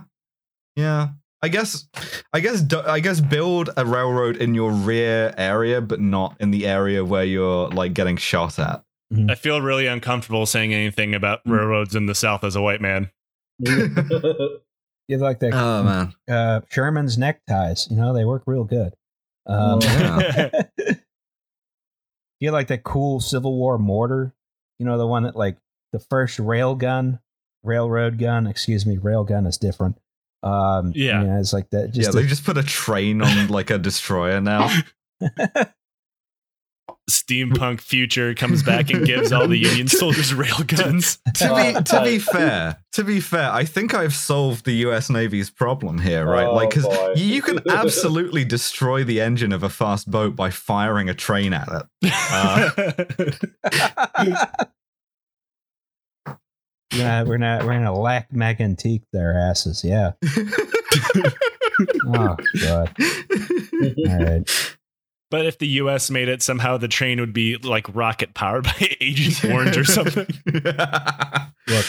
yeah. 0.76 1.08
I 1.42 1.48
guess, 1.48 1.88
I 2.34 2.42
guess, 2.42 2.66
I 2.86 3.00
guess, 3.00 3.22
build 3.22 3.70
a 3.78 3.86
railroad 3.86 4.38
in 4.38 4.54
your 4.54 4.72
rear 4.72 5.34
area, 5.38 5.80
but 5.82 6.02
not 6.02 6.36
in 6.40 6.52
the 6.52 6.68
area 6.68 7.06
where 7.06 7.24
you're 7.24 7.70
like 7.70 7.94
getting 7.94 8.18
shot 8.18 8.60
at. 8.60 8.84
I 9.28 9.34
feel 9.36 9.60
really 9.62 9.88
uncomfortable 9.88 10.46
saying 10.46 10.74
anything 10.74 11.16
about 11.16 11.40
railroads 11.46 11.96
in 11.96 12.06
the 12.06 12.14
South 12.14 12.44
as 12.44 12.56
a 12.56 12.62
white 12.62 12.82
man. 12.82 13.10
You 15.10 15.18
like 15.18 15.40
the 15.40 15.50
Oh 15.52 15.82
man, 15.82 16.14
uh, 16.30 16.62
Sherman's 16.70 17.18
neckties. 17.18 17.88
You 17.90 17.98
know, 17.98 18.14
they 18.14 18.26
work 18.26 18.44
real 18.46 18.64
good. 18.64 18.94
Um, 19.48 19.80
Yeah. 19.82 20.52
you 22.40 22.52
like 22.52 22.68
that 22.68 22.84
cool 22.84 23.20
Civil 23.20 23.58
War 23.58 23.80
mortar? 23.80 24.36
You 24.78 24.86
know, 24.86 25.00
the 25.00 25.08
one 25.08 25.24
that 25.24 25.36
like 25.36 25.58
the 25.92 26.00
first 26.00 26.38
rail 26.38 26.76
gun, 26.76 27.20
railroad 27.64 28.20
gun. 28.20 28.46
Excuse 28.46 28.86
me, 28.86 29.00
rail 29.00 29.24
gun 29.24 29.48
is 29.48 29.58
different. 29.58 29.98
Um, 30.42 30.94
Yeah. 30.96 31.22
you 31.22 31.28
know, 31.28 31.40
it's 31.40 31.54
like 31.54 31.70
that. 31.72 31.94
yeah. 31.96 32.04
Just 32.04 32.14
They 32.14 32.26
just 32.26 32.46
put 32.46 32.58
a 32.58 32.64
train 32.64 33.22
on 33.22 33.48
like 33.50 33.70
a 33.70 33.78
destroyer 33.78 34.42
now. 34.42 34.74
Steampunk 37.10 37.82
future 37.82 38.36
comes 38.36 38.62
back 38.62 38.92
and 38.92 39.04
gives 39.04 39.32
all 39.32 39.48
the 39.48 39.58
Union 39.70 39.88
soldiers 39.88 40.32
railguns. 40.32 41.18
to 41.34 41.56
be 41.56 41.84
to 41.84 42.04
be 42.04 42.20
fair, 42.32 42.78
to 42.92 43.04
be 43.04 43.20
fair, 43.20 43.52
I 43.52 43.66
think 43.66 43.96
I've 43.96 44.14
solved 44.14 44.66
the 44.66 44.74
U.S. 44.74 45.10
Navy's 45.10 45.50
problem 45.50 45.98
here, 45.98 46.24
right? 46.26 46.46
Oh, 46.46 46.54
like, 46.54 46.70
because 46.70 47.20
you 47.20 47.42
can 47.42 47.60
absolutely 47.68 48.46
destroy 48.46 49.04
the 49.04 49.22
engine 49.22 49.52
of 49.52 49.64
a 49.64 49.70
fast 49.70 50.12
boat 50.12 50.36
by 50.36 50.52
firing 50.52 51.10
a 51.10 51.16
train 51.16 51.52
at 51.54 51.68
it. 52.04 52.14
Uh, 52.32 52.70
yeah, 57.00 57.24
we're 57.24 57.38
not 57.38 57.64
we're 57.66 57.74
gonna 57.74 57.98
Lac-Mégantic 57.98 59.04
their 59.14 59.38
asses. 59.38 59.84
Yeah. 59.84 60.12
Oh 62.06 62.36
god. 62.62 62.94
All 63.00 64.18
right. 64.20 64.76
but 65.32 65.46
if 65.46 65.58
the 65.60 65.68
U.S. 65.68 66.10
made 66.10 66.28
it, 66.28 66.42
somehow 66.42 66.76
the 66.78 66.90
train 66.90 67.22
would 67.22 67.32
be 67.32 67.56
like 67.56 67.86
rocket 67.96 68.34
powered 68.34 68.66
by 68.66 68.98
Agent 69.02 69.54
Orange 69.54 69.78
or 69.78 69.86
something. 69.86 70.28
Look, 70.54 70.66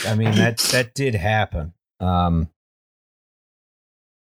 I 0.06 0.14
mean 0.16 0.32
that 0.36 0.58
that 0.72 0.92
did 0.94 1.16
happen. 1.16 1.72
Um, 1.98 2.50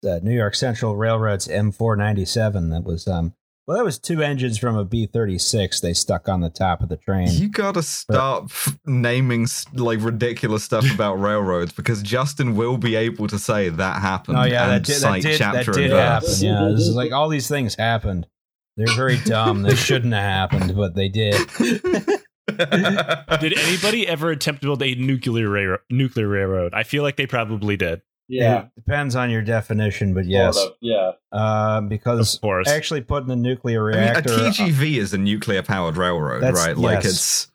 the 0.01 0.21
New 0.21 0.34
York 0.34 0.55
Central 0.55 0.95
Railroad's 0.95 1.47
M497 1.49 2.69
that 2.71 2.86
was 2.86 3.05
um 3.05 3.34
well 3.70 3.78
that 3.78 3.86
was 3.86 3.99
two 3.99 4.24
engines 4.24 4.57
from 4.57 4.76
a 4.76 4.84
B36 4.84 5.80
they 5.82 5.93
stuck 5.93 6.28
on 6.28 6.41
the 6.41 6.49
top 6.49 6.82
of 6.82 6.89
the 6.89 6.97
train. 6.97 7.28
You 7.30 7.49
gotta 7.49 7.84
stop 7.84 8.45
f- 8.45 8.76
naming 8.88 9.45
like 9.76 10.02
ridiculous 10.02 10.64
stuff 10.64 10.91
about 10.94 11.22
railroads 11.22 11.72
because 11.72 12.02
Justin 12.02 12.56
will 12.56 12.77
be 12.77 12.95
able 12.95 13.27
to 13.27 13.38
say 13.38 13.69
that 13.69 14.02
happened. 14.02 14.39
Oh 14.39 14.44
yeah, 14.44 14.65
that 14.65 14.76
and 14.77 14.85
did 14.85 14.95
that 14.95 14.99
cite 15.02 15.22
did, 15.22 15.39
that 15.39 15.65
did 15.68 15.91
happen. 15.91 16.30
Yeah, 16.39 16.69
this 16.72 16.88
is 16.88 16.95
like 16.95 17.11
all 17.11 17.30
these 17.30 17.48
things 17.48 17.76
happened. 17.76 18.26
They're 18.76 18.95
very 18.95 19.19
dumb. 19.19 19.61
they 19.61 19.76
shouldn't 19.76 20.14
have 20.15 20.23
happened, 20.23 20.76
but 20.76 20.95
they 20.95 21.10
did. 21.10 21.35
Did 21.60 23.53
anybody 23.56 24.07
ever 24.07 24.31
attempt 24.31 24.61
to 24.64 24.68
build 24.68 24.81
a 24.81 24.95
nuclear 24.95 25.48
railroad? 25.48 25.81
Nuclear 25.91 26.27
railroad? 26.27 26.73
I 26.73 26.81
feel 26.81 27.03
like 27.03 27.18
they 27.18 27.27
probably 27.27 27.77
did. 27.77 28.02
Yeah. 28.30 28.65
It 28.65 28.69
depends 28.85 29.15
on 29.15 29.30
your 29.31 29.41
definition, 29.41 30.14
but 30.14 30.26
yes, 30.26 30.56
Sort 30.56 30.69
of, 30.72 30.77
Yeah. 30.81 31.11
uh, 31.31 31.81
because 31.81 32.35
Of 32.35 32.41
course. 32.41 32.69
actually 32.69 33.01
putting 33.01 33.27
the 33.27 33.35
nuclear 33.35 33.89
I 33.91 33.95
mean, 33.95 34.03
a 34.03 34.11
reactor. 34.11 34.30
TGV 34.30 34.97
is 34.97 35.14
a 35.14 35.18
nuclear 35.18 35.64
powered 35.64 35.97
railroad, 35.97 36.41
That's- 36.43 36.65
right? 36.68 36.77
Like 36.77 37.03
yes. 37.03 37.06
it's 37.06 37.51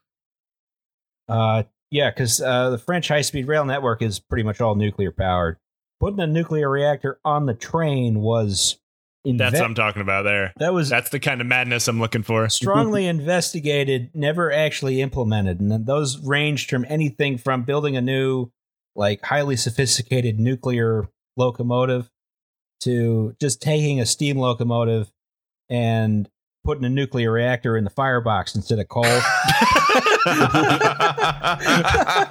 Uh, 1.29 1.63
yeah, 1.91 2.11
because 2.11 2.41
uh, 2.41 2.71
the 2.71 2.79
French 2.79 3.09
high 3.09 3.23
speed 3.23 3.47
rail 3.47 3.65
network 3.65 4.03
is 4.03 4.19
pretty 4.19 4.43
much 4.43 4.61
all 4.61 4.75
nuclear 4.75 5.11
powered. 5.13 5.57
Putting 6.01 6.21
a 6.21 6.27
nuclear 6.27 6.69
reactor 6.69 7.19
on 7.25 7.47
the 7.47 7.55
train 7.55 8.21
was 8.21 8.79
inve- 9.27 9.39
That's 9.39 9.55
what 9.55 9.65
I'm 9.65 9.75
talking 9.75 10.03
about 10.03 10.25
there. 10.25 10.53
that 10.59 10.75
was 10.75 10.89
That's 10.91 11.09
the 11.11 11.21
kind 11.21 11.41
of 11.41 11.47
madness 11.47 11.89
I'm 11.89 12.01
looking 12.01 12.23
for. 12.25 12.49
strongly 12.49 13.07
investigated, 13.07 14.11
never 14.13 14.53
actually 14.53 15.01
implemented, 15.01 15.61
and 15.61 15.71
then 15.71 15.85
those 15.85 16.19
ranged 16.19 16.69
from 16.69 16.85
anything 16.89 17.39
from 17.39 17.63
building 17.63 17.97
a 17.97 18.03
new, 18.03 18.51
like 18.97 19.23
highly 19.23 19.57
sophisticated 19.57 20.39
nuclear 20.39 21.09
locomotive 21.37 22.11
to 22.81 23.35
just 23.41 23.61
taking 23.63 24.01
a 24.01 24.07
steam 24.07 24.39
locomotive 24.39 25.11
and 25.69 26.29
putting 26.65 26.85
a 26.85 26.89
nuclear 26.89 27.31
reactor 27.31 27.77
in 27.77 27.85
the 27.85 27.91
firebox 27.91 28.55
instead 28.55 28.79
of 28.79 28.89
coal. 28.89 29.05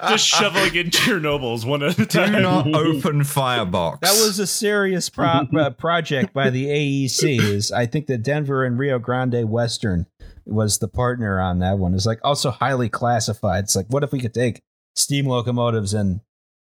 Just 0.10 0.28
shoveling 0.28 0.76
in 0.76 0.90
Chernobyls 0.90 1.66
one 1.66 1.84
at 1.84 1.94
a 2.00 2.06
Do 2.06 2.20
time. 2.20 2.42
not 2.42 2.68
open 2.74 3.24
firebox. 3.24 4.00
That 4.02 4.20
was 4.26 4.40
a 4.40 4.48
serious 4.48 5.10
pro- 5.10 5.48
uh, 5.58 5.70
project 5.72 6.34
by 6.34 6.50
the 6.50 6.66
AEC. 6.66 7.40
Is 7.40 7.72
I 7.72 7.86
think 7.86 8.08
the 8.08 8.18
Denver 8.18 8.66
and 8.66 8.78
Rio 8.78 8.98
Grande 9.00 9.48
Western 9.50 10.08
was 10.46 10.80
the 10.80 10.88
partner 10.88 11.40
on 11.40 11.60
that 11.60 11.78
one. 11.78 11.94
It's 11.94 12.06
like 12.06 12.20
also 12.24 12.52
highly 12.52 12.90
classified. 12.90 13.66
It's 13.66 13.76
like, 13.76 13.88
what 13.90 14.04
if 14.04 14.12
we 14.12 14.20
could 14.20 14.34
take 14.34 14.62
steam 14.96 15.28
locomotives 15.28 15.94
and 15.94 16.22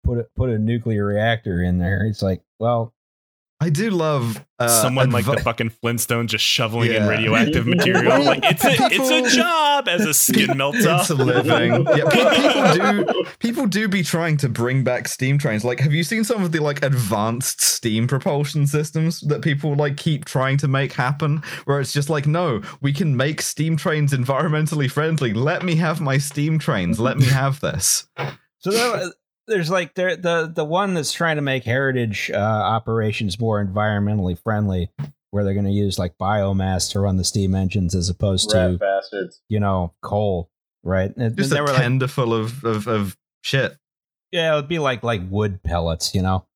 put 0.04 0.18
a, 0.18 0.26
put 0.36 0.50
a 0.50 0.58
nuclear 0.58 1.04
reactor 1.04 1.62
in 1.62 1.78
there? 1.78 2.04
It's 2.06 2.22
like, 2.22 2.42
well, 2.58 2.94
I 3.62 3.68
do 3.68 3.90
love 3.90 4.42
uh, 4.58 4.68
Someone 4.68 5.10
like 5.10 5.26
the 5.26 5.36
fucking 5.36 5.70
Flintstones 5.70 6.28
just 6.28 6.44
shoveling 6.44 6.92
in 6.92 7.06
radioactive 7.06 7.66
material. 7.66 8.22
Like 8.24 8.40
it's 8.42 8.64
a, 8.64 8.70
it's 8.70 9.34
a 9.34 9.36
job 9.36 9.86
as 9.86 10.06
a 10.06 10.14
skin 10.14 10.56
melter. 10.56 10.78
It's 10.82 11.10
a 11.10 11.14
living. 11.14 11.86
Yeah, 11.94 12.08
people 12.08 13.04
do. 13.04 13.24
People 13.38 13.66
do 13.66 13.86
be 13.86 14.02
trying 14.02 14.38
to 14.38 14.48
bring 14.48 14.82
back 14.82 15.08
steam 15.08 15.36
trains. 15.36 15.62
Like, 15.62 15.80
have 15.80 15.92
you 15.92 16.04
seen 16.04 16.24
some 16.24 16.42
of 16.42 16.52
the 16.52 16.60
like 16.60 16.82
advanced 16.82 17.60
steam 17.60 18.08
propulsion 18.08 18.66
systems 18.66 19.20
that 19.22 19.42
people 19.42 19.74
like 19.74 19.98
keep 19.98 20.24
trying 20.24 20.56
to 20.58 20.68
make 20.68 20.94
happen? 20.94 21.42
Where 21.66 21.80
it's 21.80 21.92
just 21.92 22.08
like, 22.08 22.26
no, 22.26 22.62
we 22.80 22.94
can 22.94 23.14
make 23.14 23.42
steam 23.42 23.76
trains 23.76 24.14
environmentally 24.14 24.90
friendly. 24.90 25.34
Let 25.34 25.64
me 25.64 25.74
have 25.76 26.00
my 26.00 26.16
steam 26.16 26.58
trains. 26.58 26.98
Let 26.98 27.18
me 27.18 27.26
have 27.26 27.60
this. 27.60 28.08
so 28.58 28.70
there, 28.70 29.10
there's 29.50 29.70
like 29.70 29.94
there 29.94 30.16
the 30.16 30.50
the 30.54 30.64
one 30.64 30.94
that's 30.94 31.12
trying 31.12 31.36
to 31.36 31.42
make 31.42 31.64
heritage 31.64 32.30
uh, 32.32 32.38
operations 32.38 33.38
more 33.38 33.62
environmentally 33.62 34.38
friendly, 34.38 34.90
where 35.30 35.44
they're 35.44 35.52
going 35.54 35.66
to 35.66 35.72
use 35.72 35.98
like 35.98 36.16
biomass 36.16 36.90
to 36.92 37.00
run 37.00 37.16
the 37.18 37.24
steam 37.24 37.54
engines 37.54 37.94
as 37.94 38.08
opposed 38.08 38.50
Rat 38.54 38.72
to 38.72 38.78
bastards. 38.78 39.42
you 39.48 39.60
know 39.60 39.92
coal, 40.00 40.48
right? 40.82 41.14
And 41.16 41.36
Just 41.36 41.50
they 41.50 41.58
a 41.58 41.62
were 41.62 41.72
like, 41.72 42.10
full 42.10 42.32
of, 42.32 42.64
of 42.64 42.86
of 42.88 43.16
shit. 43.42 43.76
Yeah, 44.32 44.52
it 44.52 44.56
would 44.56 44.68
be 44.68 44.78
like 44.78 45.02
like 45.02 45.20
wood 45.28 45.62
pellets, 45.62 46.14
you 46.14 46.22
know. 46.22 46.46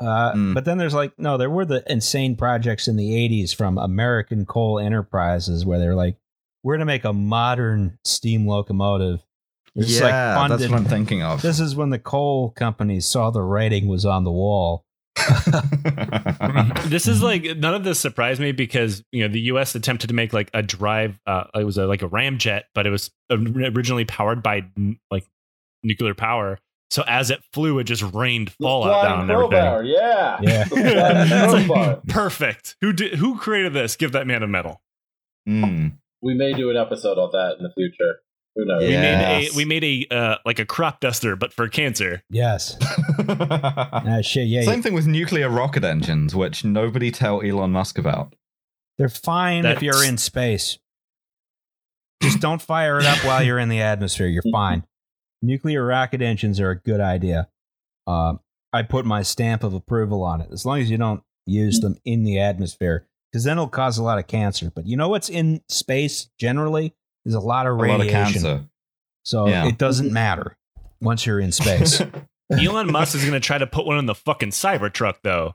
Uh, 0.00 0.32
Mm. 0.32 0.54
But 0.54 0.64
then 0.64 0.78
there's 0.78 0.94
like 0.94 1.12
no, 1.18 1.36
there 1.36 1.50
were 1.50 1.64
the 1.64 1.84
insane 1.90 2.36
projects 2.36 2.88
in 2.88 2.96
the 2.96 3.10
'80s 3.10 3.54
from 3.54 3.78
American 3.78 4.46
Coal 4.46 4.78
Enterprises 4.78 5.66
where 5.66 5.78
they're 5.78 5.94
like, 5.94 6.16
we're 6.62 6.74
gonna 6.76 6.84
make 6.86 7.04
a 7.04 7.12
modern 7.12 7.98
steam 8.04 8.46
locomotive. 8.46 9.24
It's 9.78 10.00
yeah, 10.00 10.36
like 10.36 10.48
that's 10.50 10.68
what 10.68 10.80
I'm 10.80 10.84
thinking 10.86 11.22
of. 11.22 11.40
This 11.40 11.60
is 11.60 11.76
when 11.76 11.90
the 11.90 12.00
coal 12.00 12.50
companies 12.50 13.06
saw 13.06 13.30
the 13.30 13.42
writing 13.42 13.86
was 13.86 14.04
on 14.04 14.24
the 14.24 14.32
wall. 14.32 14.84
this 16.86 17.06
is 17.06 17.22
like 17.22 17.44
none 17.56 17.74
of 17.74 17.84
this 17.84 18.00
surprised 18.00 18.40
me 18.40 18.50
because 18.50 19.04
you 19.12 19.22
know 19.22 19.32
the 19.32 19.40
U.S. 19.42 19.76
attempted 19.76 20.08
to 20.08 20.14
make 20.14 20.32
like 20.32 20.50
a 20.52 20.62
drive. 20.62 21.20
Uh, 21.26 21.44
it 21.54 21.64
was 21.64 21.78
a, 21.78 21.86
like 21.86 22.02
a 22.02 22.08
ramjet, 22.08 22.62
but 22.74 22.88
it 22.88 22.90
was 22.90 23.10
originally 23.30 24.04
powered 24.04 24.42
by 24.42 24.64
n- 24.76 24.98
like 25.12 25.24
nuclear 25.84 26.14
power. 26.14 26.58
So 26.90 27.04
as 27.06 27.30
it 27.30 27.40
flew, 27.52 27.78
it 27.78 27.84
just 27.84 28.02
rained 28.02 28.50
fallout 28.60 29.04
down 29.04 29.20
and 29.22 29.30
everything. 29.30 29.50
crowbar, 29.50 29.84
yeah. 29.84 30.38
Yeah. 30.40 30.64
It's 30.72 31.68
like, 31.68 32.02
perfect. 32.08 32.76
Who 32.80 32.92
did? 32.92 33.14
Who 33.14 33.38
created 33.38 33.74
this? 33.74 33.94
Give 33.94 34.10
that 34.12 34.26
man 34.26 34.42
a 34.42 34.48
medal. 34.48 34.80
Mm. 35.48 35.98
We 36.20 36.34
may 36.34 36.52
do 36.52 36.70
an 36.70 36.76
episode 36.76 37.18
on 37.18 37.30
that 37.32 37.56
in 37.58 37.62
the 37.62 37.72
future. 37.72 38.20
Who 38.58 38.64
knows? 38.64 38.80
We 38.82 38.88
made 38.88 39.48
a 39.52 39.56
we 39.56 39.64
made 39.64 39.84
a 39.84 40.14
uh, 40.14 40.36
like 40.44 40.58
a 40.58 40.66
crop 40.66 40.98
duster, 40.98 41.36
but 41.36 41.52
for 41.52 41.68
cancer. 41.68 42.22
Yes. 42.28 42.76
Ah, 43.30 44.20
shit. 44.22 44.48
Yeah. 44.48 44.62
Same 44.62 44.80
thing 44.80 44.94
with 44.94 45.06
nuclear 45.06 45.48
rocket 45.50 45.84
engines, 45.84 46.34
which 46.34 46.64
nobody 46.64 47.10
tell 47.10 47.42
Elon 47.42 47.72
Musk 47.72 47.98
about. 47.98 48.34
They're 48.96 49.08
fine 49.08 49.66
if 49.66 49.82
you're 49.82 50.04
in 50.04 50.16
space. 50.18 50.78
Just 52.22 52.40
don't 52.40 52.62
fire 52.62 52.98
it 52.98 53.04
up 53.04 53.18
while 53.24 53.42
you're 53.42 53.58
in 53.58 53.68
the 53.68 53.80
atmosphere. 53.80 54.26
You're 54.28 54.42
fine. 54.50 54.84
Nuclear 55.42 55.84
rocket 55.84 56.22
engines 56.22 56.58
are 56.58 56.70
a 56.70 56.76
good 56.78 57.00
idea. 57.00 57.48
Uh, 58.06 58.34
I 58.72 58.82
put 58.82 59.04
my 59.04 59.22
stamp 59.22 59.62
of 59.62 59.74
approval 59.74 60.22
on 60.22 60.40
it, 60.40 60.48
as 60.52 60.64
long 60.64 60.80
as 60.80 60.90
you 60.90 60.96
don't 60.96 61.22
use 61.46 61.80
them 61.80 61.96
in 62.04 62.24
the 62.24 62.38
atmosphere, 62.38 63.06
because 63.30 63.44
then 63.44 63.58
it'll 63.58 63.68
cause 63.68 63.98
a 63.98 64.02
lot 64.02 64.18
of 64.18 64.26
cancer. 64.26 64.72
But 64.74 64.86
you 64.86 64.96
know 64.96 65.08
what's 65.08 65.28
in 65.28 65.60
space 65.68 66.30
generally? 66.38 66.94
There's 67.24 67.34
a 67.34 67.40
lot 67.40 67.66
of 67.66 67.74
A 67.74 67.76
lot 67.76 67.94
of 67.94 68.00
radiation. 68.00 68.32
cancer. 68.42 68.64
So 69.24 69.48
Yeah. 69.48 69.66
it 69.66 69.78
doesn't 69.78 70.12
matter 70.12 70.56
once 71.00 71.26
you're 71.26 71.40
in 71.40 71.52
space. 71.52 72.00
Elon 72.52 72.90
Musk 72.90 73.14
is 73.14 73.20
going 73.22 73.34
to 73.34 73.40
try 73.40 73.58
to 73.58 73.66
put 73.66 73.84
one 73.86 73.98
in 73.98 74.06
the 74.06 74.14
fucking 74.14 74.50
Cybertruck, 74.50 75.16
though. 75.22 75.54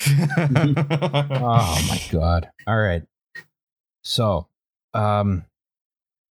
oh 0.06 1.84
my 1.88 2.00
god. 2.10 2.50
All 2.66 2.76
right. 2.78 3.02
So, 4.02 4.48
um 4.92 5.44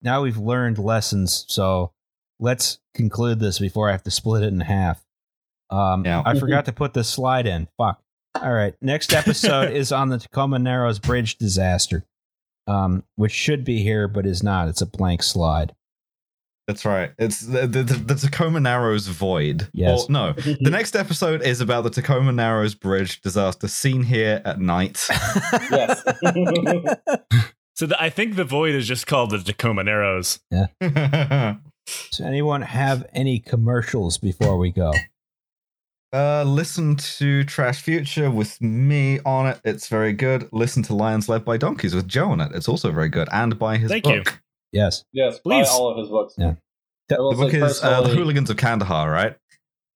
now 0.02 0.22
we've 0.22 0.36
learned 0.36 0.78
lessons, 0.78 1.44
so 1.48 1.92
let's 2.38 2.78
conclude 2.94 3.40
this 3.40 3.58
before 3.58 3.88
I 3.88 3.92
have 3.92 4.02
to 4.04 4.10
split 4.10 4.42
it 4.42 4.48
in 4.52 4.60
half. 4.60 5.04
Um 5.70 6.04
Yeah. 6.04 6.22
I 6.24 6.38
forgot 6.38 6.66
to 6.66 6.72
put 6.72 6.94
this 6.94 7.08
slide 7.08 7.46
in. 7.46 7.68
Fuck. 7.78 8.00
All 8.34 8.52
right. 8.52 8.74
Next 8.80 9.12
episode 9.12 9.72
is 9.76 9.92
on 9.92 10.08
the 10.08 10.18
Tacoma 10.18 10.58
Narrows 10.58 10.98
Bridge 10.98 11.36
disaster. 11.36 12.04
Um 12.66 13.04
which 13.16 13.32
should 13.32 13.64
be 13.64 13.82
here 13.82 14.08
but 14.08 14.26
is 14.26 14.42
not. 14.42 14.68
It's 14.68 14.82
a 14.82 14.86
blank 14.86 15.22
slide. 15.22 15.74
That's 16.66 16.86
right. 16.86 17.12
It's 17.18 17.40
the, 17.40 17.66
the, 17.66 17.82
the 17.82 18.14
Tacoma 18.14 18.58
Narrows 18.58 19.06
Void. 19.06 19.68
Yes. 19.74 20.04
Or, 20.04 20.12
no, 20.12 20.32
the 20.32 20.56
next 20.70 20.96
episode 20.96 21.42
is 21.42 21.60
about 21.60 21.84
the 21.84 21.90
Tacoma 21.90 22.32
Narrows 22.32 22.74
Bridge 22.74 23.20
disaster 23.20 23.68
seen 23.68 24.02
here 24.02 24.40
at 24.44 24.60
night. 24.60 25.06
yes. 25.70 26.02
So 27.76 27.86
the, 27.86 28.00
I 28.00 28.08
think 28.08 28.36
the 28.36 28.44
void 28.44 28.72
is 28.76 28.86
just 28.86 29.08
called 29.08 29.30
the 29.30 29.38
Tacoma 29.38 29.82
Narrows. 29.82 30.38
Yeah. 30.48 30.66
Does 31.86 32.20
anyone 32.20 32.62
have 32.62 33.04
any 33.12 33.40
commercials 33.40 34.16
before 34.16 34.56
we 34.58 34.70
go? 34.70 34.92
Uh, 36.14 36.44
listen 36.44 36.94
to 36.94 37.42
Trash 37.44 37.82
Future 37.82 38.30
with 38.30 38.60
me 38.62 39.18
on 39.26 39.48
it. 39.48 39.60
It's 39.64 39.88
very 39.88 40.12
good. 40.12 40.48
Listen 40.52 40.82
to 40.84 40.94
Lions 40.94 41.28
Led 41.28 41.44
by 41.44 41.56
Donkeys 41.56 41.94
with 41.94 42.06
Joe 42.06 42.30
on 42.30 42.40
it. 42.40 42.52
It's 42.54 42.68
also 42.68 42.92
very 42.92 43.08
good. 43.08 43.28
And 43.32 43.58
buy 43.58 43.78
his 43.78 43.90
Thank 43.90 44.06
you. 44.06 44.22
book. 44.22 44.40
Yes. 44.72 45.04
yes. 45.12 45.40
Please. 45.40 45.66
Buy 45.66 45.72
all 45.72 45.90
of 45.90 45.98
his 45.98 46.08
books. 46.08 46.34
Yeah. 46.38 46.54
I 47.10 47.18
will 47.18 47.32
The 47.32 47.36
book 47.36 47.50
say 47.50 47.58
is 47.58 47.82
uh, 47.82 48.02
The 48.02 48.10
Hooligans 48.10 48.48
of 48.48 48.56
Kandahar, 48.56 49.10
right? 49.10 49.36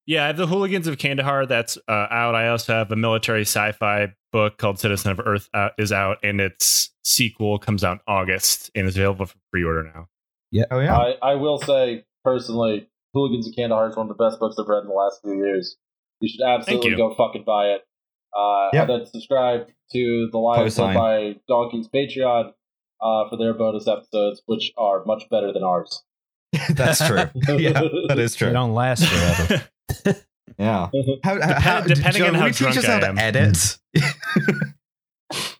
Yeah, 0.06 0.24
I 0.24 0.26
have 0.28 0.36
the 0.36 0.46
Hooligans 0.46 0.86
of 0.86 0.98
Kandahar 0.98 1.46
that's 1.46 1.78
uh, 1.86 2.06
out. 2.10 2.34
I 2.34 2.48
also 2.48 2.72
have 2.72 2.90
a 2.90 2.96
military 2.96 3.42
sci-fi 3.42 4.12
book 4.32 4.58
called 4.58 4.78
Citizen 4.78 5.12
of 5.12 5.20
Earth 5.20 5.48
uh, 5.54 5.68
is 5.78 5.92
out, 5.92 6.18
and 6.22 6.40
its 6.40 6.90
sequel 7.04 7.58
comes 7.58 7.84
out 7.84 7.98
in 7.98 8.00
August 8.08 8.70
and 8.74 8.86
is 8.86 8.96
available 8.96 9.26
for 9.26 9.36
pre-order 9.52 9.84
now. 9.94 10.08
Yeah. 10.50 10.64
Oh, 10.70 10.80
yeah. 10.80 10.96
I, 10.96 11.16
I 11.22 11.34
will 11.34 11.58
say 11.58 12.04
personally, 12.24 12.88
Hooligans 13.14 13.48
of 13.48 13.54
Kandahar 13.54 13.88
is 13.88 13.96
one 13.96 14.10
of 14.10 14.16
the 14.16 14.22
best 14.22 14.40
books 14.40 14.56
I've 14.58 14.66
read 14.66 14.82
in 14.82 14.88
the 14.88 14.94
last 14.94 15.20
few 15.22 15.34
years. 15.34 15.76
You 16.20 16.28
should 16.28 16.44
absolutely 16.46 16.90
you. 16.90 16.96
go 16.96 17.14
fucking 17.14 17.44
buy 17.44 17.66
it. 17.66 17.82
Uh, 18.36 18.68
Yep. 18.72 18.88
And 18.88 19.00
then 19.00 19.06
subscribe 19.06 19.68
to 19.92 20.28
the 20.30 20.38
Lions 20.38 20.78
Led 20.78 20.88
Cosign. 20.90 20.94
by 20.94 21.40
Donkeys 21.48 21.88
Patreon 21.88 22.50
uh, 23.00 23.28
for 23.30 23.36
their 23.38 23.54
bonus 23.54 23.88
episodes, 23.88 24.42
which 24.46 24.72
are 24.76 25.04
much 25.06 25.24
better 25.30 25.52
than 25.52 25.62
ours. 25.62 26.02
That's 26.70 27.06
true. 27.06 27.24
yeah, 27.58 27.82
that 28.08 28.18
is 28.18 28.34
true. 28.34 28.48
They 28.48 28.52
don't 28.54 28.74
last 28.74 29.04
forever. 29.06 29.64
Yeah. 30.58 30.88
How, 31.22 31.40
how, 31.40 31.60
how, 31.60 31.80
depending 31.82 32.20
Joe, 32.22 32.28
on 32.28 32.34
how 32.34 32.44
we 32.46 32.50
teach 32.50 32.58
drunk 32.58 32.76
us 32.78 32.84
how 32.84 32.96
I 32.96 33.00
to 33.00 33.08
am. 33.10 33.18
edit. 33.18 33.78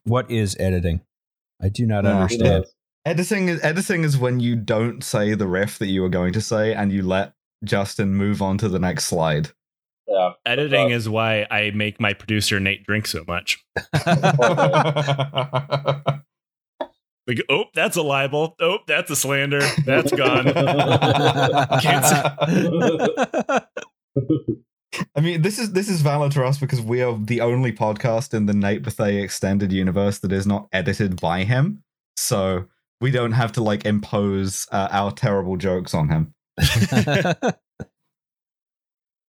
what 0.04 0.28
is 0.30 0.56
editing? 0.58 1.02
I 1.62 1.68
do 1.68 1.86
not 1.86 2.04
No. 2.04 2.10
Who 2.14 2.16
understand. 2.22 2.64
editing 3.04 3.48
is 3.48 3.62
editing 3.62 4.02
is 4.04 4.18
when 4.18 4.40
you 4.40 4.56
don't 4.56 5.04
say 5.04 5.34
the 5.34 5.46
riff 5.46 5.78
that 5.78 5.86
you 5.86 6.02
were 6.02 6.08
going 6.08 6.32
to 6.32 6.40
say 6.40 6.74
and 6.74 6.90
you 6.90 7.02
let 7.02 7.32
Justin 7.64 8.14
move 8.14 8.40
on 8.42 8.58
to 8.58 8.68
the 8.68 8.78
next 8.78 9.04
slide. 9.04 9.50
Yeah. 10.18 10.32
Editing 10.44 10.90
is 10.90 11.08
why 11.08 11.46
I 11.50 11.70
make 11.70 11.98
my 12.00 12.12
producer 12.12 12.60
Nate 12.60 12.84
drink 12.84 13.06
so 13.06 13.24
much. 13.26 13.64
Like, 17.26 17.40
oh, 17.50 17.64
that's 17.74 17.96
a 17.98 18.02
libel. 18.02 18.56
Oh, 18.58 18.78
that's 18.86 19.10
a 19.10 19.16
slander. 19.16 19.60
That's 19.84 20.10
gone. 20.10 20.44
Can't 21.82 22.04
say- 22.06 22.24
I 25.14 25.20
mean, 25.20 25.42
this 25.42 25.58
is 25.58 25.72
this 25.72 25.90
is 25.90 26.00
valid 26.00 26.32
for 26.32 26.42
us 26.42 26.58
because 26.58 26.80
we 26.80 27.02
are 27.02 27.18
the 27.18 27.42
only 27.42 27.70
podcast 27.70 28.32
in 28.32 28.46
the 28.46 28.54
Nate 28.54 28.82
Bethea 28.82 29.22
extended 29.22 29.72
universe 29.72 30.20
that 30.20 30.32
is 30.32 30.46
not 30.46 30.68
edited 30.72 31.20
by 31.20 31.44
him. 31.44 31.82
So 32.16 32.64
we 33.02 33.10
don't 33.10 33.32
have 33.32 33.52
to 33.52 33.62
like 33.62 33.84
impose 33.84 34.66
uh, 34.72 34.88
our 34.90 35.12
terrible 35.12 35.58
jokes 35.58 35.92
on 35.92 36.08
him. 36.08 36.34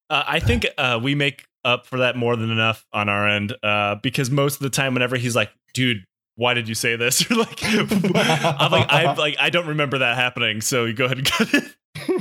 Uh, 0.09 0.23
I 0.27 0.39
think 0.39 0.65
uh, 0.77 0.99
we 1.01 1.15
make 1.15 1.45
up 1.63 1.85
for 1.85 1.99
that 1.99 2.15
more 2.15 2.35
than 2.35 2.49
enough 2.49 2.85
on 2.93 3.09
our 3.09 3.27
end 3.27 3.55
uh, 3.63 3.95
because 3.95 4.31
most 4.31 4.55
of 4.55 4.61
the 4.61 4.69
time, 4.69 4.93
whenever 4.93 5.17
he's 5.17 5.35
like, 5.35 5.51
"Dude, 5.73 6.05
why 6.35 6.53
did 6.53 6.67
you 6.67 6.75
say 6.75 6.95
this?" 6.95 7.29
or 7.31 7.35
like, 7.35 7.59
I'm 7.63 8.71
like, 8.71 8.89
I 8.89 9.13
like, 9.13 9.35
I 9.39 9.49
don't 9.49 9.67
remember 9.67 9.99
that 9.99 10.15
happening. 10.15 10.61
So 10.61 10.85
you 10.85 10.93
go 10.93 11.05
ahead 11.05 11.17
and 11.17 11.27
cut 11.29 11.53
it. 11.53 11.75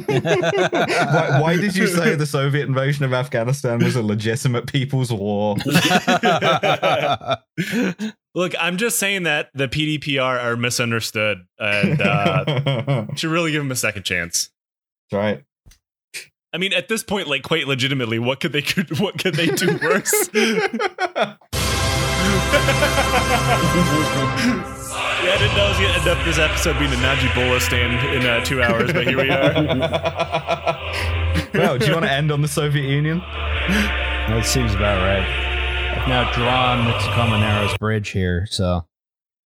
why, 0.07 1.41
why 1.41 1.57
did 1.57 1.77
you 1.77 1.87
say 1.87 2.15
the 2.15 2.27
Soviet 2.27 2.67
invasion 2.67 3.05
of 3.05 3.13
Afghanistan 3.13 3.79
was 3.79 3.97
a 3.97 4.03
legitimate 4.03 4.67
people's 4.67 5.13
war? 5.13 5.57
Look, 8.35 8.55
I'm 8.61 8.77
just 8.77 8.99
saying 8.99 9.25
that 9.25 9.51
the 9.55 9.69
PDPR 9.69 10.43
are 10.43 10.57
misunderstood 10.57 11.47
and 11.59 12.01
uh, 12.01 13.07
should 13.17 13.31
really 13.31 13.53
give 13.53 13.63
them 13.63 13.71
a 13.71 13.77
second 13.77 14.05
chance. 14.05 14.51
That's 15.11 15.19
right. 15.19 15.45
I 16.53 16.59
mean, 16.59 16.73
at 16.73 16.89
this 16.89 17.03
point, 17.03 17.29
like 17.29 17.43
quite 17.43 17.67
legitimately, 17.69 18.19
what 18.19 18.41
could 18.41 18.53
they 18.53 18.63
could 18.63 18.99
what 19.01 19.19
could 19.19 19.35
they 19.35 19.47
do 19.47 19.79
worse? 19.83 20.31
Yeah, 25.19 25.35
I 25.35 25.39
didn't 25.39 25.57
know 25.57 25.65
I 25.65 25.69
was 25.69 25.79
going 25.79 25.93
to 25.93 25.99
end 25.99 26.09
up 26.09 26.25
this 26.25 26.39
episode 26.39 26.79
being 26.79 26.93
a 26.93 26.97
Najibullah 26.97 27.61
stand 27.61 28.17
in 28.17 28.25
uh, 28.25 28.45
two 28.45 28.63
hours, 28.63 28.93
but 28.93 29.05
here 29.07 29.17
we 29.17 29.29
are. 29.29 29.53
well, 31.55 31.77
do 31.77 31.87
you 31.87 31.93
want 31.93 32.05
to 32.05 32.11
end 32.11 32.31
on 32.31 32.41
the 32.41 32.47
Soviet 32.49 32.89
Union? 32.89 33.19
That 33.19 34.45
seems 34.45 34.75
about 34.75 35.03
right. 35.03 35.27
I've 35.99 36.09
now 36.09 36.33
drawn 36.33 36.85
the 36.85 36.93
Tacoma 36.99 37.41
Narrows 37.41 37.77
Bridge 37.79 38.11
here, 38.11 38.47
so. 38.49 38.87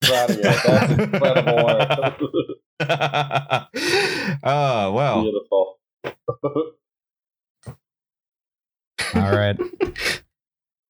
Proud 0.01 0.29
of 0.31 0.35
you. 0.35 0.43
That's 0.43 0.91
incredible 0.91 1.65
work. 1.65 2.17
oh, 4.43 4.91
well. 4.91 5.21
Beautiful. 5.23 5.79
All 9.15 9.31
right. 9.31 9.57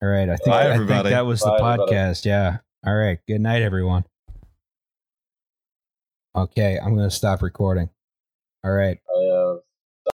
All 0.01 0.09
right. 0.09 0.29
I 0.29 0.35
think, 0.35 0.45
Bye, 0.45 0.71
I 0.71 0.77
think 0.77 0.87
that 0.87 1.25
was 1.25 1.41
the 1.41 1.47
Bye, 1.59 1.73
everybody. 1.73 1.93
podcast. 1.93 2.25
Yeah. 2.25 2.57
All 2.85 2.95
right. 2.95 3.19
Good 3.27 3.41
night, 3.41 3.61
everyone. 3.61 4.05
Okay. 6.35 6.77
I'm 6.81 6.95
going 6.95 7.09
to 7.09 7.15
stop 7.15 7.41
recording. 7.41 7.89
All 8.63 8.71
right. 8.71 8.99
I, 9.09 9.27
uh, 9.27 9.40